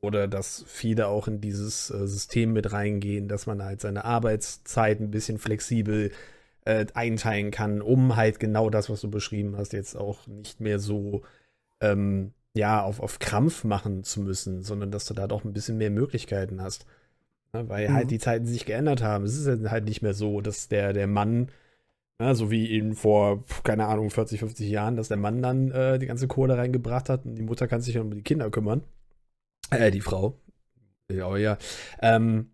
oder 0.00 0.28
dass 0.28 0.64
viele 0.66 1.08
auch 1.08 1.28
in 1.28 1.40
dieses 1.40 1.90
äh, 1.90 2.06
System 2.06 2.52
mit 2.52 2.72
reingehen, 2.72 3.28
dass 3.28 3.46
man 3.46 3.62
halt 3.62 3.80
seine 3.80 4.04
Arbeitszeit 4.04 5.00
ein 5.00 5.10
bisschen 5.10 5.38
flexibel 5.38 6.12
äh, 6.64 6.86
einteilen 6.94 7.50
kann, 7.50 7.82
um 7.82 8.16
halt 8.16 8.40
genau 8.40 8.70
das, 8.70 8.90
was 8.90 9.00
du 9.00 9.10
beschrieben 9.10 9.56
hast, 9.56 9.72
jetzt 9.72 9.96
auch 9.96 10.26
nicht 10.26 10.60
mehr 10.60 10.78
so 10.78 11.22
ähm, 11.80 12.32
ja, 12.56 12.82
auf, 12.82 13.00
auf 13.00 13.18
Krampf 13.18 13.64
machen 13.64 14.04
zu 14.04 14.20
müssen, 14.20 14.62
sondern 14.62 14.90
dass 14.90 15.06
du 15.06 15.14
da 15.14 15.26
doch 15.26 15.44
ein 15.44 15.52
bisschen 15.52 15.78
mehr 15.78 15.90
Möglichkeiten 15.90 16.62
hast. 16.62 16.86
Ja, 17.54 17.68
weil 17.68 17.78
halt 17.78 17.88
mhm. 17.88 17.94
halt 17.94 18.10
die 18.10 18.18
Zeiten 18.18 18.46
sich 18.46 18.66
geändert 18.66 19.02
haben. 19.02 19.24
Es 19.24 19.36
ist 19.36 19.70
halt 19.70 19.84
nicht 19.84 20.02
mehr 20.02 20.14
so, 20.14 20.40
dass 20.40 20.68
der, 20.68 20.92
der 20.92 21.06
Mann, 21.06 21.50
ja, 22.20 22.34
so 22.34 22.50
wie 22.50 22.66
ihn 22.66 22.94
vor, 22.94 23.44
keine 23.62 23.86
Ahnung, 23.86 24.10
40, 24.10 24.40
50 24.40 24.68
Jahren, 24.68 24.96
dass 24.96 25.08
der 25.08 25.16
Mann 25.16 25.40
dann 25.40 25.70
äh, 25.70 25.98
die 25.98 26.06
ganze 26.06 26.28
Kohle 26.28 26.56
reingebracht 26.58 27.08
hat 27.08 27.24
und 27.24 27.36
die 27.36 27.42
Mutter 27.42 27.68
kann 27.68 27.80
sich 27.80 27.94
dann 27.94 28.04
um 28.04 28.14
die 28.14 28.22
Kinder 28.22 28.50
kümmern. 28.50 28.82
Äh, 29.70 29.90
die 29.90 30.00
Frau. 30.00 30.36
Ja, 31.10 31.36
ja. 31.36 31.58
Ähm, 32.00 32.50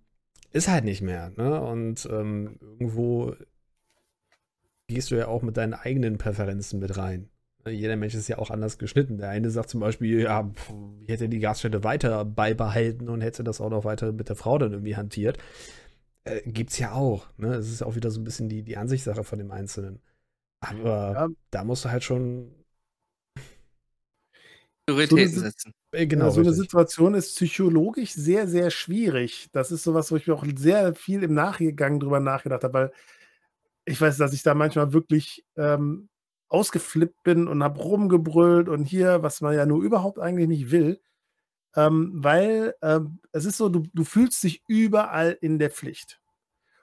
ist 0.53 0.69
halt 0.69 0.85
nicht 0.85 1.03
mehr. 1.03 1.33
Ne? 1.37 1.61
Und 1.61 2.07
ähm, 2.11 2.59
irgendwo 2.61 3.35
gehst 4.89 5.11
du 5.11 5.17
ja 5.17 5.29
auch 5.29 5.43
mit 5.43 5.57
deinen 5.57 5.75
eigenen 5.75 6.19
Präferenzen 6.19 6.81
mit 6.81 6.97
rein. 6.97 7.31
Ne, 7.65 7.73
jeder 7.73 7.97
Mensch 7.97 8.15
ist 8.15 8.29
ja 8.29 8.39
auch 8.39 8.51
anders 8.51 8.79
geschnitten. 8.79 9.19
Der 9.19 9.31
eine 9.31 9.51
sagt 9.51 9.71
zum 9.71 9.81
Beispiel, 9.81 10.21
ja, 10.21 10.51
ich 11.03 11.09
hätte 11.09 11.29
die 11.29 11.41
Gaststätte 11.41 11.85
weiter 11.85 12.25
beibehalten 12.25 13.09
und 13.09 13.21
hätte 13.21 13.45
das 13.45 13.61
auch 13.61 13.71
noch 13.71 13.85
weiter 13.85 14.13
mit 14.13 14.29
der 14.29 14.37
Frau 14.37 14.59
dann 14.59 14.73
irgendwie 14.73 14.97
hantiert. 14.97 15.39
Äh, 16.25 16.43
gibt's 16.47 16.79
ja 16.79 16.93
auch. 16.93 17.27
Ne? 17.37 17.55
Es 17.55 17.71
ist 17.71 17.83
auch 17.83 17.95
wieder 17.97 18.11
so 18.11 18.21
ein 18.21 18.25
bisschen 18.25 18.49
die, 18.49 18.63
die 18.63 18.77
Ansichtssache 18.77 19.25
von 19.25 19.39
dem 19.39 19.51
Einzelnen. 19.51 20.01
Aber 20.61 21.13
ja. 21.13 21.29
da 21.51 21.65
musst 21.65 21.85
du 21.85 21.91
halt 21.91 22.05
schon 22.05 22.53
Prioritäten 24.87 25.35
so 25.35 25.41
setzen. 25.41 25.75
Äh, 25.93 26.07
genau, 26.07 26.27
ja, 26.27 26.31
so 26.31 26.41
eine 26.41 26.53
Situation 26.53 27.15
ist 27.15 27.35
psychologisch 27.37 28.13
sehr, 28.13 28.49
sehr 28.49 28.71
schwierig. 28.71 29.49
Das 29.53 29.71
ist 29.71 29.83
sowas, 29.83 30.11
wo 30.11 30.17
ich 30.17 30.27
mir 30.27 30.35
auch 30.35 30.45
sehr 30.57 30.95
viel 30.95 31.23
im 31.23 31.35
Nachgang 31.35 32.01
drüber 32.01 32.21
nachgedacht 32.21 32.65
habe, 32.65 32.75
weil 32.75 32.93
ich 33.85 34.01
weiß, 34.01 34.19
dass 34.19 34.33
ich 34.33 34.43
da 34.43 34.55
manchmal 34.55 34.93
wirklich 34.93 35.45
ähm, 35.57 36.09
ausgeflippt 36.51 37.23
bin 37.23 37.49
und 37.49 37.63
habe 37.63 37.81
rumgebrüllt 37.81 38.69
und 38.69 38.85
hier, 38.85 39.23
was 39.23 39.41
man 39.41 39.55
ja 39.55 39.65
nur 39.67 39.83
überhaupt 39.83 40.19
eigentlich 40.19 40.49
nicht 40.49 40.71
will, 40.71 41.01
ähm, 41.77 42.11
weil 42.15 42.75
ähm, 42.83 43.21
es 43.33 43.45
ist 43.45 43.57
so, 43.57 43.69
du, 43.69 43.85
du 43.95 44.05
fühlst 44.05 44.43
dich 44.43 44.63
überall 44.67 45.39
in 45.41 45.59
der 45.59 45.71
Pflicht. 45.71 46.21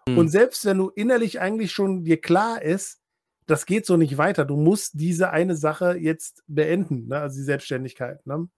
Mhm. 0.08 0.18
Und 0.18 0.30
selbst 0.30 0.66
wenn 0.66 0.78
du 0.78 0.90
innerlich 0.90 1.40
eigentlich 1.40 1.72
schon 1.72 2.04
dir 2.04 2.20
klar 2.20 2.62
ist, 2.62 3.02
das 3.46 3.66
geht 3.66 3.86
so 3.86 3.98
nicht 3.98 4.18
weiter, 4.18 4.46
du 4.46 4.58
musst 4.58 5.00
diese 5.00 5.30
eine 5.30 5.56
Sache 5.56 5.98
jetzt 5.98 6.44
beenden, 6.48 7.08
ne? 7.08 7.20
also 7.20 7.38
die 7.38 7.44
Selbstständigkeit. 7.44 8.26
Ne? 8.26 8.50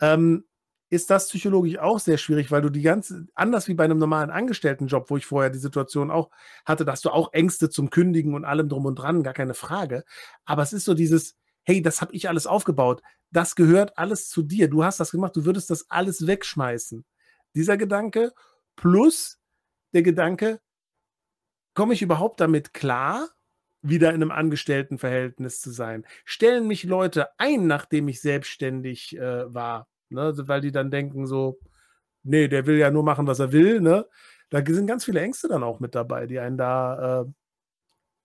Ähm, 0.00 0.44
ist 0.90 1.08
das 1.08 1.28
psychologisch 1.28 1.78
auch 1.78 2.00
sehr 2.00 2.18
schwierig, 2.18 2.50
weil 2.50 2.62
du 2.62 2.68
die 2.68 2.82
ganze, 2.82 3.26
anders 3.34 3.68
wie 3.68 3.74
bei 3.74 3.84
einem 3.84 3.98
normalen 3.98 4.30
Angestelltenjob, 4.30 5.08
wo 5.08 5.16
ich 5.16 5.24
vorher 5.24 5.50
die 5.50 5.58
Situation 5.58 6.10
auch 6.10 6.30
hatte, 6.66 6.84
dass 6.84 7.00
du 7.00 7.10
auch 7.10 7.32
Ängste 7.32 7.70
zum 7.70 7.90
Kündigen 7.90 8.34
und 8.34 8.44
allem 8.44 8.68
drum 8.68 8.86
und 8.86 8.96
dran, 8.96 9.22
gar 9.22 9.32
keine 9.32 9.54
Frage. 9.54 10.04
Aber 10.44 10.62
es 10.62 10.72
ist 10.72 10.84
so 10.84 10.94
dieses, 10.94 11.36
hey, 11.62 11.80
das 11.80 12.00
habe 12.00 12.12
ich 12.12 12.28
alles 12.28 12.46
aufgebaut. 12.46 13.02
Das 13.30 13.54
gehört 13.54 13.96
alles 13.98 14.28
zu 14.28 14.42
dir. 14.42 14.68
Du 14.68 14.82
hast 14.82 14.98
das 14.98 15.12
gemacht, 15.12 15.36
du 15.36 15.44
würdest 15.44 15.70
das 15.70 15.88
alles 15.90 16.26
wegschmeißen. 16.26 17.04
Dieser 17.54 17.76
Gedanke 17.76 18.32
plus 18.74 19.38
der 19.92 20.02
Gedanke, 20.02 20.60
komme 21.74 21.94
ich 21.94 22.02
überhaupt 22.02 22.40
damit 22.40 22.74
klar, 22.74 23.28
wieder 23.82 24.10
in 24.10 24.16
einem 24.16 24.32
Angestelltenverhältnis 24.32 25.60
zu 25.60 25.70
sein? 25.70 26.04
Stellen 26.24 26.66
mich 26.66 26.82
Leute 26.82 27.28
ein, 27.38 27.68
nachdem 27.68 28.08
ich 28.08 28.20
selbstständig 28.20 29.16
äh, 29.16 29.54
war? 29.54 29.89
Ne? 30.10 30.32
weil 30.46 30.60
die 30.60 30.72
dann 30.72 30.90
denken 30.90 31.26
so, 31.26 31.58
nee, 32.22 32.48
der 32.48 32.66
will 32.66 32.78
ja 32.78 32.90
nur 32.90 33.02
machen, 33.02 33.26
was 33.26 33.38
er 33.38 33.52
will. 33.52 33.80
Ne? 33.80 34.06
Da 34.50 34.64
sind 34.66 34.86
ganz 34.86 35.04
viele 35.04 35.20
Ängste 35.20 35.48
dann 35.48 35.62
auch 35.62 35.80
mit 35.80 35.94
dabei, 35.94 36.26
die 36.26 36.38
einen 36.38 36.56
da 36.56 37.22
äh, 37.22 37.24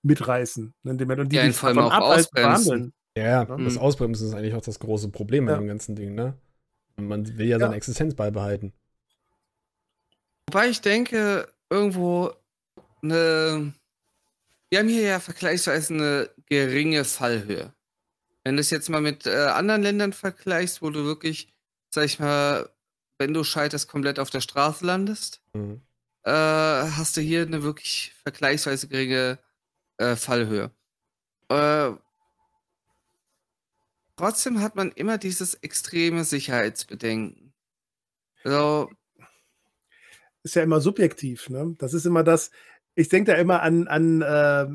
mitreißen. 0.04 0.74
Ne? 0.84 0.92
Und 0.92 1.32
die, 1.32 1.36
ja, 1.36 1.46
die 1.46 1.54
vor 1.54 1.70
allem 1.70 1.80
auch 1.80 1.98
ausbremsen. 1.98 2.94
Ja, 3.18 3.46
ne? 3.46 3.64
das 3.64 3.78
Ausbremsen 3.78 4.28
ist 4.28 4.34
eigentlich 4.34 4.56
auch 4.56 4.62
das 4.62 4.80
große 4.80 5.10
Problem 5.10 5.48
ja. 5.48 5.58
dem 5.58 5.68
ganzen 5.68 5.96
Ding. 5.96 6.16
Ne? 6.16 6.38
Man 6.98 7.38
will 7.38 7.48
ja, 7.48 7.58
ja 7.58 7.60
seine 7.60 7.76
Existenz 7.76 8.16
beibehalten. 8.16 8.74
Wobei 10.48 10.70
ich 10.70 10.82
denke, 10.82 11.48
irgendwo 11.70 12.32
eine. 13.02 13.74
Wir 14.70 14.80
haben 14.80 14.90
hier 14.90 15.04
ja 15.04 15.20
vergleichsweise 15.20 15.94
eine 15.94 16.30
geringe 16.48 17.04
Fallhöhe. 17.04 17.74
Wenn 18.44 18.56
du 18.56 18.62
es 18.62 18.70
jetzt 18.70 18.90
mal 18.90 19.02
mit 19.02 19.26
äh, 19.26 19.48
anderen 19.48 19.82
Ländern 19.82 20.14
vergleichst, 20.14 20.82
wo 20.82 20.90
du 20.90 21.04
wirklich 21.04 21.55
sag 21.90 22.06
ich 22.06 22.20
mal, 22.20 22.70
wenn 23.18 23.34
du 23.34 23.44
scheiterst, 23.44 23.88
komplett 23.88 24.20
auf 24.20 24.30
der 24.30 24.42
Straße 24.42 24.86
landest, 24.86 25.42
mhm. 25.54 25.82
äh, 26.24 26.32
hast 26.32 27.18
du 27.18 27.22
hier 27.22 27.44
eine 27.44 27.64
wirklich 27.64 28.14
vergleichsweise 28.24 28.88
geringe 28.88 29.40
äh, 29.98 30.16
Fallhöhe. 30.16 30.72
Äh, 31.50 31.92
trotzdem 34.18 34.62
hat 34.62 34.76
man 34.76 34.92
immer 34.92 35.18
dieses 35.18 35.56
extreme 35.56 36.24
Sicherheitsbedenken. 36.24 37.54
Also, 38.44 38.90
ist 40.44 40.56
ja 40.56 40.64
immer 40.64 40.80
subjektiv, 40.82 41.50
ne? 41.50 41.76
Das 41.80 41.94
ist 41.94 42.06
immer 42.06 42.24
das, 42.24 42.52
ich 42.96 43.10
denke 43.10 43.32
da 43.32 43.38
immer 43.38 43.62
an, 43.62 43.88
an, 43.88 44.22
äh, 44.22 44.68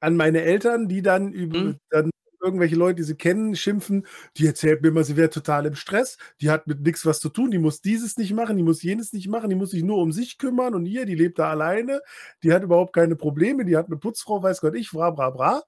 an 0.00 0.16
meine 0.16 0.42
Eltern, 0.42 0.88
die 0.88 1.02
dann 1.02 1.32
über 1.32 1.58
Mhm. 1.58 1.78
dann 1.90 2.10
irgendwelche 2.40 2.76
Leute, 2.76 2.96
die 2.96 3.02
sie 3.04 3.14
kennen, 3.16 3.54
schimpfen, 3.56 4.06
die 4.36 4.46
erzählt 4.46 4.82
mir 4.82 4.88
immer, 4.88 5.04
sie 5.04 5.16
wäre 5.16 5.30
total 5.30 5.66
im 5.66 5.74
Stress, 5.74 6.18
die 6.40 6.50
hat 6.50 6.66
mit 6.66 6.80
nichts 6.80 7.04
was 7.06 7.20
zu 7.20 7.28
tun, 7.28 7.50
die 7.50 7.58
muss 7.58 7.80
dieses 7.82 8.16
nicht 8.16 8.32
machen, 8.32 8.56
die 8.56 8.62
muss 8.62 8.82
jenes 8.82 9.12
nicht 9.12 9.28
machen, 9.28 9.50
die 9.50 9.56
muss 9.56 9.70
sich 9.70 9.82
nur 9.82 9.98
um 9.98 10.12
sich 10.12 10.38
kümmern 10.38 10.74
und 10.74 10.86
hier, 10.86 11.06
die 11.06 11.14
lebt 11.14 11.38
da 11.38 11.50
alleine, 11.50 12.00
die 12.42 12.52
hat 12.52 12.62
überhaupt 12.62 12.94
keine 12.94 13.16
Probleme, 13.16 13.64
die 13.64 13.76
hat 13.76 13.86
eine 13.86 13.96
Putzfrau, 13.96 14.42
weiß 14.42 14.60
Gott 14.60 14.74
ich, 14.74 14.90
bra, 14.90 15.10
bra, 15.10 15.30
bra. 15.30 15.62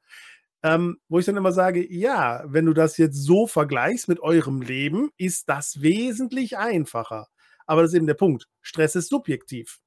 Ähm, 0.65 0.99
wo 1.09 1.19
ich 1.19 1.27
dann 1.27 1.37
immer 1.37 1.53
sage, 1.53 1.85
ja, 1.93 2.45
wenn 2.47 2.67
du 2.67 2.73
das 2.73 2.97
jetzt 2.97 3.17
so 3.17 3.47
vergleichst 3.49 4.09
mit 4.09 4.21
eurem 4.21 4.63
Leben, 4.63 5.11
ist 5.17 5.49
das 5.49 5.83
wesentlich 5.83 6.57
einfacher. 6.57 7.29
Aber 7.67 7.83
das 7.83 7.91
ist 7.93 7.97
eben 7.97 8.07
der 8.07 8.15
Punkt. 8.15 8.47
Stress 8.61 8.95
ist 8.95 9.09
subjektiv. 9.09 9.81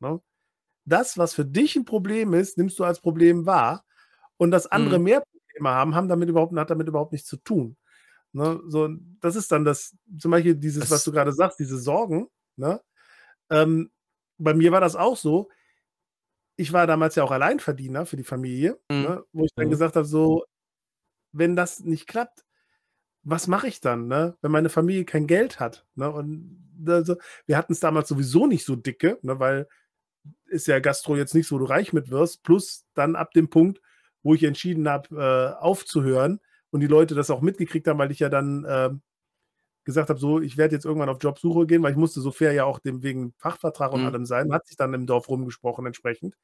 Ne? 0.00 0.20
Das, 0.86 1.18
was 1.18 1.34
für 1.34 1.44
dich 1.46 1.76
ein 1.76 1.84
Problem 1.86 2.34
ist, 2.34 2.58
nimmst 2.58 2.78
du 2.78 2.84
als 2.84 3.00
Problem 3.00 3.46
wahr. 3.46 3.84
Und 4.38 4.50
dass 4.52 4.66
andere 4.66 4.98
Mhm. 4.98 5.04
mehr 5.04 5.22
Probleme 5.56 5.74
haben, 5.74 5.94
haben 5.94 6.08
damit 6.08 6.28
überhaupt, 6.28 6.56
hat 6.56 6.70
damit 6.70 6.88
überhaupt 6.88 7.12
nichts 7.12 7.28
zu 7.28 7.36
tun. 7.38 7.76
Ne? 8.32 8.60
So, 8.68 8.88
das 9.20 9.36
ist 9.36 9.50
dann 9.52 9.64
das, 9.64 9.96
zum 10.18 10.30
Beispiel 10.30 10.54
dieses, 10.54 10.80
Das- 10.80 10.90
was 10.90 11.04
du 11.04 11.12
gerade 11.12 11.32
sagst, 11.32 11.58
diese 11.58 11.78
Sorgen. 11.78 12.28
Ne? 12.56 12.80
Ähm, 13.50 13.90
bei 14.38 14.54
mir 14.54 14.72
war 14.72 14.80
das 14.80 14.96
auch 14.96 15.16
so. 15.16 15.48
Ich 16.56 16.72
war 16.72 16.86
damals 16.86 17.14
ja 17.14 17.24
auch 17.24 17.30
Alleinverdiener 17.30 18.06
für 18.06 18.16
die 18.16 18.24
Familie, 18.24 18.78
Mhm. 18.90 19.02
ne? 19.02 19.24
wo 19.32 19.44
ich 19.44 19.52
dann 19.54 19.66
Mhm. 19.66 19.70
gesagt 19.70 19.96
habe, 19.96 20.06
so, 20.06 20.44
wenn 21.32 21.56
das 21.56 21.80
nicht 21.80 22.06
klappt, 22.06 22.44
was 23.22 23.46
mache 23.46 23.66
ich 23.68 23.80
dann, 23.80 24.06
ne? 24.06 24.36
wenn 24.40 24.52
meine 24.52 24.68
Familie 24.68 25.04
kein 25.04 25.26
Geld 25.26 25.58
hat? 25.60 25.86
Ne? 25.94 26.10
Und 26.10 26.62
also, 26.86 27.16
wir 27.46 27.56
hatten 27.56 27.72
es 27.72 27.80
damals 27.80 28.08
sowieso 28.08 28.46
nicht 28.46 28.64
so 28.64 28.76
dicke, 28.76 29.18
ne? 29.22 29.38
weil 29.40 29.68
ist 30.46 30.66
ja 30.66 30.80
Gastro 30.80 31.16
jetzt 31.16 31.34
nicht 31.34 31.46
so, 31.46 31.54
wo 31.56 31.60
du 31.60 31.64
reich 31.66 31.92
mit 31.92 32.10
wirst. 32.10 32.42
Plus 32.42 32.84
dann 32.94 33.16
ab 33.16 33.32
dem 33.32 33.48
Punkt, 33.48 33.80
wo 34.26 34.34
ich 34.34 34.42
entschieden 34.42 34.88
habe, 34.88 35.54
äh, 35.60 35.62
aufzuhören 35.62 36.40
und 36.70 36.80
die 36.80 36.88
Leute 36.88 37.14
das 37.14 37.30
auch 37.30 37.40
mitgekriegt 37.42 37.86
haben, 37.86 37.98
weil 37.98 38.10
ich 38.10 38.18
ja 38.18 38.28
dann 38.28 38.66
ähm, 38.68 39.02
gesagt 39.84 40.10
habe, 40.10 40.18
so, 40.18 40.40
ich 40.40 40.56
werde 40.56 40.74
jetzt 40.74 40.84
irgendwann 40.84 41.08
auf 41.08 41.22
Jobsuche 41.22 41.66
gehen, 41.66 41.82
weil 41.82 41.92
ich 41.92 41.96
musste 41.96 42.20
so 42.20 42.32
fair 42.32 42.52
ja 42.52 42.64
auch 42.64 42.80
dem 42.80 43.02
wegen 43.04 43.34
Fachvertrag 43.38 43.92
und 43.92 44.00
Mhm. 44.00 44.06
allem 44.06 44.26
sein, 44.26 44.52
hat 44.52 44.66
sich 44.66 44.76
dann 44.76 44.92
im 44.94 45.06
Dorf 45.06 45.28
rumgesprochen 45.28 45.86
entsprechend. 45.86 46.34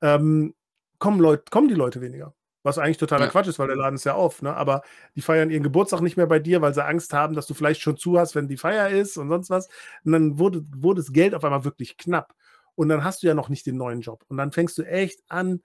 Ähm, 0.00 0.54
kommen, 0.98 1.20
Leut, 1.20 1.50
kommen 1.50 1.68
die 1.68 1.74
Leute 1.74 2.00
weniger. 2.00 2.34
Was 2.64 2.78
eigentlich 2.78 2.98
totaler 2.98 3.26
Ja. 3.26 3.30
Quatsch 3.30 3.48
ist, 3.48 3.58
weil 3.58 3.68
der 3.68 3.76
Laden 3.76 3.96
ist 3.96 4.04
ja 4.04 4.14
auf, 4.14 4.42
ne? 4.42 4.54
Aber 4.54 4.82
die 5.16 5.22
feiern 5.22 5.50
ihren 5.50 5.62
Geburtstag 5.64 6.00
nicht 6.00 6.16
mehr 6.16 6.26
bei 6.28 6.38
dir, 6.38 6.60
weil 6.60 6.74
sie 6.74 6.84
Angst 6.84 7.12
haben, 7.12 7.34
dass 7.34 7.46
du 7.46 7.54
vielleicht 7.54 7.80
schon 7.80 7.96
zu 7.96 8.18
hast, 8.18 8.34
wenn 8.36 8.46
die 8.48 8.56
Feier 8.56 8.88
ist 8.88 9.16
und 9.16 9.28
sonst 9.28 9.50
was. 9.50 9.68
Und 10.04 10.12
dann 10.12 10.38
wurde, 10.38 10.64
wurde 10.76 11.00
das 11.02 11.12
Geld 11.12 11.34
auf 11.34 11.44
einmal 11.44 11.64
wirklich 11.64 11.96
knapp. 11.96 12.34
Und 12.76 12.88
dann 12.88 13.04
hast 13.04 13.22
du 13.22 13.26
ja 13.28 13.34
noch 13.34 13.48
nicht 13.48 13.66
den 13.66 13.76
neuen 13.76 14.00
Job. 14.00 14.24
Und 14.28 14.36
dann 14.36 14.52
fängst 14.52 14.78
du 14.78 14.82
echt 14.84 15.22
an, 15.28 15.60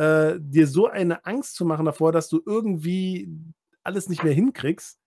äh, 0.00 0.38
dir 0.40 0.66
so 0.66 0.88
eine 0.88 1.24
Angst 1.26 1.54
zu 1.56 1.64
machen 1.64 1.86
davor, 1.86 2.12
dass 2.12 2.28
du 2.28 2.40
irgendwie 2.46 3.28
alles 3.82 4.08
nicht 4.08 4.22
mehr 4.24 4.32
hinkriegst. 4.32 4.98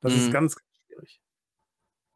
Das 0.00 0.14
ist 0.14 0.28
Mhm. 0.28 0.30
ganz, 0.30 0.56
ganz 0.56 0.68
schwierig. 0.86 1.20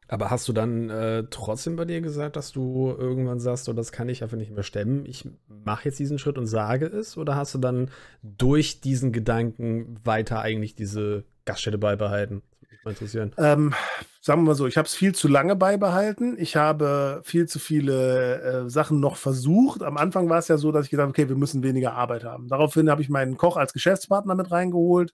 Aber 0.09 0.29
hast 0.29 0.47
du 0.47 0.53
dann 0.53 0.89
äh, 0.89 1.25
trotzdem 1.29 1.75
bei 1.75 1.83
dir 1.85 1.99
gesagt, 2.01 2.37
dass 2.37 2.51
du 2.53 2.95
irgendwann 2.97 3.39
sagst, 3.41 3.67
oh, 3.67 3.73
das 3.73 3.91
kann 3.91 4.07
ich 4.07 4.23
einfach 4.23 4.37
nicht 4.37 4.51
mehr 4.53 4.63
stemmen, 4.63 5.05
ich 5.05 5.29
mache 5.47 5.85
jetzt 5.85 5.99
diesen 5.99 6.17
Schritt 6.17 6.37
und 6.37 6.45
sage 6.47 6.85
es? 6.87 7.17
Oder 7.17 7.35
hast 7.35 7.53
du 7.55 7.57
dann 7.59 7.91
durch 8.23 8.79
diesen 8.79 9.11
Gedanken 9.11 9.99
weiter 10.05 10.39
eigentlich 10.41 10.75
diese 10.75 11.25
Gaststätte 11.45 11.77
beibehalten? 11.77 12.41
Interessieren. 12.85 13.33
Ähm, 13.37 13.73
sagen 14.21 14.41
wir 14.41 14.47
mal 14.47 14.55
so, 14.55 14.67
ich 14.67 14.77
habe 14.77 14.85
es 14.87 14.95
viel 14.95 15.13
zu 15.13 15.27
lange 15.27 15.55
beibehalten. 15.55 16.37
Ich 16.39 16.55
habe 16.55 17.21
viel 17.23 17.47
zu 17.47 17.59
viele 17.59 18.41
äh, 18.41 18.69
Sachen 18.69 18.99
noch 18.99 19.17
versucht. 19.17 19.83
Am 19.83 19.97
Anfang 19.97 20.29
war 20.29 20.39
es 20.39 20.47
ja 20.47 20.57
so, 20.57 20.71
dass 20.71 20.85
ich 20.85 20.91
gedacht 20.91 21.03
habe, 21.03 21.11
okay, 21.11 21.29
wir 21.29 21.35
müssen 21.35 21.63
weniger 21.63 21.93
Arbeit 21.93 22.23
haben. 22.23 22.47
Daraufhin 22.47 22.89
habe 22.89 23.01
ich 23.01 23.09
meinen 23.09 23.37
Koch 23.37 23.57
als 23.57 23.73
Geschäftspartner 23.73 24.35
mit 24.35 24.51
reingeholt. 24.51 25.13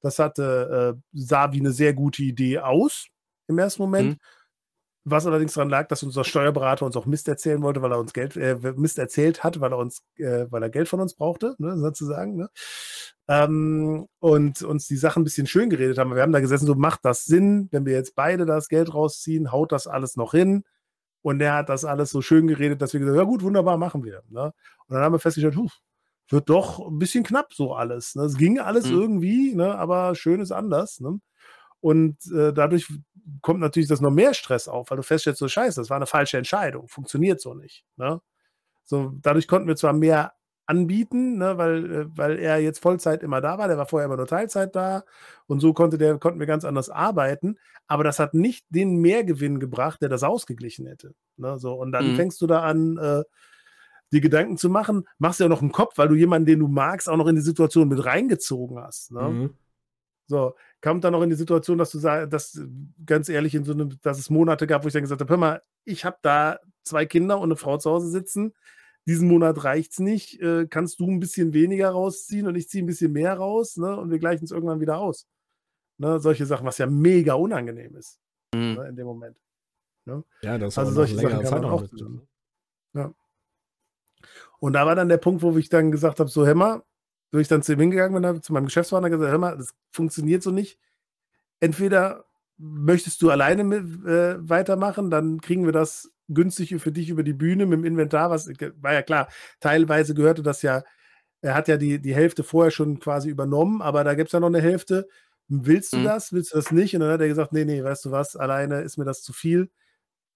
Das 0.00 0.18
hatte, 0.18 0.96
äh, 0.96 1.00
sah 1.12 1.52
wie 1.52 1.60
eine 1.60 1.70
sehr 1.70 1.94
gute 1.94 2.22
Idee 2.22 2.58
aus 2.58 3.06
im 3.46 3.58
ersten 3.58 3.82
Moment. 3.82 4.10
Mhm. 4.10 4.16
Was 5.04 5.26
allerdings 5.26 5.54
daran 5.54 5.68
lag, 5.68 5.88
dass 5.88 6.04
unser 6.04 6.22
Steuerberater 6.22 6.86
uns 6.86 6.96
auch 6.96 7.06
Mist 7.06 7.26
erzählen 7.26 7.60
wollte, 7.62 7.82
weil 7.82 7.90
er 7.92 7.98
uns 7.98 8.12
Geld, 8.12 8.36
äh, 8.36 8.56
Mist 8.76 8.98
erzählt 8.98 9.42
hat, 9.42 9.60
weil 9.60 9.72
er 9.72 9.78
uns, 9.78 10.02
äh, 10.16 10.46
weil 10.50 10.62
er 10.62 10.70
Geld 10.70 10.88
von 10.88 11.00
uns 11.00 11.14
brauchte, 11.14 11.56
ne, 11.58 11.76
sozusagen. 11.76 12.36
Ne? 12.36 12.48
Ähm, 13.28 14.06
und 14.20 14.62
uns 14.62 14.86
die 14.86 14.96
Sachen 14.96 15.22
ein 15.22 15.24
bisschen 15.24 15.46
schön 15.48 15.70
geredet 15.70 15.98
haben. 15.98 16.14
Wir 16.14 16.22
haben 16.22 16.32
da 16.32 16.40
gesessen, 16.40 16.66
so 16.66 16.74
macht 16.76 17.04
das 17.04 17.24
Sinn, 17.24 17.68
wenn 17.72 17.84
wir 17.84 17.94
jetzt 17.94 18.14
beide 18.14 18.46
das 18.46 18.68
Geld 18.68 18.94
rausziehen, 18.94 19.50
haut 19.50 19.72
das 19.72 19.86
alles 19.88 20.16
noch 20.16 20.32
hin. 20.32 20.64
Und 21.22 21.40
er 21.40 21.54
hat 21.54 21.68
das 21.68 21.84
alles 21.84 22.10
so 22.10 22.20
schön 22.20 22.46
geredet, 22.48 22.82
dass 22.82 22.92
wir 22.92 23.00
gesagt 23.00 23.16
haben, 23.16 23.24
ja 23.24 23.30
gut, 23.30 23.42
wunderbar, 23.42 23.78
machen 23.78 24.04
wir. 24.04 24.22
Ne? 24.28 24.52
Und 24.86 24.94
dann 24.94 25.02
haben 25.02 25.12
wir 25.14 25.20
festgestellt, 25.20 25.56
huh, 25.56 25.68
wird 26.28 26.48
doch 26.48 26.80
ein 26.88 26.98
bisschen 26.98 27.24
knapp 27.24 27.52
so 27.54 27.74
alles. 27.74 28.14
Ne? 28.14 28.24
Es 28.24 28.36
ging 28.36 28.58
alles 28.58 28.86
Mhm. 28.86 29.00
irgendwie, 29.00 29.54
ne? 29.54 29.76
aber 29.76 30.14
schön 30.14 30.40
ist 30.40 30.52
anders. 30.52 31.00
Ne? 31.00 31.20
Und 31.82 32.16
äh, 32.32 32.54
dadurch 32.54 32.88
kommt 33.42 33.60
natürlich 33.60 33.88
das 33.90 34.00
noch 34.00 34.12
mehr 34.12 34.34
Stress 34.34 34.68
auf, 34.68 34.90
weil 34.90 34.96
du 34.98 35.02
feststellst, 35.02 35.40
so 35.40 35.48
scheiße, 35.48 35.80
das 35.80 35.90
war 35.90 35.96
eine 35.98 36.06
falsche 36.06 36.38
Entscheidung, 36.38 36.88
funktioniert 36.88 37.40
so 37.42 37.54
nicht. 37.54 37.84
Ne? 37.96 38.22
So, 38.84 39.12
dadurch 39.22 39.48
konnten 39.48 39.68
wir 39.68 39.76
zwar 39.76 39.92
mehr 39.92 40.34
anbieten, 40.66 41.38
ne, 41.38 41.58
weil, 41.58 41.92
äh, 41.92 42.06
weil 42.16 42.38
er 42.38 42.58
jetzt 42.60 42.78
Vollzeit 42.80 43.22
immer 43.22 43.40
da 43.40 43.58
war, 43.58 43.68
der 43.68 43.78
war 43.78 43.86
vorher 43.86 44.06
immer 44.06 44.16
nur 44.16 44.26
Teilzeit 44.28 44.76
da 44.76 45.04
und 45.46 45.60
so 45.60 45.72
konnte 45.74 45.98
der, 45.98 46.18
konnten 46.18 46.40
wir 46.40 46.46
ganz 46.46 46.64
anders 46.64 46.88
arbeiten, 46.90 47.58
aber 47.88 48.04
das 48.04 48.20
hat 48.20 48.34
nicht 48.34 48.64
den 48.70 48.96
Mehrgewinn 49.00 49.60
gebracht, 49.60 50.02
der 50.02 50.08
das 50.08 50.22
ausgeglichen 50.22 50.86
hätte. 50.86 51.14
Ne, 51.36 51.58
so, 51.58 51.74
und 51.74 51.92
dann 51.92 52.10
Mhm. 52.10 52.14
fängst 52.14 52.40
du 52.40 52.46
da 52.46 52.62
an, 52.62 52.96
äh, 52.98 53.24
die 54.12 54.20
Gedanken 54.20 54.56
zu 54.58 54.68
machen, 54.70 55.08
machst 55.18 55.40
ja 55.40 55.46
auch 55.46 55.50
noch 55.50 55.62
einen 55.62 55.72
Kopf, 55.72 55.98
weil 55.98 56.08
du 56.08 56.14
jemanden, 56.14 56.46
den 56.46 56.60
du 56.60 56.68
magst, 56.68 57.08
auch 57.08 57.16
noch 57.16 57.26
in 57.28 57.36
die 57.36 57.40
Situation 57.42 57.88
mit 57.88 58.04
reingezogen 58.04 58.78
hast. 58.78 59.10
Ne? 59.10 59.20
Mhm. 59.30 59.54
So, 60.32 60.54
kam 60.80 61.02
dann 61.02 61.12
noch 61.12 61.20
in 61.20 61.28
die 61.28 61.36
Situation, 61.36 61.76
dass 61.76 61.90
du 61.90 61.98
sagst, 61.98 62.32
dass 62.32 62.56
äh, 62.56 62.66
ganz 63.04 63.28
ehrlich, 63.28 63.54
in 63.54 63.64
so 63.64 63.72
einem, 63.74 64.00
dass 64.00 64.18
es 64.18 64.30
Monate 64.30 64.66
gab, 64.66 64.82
wo 64.82 64.86
ich 64.86 64.94
dann 64.94 65.02
gesagt 65.02 65.20
habe, 65.20 65.28
hör 65.28 65.36
mal, 65.36 65.62
ich 65.84 66.06
habe 66.06 66.16
da 66.22 66.58
zwei 66.84 67.04
Kinder 67.04 67.36
und 67.38 67.48
eine 67.48 67.56
Frau 67.56 67.76
zu 67.76 67.90
Hause 67.90 68.08
sitzen. 68.08 68.54
Diesen 69.06 69.28
Monat 69.28 69.62
reicht's 69.62 69.98
nicht. 69.98 70.40
Äh, 70.40 70.66
kannst 70.68 71.00
du 71.00 71.06
ein 71.10 71.20
bisschen 71.20 71.52
weniger 71.52 71.90
rausziehen 71.90 72.46
und 72.46 72.54
ich 72.54 72.70
ziehe 72.70 72.82
ein 72.82 72.86
bisschen 72.86 73.12
mehr 73.12 73.34
raus, 73.34 73.76
ne? 73.76 73.94
Und 73.94 74.10
wir 74.10 74.18
gleichen 74.18 74.44
es 74.46 74.52
irgendwann 74.52 74.80
wieder 74.80 75.00
aus. 75.00 75.28
Ne? 75.98 76.18
Solche 76.18 76.46
Sachen, 76.46 76.64
was 76.64 76.78
ja 76.78 76.86
mega 76.86 77.34
unangenehm 77.34 77.94
ist 77.96 78.18
Mhm. 78.54 78.74
ne, 78.74 78.88
in 78.88 78.96
dem 78.96 79.06
Moment. 79.06 79.36
Ja, 80.42 80.56
das 80.56 80.78
Also 80.78 80.92
solche 80.92 81.16
Sachen 81.16 81.42
kann 81.42 81.60
man 81.62 81.64
auch 81.66 81.82
mit. 81.82 81.90
tun. 81.90 82.26
Und 84.60 84.72
da 84.72 84.86
war 84.86 84.94
dann 84.94 85.08
der 85.08 85.18
Punkt, 85.18 85.42
wo 85.42 85.56
ich 85.58 85.68
dann 85.68 85.90
gesagt 85.90 86.20
habe: 86.20 86.30
So, 86.30 86.42
mal, 86.54 86.82
wo 87.32 87.38
ich 87.38 87.48
dann 87.48 87.62
zu 87.62 87.72
ihm 87.74 87.80
hingegangen 87.80 88.14
bin, 88.14 88.26
habe 88.26 88.40
zu 88.42 88.52
meinem 88.52 88.66
Geschäftspartner 88.66 89.10
gesagt: 89.10 89.30
Hör 89.32 89.38
mal, 89.38 89.56
das 89.56 89.74
funktioniert 89.92 90.42
so 90.42 90.50
nicht. 90.52 90.78
Entweder 91.60 92.24
möchtest 92.58 93.22
du 93.22 93.30
alleine 93.30 93.64
mit, 93.64 93.84
äh, 94.06 94.36
weitermachen, 94.48 95.10
dann 95.10 95.40
kriegen 95.40 95.64
wir 95.64 95.72
das 95.72 96.10
günstig 96.28 96.74
für 96.80 96.92
dich 96.92 97.08
über 97.10 97.22
die 97.22 97.32
Bühne 97.34 97.66
mit 97.66 97.78
dem 97.80 97.84
Inventar, 97.84 98.30
was 98.30 98.48
war 98.80 98.92
ja 98.94 99.02
klar, 99.02 99.28
teilweise 99.60 100.14
gehörte 100.14 100.42
das 100.42 100.62
ja, 100.62 100.82
er 101.42 101.54
hat 101.54 101.68
ja 101.68 101.76
die, 101.76 102.00
die 102.00 102.14
Hälfte 102.14 102.44
vorher 102.44 102.70
schon 102.70 103.00
quasi 103.00 103.28
übernommen, 103.30 103.82
aber 103.82 104.04
da 104.04 104.14
gibt 104.14 104.28
es 104.28 104.32
ja 104.32 104.40
noch 104.40 104.48
eine 104.48 104.60
Hälfte. 104.62 105.08
Willst 105.48 105.92
du 105.92 105.98
Mhm. 105.98 106.04
das? 106.04 106.32
Willst 106.32 106.52
du 106.52 106.56
das 106.58 106.70
nicht? 106.72 106.94
Und 106.94 107.00
dann 107.02 107.10
hat 107.12 107.20
er 107.20 107.28
gesagt, 107.28 107.52
nee, 107.52 107.64
nee, 107.64 107.82
weißt 107.84 108.04
du 108.06 108.10
was, 108.12 108.36
alleine 108.36 108.82
ist 108.82 108.96
mir 108.98 109.04
das 109.04 109.22
zu 109.22 109.32
viel. 109.32 109.70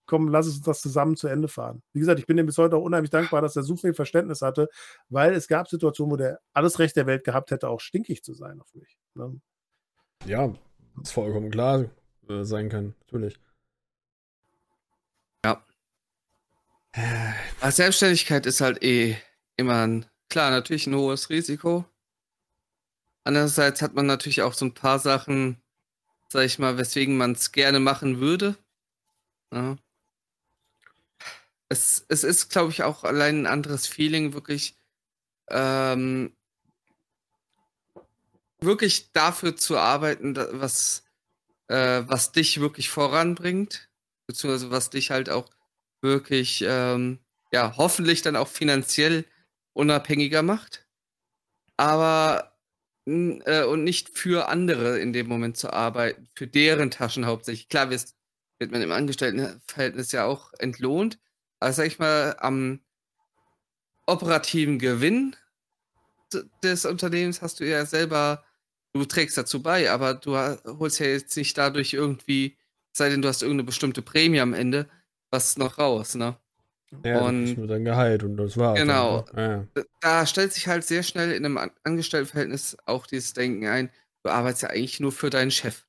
Komm, 0.07 0.29
lass 0.29 0.47
uns 0.47 0.63
das 0.63 0.81
zusammen 0.81 1.17
zu 1.17 1.27
Ende 1.27 1.49
fahren. 1.49 1.83
Wie 1.93 2.01
gesagt, 2.01 2.21
ich 2.21 2.27
bin 2.27 2.39
ihm 2.39 2.47
bis 2.47 2.59
heute 2.59 2.77
auch 2.77 2.83
unheimlich 2.83 3.11
dankbar, 3.11 3.43
dass 3.43 3.57
er 3.57 3.65
so 3.65 3.77
viel 3.77 3.93
Verständnis 3.93 4.41
hatte, 4.41 4.69
weil 5.09 5.35
es 5.35 5.49
gab 5.49 5.69
Situationen, 5.69 6.13
wo 6.13 6.17
der 6.17 6.41
alles 6.53 6.79
Recht 6.79 6.97
der 6.97 7.07
Welt 7.07 7.25
gehabt 7.25 7.51
hätte, 7.51 7.69
auch 7.69 7.81
stinkig 7.81 8.23
zu 8.23 8.33
sein 8.33 8.61
auf 8.61 8.73
mich. 8.75 8.97
Ne? 9.15 9.41
Ja, 10.25 10.55
ist 11.03 11.13
vollkommen 11.13 11.51
klar 11.51 11.87
äh, 12.29 12.45
sein 12.45 12.69
kann, 12.69 12.95
natürlich. 13.01 13.39
Ja. 15.45 15.65
Aber 17.61 17.73
Selbstständigkeit 17.73 18.47
ist 18.47 18.61
halt 18.61 18.83
eh 18.83 19.17
immer 19.57 19.87
ein, 19.87 20.07
klar, 20.29 20.51
natürlich 20.51 20.87
ein 20.87 20.95
hohes 20.95 21.31
Risiko. 21.31 21.85
Andererseits 23.25 23.83
hat 23.83 23.95
man 23.95 24.07
natürlich 24.07 24.43
auch 24.43 24.55
so 24.55 24.65
ein 24.65 24.75
paar 24.75 25.01
Sachen, 25.01 25.61
sag 26.29 26.45
ich 26.45 26.61
mal, 26.61 26.79
weswegen 26.79 27.17
man 27.17 27.33
es 27.33 27.51
gerne 27.51 27.81
machen 27.81 28.21
würde. 28.21 28.57
Ja. 29.53 29.77
Es, 31.69 32.05
es 32.09 32.25
ist, 32.25 32.49
glaube 32.49 32.71
ich, 32.71 32.83
auch 32.83 33.05
allein 33.05 33.43
ein 33.43 33.47
anderes 33.47 33.87
Feeling, 33.87 34.33
wirklich, 34.33 34.79
ähm, 35.51 36.37
wirklich 38.61 39.13
dafür 39.13 39.57
zu 39.57 39.77
arbeiten, 39.77 40.37
was, 40.37 41.05
äh, 41.69 42.03
was 42.07 42.33
dich 42.33 42.61
wirklich 42.61 42.91
voranbringt, 42.91 43.91
beziehungsweise 44.27 44.71
was 44.71 44.91
dich 44.91 45.11
halt 45.11 45.29
auch 45.29 45.51
wirklich, 46.03 46.65
ähm, 46.67 47.19
ja, 47.53 47.77
hoffentlich 47.77 48.23
dann 48.23 48.37
auch 48.37 48.49
finanziell 48.49 49.25
unabhängiger 49.73 50.43
macht. 50.43 50.87
Aber 51.77 52.57
äh, 53.07 53.65
und 53.65 53.85
nicht 53.85 54.19
für 54.19 54.49
andere 54.49 54.99
in 54.99 55.13
dem 55.13 55.29
Moment 55.29 55.57
zu 55.57 55.73
arbeiten, 55.73 56.29
für 56.35 56.47
deren 56.47 56.91
Taschen 56.91 57.27
hauptsächlich. 57.27 57.69
Klar 57.69 57.91
wirst, 57.91 58.17
wird 58.59 58.73
man 58.73 58.83
im 58.83 58.93
Angestelltenverhältnis 58.93 60.13
ja 60.13 60.25
auch 60.25 60.53
entlohnt, 60.59 61.19
aber 61.61 61.73
sag 61.73 61.87
ich 61.87 61.99
mal, 61.99 62.37
am 62.39 62.81
operativen 64.07 64.79
Gewinn 64.79 65.35
des 66.63 66.85
Unternehmens 66.85 67.43
hast 67.43 67.61
du 67.61 67.65
ja 67.69 67.85
selber, 67.87 68.45
du 68.93 69.05
trägst 69.05 69.37
dazu 69.39 69.63
bei, 69.63 69.91
aber 69.91 70.15
du 70.15 70.37
holst 70.37 71.01
ja 71.01 71.07
jetzt 71.07 71.37
nicht 71.37 71.57
dadurch 71.57 71.93
irgendwie, 71.93 72.57
sei 72.93 73.09
denn, 73.09 73.23
du 73.23 73.29
hast 73.29 73.43
irgendeine 73.43 73.67
bestimmte 73.67 74.03
Prämie 74.03 74.41
am 74.41 74.55
Ende, 74.55 74.89
was 75.31 75.57
noch 75.57 75.79
raus, 75.79 76.15
ne? 76.15 76.37
Ja, 77.05 77.15
das 77.15 77.23
Und- 77.23 77.45
ist 77.45 77.59
nur 77.59 77.67
dein 77.67 77.85
Gehalt 77.85 78.23
und 78.23 78.37
das 78.37 78.57
war's. 78.57 78.79
Genau. 78.79 79.23
Dann, 79.33 79.67
ne? 79.75 79.87
da 80.01 80.25
stellt 80.25 80.53
sich 80.53 80.69
halt 80.69 80.85
sehr 80.85 81.03
schnell 81.03 81.33
in 81.33 81.45
einem 81.45 81.59
An- 81.59 81.73
Angestelltenverhältnis 81.83 82.77
auch 82.87 83.07
dieses 83.07 83.33
Denken 83.33 83.67
ein, 83.67 83.91
du 84.23 84.31
arbeitest 84.31 84.63
ja 84.63 84.71
eigentlich 84.71 85.01
nur 85.01 85.11
für 85.13 85.29
deinen 85.31 85.51
Chef. 85.51 85.85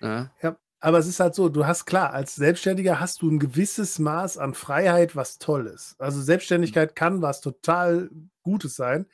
Ne? 0.00 0.30
Ja, 0.42 0.56
aber 0.80 0.98
es 0.98 1.06
ist 1.06 1.20
halt 1.20 1.34
so, 1.34 1.48
du 1.48 1.66
hast 1.66 1.84
klar, 1.84 2.12
als 2.12 2.34
Selbstständiger 2.34 3.00
hast 3.00 3.22
du 3.22 3.30
ein 3.30 3.38
gewisses 3.38 3.98
Maß 3.98 4.38
an 4.38 4.54
Freiheit, 4.54 5.14
was 5.14 5.38
toll 5.38 5.66
ist. 5.66 5.94
Also 6.00 6.22
Selbstständigkeit 6.22 6.96
kann 6.96 7.22
was 7.22 7.40
total 7.40 8.10
Gutes 8.42 8.76
sein 8.76 9.06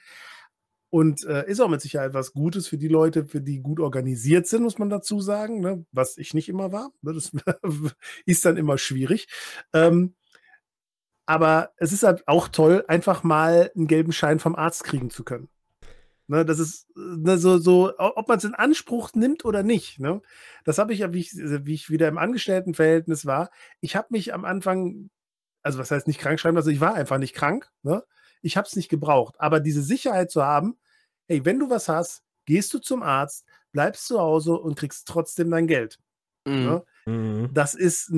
und 0.91 1.25
äh, 1.25 1.49
ist 1.51 1.61
auch 1.61 1.69
mit 1.69 1.81
Sicherheit 1.81 2.15
was 2.15 2.33
Gutes 2.33 2.69
für 2.69 2.79
die 2.79 2.89
Leute, 2.89 3.27
für 3.27 3.41
die 3.41 3.61
gut 3.61 3.81
organisiert 3.81 4.47
sind, 4.47 4.63
muss 4.63 4.79
man 4.79 4.89
dazu 4.89 5.21
sagen, 5.21 5.61
ne? 5.61 5.85
was 5.93 6.17
ich 6.19 6.35
nicht 6.35 6.49
immer 6.49 6.73
war. 6.73 6.93
Ne? 7.03 7.13
Das 7.13 7.33
ist 8.27 8.45
dann 8.45 8.57
immer 8.57 8.79
schwierig. 8.79 9.29
Ähm, 9.73 10.15
aber 11.27 11.73
es 11.77 11.93
ist 11.93 12.05
halt 12.05 12.29
auch 12.29 12.47
toll, 12.49 12.85
einfach 12.87 13.25
mal 13.25 13.73
einen 13.75 13.89
gelben 13.89 14.13
Schein 14.13 14.39
vom 14.39 14.55
Arzt 14.55 14.85
kriegen 14.85 15.11
zu 15.11 15.25
können. 15.25 15.49
Ne, 16.29 16.45
das 16.45 16.59
ist 16.59 16.89
äh, 16.97 17.01
ne, 17.01 17.39
so, 17.39 17.59
so, 17.59 17.93
ob 17.99 18.29
man 18.29 18.39
es 18.39 18.45
in 18.45 18.55
Anspruch 18.55 19.13
nimmt 19.15 19.45
oder 19.45 19.63
nicht. 19.63 20.01
Ne? 20.01 20.21
Das 20.65 20.79
habe 20.79 20.93
ich 20.93 21.01
ja, 21.01 21.13
wie 21.13 21.21
ich, 21.21 21.33
wie 21.35 21.75
ich 21.75 21.89
wieder 21.89 22.09
im 22.09 22.19
Angestelltenverhältnis 22.19 23.27
war. 23.27 23.51
Ich 23.81 23.95
habe 23.95 24.09
mich 24.11 24.35
am 24.35 24.45
Anfang, 24.45 25.11
also 25.63 25.79
was 25.79 25.91
heißt 25.91 26.09
nicht 26.09 26.21
krank 26.21 26.41
schreiben 26.41 26.57
lassen, 26.57 26.71
ich 26.71 26.81
war 26.81 26.95
einfach 26.95 27.19
nicht 27.19 27.35
krank. 27.35 27.71
Ne? 27.83 28.03
Ich 28.43 28.57
habe 28.57 28.67
es 28.67 28.75
nicht 28.75 28.89
gebraucht. 28.89 29.37
Aber 29.39 29.61
diese 29.61 29.83
Sicherheit 29.83 30.31
zu 30.31 30.45
haben, 30.45 30.77
hey, 31.29 31.45
wenn 31.45 31.61
du 31.61 31.71
was 31.71 31.89
hast, 31.89 32.23
gehst 32.45 32.75
du 32.75 32.79
zum 32.81 33.03
Arzt, 33.03 33.45
bleibst 33.73 34.07
zu 34.07 34.21
Hause 34.21 34.55
und 34.59 34.77
kriegst 34.77 35.07
trotzdem 35.07 35.51
dein 35.51 35.69
Geld. 35.69 36.01
Mhm. 36.45 36.65
Ne? 36.65 36.85
Mhm. 37.07 37.51
Das 37.53 37.75
ist 37.75 38.13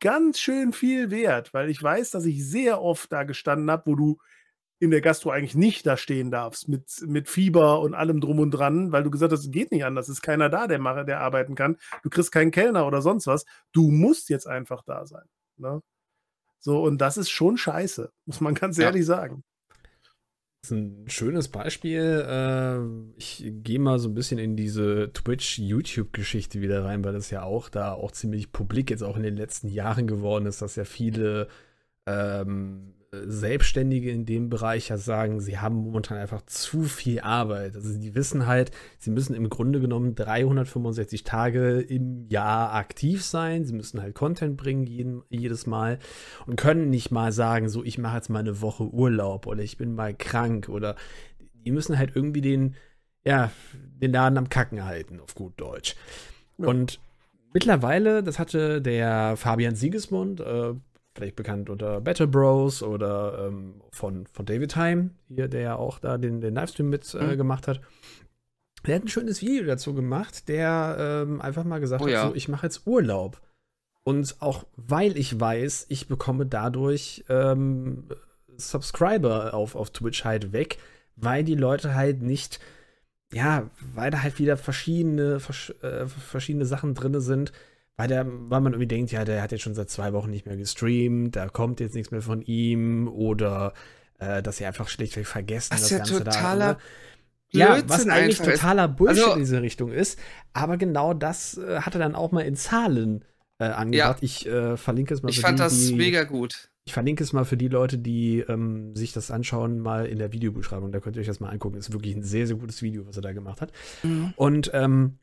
ganz 0.00 0.38
schön 0.38 0.72
viel 0.72 1.10
wert, 1.10 1.52
weil 1.52 1.68
ich 1.68 1.82
weiß, 1.82 2.10
dass 2.10 2.24
ich 2.24 2.46
sehr 2.46 2.80
oft 2.80 3.12
da 3.12 3.24
gestanden 3.24 3.70
habe, 3.70 3.82
wo 3.84 3.94
du 3.94 4.18
in 4.80 4.90
der 4.90 5.02
Gastro 5.02 5.30
eigentlich 5.30 5.54
nicht 5.54 5.86
da 5.86 5.96
stehen 5.96 6.30
darfst, 6.30 6.68
mit, 6.68 7.04
mit 7.06 7.28
Fieber 7.28 7.80
und 7.80 7.94
allem 7.94 8.20
drum 8.20 8.40
und 8.40 8.50
dran, 8.50 8.92
weil 8.92 9.02
du 9.04 9.10
gesagt 9.10 9.30
hast, 9.32 9.44
es 9.44 9.50
geht 9.50 9.70
nicht 9.70 9.84
anders, 9.84 10.08
es 10.08 10.16
ist 10.16 10.22
keiner 10.22 10.48
da, 10.48 10.66
der, 10.66 10.78
mache, 10.78 11.04
der 11.04 11.20
arbeiten 11.20 11.54
kann. 11.54 11.76
Du 12.02 12.08
kriegst 12.10 12.32
keinen 12.32 12.50
Kellner 12.50 12.86
oder 12.86 13.02
sonst 13.02 13.26
was. 13.26 13.44
Du 13.72 13.90
musst 13.90 14.30
jetzt 14.30 14.46
einfach 14.48 14.82
da 14.84 15.06
sein. 15.06 15.26
Ne? 15.58 15.82
So, 16.58 16.82
und 16.82 16.98
das 16.98 17.18
ist 17.18 17.30
schon 17.30 17.56
scheiße, 17.58 18.10
muss 18.26 18.40
man 18.40 18.54
ganz 18.54 18.78
Ja. 18.78 18.86
ehrlich 18.86 19.04
sagen. 19.06 19.44
Das 20.62 20.72
ist 20.72 20.76
ein 20.76 21.08
schönes 21.08 21.48
Beispiel. 21.48 22.24
Äh, 22.28 23.18
ich 23.18 23.44
gehe 23.62 23.78
mal 23.78 23.98
so 23.98 24.08
ein 24.10 24.14
bisschen 24.14 24.38
in 24.38 24.56
diese 24.56 25.10
Twitch-YouTube-Geschichte 25.12 26.60
wieder 26.60 26.84
rein, 26.84 27.02
weil 27.04 27.14
das 27.14 27.30
ja 27.30 27.42
auch 27.42 27.68
da 27.70 27.92
auch 27.92 28.12
ziemlich 28.12 28.52
publik 28.52 28.90
jetzt 28.90 29.02
auch 29.02 29.16
in 29.16 29.22
den 29.22 29.36
letzten 29.36 29.68
Jahren 29.68 30.06
geworden 30.06 30.44
ist, 30.46 30.60
dass 30.60 30.76
ja 30.76 30.84
viele 30.84 31.48
ähm, 32.06 32.94
Selbstständige 33.12 34.12
in 34.12 34.24
dem 34.24 34.50
Bereich 34.50 34.88
ja 34.88 34.96
sagen, 34.96 35.40
sie 35.40 35.58
haben 35.58 35.74
momentan 35.74 36.16
einfach 36.16 36.42
zu 36.42 36.84
viel 36.84 37.18
Arbeit. 37.20 37.74
Also 37.74 37.98
die 37.98 38.14
wissen 38.14 38.46
halt, 38.46 38.70
sie 38.98 39.10
müssen 39.10 39.34
im 39.34 39.50
Grunde 39.50 39.80
genommen 39.80 40.14
365 40.14 41.24
Tage 41.24 41.80
im 41.80 42.28
Jahr 42.28 42.72
aktiv 42.72 43.24
sein. 43.24 43.64
Sie 43.64 43.72
müssen 43.72 44.00
halt 44.00 44.14
Content 44.14 44.56
bringen 44.56 44.86
jeden, 44.86 45.22
jedes 45.28 45.66
Mal 45.66 45.98
und 46.46 46.54
können 46.54 46.88
nicht 46.88 47.10
mal 47.10 47.32
sagen, 47.32 47.68
so 47.68 47.82
ich 47.82 47.98
mache 47.98 48.14
jetzt 48.16 48.30
mal 48.30 48.38
eine 48.38 48.60
Woche 48.60 48.84
Urlaub 48.84 49.48
oder 49.48 49.64
ich 49.64 49.76
bin 49.76 49.96
mal 49.96 50.14
krank 50.14 50.68
oder 50.68 50.94
die 51.66 51.72
müssen 51.72 51.98
halt 51.98 52.14
irgendwie 52.14 52.42
den, 52.42 52.76
ja, 53.24 53.50
den 53.74 54.12
Laden 54.12 54.38
am 54.38 54.48
Kacken 54.48 54.84
halten, 54.84 55.18
auf 55.18 55.34
gut 55.34 55.54
Deutsch. 55.56 55.96
Ja. 56.58 56.68
Und 56.68 57.00
mittlerweile, 57.52 58.22
das 58.22 58.38
hatte 58.38 58.80
der 58.80 59.36
Fabian 59.36 59.74
Siegesmund, 59.74 60.38
äh, 60.38 60.74
vielleicht 61.14 61.36
bekannt 61.36 61.70
unter 61.70 62.00
Battle 62.00 62.26
Bros 62.28 62.82
oder 62.82 63.46
ähm, 63.48 63.80
von, 63.92 64.26
von 64.28 64.46
David 64.46 64.72
Time, 64.72 65.10
hier, 65.28 65.48
der 65.48 65.60
ja 65.60 65.76
auch 65.76 65.98
da 65.98 66.18
den, 66.18 66.40
den 66.40 66.54
Livestream 66.54 66.88
mit 66.88 67.12
äh, 67.14 67.22
Mhm. 67.34 67.36
gemacht 67.36 67.66
hat. 67.68 67.80
Der 68.86 68.96
hat 68.96 69.04
ein 69.04 69.08
schönes 69.08 69.42
Video 69.42 69.66
dazu 69.66 69.92
gemacht, 69.92 70.48
der 70.48 71.24
ähm, 71.26 71.40
einfach 71.40 71.64
mal 71.64 71.80
gesagt 71.80 72.02
Oh 72.02 72.06
hat, 72.06 72.12
ja. 72.12 72.28
so, 72.28 72.34
ich 72.34 72.48
mache 72.48 72.66
jetzt 72.66 72.86
Urlaub. 72.86 73.40
Und 74.04 74.36
auch 74.40 74.64
weil 74.76 75.18
ich 75.18 75.38
weiß, 75.38 75.86
ich 75.90 76.08
bekomme 76.08 76.46
dadurch 76.46 77.24
ähm, 77.28 78.04
Subscriber 78.56 79.52
auf, 79.54 79.74
auf 79.74 79.90
Twitch 79.90 80.24
halt 80.24 80.52
weg, 80.52 80.78
weil 81.16 81.44
die 81.44 81.54
Leute 81.54 81.94
halt 81.94 82.22
nicht, 82.22 82.60
ja, 83.32 83.68
weil 83.94 84.10
da 84.10 84.22
halt 84.22 84.38
wieder 84.38 84.56
verschiedene, 84.56 85.40
versch 85.40 85.74
äh, 85.82 86.06
verschiedene 86.06 86.64
Sachen 86.64 86.94
drin 86.94 87.20
sind, 87.20 87.52
weil, 88.00 88.08
der, 88.08 88.24
weil 88.26 88.62
man 88.62 88.72
irgendwie 88.72 88.88
denkt, 88.88 89.12
ja, 89.12 89.26
der 89.26 89.42
hat 89.42 89.52
jetzt 89.52 89.60
schon 89.60 89.74
seit 89.74 89.90
zwei 89.90 90.14
Wochen 90.14 90.30
nicht 90.30 90.46
mehr 90.46 90.56
gestreamt, 90.56 91.36
da 91.36 91.50
kommt 91.50 91.80
jetzt 91.80 91.94
nichts 91.94 92.10
mehr 92.10 92.22
von 92.22 92.40
ihm 92.40 93.08
oder 93.08 93.74
äh, 94.18 94.42
dass 94.42 94.56
sie 94.56 94.64
einfach 94.64 94.88
schlichtweg 94.88 95.26
vergessen, 95.26 95.74
Was 95.74 95.82
das 95.82 95.90
ja 95.90 95.98
Ganze 95.98 96.24
totaler 96.24 96.74
da. 96.74 96.80
Ja, 97.52 97.68
was 97.74 97.84
Blödsinn 97.84 98.10
eigentlich 98.10 98.38
totaler 98.38 98.88
Bullshit 98.88 99.22
Also- 99.22 99.32
in 99.34 99.40
diese 99.40 99.60
Richtung 99.60 99.92
ist. 99.92 100.18
Aber 100.54 100.78
genau 100.78 101.12
das 101.12 101.58
äh, 101.58 101.82
hat 101.82 101.94
er 101.94 101.98
dann 101.98 102.14
auch 102.14 102.32
mal 102.32 102.40
in 102.40 102.56
Zahlen 102.56 103.22
äh, 103.58 103.64
angebracht. 103.64 104.22
Ich 104.22 104.46
äh, 104.46 104.78
verlinke 104.78 105.12
es 105.12 105.22
mal 105.22 105.28
Ich 105.28 105.36
für 105.36 105.42
fand 105.42 105.58
die, 105.58 105.62
das 105.62 105.78
die, 105.88 105.94
mega 105.94 106.24
gut. 106.24 106.70
Ich 106.86 106.94
verlinke 106.94 107.22
es 107.22 107.34
mal 107.34 107.44
für 107.44 107.58
die 107.58 107.68
Leute, 107.68 107.98
die 107.98 108.38
ähm, 108.48 108.96
sich 108.96 109.12
das 109.12 109.30
anschauen, 109.30 109.78
mal 109.78 110.06
in 110.06 110.18
der 110.18 110.32
Videobeschreibung. 110.32 110.90
Da 110.90 111.00
könnt 111.00 111.16
ihr 111.16 111.20
euch 111.20 111.26
das 111.26 111.40
mal 111.40 111.50
angucken. 111.50 111.76
Ist 111.76 111.92
wirklich 111.92 112.16
ein 112.16 112.22
sehr, 112.22 112.46
sehr 112.46 112.56
gutes 112.56 112.80
Video, 112.80 113.06
was 113.06 113.16
er 113.16 113.22
da 113.22 113.34
gemacht 113.34 113.60
hat. 113.60 113.72
Und 114.36 114.70
ähm, 114.72 115.18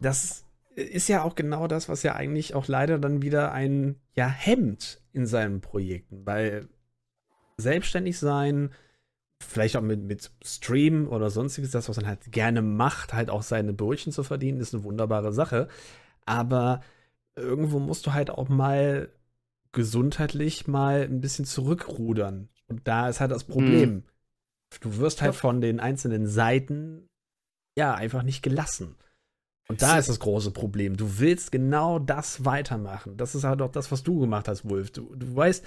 das 0.00 0.46
ist 0.80 1.08
ja 1.08 1.22
auch 1.22 1.34
genau 1.34 1.66
das, 1.66 1.88
was 1.88 2.02
ja 2.02 2.14
eigentlich 2.14 2.54
auch 2.54 2.68
leider 2.68 2.98
dann 2.98 3.22
wieder 3.22 3.52
ein 3.52 3.96
ja 4.14 4.28
hemmt 4.28 5.02
in 5.12 5.26
seinen 5.26 5.60
Projekten, 5.60 6.26
weil 6.26 6.68
selbstständig 7.56 8.18
sein, 8.18 8.70
vielleicht 9.42 9.76
auch 9.76 9.82
mit, 9.82 10.02
mit 10.02 10.30
Stream 10.44 11.08
oder 11.08 11.30
sonstiges, 11.30 11.70
das, 11.70 11.88
was 11.88 11.96
man 11.96 12.06
halt 12.06 12.32
gerne 12.32 12.62
macht, 12.62 13.14
halt 13.14 13.30
auch 13.30 13.42
seine 13.42 13.72
Brötchen 13.72 14.12
zu 14.12 14.22
verdienen, 14.22 14.60
ist 14.60 14.74
eine 14.74 14.84
wunderbare 14.84 15.32
Sache. 15.32 15.68
Aber 16.26 16.82
irgendwo 17.36 17.78
musst 17.78 18.06
du 18.06 18.12
halt 18.12 18.30
auch 18.30 18.48
mal 18.48 19.10
gesundheitlich 19.72 20.66
mal 20.66 21.02
ein 21.02 21.20
bisschen 21.20 21.44
zurückrudern. 21.44 22.48
Und 22.66 22.86
da 22.86 23.08
ist 23.08 23.20
halt 23.20 23.30
das 23.30 23.44
Problem. 23.44 24.04
Du 24.80 24.98
wirst 24.98 25.22
halt 25.22 25.34
von 25.34 25.60
den 25.60 25.80
einzelnen 25.80 26.26
Seiten 26.26 27.08
ja 27.76 27.94
einfach 27.94 28.22
nicht 28.22 28.42
gelassen. 28.42 28.94
Und 29.70 29.82
da 29.82 29.98
ist 29.98 30.08
das 30.08 30.20
große 30.20 30.50
Problem. 30.50 30.96
Du 30.96 31.18
willst 31.18 31.52
genau 31.52 31.98
das 31.98 32.44
weitermachen. 32.44 33.16
Das 33.16 33.34
ist 33.34 33.44
halt 33.44 33.62
auch 33.62 33.70
das, 33.70 33.90
was 33.92 34.02
du 34.02 34.20
gemacht 34.20 34.48
hast, 34.48 34.68
Wolf. 34.68 34.90
Du, 34.90 35.14
du 35.14 35.34
weißt, 35.36 35.64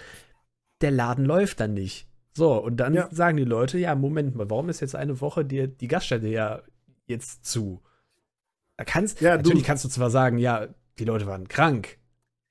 der 0.82 0.92
Laden 0.92 1.26
läuft 1.26 1.60
dann 1.60 1.74
nicht. 1.74 2.08
So, 2.34 2.54
und 2.62 2.78
dann 2.78 2.94
Ja. 2.94 3.08
sagen 3.12 3.38
die 3.38 3.44
Leute, 3.46 3.78
ja, 3.78 3.96
Moment 3.96 4.36
mal, 4.36 4.50
warum 4.50 4.70
ist 4.70 4.80
jetzt 4.82 4.96
eine 4.96 5.22
Woche 5.22 5.46
dir 5.46 5.68
die 5.68 5.88
Gaststätte 5.88 6.28
ja 6.28 6.62
jetzt 7.06 7.46
zu? 7.46 7.82
Da 8.78 8.84
kannst, 8.84 9.22
Ja, 9.22 9.32
du- 9.32 9.38
natürlich 9.38 9.64
kannst 9.64 9.86
du 9.86 9.90
zwar 9.90 10.10
sagen, 10.10 10.38
ja, 10.38 10.68
die 11.00 11.06
Leute 11.06 11.28
waren 11.28 11.48
krank, 11.48 12.00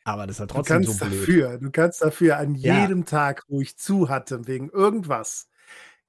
aber 0.04 0.26
das 0.26 0.38
ist 0.38 0.50
Du 0.50 0.54
trotzdem 0.54 0.76
kannst 0.84 0.98
so 0.98 1.04
blöd. 1.04 1.20
dafür, 1.20 1.58
du 1.58 1.70
kannst 1.70 2.00
dafür 2.00 2.38
an 2.38 2.54
Ja. 2.54 2.80
jedem 2.82 3.04
Tag, 3.04 3.44
wo 3.48 3.60
ich 3.60 3.76
zu 3.76 4.08
hatte, 4.08 4.46
wegen 4.46 4.68
irgendwas, 4.70 5.48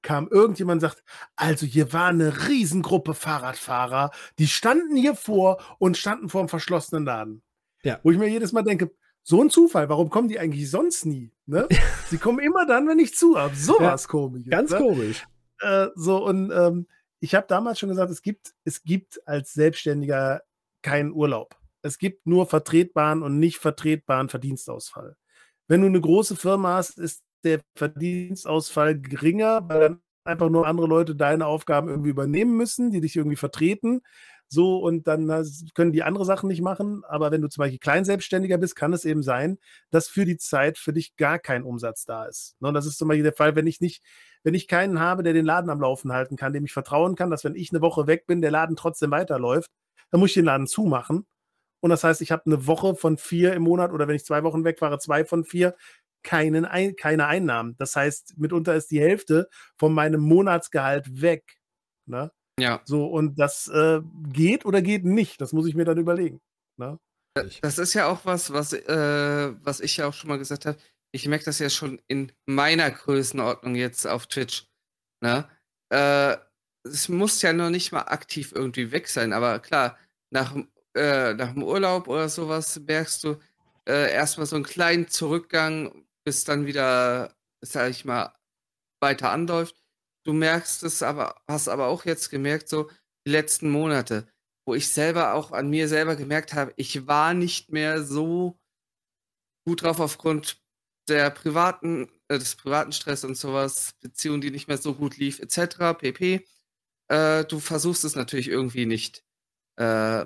kam 0.04 0.28
irgendjemand 0.28 0.82
und 0.82 0.88
sagt, 0.88 1.02
also 1.34 1.66
hier 1.66 1.92
war 1.92 2.08
eine 2.08 2.46
Riesengruppe 2.48 3.14
Fahrradfahrer, 3.14 4.12
die 4.38 4.46
standen 4.46 4.94
hier 4.94 5.16
vor 5.16 5.60
und 5.78 5.96
standen 5.96 6.28
vor 6.28 6.42
einem 6.42 6.48
verschlossenen 6.48 7.04
Laden. 7.04 7.42
Ja. 7.82 7.98
Wo 8.04 8.12
ich 8.12 8.18
mir 8.18 8.28
jedes 8.28 8.52
Mal 8.52 8.62
denke, 8.62 8.92
so 9.24 9.42
ein 9.42 9.50
Zufall, 9.50 9.88
warum 9.88 10.10
kommen 10.10 10.28
die 10.28 10.38
eigentlich 10.38 10.70
sonst 10.70 11.06
nie? 11.06 11.32
Ne? 11.46 11.66
Sie 12.10 12.18
kommen 12.18 12.38
immer 12.38 12.66
dann, 12.66 12.86
wenn 12.86 12.98
ich 12.98 13.14
zu 13.14 13.36
habe. 13.36 13.56
Sowas 13.56 14.06
komisch. 14.06 14.44
Ganz 14.46 14.70
ne? 14.70 14.78
komisch. 14.78 15.24
äh, 15.60 15.88
so 15.96 16.24
und 16.24 16.52
ähm, 16.52 16.86
ich 17.20 17.34
habe 17.34 17.46
damals 17.48 17.78
schon 17.78 17.88
gesagt, 17.88 18.10
es 18.10 18.20
gibt, 18.20 18.54
es 18.64 18.82
gibt 18.82 19.26
als 19.26 19.54
Selbstständiger 19.54 20.42
keinen 20.82 21.12
Urlaub. 21.12 21.56
Es 21.80 21.98
gibt 21.98 22.26
nur 22.26 22.46
vertretbaren 22.46 23.22
und 23.22 23.38
nicht 23.38 23.58
vertretbaren 23.58 24.28
Verdienstausfall. 24.28 25.16
Wenn 25.66 25.80
du 25.80 25.86
eine 25.86 26.00
große 26.00 26.36
Firma 26.36 26.74
hast, 26.74 26.98
ist 26.98 27.22
der 27.44 27.60
Verdienstausfall 27.76 28.98
geringer, 29.00 29.68
weil 29.68 29.80
dann 29.80 30.00
einfach 30.24 30.48
nur 30.48 30.66
andere 30.66 30.86
Leute 30.86 31.14
deine 31.14 31.46
Aufgaben 31.46 31.88
irgendwie 31.88 32.10
übernehmen 32.10 32.56
müssen, 32.56 32.90
die 32.90 33.00
dich 33.00 33.16
irgendwie 33.16 33.36
vertreten. 33.36 34.00
So, 34.48 34.78
und 34.78 35.06
dann 35.08 35.26
können 35.74 35.92
die 35.92 36.02
andere 36.02 36.24
Sachen 36.24 36.48
nicht 36.48 36.60
machen. 36.62 37.02
Aber 37.08 37.30
wenn 37.30 37.42
du 37.42 37.48
zum 37.48 37.62
Beispiel 37.62 37.78
Kleinselbstständiger 37.78 38.58
bist, 38.58 38.76
kann 38.76 38.92
es 38.92 39.04
eben 39.04 39.22
sein, 39.22 39.58
dass 39.90 40.08
für 40.08 40.24
die 40.24 40.36
Zeit 40.36 40.78
für 40.78 40.92
dich 40.92 41.16
gar 41.16 41.38
kein 41.38 41.64
Umsatz 41.64 42.04
da 42.04 42.26
ist. 42.26 42.56
Ne, 42.60 42.68
und 42.68 42.74
das 42.74 42.86
ist 42.86 42.98
zum 42.98 43.08
Beispiel 43.08 43.24
der 43.24 43.32
Fall, 43.32 43.56
wenn 43.56 43.66
ich 43.66 43.80
nicht, 43.80 44.02
wenn 44.44 44.54
ich 44.54 44.68
keinen 44.68 45.00
habe, 45.00 45.22
der 45.22 45.32
den 45.32 45.44
Laden 45.44 45.70
am 45.70 45.80
Laufen 45.80 46.12
halten 46.12 46.36
kann, 46.36 46.52
dem 46.52 46.64
ich 46.64 46.72
vertrauen 46.72 47.16
kann, 47.16 47.30
dass 47.30 47.44
wenn 47.44 47.56
ich 47.56 47.72
eine 47.72 47.80
Woche 47.80 48.06
weg 48.06 48.26
bin, 48.26 48.42
der 48.42 48.50
Laden 48.50 48.76
trotzdem 48.76 49.10
weiterläuft, 49.10 49.70
dann 50.10 50.20
muss 50.20 50.30
ich 50.30 50.34
den 50.34 50.44
Laden 50.44 50.66
zumachen. 50.66 51.26
Und 51.80 51.90
das 51.90 52.04
heißt, 52.04 52.22
ich 52.22 52.32
habe 52.32 52.44
eine 52.46 52.66
Woche 52.66 52.94
von 52.94 53.18
vier 53.18 53.52
im 53.54 53.62
Monat 53.62 53.92
oder 53.92 54.08
wenn 54.08 54.16
ich 54.16 54.24
zwei 54.24 54.42
Wochen 54.42 54.64
weg 54.64 54.80
war, 54.80 54.98
zwei 55.00 55.24
von 55.24 55.44
vier, 55.44 55.74
keinen 56.24 56.64
Ein 56.64 56.96
keine 56.96 57.26
Einnahmen. 57.26 57.76
Das 57.78 57.94
heißt, 57.94 58.34
mitunter 58.36 58.74
ist 58.74 58.90
die 58.90 59.00
Hälfte 59.00 59.48
von 59.78 59.94
meinem 59.94 60.20
Monatsgehalt 60.20 61.22
weg. 61.22 61.58
Ne? 62.06 62.32
Ja. 62.58 62.80
So, 62.84 63.06
und 63.06 63.38
das 63.38 63.68
äh, 63.68 64.00
geht 64.32 64.64
oder 64.64 64.82
geht 64.82 65.04
nicht. 65.04 65.40
Das 65.40 65.52
muss 65.52 65.66
ich 65.66 65.74
mir 65.74 65.84
dann 65.84 65.98
überlegen. 65.98 66.40
Ne? 66.76 66.98
Das 67.62 67.78
ist 67.78 67.94
ja 67.94 68.06
auch 68.06 68.24
was, 68.24 68.52
was, 68.52 68.72
äh, 68.72 69.52
was 69.60 69.80
ich 69.80 69.96
ja 69.96 70.06
auch 70.06 70.14
schon 70.14 70.28
mal 70.28 70.38
gesagt 70.38 70.66
habe. 70.66 70.78
Ich 71.12 71.26
merke 71.28 71.44
das 71.44 71.58
ja 71.58 71.70
schon 71.70 72.00
in 72.08 72.32
meiner 72.46 72.90
Größenordnung 72.90 73.74
jetzt 73.74 74.06
auf 74.06 74.26
Twitch. 74.26 74.66
Ne? 75.20 75.48
Äh, 75.90 76.36
es 76.84 77.08
muss 77.08 77.42
ja 77.42 77.52
noch 77.52 77.70
nicht 77.70 77.92
mal 77.92 78.02
aktiv 78.02 78.52
irgendwie 78.54 78.92
weg 78.92 79.08
sein, 79.08 79.32
aber 79.32 79.58
klar, 79.58 79.98
nach, 80.30 80.54
äh, 80.94 81.34
nach 81.34 81.52
dem 81.52 81.62
Urlaub 81.62 82.08
oder 82.08 82.28
sowas 82.28 82.80
merkst 82.86 83.24
du 83.24 83.36
äh, 83.88 84.12
erstmal 84.12 84.46
so 84.46 84.56
einen 84.56 84.64
kleinen 84.64 85.08
Zurückgang, 85.08 86.03
bis 86.24 86.44
dann 86.44 86.66
wieder, 86.66 87.34
sag 87.60 87.90
ich 87.90 88.04
mal, 88.04 88.34
weiter 89.00 89.30
anläuft. 89.30 89.82
Du 90.24 90.32
merkst 90.32 90.82
es 90.82 91.02
aber, 91.02 91.40
hast 91.46 91.68
aber 91.68 91.88
auch 91.88 92.04
jetzt 92.04 92.30
gemerkt, 92.30 92.68
so 92.68 92.90
die 93.26 93.32
letzten 93.32 93.70
Monate, 93.70 94.26
wo 94.66 94.74
ich 94.74 94.88
selber 94.88 95.34
auch 95.34 95.52
an 95.52 95.68
mir 95.68 95.88
selber 95.88 96.16
gemerkt 96.16 96.54
habe, 96.54 96.72
ich 96.76 97.06
war 97.06 97.34
nicht 97.34 97.70
mehr 97.70 98.02
so 98.02 98.58
gut 99.66 99.82
drauf 99.82 100.00
aufgrund 100.00 100.62
der 101.08 101.30
privaten, 101.30 102.08
äh, 102.28 102.38
des 102.38 102.56
privaten 102.56 102.92
Stress 102.92 103.24
und 103.24 103.36
sowas, 103.36 103.94
Beziehung, 104.00 104.40
die 104.40 104.50
nicht 104.50 104.68
mehr 104.68 104.78
so 104.78 104.94
gut 104.94 105.16
lief, 105.16 105.40
etc. 105.40 105.98
pp. 105.98 106.46
Äh, 107.08 107.44
du 107.44 107.60
versuchst 107.60 108.04
es 108.04 108.16
natürlich 108.16 108.48
irgendwie 108.48 108.86
nicht, 108.86 109.22
äh, 109.78 110.24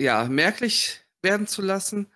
ja, 0.00 0.24
merklich 0.28 1.04
werden 1.22 1.46
zu 1.46 1.62
lassen, 1.62 2.12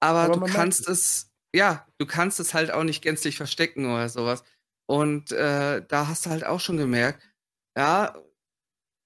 aber, 0.00 0.20
aber 0.20 0.46
du 0.46 0.52
kannst 0.52 0.86
es, 0.88 1.33
ja, 1.54 1.86
du 1.98 2.06
kannst 2.06 2.40
es 2.40 2.52
halt 2.52 2.72
auch 2.72 2.82
nicht 2.82 3.00
gänzlich 3.02 3.36
verstecken 3.36 3.86
oder 3.86 4.08
sowas. 4.08 4.42
Und 4.86 5.32
äh, 5.32 5.82
da 5.86 6.08
hast 6.08 6.26
du 6.26 6.30
halt 6.30 6.44
auch 6.44 6.60
schon 6.60 6.76
gemerkt, 6.76 7.22
ja, 7.76 8.16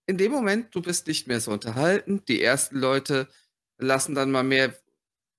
in 0.07 0.17
dem 0.19 0.33
Moment, 0.33 0.75
du 0.75 0.81
bist 0.83 1.07
nicht 1.07 1.29
mehr 1.29 1.41
so 1.41 1.53
unterhalten. 1.53 2.25
Die 2.27 2.43
ersten 2.43 2.79
Leute 2.79 3.29
lassen 3.79 4.15
dann 4.15 4.31
mal 4.31 4.45
mehr, 4.45 4.75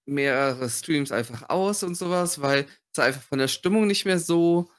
mehrere 0.06 0.70
Streams 0.70 1.12
einfach 1.12 1.50
aus 1.50 1.84
und 1.84 1.96
sowas, 1.96 2.42
weil 2.42 2.68
sie 2.96 3.04
einfach 3.04 3.24
von 3.24 3.40
der 3.40 3.48
Stimmung 3.48 3.88
nicht 3.88 4.06
mehr 4.06 4.20
so, 4.20 4.70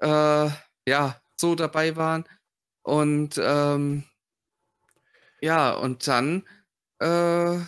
äh, 0.00 0.48
ja, 0.88 1.20
so 1.36 1.56
dabei 1.56 1.96
waren. 1.96 2.24
Und 2.84 3.34
ähm, 3.42 4.04
ja, 5.40 5.72
und 5.74 6.06
dann 6.06 6.46
äh, 7.00 7.58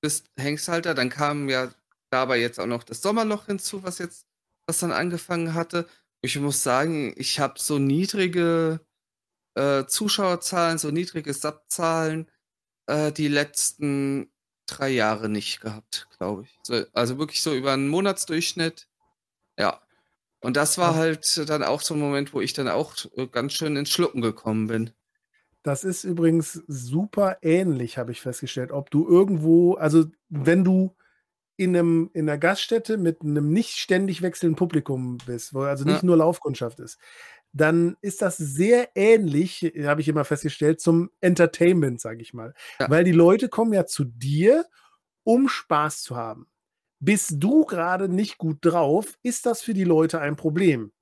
bist, 0.00 0.30
hängst 0.36 0.68
halt 0.68 0.86
da. 0.86 0.94
Dann 0.94 1.10
kam 1.10 1.48
ja 1.48 1.70
dabei 2.12 2.38
jetzt 2.38 2.60
auch 2.60 2.66
noch 2.66 2.84
das 2.84 3.00
Sommerloch 3.00 3.46
hinzu, 3.46 3.82
was 3.82 3.98
jetzt, 3.98 4.26
was 4.66 4.78
dann 4.78 4.92
angefangen 4.92 5.54
hatte. 5.54 5.86
Ich 6.20 6.38
muss 6.38 6.62
sagen, 6.62 7.14
ich 7.16 7.40
habe 7.40 7.54
so 7.58 7.78
niedrige 7.78 8.80
äh, 9.54 9.84
Zuschauerzahlen, 9.86 10.78
so 10.78 10.90
niedrige 10.90 11.32
Subzahlen 11.32 12.30
äh, 12.86 13.12
die 13.12 13.28
letzten 13.28 14.30
drei 14.66 14.90
Jahre 14.90 15.28
nicht 15.28 15.60
gehabt, 15.60 16.08
glaube 16.18 16.44
ich. 16.44 16.58
So, 16.62 16.84
also 16.92 17.18
wirklich 17.18 17.42
so 17.42 17.54
über 17.54 17.72
einen 17.72 17.88
Monatsdurchschnitt. 17.88 18.88
Ja. 19.58 19.80
Und 20.40 20.56
das 20.56 20.76
war 20.76 20.96
halt 20.96 21.48
dann 21.48 21.62
auch 21.62 21.80
so 21.80 21.94
ein 21.94 22.00
Moment, 22.00 22.34
wo 22.34 22.40
ich 22.40 22.52
dann 22.52 22.68
auch 22.68 22.94
äh, 23.16 23.26
ganz 23.26 23.52
schön 23.52 23.76
ins 23.76 23.90
Schlucken 23.90 24.20
gekommen 24.20 24.66
bin. 24.66 24.90
Das 25.62 25.84
ist 25.84 26.02
übrigens 26.02 26.62
super 26.66 27.38
ähnlich, 27.42 27.96
habe 27.96 28.10
ich 28.10 28.20
festgestellt. 28.20 28.72
Ob 28.72 28.90
du 28.90 29.06
irgendwo, 29.06 29.74
also 29.74 30.06
wenn 30.28 30.64
du 30.64 30.96
in, 31.56 31.76
einem, 31.76 32.10
in 32.14 32.28
einer 32.28 32.38
Gaststätte 32.38 32.96
mit 32.96 33.22
einem 33.22 33.52
nicht 33.52 33.76
ständig 33.76 34.22
wechselnden 34.22 34.56
Publikum 34.56 35.18
bist, 35.26 35.54
wo 35.54 35.60
also 35.60 35.84
nicht 35.84 36.02
ja. 36.02 36.06
nur 36.06 36.16
Laufkundschaft 36.16 36.80
ist, 36.80 36.98
dann 37.52 37.96
ist 38.00 38.22
das 38.22 38.38
sehr 38.38 38.90
ähnlich, 38.94 39.72
habe 39.84 40.00
ich 40.00 40.08
immer 40.08 40.24
festgestellt, 40.24 40.80
zum 40.80 41.10
Entertainment, 41.20 42.00
sage 42.00 42.22
ich 42.22 42.32
mal. 42.32 42.54
Ja. 42.80 42.88
Weil 42.88 43.04
die 43.04 43.12
Leute 43.12 43.48
kommen 43.48 43.74
ja 43.74 43.84
zu 43.84 44.04
dir, 44.04 44.64
um 45.24 45.48
Spaß 45.48 46.02
zu 46.02 46.16
haben. 46.16 46.46
Bist 46.98 47.34
du 47.34 47.64
gerade 47.64 48.08
nicht 48.08 48.38
gut 48.38 48.58
drauf, 48.62 49.18
ist 49.22 49.44
das 49.44 49.60
für 49.60 49.74
die 49.74 49.84
Leute 49.84 50.20
ein 50.20 50.36
Problem. 50.36 50.92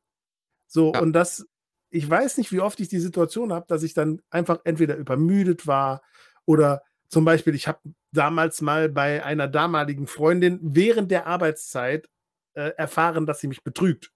So, 0.66 0.93
ja. 0.93 1.01
und 1.01 1.12
das, 1.12 1.47
ich 1.90 2.09
weiß 2.09 2.39
nicht, 2.39 2.52
wie 2.52 2.60
oft 2.60 2.81
ich 2.81 2.89
die 2.89 3.01
Situation 3.01 3.52
habe, 3.52 3.66
dass 3.68 3.82
ich 3.82 3.94
dann 3.94 4.20
einfach 4.31 4.60
entweder 4.64 4.97
übermüdet 4.97 5.66
war 5.66 6.02
oder 6.47 6.82
zum 7.09 7.24
Beispiel, 7.24 7.55
ich 7.55 7.68
habe 7.68 7.81
damals 8.12 8.60
mal 8.60 8.88
bei 8.88 9.24
einer 9.24 9.48
damaligen 9.48 10.06
Freundin 10.06 10.58
während 10.62 11.10
der 11.10 11.26
Arbeitszeit 11.26 12.08
äh, 12.54 12.70
erfahren, 12.76 13.26
dass 13.26 13.40
sie 13.40 13.48
mich 13.48 13.62
betrügt. 13.62 14.12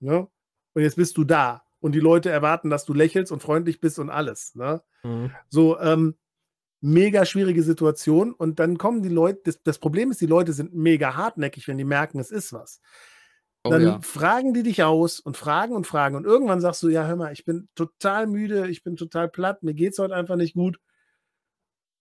Ne? 0.00 0.28
Und 0.74 0.82
jetzt 0.82 0.96
bist 0.96 1.16
du 1.16 1.24
da. 1.24 1.62
Und 1.80 1.92
die 1.92 2.00
Leute 2.00 2.30
erwarten, 2.30 2.70
dass 2.70 2.84
du 2.84 2.92
lächelst 2.92 3.30
und 3.30 3.42
freundlich 3.42 3.80
bist 3.80 3.98
und 3.98 4.10
alles. 4.10 4.54
Ne? 4.54 4.82
Mhm. 5.02 5.30
So, 5.48 5.78
ähm, 5.78 6.16
mega 6.80 7.24
schwierige 7.24 7.62
Situation. 7.62 8.32
Und 8.32 8.58
dann 8.58 8.78
kommen 8.78 9.02
die 9.02 9.08
Leute, 9.08 9.40
das, 9.44 9.62
das, 9.62 9.78
Problem 9.78 10.10
ist, 10.10 10.20
die 10.20 10.26
Leute 10.26 10.52
sind 10.52 10.74
mega 10.74 11.16
hartnäckig, 11.16 11.68
wenn 11.68 11.78
die 11.78 11.84
merken, 11.84 12.18
es 12.18 12.30
ist 12.30 12.52
was. 12.52 12.80
Oh, 13.64 13.70
dann 13.70 13.82
ja. 13.82 14.00
fragen 14.00 14.54
die 14.54 14.62
dich 14.62 14.82
aus 14.82 15.20
und 15.20 15.36
fragen 15.36 15.74
und 15.74 15.86
fragen. 15.86 16.16
Und 16.16 16.24
irgendwann 16.24 16.60
sagst 16.60 16.82
du, 16.82 16.88
ja, 16.88 17.06
hör 17.06 17.16
mal, 17.16 17.32
ich 17.32 17.44
bin 17.44 17.68
total 17.74 18.26
müde, 18.26 18.68
ich 18.68 18.82
bin 18.82 18.96
total 18.96 19.28
platt, 19.28 19.62
mir 19.62 19.74
geht 19.74 19.92
es 19.92 19.98
heute 19.98 20.14
einfach 20.14 20.36
nicht 20.36 20.54
gut. 20.54 20.78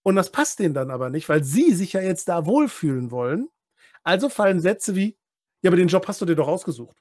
Und 0.07 0.15
das 0.15 0.31
passt 0.31 0.59
denen 0.59 0.73
dann 0.73 0.89
aber 0.89 1.09
nicht, 1.09 1.27
weil 1.27 1.43
sie 1.43 1.73
sich 1.73 1.91
ja 1.91 1.99
jetzt 1.99 2.29
da 2.29 2.45
wohlfühlen 2.45 3.11
wollen. 3.11 3.49
Also 4.03 4.29
fallen 4.29 4.61
Sätze 4.61 4.95
wie, 4.95 5.17
ja, 5.61 5.69
aber 5.69 5.75
den 5.75 5.89
Job 5.89 6.07
hast 6.07 6.21
du 6.21 6.25
dir 6.25 6.37
doch 6.37 6.47
ausgesucht. 6.47 6.95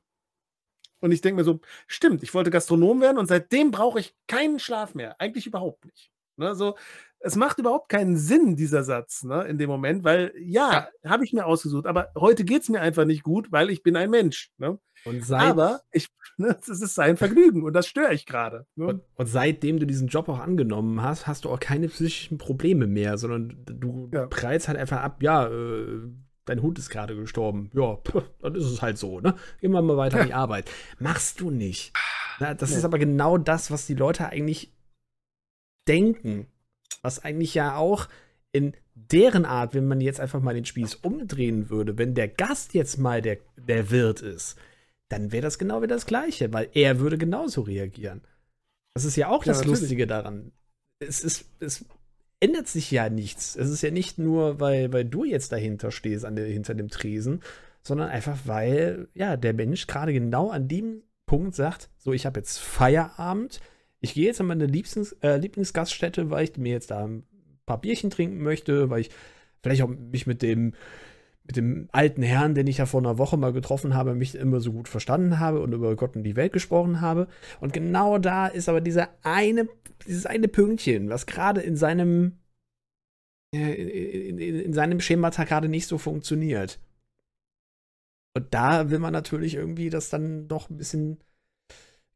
Und 0.98 1.12
ich 1.12 1.20
denke 1.20 1.36
mir 1.36 1.44
so, 1.44 1.60
stimmt, 1.86 2.24
ich 2.24 2.34
wollte 2.34 2.50
Gastronom 2.50 3.00
werden 3.00 3.18
und 3.18 3.28
seitdem 3.28 3.70
brauche 3.70 4.00
ich 4.00 4.16
keinen 4.26 4.58
Schlaf 4.58 4.96
mehr. 4.96 5.20
Eigentlich 5.20 5.46
überhaupt 5.46 5.84
nicht. 5.84 6.10
Ne, 6.36 6.54
so, 6.54 6.76
es 7.20 7.36
macht 7.36 7.58
überhaupt 7.58 7.88
keinen 7.88 8.16
Sinn, 8.16 8.56
dieser 8.56 8.84
Satz, 8.84 9.24
ne, 9.24 9.44
in 9.44 9.58
dem 9.58 9.68
Moment, 9.68 10.04
weil 10.04 10.32
ja, 10.38 10.88
ja. 11.02 11.10
habe 11.10 11.24
ich 11.24 11.32
mir 11.32 11.46
ausgesucht, 11.46 11.86
aber 11.86 12.10
heute 12.16 12.44
geht 12.44 12.62
es 12.62 12.68
mir 12.68 12.80
einfach 12.80 13.04
nicht 13.04 13.22
gut, 13.22 13.50
weil 13.52 13.70
ich 13.70 13.82
bin 13.82 13.96
ein 13.96 14.10
Mensch. 14.10 14.52
Ne? 14.58 14.78
aber 15.30 15.82
ich, 15.92 16.08
ne, 16.36 16.56
es 16.60 16.68
ist 16.68 16.94
sein 16.94 17.16
Vergnügen 17.16 17.62
und 17.62 17.72
das 17.72 17.86
störe 17.86 18.12
ich 18.12 18.26
gerade. 18.26 18.66
Ne? 18.74 18.86
Und, 18.86 19.02
und, 19.14 19.26
seitdem 19.26 19.78
du 19.78 19.86
diesen 19.86 20.08
Job 20.08 20.28
auch 20.28 20.40
angenommen 20.40 21.02
hast, 21.02 21.26
hast 21.26 21.44
du 21.44 21.50
auch 21.50 21.60
keine 21.60 21.88
psychischen 21.88 22.38
Probleme 22.38 22.86
mehr, 22.86 23.18
sondern 23.18 23.64
du 23.66 24.10
ja. 24.12 24.26
preist 24.26 24.68
halt 24.68 24.78
einfach 24.78 25.02
ab, 25.02 25.22
ja, 25.22 25.46
äh, 25.46 26.08
dein 26.44 26.62
Hund 26.62 26.78
ist 26.78 26.90
gerade 26.90 27.16
gestorben. 27.16 27.70
Ja, 27.74 27.96
pff, 27.96 28.22
dann 28.40 28.54
ist 28.54 28.66
es 28.66 28.82
halt 28.82 28.98
so, 28.98 29.20
ne? 29.20 29.34
Gehen 29.60 29.72
wir 29.72 29.82
mal 29.82 29.96
weiter 29.96 30.18
ja. 30.18 30.24
die 30.24 30.34
Arbeit. 30.34 30.70
Machst 30.98 31.40
du 31.40 31.50
nicht. 31.50 31.92
Na, 32.38 32.54
das 32.54 32.70
nee. 32.70 32.76
ist 32.76 32.84
aber 32.84 32.98
genau 32.98 33.38
das, 33.38 33.70
was 33.70 33.86
die 33.86 33.94
Leute 33.94 34.28
eigentlich 34.28 34.75
denken. 35.88 36.46
Was 37.02 37.24
eigentlich 37.24 37.54
ja 37.54 37.76
auch 37.76 38.08
in 38.52 38.74
deren 38.94 39.44
Art, 39.44 39.74
wenn 39.74 39.86
man 39.86 40.00
jetzt 40.00 40.20
einfach 40.20 40.40
mal 40.40 40.54
den 40.54 40.64
Spieß 40.64 40.96
umdrehen 40.96 41.68
würde, 41.68 41.98
wenn 41.98 42.14
der 42.14 42.28
Gast 42.28 42.74
jetzt 42.74 42.98
mal 42.98 43.20
der, 43.20 43.38
der 43.56 43.90
Wirt 43.90 44.22
ist, 44.22 44.56
dann 45.08 45.30
wäre 45.30 45.42
das 45.42 45.58
genau 45.58 45.82
wieder 45.82 45.94
das 45.94 46.06
Gleiche, 46.06 46.52
weil 46.52 46.68
er 46.72 46.98
würde 46.98 47.18
genauso 47.18 47.60
reagieren. 47.60 48.22
Das 48.94 49.04
ist 49.04 49.16
ja 49.16 49.28
auch 49.28 49.44
ja, 49.44 49.52
das 49.52 49.58
natürlich. 49.58 49.80
Lustige 49.80 50.06
daran. 50.06 50.52
Es, 50.98 51.22
ist, 51.22 51.44
es 51.60 51.84
ändert 52.40 52.68
sich 52.68 52.90
ja 52.90 53.10
nichts. 53.10 53.56
Es 53.56 53.68
ist 53.68 53.82
ja 53.82 53.90
nicht 53.90 54.18
nur, 54.18 54.58
weil, 54.58 54.92
weil 54.92 55.04
du 55.04 55.24
jetzt 55.24 55.52
dahinter 55.52 55.90
stehst, 55.90 56.24
an 56.24 56.36
der, 56.36 56.46
hinter 56.46 56.74
dem 56.74 56.88
Tresen, 56.88 57.42
sondern 57.82 58.08
einfach, 58.08 58.38
weil 58.46 59.08
ja, 59.14 59.36
der 59.36 59.52
Mensch 59.52 59.86
gerade 59.86 60.12
genau 60.12 60.50
an 60.50 60.66
dem 60.66 61.02
Punkt 61.26 61.54
sagt: 61.54 61.90
So, 61.98 62.12
ich 62.12 62.24
habe 62.24 62.40
jetzt 62.40 62.58
Feierabend, 62.58 63.60
ich 64.00 64.14
gehe 64.14 64.26
jetzt 64.26 64.40
an 64.40 64.46
meine 64.46 64.66
Lieblings, 64.66 65.12
äh, 65.22 65.36
Lieblingsgaststätte, 65.36 66.30
weil 66.30 66.44
ich 66.44 66.56
mir 66.56 66.72
jetzt 66.72 66.90
da 66.90 67.06
ein 67.06 67.24
paar 67.64 67.80
Bierchen 67.80 68.10
trinken 68.10 68.42
möchte, 68.42 68.90
weil 68.90 69.00
ich 69.00 69.10
vielleicht 69.62 69.82
auch 69.82 69.88
mich 69.88 70.26
mit 70.26 70.42
dem 70.42 70.74
mit 71.46 71.56
dem 71.56 71.88
alten 71.92 72.22
Herrn, 72.22 72.54
den 72.56 72.66
ich 72.66 72.78
ja 72.78 72.86
vor 72.86 73.00
einer 73.00 73.18
Woche 73.18 73.36
mal 73.36 73.52
getroffen 73.52 73.94
habe, 73.94 74.16
mich 74.16 74.34
immer 74.34 74.60
so 74.60 74.72
gut 74.72 74.88
verstanden 74.88 75.38
habe 75.38 75.60
und 75.60 75.72
über 75.72 75.94
Gott 75.94 76.16
und 76.16 76.24
die 76.24 76.34
Welt 76.34 76.52
gesprochen 76.52 77.00
habe. 77.00 77.28
Und 77.60 77.72
genau 77.72 78.18
da 78.18 78.48
ist 78.48 78.68
aber 78.68 78.80
dieser 78.80 79.10
eine, 79.22 79.68
dieses 80.06 80.26
eine 80.26 80.48
Pünktchen, 80.48 81.08
was 81.08 81.26
gerade 81.26 81.60
in 81.60 81.76
seinem 81.76 82.38
äh, 83.54 83.74
in, 84.28 84.38
in, 84.38 84.60
in 84.60 84.72
seinem 84.72 85.00
Schemata 85.00 85.44
gerade 85.44 85.68
nicht 85.68 85.86
so 85.86 85.98
funktioniert. 85.98 86.80
Und 88.36 88.52
da 88.52 88.90
will 88.90 88.98
man 88.98 89.12
natürlich 89.12 89.54
irgendwie 89.54 89.88
das 89.88 90.10
dann 90.10 90.48
doch 90.48 90.68
ein 90.68 90.76
bisschen 90.76 91.18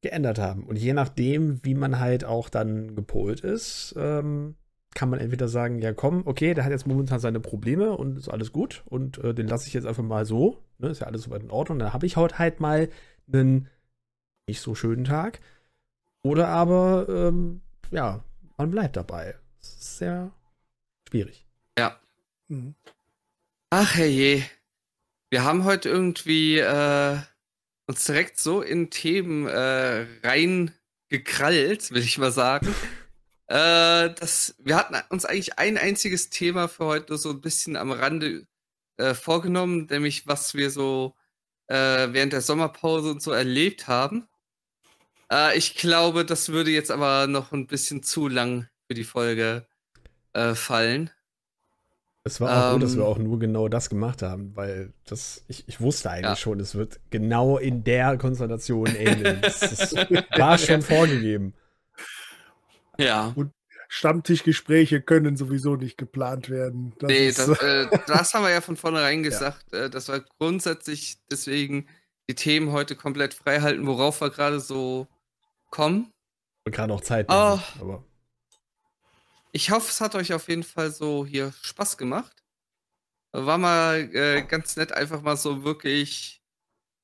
geändert 0.03 0.39
haben. 0.39 0.65
Und 0.65 0.77
je 0.77 0.93
nachdem, 0.93 1.65
wie 1.65 1.75
man 1.75 1.99
halt 1.99 2.25
auch 2.25 2.49
dann 2.49 2.95
gepolt 2.95 3.41
ist, 3.41 3.95
ähm, 3.99 4.57
kann 4.95 5.11
man 5.11 5.21
entweder 5.21 5.49
sagen, 5.49 5.79
ja 5.79 5.93
komm, 5.93 6.23
okay, 6.27 6.55
der 6.55 6.65
hat 6.65 6.73
jetzt 6.73 6.87
momentan 6.87 7.21
seine 7.21 7.41
Probleme 7.41 7.97
und 7.97 8.19
ist 8.19 8.29
alles 8.29 8.53
gut 8.53 8.83
und 8.87 9.19
äh, 9.19 9.35
den 9.35 9.47
lasse 9.47 9.69
ich 9.69 9.75
jetzt 9.75 9.87
einfach 9.87 10.03
mal 10.03 10.25
so, 10.25 10.59
ne, 10.79 10.89
ist 10.89 11.01
ja 11.01 11.07
alles 11.07 11.23
soweit 11.23 11.43
in 11.43 11.51
Ordnung. 11.51 11.79
Dann 11.79 11.93
habe 11.93 12.07
ich 12.07 12.17
heute 12.17 12.39
halt 12.39 12.61
mal 12.61 12.89
einen 13.33 13.69
nicht 14.49 14.61
so 14.61 14.75
schönen 14.75 15.05
Tag. 15.05 15.41
Oder 16.23 16.49
aber, 16.49 17.07
ähm, 17.09 17.63
ja, 17.91 18.25
man 18.57 18.71
bleibt 18.71 18.97
dabei. 18.97 19.37
Das 19.61 19.71
ist 19.71 19.99
sehr 19.99 20.33
schwierig. 21.09 21.47
Ja. 21.79 21.99
Mhm. 22.49 22.75
Ach 23.71 23.95
herrje. 23.95 24.43
Wir 25.31 25.45
haben 25.45 25.65
heute 25.65 25.89
irgendwie 25.89 26.59
äh, 26.59 27.19
uns 27.91 28.05
direkt 28.05 28.39
so 28.39 28.63
in 28.63 28.91
Themen 28.91 29.47
äh, 29.49 30.07
reingekrallt, 30.23 31.91
will 31.91 32.03
ich 32.03 32.19
mal 32.19 32.33
sagen. 32.33 32.75
Äh, 33.53 34.15
das, 34.15 34.55
wir 34.61 34.77
hatten 34.77 34.95
uns 35.09 35.25
eigentlich 35.25 35.59
ein 35.59 35.77
einziges 35.77 36.31
Thema 36.31 36.69
für 36.69 36.85
heute 36.85 37.19
so 37.19 37.31
ein 37.31 37.41
bisschen 37.41 37.75
am 37.75 37.91
Rande 37.91 38.47
äh, 38.97 39.13
vorgenommen, 39.13 39.89
nämlich 39.91 40.29
was 40.29 40.55
wir 40.55 40.71
so 40.71 41.17
äh, 41.67 42.13
während 42.13 42.33
der 42.33 42.43
Sommerpause 42.43 43.11
und 43.11 43.21
so 43.21 43.33
erlebt 43.33 43.89
haben. 43.89 44.29
Äh, 45.33 45.59
ich 45.59 45.75
glaube, 45.75 46.25
das 46.25 46.51
würde 46.51 46.71
jetzt 46.71 46.93
aber 46.93 47.27
noch 47.27 47.51
ein 47.51 47.67
bisschen 47.67 48.05
zu 48.05 48.29
lang 48.29 48.69
für 48.87 48.95
die 48.95 49.03
Folge 49.03 49.67
äh, 50.33 50.55
fallen. 50.55 51.11
Es 52.23 52.41
war 52.41 52.51
auch 52.51 52.67
ähm, 52.67 52.73
gut, 52.75 52.83
dass 52.83 52.97
wir 52.97 53.05
auch 53.05 53.19
nur 53.19 53.39
genau 53.39 53.69
das 53.69 53.89
gemacht 53.89 54.21
haben, 54.21 54.55
weil 54.55 54.93
das, 55.07 55.43
ich, 55.49 55.67
ich 55.69 55.81
wusste 55.81 56.11
eigentlich 56.11 56.25
ja. 56.25 56.37
schon, 56.37 56.61
es 56.61 56.75
wird 56.75 57.01
genau 57.11 57.57
in 57.57 57.83
der 57.83 58.19
Konstellation 58.19 58.87
enden. 58.95 59.41
das, 59.41 59.61
das 59.61 59.95
war 60.37 60.59
schon 60.59 60.83
vorgegeben. 60.83 61.55
Ja. 62.99 63.33
Und 63.35 63.53
Stammtischgespräche 63.89 65.01
können 65.01 65.37
sowieso 65.37 65.77
nicht 65.77 65.97
geplant 65.97 66.51
werden. 66.51 66.93
Das 66.99 67.09
nee, 67.09 67.33
das, 67.33 67.49
äh, 67.63 67.89
das, 68.07 68.35
haben 68.35 68.45
wir 68.45 68.51
ja 68.51 68.61
von 68.61 68.77
vornherein 68.77 69.23
gesagt, 69.23 69.65
ja. 69.73 69.87
äh, 69.87 69.91
dass 69.91 70.09
wir 70.09 70.25
grundsätzlich 70.39 71.19
deswegen 71.31 71.89
die 72.29 72.35
Themen 72.35 72.71
heute 72.71 72.97
komplett 72.97 73.35
frei 73.35 73.61
halten, 73.61 73.87
worauf 73.87 74.21
wir 74.21 74.31
gerade 74.31 74.61
so 74.61 75.09
kommen. 75.71 76.13
Und 76.67 76.73
gerade 76.73 76.93
auch 76.93 77.01
Zeit. 77.01 77.27
Oh, 77.31 77.59
aber. 77.81 78.05
Ich 79.53 79.71
hoffe, 79.71 79.89
es 79.91 80.01
hat 80.01 80.15
euch 80.15 80.33
auf 80.33 80.49
jeden 80.49 80.63
Fall 80.63 80.91
so 80.91 81.27
hier 81.27 81.53
Spaß 81.63 81.97
gemacht. 81.97 82.45
War 83.33 83.59
mal 83.59 84.11
äh, 84.15 84.43
ganz 84.43 84.77
nett, 84.77 84.93
einfach 84.93 85.23
mal 85.23 85.37
so 85.37 85.65
wirklich 85.65 86.43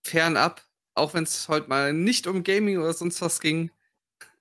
fernab, 0.05 0.65
auch 0.95 1.15
wenn 1.15 1.25
es 1.25 1.49
heute 1.49 1.69
mal 1.69 1.93
nicht 1.93 2.27
um 2.27 2.43
Gaming 2.43 2.79
oder 2.79 2.93
sonst 2.93 3.21
was 3.21 3.41
ging, 3.41 3.71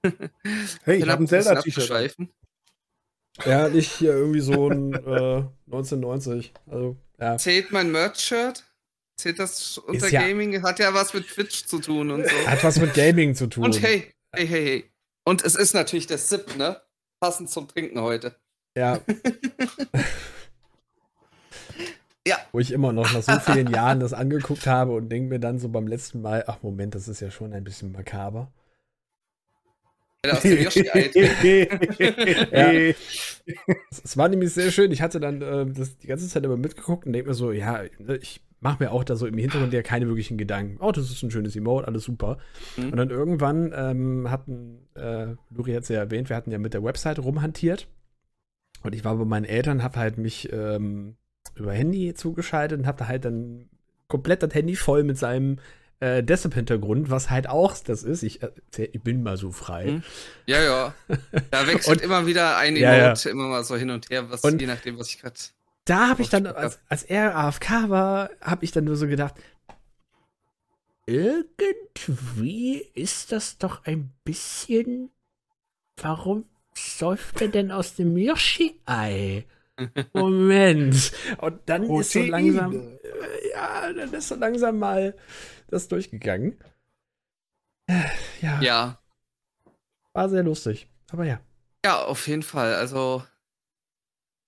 Hey, 0.84 0.98
ich 0.98 1.08
habe 1.08 1.24
ein 1.24 1.28
Zelda-T-Shirt. 1.28 2.16
Ja, 3.46 3.68
nicht 3.68 3.92
hier 3.92 4.14
irgendwie 4.14 4.40
so 4.40 4.70
ein 4.70 4.94
äh, 4.94 5.44
1990. 5.68 6.54
Also, 6.68 6.96
ja. 7.20 7.38
Zählt 7.38 7.72
mein 7.72 7.92
Merch-Shirt? 7.92 8.64
Zählt 9.18 9.40
das 9.40 9.78
unter 9.78 10.10
ja, 10.10 10.22
Gaming? 10.22 10.62
Hat 10.64 10.80
ja 10.80 10.94
was 10.94 11.14
mit 11.14 11.28
Twitch 11.28 11.66
zu 11.66 11.80
tun 11.80 12.12
und 12.12 12.28
so. 12.28 12.48
Hat 12.48 12.64
was 12.64 12.80
mit 12.80 12.94
Gaming 12.94 13.36
zu 13.36 13.48
tun. 13.48 13.66
Und 13.66 13.82
hey, 13.82 14.14
hey, 14.32 14.48
hey, 14.48 14.66
hey. 14.66 14.92
Und 15.26 15.44
es 15.44 15.56
ist 15.56 15.74
natürlich 15.74 16.08
der 16.08 16.18
SIP, 16.18 16.56
ne? 16.56 16.82
Passend 17.26 17.50
zum 17.50 17.68
Trinken 17.68 18.00
heute. 18.02 18.36
Ja. 18.78 19.00
ja. 22.28 22.38
Wo 22.52 22.60
ich 22.60 22.72
immer 22.72 22.94
noch 22.94 23.12
nach 23.14 23.24
so 23.24 23.40
vielen 23.40 23.72
Jahren 23.72 24.00
das 24.00 24.14
angeguckt 24.14 24.68
habe 24.68 24.92
und 24.92 25.10
denke 25.10 25.30
mir 25.30 25.40
dann 25.40 25.58
so 25.58 25.70
beim 25.70 25.88
letzten 25.88 26.22
Mal, 26.22 26.44
ach 26.46 26.62
Moment, 26.62 26.94
das 26.94 27.08
ist 27.08 27.22
ja 27.22 27.32
schon 27.32 27.54
ein 27.54 27.64
bisschen 27.64 27.92
makaber 27.92 28.52
aus 30.32 30.44
Yoshi 30.44 30.86
ja. 32.52 32.94
Es 34.04 34.18
war 34.18 34.28
nämlich 34.28 34.54
sehr 34.54 34.72
schön. 34.72 34.92
Ich 34.92 35.02
hatte 35.02 35.20
dann 35.20 35.42
äh, 35.42 35.66
das 35.68 35.98
die 35.98 36.08
ganze 36.08 36.28
Zeit 36.28 36.44
immer 36.44 36.58
mitgeguckt 36.58 37.06
und 37.06 37.14
denke 37.14 37.30
mir 37.30 37.36
so, 37.36 37.52
ja, 37.52 37.84
ne, 38.00 38.18
ich 38.18 38.42
mache 38.60 38.84
mir 38.84 38.92
auch 38.92 39.04
da 39.04 39.16
so 39.16 39.28
im 39.28 39.38
Hintergrund 39.38 39.74
ja 39.74 39.84
keine 39.84 40.08
wirklichen 40.08 40.38
Gedanken. 40.38 40.78
Oh, 40.80 40.92
das 40.92 41.12
ist 41.12 41.22
ein 41.22 41.32
schönes 41.32 41.56
Emote, 41.56 41.88
alles 41.88 42.04
super. 42.04 42.38
Mhm. 42.78 42.90
Und 42.92 42.98
dann 42.98 43.10
irgendwann 43.10 43.74
ähm, 43.76 44.32
hatten, 44.32 44.88
äh, 44.96 45.36
Luri 45.52 45.74
hat 45.74 45.84
es 45.84 45.90
ja 45.90 46.00
erwähnt, 46.00 46.30
wir 46.30 46.36
hatten 46.36 46.52
ja 46.52 46.58
mit 46.58 46.74
der 46.74 46.84
Website 46.84 47.20
rumhantiert. 47.20 47.88
Und 48.82 48.96
ich 48.96 49.04
war 49.04 49.16
bei 49.16 49.26
meinen 49.26 49.46
Eltern, 49.46 49.84
habe 49.84 50.00
halt 50.00 50.18
mich 50.18 50.52
ähm, 50.52 51.16
über 51.56 51.74
Handy 51.74 52.14
zugeschaltet 52.14 52.80
und 52.80 52.88
habe 52.88 52.98
da 52.98 53.08
halt 53.08 53.26
dann 53.26 53.70
komplett 54.08 54.44
das 54.44 54.54
Handy 54.54 54.76
voll 54.76 55.04
mit 55.04 55.18
seinem 55.18 55.58
äh, 56.06 56.24
Desktop-Hintergrund, 56.24 57.10
was 57.10 57.32
halt 57.32 57.50
auch 57.50 57.76
das 57.80 58.04
ist. 58.04 58.22
Ich, 58.22 58.44
äh, 58.44 58.52
ich 58.78 59.02
bin 59.02 59.24
mal 59.24 59.38
so 59.38 59.52
frei. 59.52 59.86
Hm. 59.86 60.04
Ja, 60.46 60.62
ja. 60.62 60.94
Da 61.50 61.68
wechselt 61.68 61.98
und, 61.98 62.04
immer 62.04 62.28
wieder 62.28 62.58
ein 62.58 62.76
Emote, 62.76 62.84
ja, 62.84 63.14
ja. 63.14 63.32
immer 63.32 63.48
mal 63.48 63.64
so 63.64 63.76
hin 63.76 63.90
und 63.90 64.10
her, 64.12 64.30
was, 64.30 64.42
und 64.42 64.62
je 64.62 64.68
nachdem, 64.68 65.00
was 65.00 65.10
ich 65.10 65.20
gerade. 65.20 65.36
Da 65.86 66.10
habe 66.10 66.22
ich 66.22 66.30
dann, 66.30 66.46
als, 66.48 66.80
als 66.90 67.04
er 67.04 67.36
AFK 67.36 67.90
war, 67.90 68.30
habe 68.42 68.66
ich 68.66 68.72
dann 68.72 68.84
nur 68.84 68.96
so 68.96 69.08
gedacht, 69.08 69.36
irgendwie 71.08 72.78
ist 72.94 73.32
das 73.32 73.58
doch 73.58 73.86
ein 73.86 74.12
bisschen. 74.24 75.10
Warum 75.98 76.46
säuft 76.76 77.42
er 77.42 77.48
denn 77.48 77.72
aus 77.72 77.96
dem 77.96 78.18
Yoshi-Ei? 78.18 79.46
Moment. 80.14 81.12
Und 81.40 81.60
dann 81.66 81.88
Proteine. 81.88 82.02
ist 82.02 82.12
so 82.12 82.22
langsam. 82.22 82.74
Äh, 82.74 83.50
ja, 83.54 83.94
dann 83.94 84.14
ist 84.14 84.28
so 84.28 84.36
langsam 84.36 84.80
mal 84.80 85.16
das 85.68 85.88
durchgegangen. 85.88 86.58
Ja. 88.42 88.62
Ja. 88.62 89.00
War 90.14 90.30
sehr 90.30 90.44
lustig. 90.44 90.90
Aber 91.12 91.26
ja. 91.26 91.40
Ja, 91.86 92.04
auf 92.04 92.28
jeden 92.28 92.44
Fall. 92.44 92.74
Also, 92.76 93.24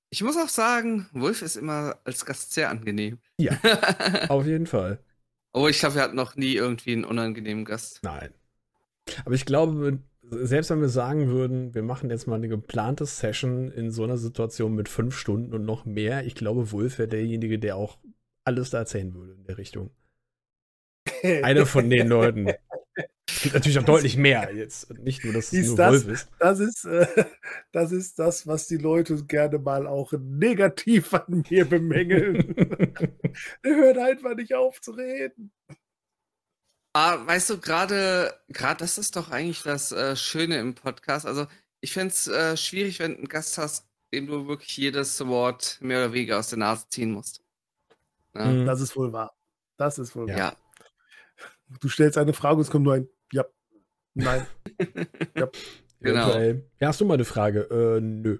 ich 0.10 0.24
muss 0.24 0.38
auch 0.38 0.50
sagen, 0.50 1.08
Wolf 1.12 1.42
ist 1.42 1.56
immer 1.56 2.00
als 2.04 2.26
Gast 2.26 2.54
sehr 2.54 2.70
angenehm. 2.70 3.20
Ja, 3.38 3.58
auf 4.30 4.46
jeden 4.46 4.66
Fall. 4.66 5.00
Oh, 5.54 5.68
ich 5.68 5.80
glaube, 5.80 5.96
wir 5.96 6.02
hatten 6.02 6.16
noch 6.16 6.36
nie 6.36 6.54
irgendwie 6.54 6.94
einen 6.94 7.06
unangenehmen 7.06 7.66
Gast. 7.66 8.00
Nein. 8.04 8.34
Aber 9.26 9.36
ich 9.36 9.46
glaube, 9.46 10.00
selbst 10.30 10.70
wenn 10.70 10.82
wir 10.82 10.90
sagen 10.90 11.28
würden, 11.28 11.74
wir 11.74 11.84
machen 11.84 12.10
jetzt 12.10 12.28
mal 12.28 12.36
eine 12.36 12.50
geplante 12.50 13.06
Session 13.06 13.72
in 13.72 13.92
so 13.92 14.04
einer 14.04 14.18
Situation 14.18 14.76
mit 14.76 14.90
fünf 14.90 15.18
Stunden 15.18 15.54
und 15.54 15.66
noch 15.66 15.86
mehr, 15.86 16.26
ich 16.26 16.36
glaube, 16.36 16.72
Wolf 16.72 16.98
wäre 16.98 17.08
derjenige, 17.08 17.60
der 17.60 17.76
auch 17.76 17.98
alles 18.44 18.70
da 18.70 18.80
erzählen 18.80 19.14
würde 19.14 19.34
in 19.34 19.44
der 19.46 19.58
Richtung. 19.58 19.92
Einer 21.44 21.66
von 21.66 21.90
den 21.90 22.08
Leuten. 22.10 22.52
Es 23.30 23.42
gibt 23.42 23.56
natürlich 23.56 23.78
auch 23.78 23.84
deutlich 23.84 24.18
mehr 24.18 24.54
jetzt. 24.56 24.90
Nicht 25.00 25.24
nur, 25.24 25.34
dass 25.34 25.52
es 25.52 25.68
nur 25.68 25.78
das, 25.78 25.92
Wolf 25.92 26.08
ist. 26.08 26.30
Das 26.40 26.60
ist, 26.60 26.86
äh, 26.86 27.26
das 27.72 27.92
ist 27.92 28.18
das, 28.18 28.48
was 28.48 28.68
die 28.68 28.78
Leute 28.78 29.24
gerne 29.26 29.60
mal 29.60 29.86
auch 29.86 30.14
negativ 30.14 31.14
an 31.14 31.44
mir 31.50 31.66
bemängeln. 31.66 32.56
Der 33.64 33.76
hört 33.76 33.98
einfach 33.98 34.36
nicht 34.36 34.54
auf 34.56 34.82
zu 34.82 34.92
reden. 34.92 35.52
Ah, 36.94 37.28
weißt 37.28 37.52
du, 37.52 37.60
gerade, 37.60 38.34
gerade 38.48 38.80
das 38.80 38.98
ist 38.98 39.16
doch 39.16 39.30
eigentlich 39.30 39.62
das 39.62 39.92
äh, 39.92 40.16
Schöne 40.16 40.58
im 40.58 40.74
Podcast. 40.74 41.28
Also, 41.28 41.46
ich 41.80 41.94
fände 41.94 42.14
es 42.14 42.28
äh, 42.28 42.58
schwierig, 42.58 43.00
wenn 43.00 43.12
du 43.12 43.18
einen 43.20 43.28
Gast 43.28 43.58
hast, 43.60 43.88
dem 44.14 44.26
du 44.26 44.48
wirklich 44.48 44.76
jedes 44.78 45.26
Wort 45.28 45.78
mehr 45.82 46.06
oder 46.06 46.14
weniger 46.14 46.40
aus 46.40 46.50
der 46.50 46.58
Nase 46.58 46.88
ziehen 46.90 47.12
musst. 47.12 47.44
Ja. 48.34 48.46
Mhm. 48.46 48.66
Das 48.66 48.82
ist 48.82 48.96
wohl 48.96 49.14
wahr. 49.14 49.36
Das 49.78 50.00
ist 50.00 50.16
wohl 50.16 50.28
wahr. 50.28 50.38
Ja. 50.38 50.56
Du 51.80 51.90
stellst 51.90 52.18
eine 52.18 52.34
Frage 52.34 52.56
und 52.56 52.62
es 52.62 52.72
kommt 52.72 52.86
nur 52.86 52.94
ein 52.94 53.10
Ja, 53.32 53.46
Nein. 54.18 54.48
ja. 55.36 55.50
Genau. 56.00 56.30
Okay. 56.30 56.64
Ja, 56.80 56.88
hast 56.90 57.02
du 57.02 57.06
mal 57.06 57.16
eine 57.16 57.26
Frage? 57.26 57.62
Äh, 57.72 58.02
nö. 58.02 58.40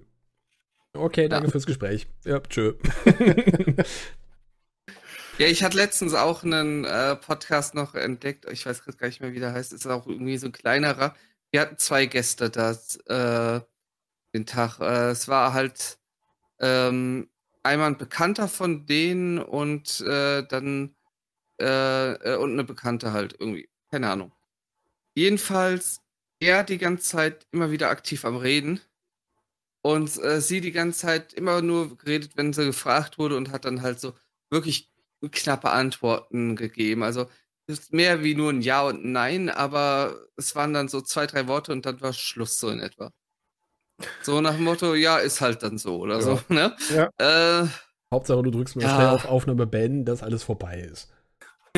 Okay, 0.94 1.30
danke 1.30 1.48
ja. 1.48 1.52
fürs 1.52 1.66
Gespräch. 1.66 2.08
Ja, 2.24 2.40
tschö. 2.40 2.74
ja, 5.38 5.48
ich 5.48 5.64
hatte 5.64 5.78
letztens 5.78 6.14
auch 6.14 6.44
einen 6.44 6.86
äh, 6.86 7.16
Podcast 7.16 7.76
noch 7.76 7.94
entdeckt. 7.94 8.46
Ich 8.52 8.66
weiß 8.66 8.84
gar 8.84 9.08
nicht 9.08 9.22
mehr, 9.22 9.34
wie 9.34 9.40
der 9.40 9.54
heißt. 9.54 9.74
Ist 9.74 9.86
auch 9.86 10.08
irgendwie 10.08 10.38
so 10.38 10.48
ein 10.48 10.52
kleinerer. 10.52 11.16
Wir 11.52 11.62
hatten 11.62 11.78
zwei 11.78 12.08
Gäste 12.08 12.50
das, 12.50 12.98
äh, 13.06 13.62
den 14.34 14.46
Tag. 14.46 14.80
Äh, 14.80 15.12
es 15.12 15.28
war 15.28 15.54
halt 15.54 16.00
ähm, 16.60 17.30
einmal 17.64 17.88
ein 17.88 17.98
Bekannter 17.98 18.48
von 18.48 18.86
denen 18.88 19.38
und 19.40 20.02
äh, 20.02 20.44
dann 20.48 20.96
äh, 21.60 22.14
äh, 22.14 22.38
und 22.38 22.54
eine 22.54 22.64
Bekannte 22.64 23.14
halt 23.14 23.36
irgendwie. 23.40 23.70
Keine 23.90 24.10
Ahnung. 24.10 24.32
Jedenfalls 25.16 26.02
er 26.40 26.64
die 26.64 26.78
ganze 26.78 27.04
Zeit 27.04 27.48
immer 27.52 27.72
wieder 27.72 27.90
aktiv 27.90 28.26
am 28.26 28.38
Reden 28.38 28.80
und 29.82 30.22
äh, 30.24 30.42
sie 30.42 30.62
die 30.62 30.72
ganze 30.72 31.00
Zeit 31.00 31.34
immer 31.34 31.62
nur 31.62 31.98
geredet, 31.98 32.32
wenn 32.36 32.54
sie 32.54 32.66
gefragt 32.66 33.18
wurde 33.18 33.38
und 33.38 33.52
hat 33.52 33.66
dann 33.66 33.82
halt 33.82 34.00
so 34.00 34.14
wirklich 34.50 34.92
knappe 35.32 35.72
Antworten 35.72 36.56
gegeben. 36.56 37.04
Also 37.04 37.28
ist 37.68 37.92
mehr 37.92 38.24
wie 38.24 38.36
nur 38.36 38.52
ein 38.52 38.62
Ja 38.62 38.84
und 38.84 39.04
ein 39.04 39.12
Nein, 39.12 39.50
aber 39.50 40.16
es 40.38 40.56
waren 40.56 40.74
dann 40.74 40.88
so 40.88 41.02
zwei, 41.02 41.28
drei 41.28 41.48
Worte 41.48 41.72
und 41.72 41.86
dann 41.86 42.00
war 42.02 42.14
Schluss 42.14 42.60
so 42.60 42.70
in 42.70 42.80
etwa. 42.80 43.12
So 44.22 44.42
nach 44.42 44.56
dem 44.56 44.64
Motto, 44.64 44.94
ja, 44.94 45.18
ist 45.18 45.42
halt 45.42 45.64
dann 45.64 45.78
so 45.78 45.98
oder 45.98 46.16
ja. 46.16 46.22
so. 46.22 46.40
Ne? 46.50 46.76
Ja. 46.94 47.64
Äh, 47.64 47.68
Hauptsache, 48.14 48.42
du 48.42 48.52
drückst 48.52 48.76
mir 48.76 48.84
ja. 48.84 48.96
schnell 48.96 49.08
auf 49.08 49.26
Aufnahme 49.26 49.68
beenden, 49.68 50.06
dass 50.06 50.24
alles 50.24 50.44
vorbei 50.44 50.80
ist. 50.80 51.12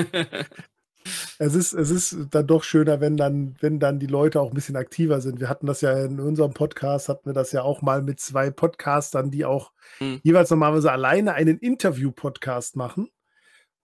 es 1.40 1.56
ist, 1.56 1.74
es 1.74 1.90
ist 1.90 2.18
dann 2.32 2.48
doch 2.48 2.64
schöner, 2.64 3.02
wenn 3.02 3.18
dann, 3.18 3.56
wenn 3.60 3.80
dann 3.80 4.00
die 4.00 4.08
Leute 4.08 4.42
auch 4.42 4.50
ein 4.50 4.56
bisschen 4.56 4.76
aktiver 4.76 5.22
sind. 5.22 5.40
Wir 5.40 5.50
hatten 5.50 5.66
das 5.66 5.82
ja 5.82 6.06
in 6.06 6.20
unserem 6.20 6.54
Podcast, 6.54 7.10
hatten 7.10 7.28
wir 7.28 7.34
das 7.34 7.52
ja 7.52 7.64
auch 7.64 7.82
mal 7.82 8.02
mit 8.02 8.20
zwei 8.20 8.52
Podcastern, 8.52 9.32
die 9.32 9.46
auch 9.46 9.72
hm. 10.00 10.20
jeweils 10.24 10.50
normalerweise 10.50 10.92
alleine 10.92 11.34
einen 11.34 11.58
Interview-Podcast 11.58 12.76
machen. 12.76 13.10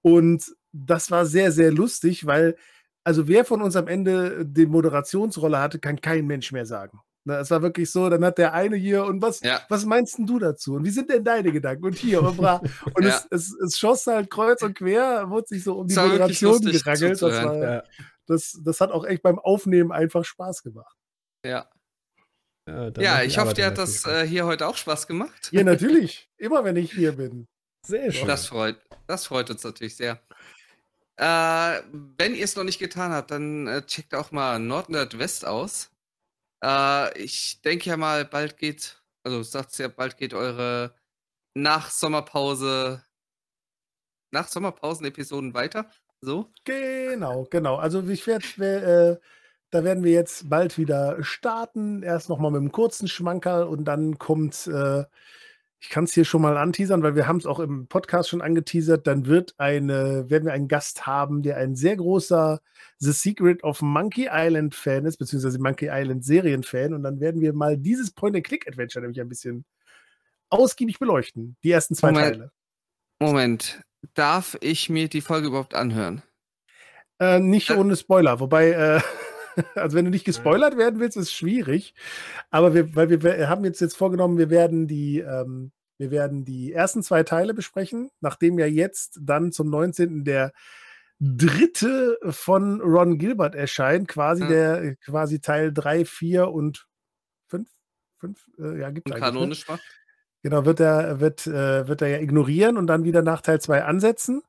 Und 0.02 0.56
das 0.72 1.10
war 1.10 1.26
sehr, 1.26 1.52
sehr 1.52 1.72
lustig, 1.72 2.26
weil, 2.26 2.56
also 3.04 3.28
wer 3.28 3.46
von 3.46 3.62
uns 3.62 3.76
am 3.76 3.88
Ende 3.88 4.46
die 4.46 4.66
Moderationsrolle 4.66 5.60
hatte, 5.60 5.80
kann 5.80 6.02
kein 6.02 6.28
Mensch 6.28 6.52
mehr 6.52 6.66
sagen. 6.66 7.00
Es 7.28 7.50
war 7.50 7.62
wirklich 7.62 7.92
so, 7.92 8.08
dann 8.10 8.24
hat 8.24 8.38
der 8.38 8.54
eine 8.54 8.76
hier 8.76 9.04
und 9.06 9.22
was, 9.22 9.42
ja. 9.42 9.62
was 9.68 9.86
meinst 9.86 10.18
denn 10.18 10.28
du 10.28 10.38
dazu? 10.38 10.76
Und 10.76 10.86
wie 10.86 10.92
sind 10.92 11.10
denn 11.10 11.24
deine 11.24 11.52
Gedanken? 11.52 11.86
Und 11.86 11.96
hier 11.96 12.22
und 12.22 12.38
bra. 12.38 12.62
Und 12.94 13.04
ja. 13.04 13.10
es, 13.10 13.28
es, 13.32 13.60
es, 13.60 13.78
schoss 13.80 14.06
halt 14.06 14.30
kreuz 14.30 14.62
und 14.62 14.78
quer, 14.78 15.30
wurde 15.30 15.48
sich 15.48 15.64
so 15.64 15.74
um 15.80 15.88
die 15.88 15.96
Moderation 15.96 16.62
gerangelt. 16.62 17.22
Das, 17.22 17.44
war, 17.44 17.56
ja. 17.58 17.84
das, 18.28 18.60
das 18.64 18.80
hat 18.80 18.92
auch 18.92 19.06
echt 19.06 19.24
beim 19.24 19.40
Aufnehmen 19.40 19.92
einfach 19.92 20.24
Spaß 20.24 20.62
gemacht. 20.62 20.96
Ja. 21.44 21.68
Ja, 22.68 22.92
ja 22.98 23.24
ich 23.24 23.38
hoffe, 23.38 23.54
dir 23.54 23.68
hat 23.68 23.78
das 23.78 24.06
äh, 24.06 24.26
hier 24.28 24.46
heute 24.46 24.68
auch 24.68 24.78
Spaß 24.78 25.08
gemacht. 25.08 25.50
Ja, 25.52 25.64
natürlich. 25.66 26.30
Immer 26.38 26.64
wenn 26.64 26.76
ich 26.76 26.92
hier 26.92 27.14
bin. 27.14 27.48
Sehr 27.86 28.12
schön. 28.12 28.28
Das 28.28 28.48
freut, 28.48 28.78
das 29.08 29.28
freut 29.28 29.50
uns 29.50 29.64
natürlich 29.64 29.96
sehr. 29.96 30.20
Äh, 31.18 31.82
wenn 32.18 32.36
ihr 32.36 32.44
es 32.44 32.56
noch 32.56 32.64
nicht 32.64 32.80
getan 32.80 33.12
habt, 33.12 33.32
dann 33.32 33.68
äh, 33.68 33.86
checkt 33.86 34.14
auch 34.16 34.32
mal 34.32 34.60
Nord 34.60 34.90
Nord 34.90 35.18
West 35.18 35.46
aus. 35.46 35.92
Äh, 36.66 37.18
ich 37.22 37.62
denke 37.62 37.90
ja 37.90 37.98
mal, 37.98 38.26
bald 38.26 38.58
geht, 38.58 39.02
also 39.24 39.44
sagt 39.44 39.78
ja, 39.78 39.88
bald 39.88 40.18
geht 40.18 40.34
eure 40.34 40.96
Nach-Sommerpause, 41.54 43.04
Nach-Sommerpausen-Episoden 44.32 45.54
weiter. 45.54 45.90
So? 46.22 46.52
Genau, 46.64 47.46
genau. 47.52 47.76
Also 47.76 48.02
ich 48.08 48.26
werde, 48.26 49.20
äh, 49.22 49.26
da 49.70 49.84
werden 49.84 50.04
wir 50.04 50.12
jetzt 50.12 50.50
bald 50.50 50.78
wieder 50.80 51.24
starten. 51.24 52.02
Erst 52.02 52.30
nochmal 52.30 52.52
mit 52.52 52.62
einem 52.62 52.72
kurzen 52.72 53.08
Schmankerl 53.08 53.66
und 53.66 53.86
dann 53.86 54.18
kommt 54.18 54.66
äh, 54.66 55.04
ich 55.86 55.90
kann 55.91 56.06
es 56.06 56.14
hier 56.14 56.26
schon 56.26 56.41
mal 56.41 56.57
anteasern, 56.57 57.03
weil 57.03 57.16
wir 57.16 57.28
haben 57.28 57.38
es 57.38 57.45
auch 57.45 57.60
im 57.60 57.86
Podcast 57.86 58.30
schon 58.30 58.41
angeteasert. 58.41 59.06
Dann 59.06 59.28
wird 59.28 59.53
eine, 59.60 60.28
werden 60.32 60.45
wir 60.45 60.53
einen 60.53 60.68
Gast 60.68 61.06
haben, 61.06 61.44
der 61.44 61.57
ein 61.57 61.76
sehr 61.76 61.95
großer 61.95 62.60
The 62.98 63.12
Secret 63.12 63.64
of 63.64 63.84
Monkey 63.84 64.28
Island 64.32 64.74
Fan 64.74 65.06
ist, 65.06 65.18
beziehungsweise 65.18 65.60
Monkey 65.60 65.90
Island 65.91 66.26
Serienfan. 66.26 66.95
Und 66.95 67.03
dann 67.03 67.20
werden 67.20 67.40
wir 67.40 67.53
mal 67.53 67.78
dieses 67.78 68.10
Point-and-Click-Adventure 68.10 69.03
nämlich 69.03 69.22
ein 69.22 69.30
bisschen 69.30 69.64
ausgiebig 70.49 70.98
beleuchten. 70.98 71.56
Die 71.64 71.70
ersten 71.70 71.94
zwei 71.94 72.12
Moment, 72.12 72.32
Teile. 72.32 72.52
Moment, 73.20 73.82
darf 74.16 74.57
ich 74.62 74.90
mir 74.90 75.07
die 75.07 75.22
Folge 75.22 75.48
überhaupt 75.48 75.76
anhören? 75.76 76.24
Äh, 77.20 77.40
nicht 77.40 77.70
äh, 77.70 77.76
ohne 77.76 77.95
Spoiler, 77.95 78.40
wobei 78.40 78.72
äh, 78.72 79.02
Also 79.76 79.95
wenn 79.98 80.06
du 80.06 80.11
nicht 80.11 80.26
gespoilert 80.26 80.77
werden 80.77 80.99
willst, 80.99 81.18
ist 81.18 81.23
es 81.23 81.34
schwierig. 81.34 81.94
Aber 82.49 82.73
wir, 82.73 82.95
weil 82.95 83.10
wir 83.10 83.49
haben 83.49 83.64
jetzt 83.65 83.82
jetzt 83.82 83.95
vorgenommen, 83.95 84.38
wir 84.38 84.49
werden 84.49 84.88
die, 84.88 85.19
ähm, 85.19 85.72
wir 85.98 86.11
werden 86.11 86.45
die 86.45 86.73
ersten 86.73 87.03
zwei 87.03 87.23
Teile 87.23 87.53
besprechen, 87.53 88.11
nachdem 88.19 88.60
ja 88.60 88.65
jetzt 88.65 89.19
dann 89.22 89.52
zum 89.52 89.69
19. 89.69 90.23
der 90.23 90.52
dritte 91.19 92.18
von 92.30 92.82
Ron 92.82 93.18
Gilbert 93.18 93.56
erscheint, 93.56 94.07
quasi 94.07 94.44
mhm. 94.44 94.49
der 94.49 94.95
quasi 94.98 95.40
Teil 95.40 95.73
3, 95.73 96.06
4 96.06 96.49
und 96.49 96.88
5. 97.48 97.69
5 98.19 98.45
äh, 98.60 98.80
ja, 98.80 98.90
gibt 98.90 99.07
es 99.10 99.14
ne? 99.14 99.19
Kanonisch. 99.19 99.65
Genau, 100.44 100.65
wird 100.65 100.80
er, 100.80 101.19
wird, 101.19 101.48
äh, 101.48 101.88
wird 101.88 102.02
er 102.02 102.07
ja 102.10 102.19
ignorieren 102.19 102.77
und 102.77 102.88
dann 102.88 103.03
wieder 103.03 103.22
nach 103.22 103.41
Teil 103.41 103.60
2 103.60 103.84
ansetzen. 103.84 104.44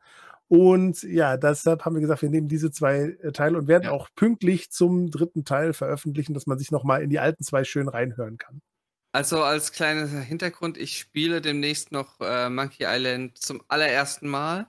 Und 0.49 1.03
ja, 1.03 1.37
deshalb 1.37 1.85
haben 1.85 1.97
wir 1.97 2.01
gesagt, 2.01 2.23
wir 2.23 2.31
nehmen 2.31 2.49
diese 2.49 2.71
zwei 2.71 3.17
äh, 3.23 3.33
Teile 3.33 3.59
und 3.59 3.67
werden 3.67 3.85
ja. 3.85 3.91
auch 3.91 4.09
pünktlich 4.15 4.71
zum 4.71 5.11
dritten 5.11 5.45
Teil 5.45 5.73
veröffentlichen, 5.73 6.35
dass 6.35 6.47
man 6.47 6.59
sich 6.59 6.71
nochmal 6.71 7.03
in 7.03 7.11
die 7.11 7.19
alten 7.19 7.43
zwei 7.43 7.65
schön 7.65 7.89
reinhören 7.89 8.39
kann. 8.39 8.63
Also 9.11 9.43
als 9.43 9.73
kleiner 9.73 10.07
Hintergrund, 10.07 10.77
ich 10.77 10.99
spiele 10.99 11.41
demnächst 11.41 11.91
noch 11.91 12.21
äh, 12.21 12.49
Monkey 12.49 12.85
Island 12.87 13.39
zum 13.39 13.63
allerersten 13.67 14.29
Mal. 14.29 14.69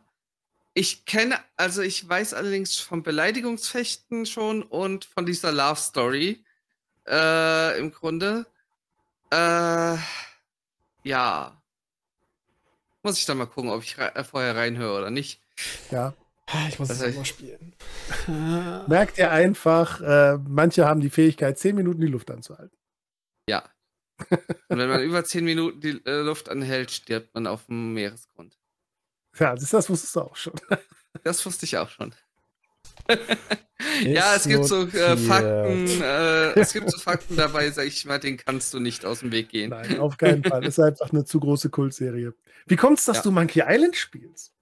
Ich 0.74 1.06
kenne, 1.06 1.38
also 1.58 1.82
ich 1.82 2.08
weiß 2.08 2.34
allerdings 2.34 2.78
vom 2.78 3.04
Beleidigungsfechten 3.04 4.26
schon 4.26 4.64
und 4.64 5.06
von 5.06 5.26
dieser 5.26 5.52
Love 5.52 5.80
Story 5.80 6.46
äh, 7.08 7.78
im 7.78 7.92
Grunde. 7.92 8.48
Äh, 9.32 9.98
ja. 11.04 11.62
Muss 13.04 13.20
ich 13.20 13.26
dann 13.26 13.38
mal 13.38 13.46
gucken, 13.48 13.70
ob 13.70 13.84
ich 13.84 13.98
re 13.98 14.16
äh, 14.16 14.24
vorher 14.24 14.56
reinhöre 14.56 14.98
oder 14.98 15.10
nicht. 15.10 15.42
Ja. 15.92 16.14
Ah, 16.50 16.68
ich 16.70 16.80
muss 16.80 16.90
es 16.90 17.16
mal 17.16 17.26
spielen. 17.26 17.76
Merkt 18.88 19.18
ihr 19.18 19.32
einfach, 19.32 20.00
äh, 20.00 20.38
manche 20.48 20.86
haben 20.86 21.02
die 21.02 21.10
Fähigkeit, 21.10 21.60
zehn 21.60 21.76
Minuten 21.76 22.00
die 22.00 22.08
Luft 22.08 22.32
anzuhalten. 22.32 22.78
Ja. 23.50 23.64
Und 24.70 24.78
wenn 24.78 24.90
man 24.90 25.04
über 25.04 25.26
zehn 25.26 25.44
Minuten 25.44 25.82
die 25.82 26.02
äh, 26.06 26.22
Luft 26.22 26.48
anhält, 26.50 26.92
stirbt 26.92 27.34
man 27.36 27.48
auf 27.48 27.66
dem 27.66 27.94
Meeresgrund. 27.94 28.58
Ja, 29.38 29.56
das, 29.56 29.70
das 29.70 29.90
wusstest 29.90 30.16
du 30.16 30.22
auch 30.22 30.36
schon. 30.38 30.54
das 31.24 31.46
wusste 31.46 31.66
ich 31.66 31.78
auch 31.78 31.90
schon. 31.90 32.16
ja, 34.02 34.36
es 34.36 34.48
gibt 34.48 34.66
so 34.66 34.88
äh, 34.88 35.18
Fakten, 35.18 36.02
äh, 36.02 36.60
es 36.60 36.72
gibt 36.72 36.90
so 36.90 36.98
Fakten 36.98 37.36
dabei, 37.36 37.70
sag 37.72 37.86
ich 37.86 38.06
mal, 38.06 38.20
den 38.20 38.38
kannst 38.38 38.74
du 38.74 38.80
nicht 38.80 39.06
aus 39.06 39.20
dem 39.20 39.32
Weg 39.34 39.50
gehen. 39.50 39.70
Nein, 39.70 40.00
auf 40.00 40.18
keinen 40.18 40.44
Fall. 40.44 40.62
Das 40.62 40.78
ist 40.78 40.84
einfach 40.84 41.12
eine 41.12 41.26
zu 41.26 41.40
große 41.42 41.70
Kultserie. 41.70 42.34
Wie 42.66 42.76
kommt 42.78 43.00
es, 43.00 43.06
dass 43.06 43.18
ja. 43.18 43.24
du 43.24 43.32
Monkey 43.32 43.64
Island 43.66 43.96
spielst? 43.98 44.57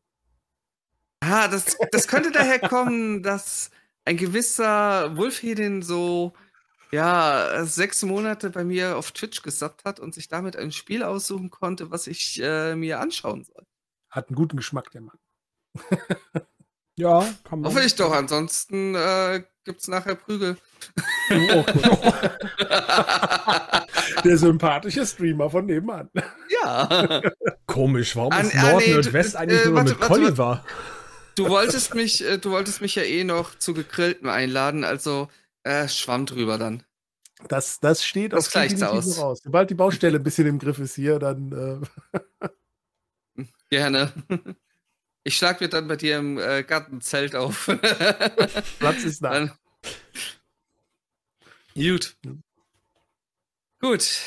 Ah, 1.25 1.47
das, 1.47 1.77
das 1.91 2.07
könnte 2.07 2.31
daher 2.31 2.59
kommen, 2.59 3.23
dass 3.23 3.71
ein 4.05 4.17
gewisser 4.17 5.17
Wolfhedin 5.17 5.81
so 5.81 6.33
ja, 6.91 7.65
sechs 7.65 8.03
Monate 8.03 8.49
bei 8.51 8.63
mir 8.63 8.95
auf 8.97 9.11
Twitch 9.11 9.41
gesappt 9.41 9.83
hat 9.85 9.99
und 9.99 10.13
sich 10.13 10.27
damit 10.27 10.55
ein 10.55 10.71
Spiel 10.71 11.03
aussuchen 11.03 11.49
konnte, 11.49 11.91
was 11.91 12.07
ich 12.07 12.39
äh, 12.41 12.75
mir 12.75 12.99
anschauen 12.99 13.43
soll. 13.43 13.65
Hat 14.09 14.29
einen 14.29 14.35
guten 14.35 14.57
Geschmack, 14.57 14.91
der 14.91 15.01
Mann. 15.01 15.17
ja, 16.95 17.27
kann 17.43 17.59
man. 17.61 17.71
Hoffe 17.71 17.83
ich 17.83 17.95
doch, 17.95 18.13
ansonsten 18.13 18.95
äh, 18.95 19.43
es 19.65 19.87
nachher 19.87 20.15
Prügel. 20.15 20.57
Oh, 21.31 21.65
der 24.23 24.37
sympathische 24.37 25.05
Streamer 25.05 25.49
von 25.49 25.65
nebenan. 25.65 26.09
Ja. 26.61 27.21
Komisch, 27.65 28.15
warum 28.15 28.31
ist 28.33 28.53
Nord 28.53 28.65
ah, 28.65 28.77
nee, 28.77 28.93
Nordwest 28.93 29.35
eigentlich 29.35 29.61
äh, 29.61 29.65
nur 29.65 29.75
warte, 29.75 29.89
mit 29.89 29.99
Colliver? 29.99 30.47
Warte, 30.47 30.63
Du 31.35 31.49
wolltest 31.49 31.93
mich, 31.93 32.23
äh, 32.23 32.37
du 32.37 32.51
wolltest 32.51 32.81
mich 32.81 32.95
ja 32.95 33.03
eh 33.03 33.23
noch 33.23 33.57
zu 33.59 33.73
gegrillten 33.73 34.29
einladen, 34.29 34.83
also 34.83 35.29
äh, 35.63 35.87
schwamm 35.87 36.25
drüber 36.25 36.57
dann. 36.57 36.83
Das, 37.49 37.79
das 37.79 38.05
steht 38.05 38.33
das 38.33 38.51
gleicht 38.51 38.81
aus. 38.81 39.19
raus. 39.19 39.41
Sobald 39.43 39.69
die 39.69 39.75
Baustelle 39.75 40.17
ein 40.17 40.23
bisschen 40.23 40.47
im 40.47 40.59
Griff 40.59 40.79
ist 40.79 40.95
hier, 40.95 41.19
dann. 41.19 41.83
Äh 43.35 43.45
Gerne. 43.69 44.13
Ich 45.23 45.35
schlag 45.35 45.59
mir 45.59 45.67
dann 45.67 45.87
bei 45.87 45.97
dir 45.97 46.17
im 46.17 46.37
äh, 46.37 46.63
Gartenzelt 46.63 47.35
auf. 47.35 47.65
Platz 48.79 49.03
ist 49.03 49.23
da. 49.23 49.33
Dann... 49.33 49.51
Gut. 51.73 52.15
Gut. 53.79 54.19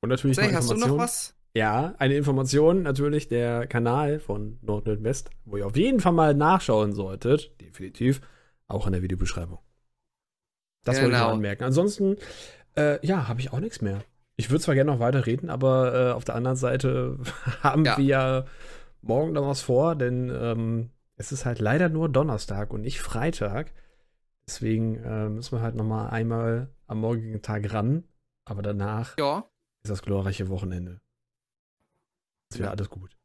Und 0.00 0.08
natürlich. 0.08 0.36
Say, 0.36 0.52
hast 0.52 0.70
du 0.70 0.74
noch 0.74 0.96
was? 0.98 1.37
Ja, 1.54 1.94
eine 1.98 2.14
Information 2.14 2.82
natürlich, 2.82 3.28
der 3.28 3.66
Kanal 3.66 4.20
von 4.20 4.58
Nord 4.62 4.86
West, 5.02 5.30
wo 5.44 5.56
ihr 5.56 5.66
auf 5.66 5.76
jeden 5.76 6.00
Fall 6.00 6.12
mal 6.12 6.34
nachschauen 6.34 6.92
solltet, 6.92 7.60
definitiv, 7.60 8.20
auch 8.66 8.86
in 8.86 8.92
der 8.92 9.02
Videobeschreibung. 9.02 9.58
Das 10.84 10.96
genau. 10.96 11.06
wollte 11.06 11.16
ich 11.16 11.22
mal 11.22 11.32
anmerken. 11.32 11.64
Ansonsten, 11.64 12.16
äh, 12.76 13.04
ja, 13.06 13.28
habe 13.28 13.40
ich 13.40 13.52
auch 13.52 13.60
nichts 13.60 13.80
mehr. 13.80 14.02
Ich 14.36 14.50
würde 14.50 14.62
zwar 14.62 14.74
gerne 14.74 14.92
noch 14.92 15.00
weiter 15.00 15.26
reden, 15.26 15.50
aber 15.50 15.94
äh, 15.94 16.12
auf 16.12 16.24
der 16.24 16.36
anderen 16.36 16.56
Seite 16.56 17.18
haben 17.62 17.84
ja. 17.84 17.96
wir 17.98 18.04
ja 18.04 18.44
morgen 19.00 19.32
noch 19.32 19.48
was 19.48 19.62
vor, 19.62 19.96
denn 19.96 20.30
ähm, 20.30 20.90
es 21.16 21.32
ist 21.32 21.44
halt 21.44 21.58
leider 21.58 21.88
nur 21.88 22.08
Donnerstag 22.08 22.72
und 22.72 22.82
nicht 22.82 23.00
Freitag. 23.00 23.72
Deswegen 24.46 24.96
äh, 25.02 25.28
müssen 25.28 25.58
wir 25.58 25.62
halt 25.62 25.74
noch 25.74 25.84
mal 25.84 26.08
einmal 26.08 26.68
am 26.86 27.00
morgigen 27.00 27.42
Tag 27.42 27.72
ran. 27.72 28.04
Aber 28.44 28.62
danach 28.62 29.18
ja. 29.18 29.44
ist 29.82 29.90
das 29.90 30.02
glorreiche 30.02 30.48
Wochenende. 30.48 31.00
Ist 32.50 32.58
wieder 32.58 32.70
alles 32.70 32.88
gut. 32.88 33.16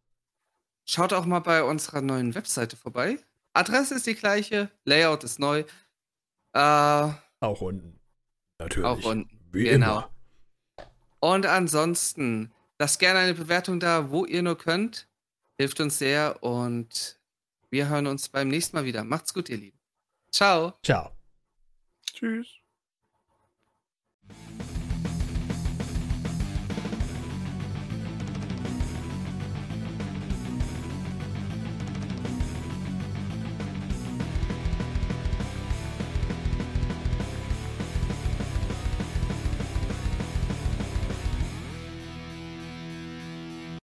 Schaut 0.85 1.13
auch 1.13 1.25
mal 1.25 1.39
bei 1.39 1.63
unserer 1.63 2.01
neuen 2.01 2.35
Webseite 2.35 2.75
vorbei. 2.75 3.19
Adresse 3.53 3.95
ist 3.95 4.07
die 4.07 4.15
gleiche, 4.15 4.69
Layout 4.83 5.23
ist 5.23 5.39
neu. 5.39 5.63
Äh, 6.53 7.11
auch 7.39 7.61
unten. 7.61 7.99
Natürlich. 8.59 8.85
Auch 8.85 9.03
unten. 9.03 9.39
Wie 9.51 9.65
genau. 9.65 9.97
Immer. 9.97 10.09
Und 11.19 11.45
ansonsten, 11.45 12.51
lasst 12.79 12.99
gerne 12.99 13.19
eine 13.19 13.33
Bewertung 13.33 13.79
da, 13.79 14.09
wo 14.11 14.25
ihr 14.25 14.43
nur 14.43 14.57
könnt. 14.57 15.07
Hilft 15.57 15.79
uns 15.79 15.99
sehr 15.99 16.43
und 16.43 17.19
wir 17.69 17.87
hören 17.87 18.07
uns 18.07 18.29
beim 18.29 18.49
nächsten 18.49 18.75
Mal 18.75 18.85
wieder. 18.85 19.03
Macht's 19.03 19.33
gut, 19.33 19.49
ihr 19.49 19.57
Lieben. 19.57 19.79
Ciao. 20.31 20.73
Ciao. 20.83 21.15
Tschüss. 22.13 22.62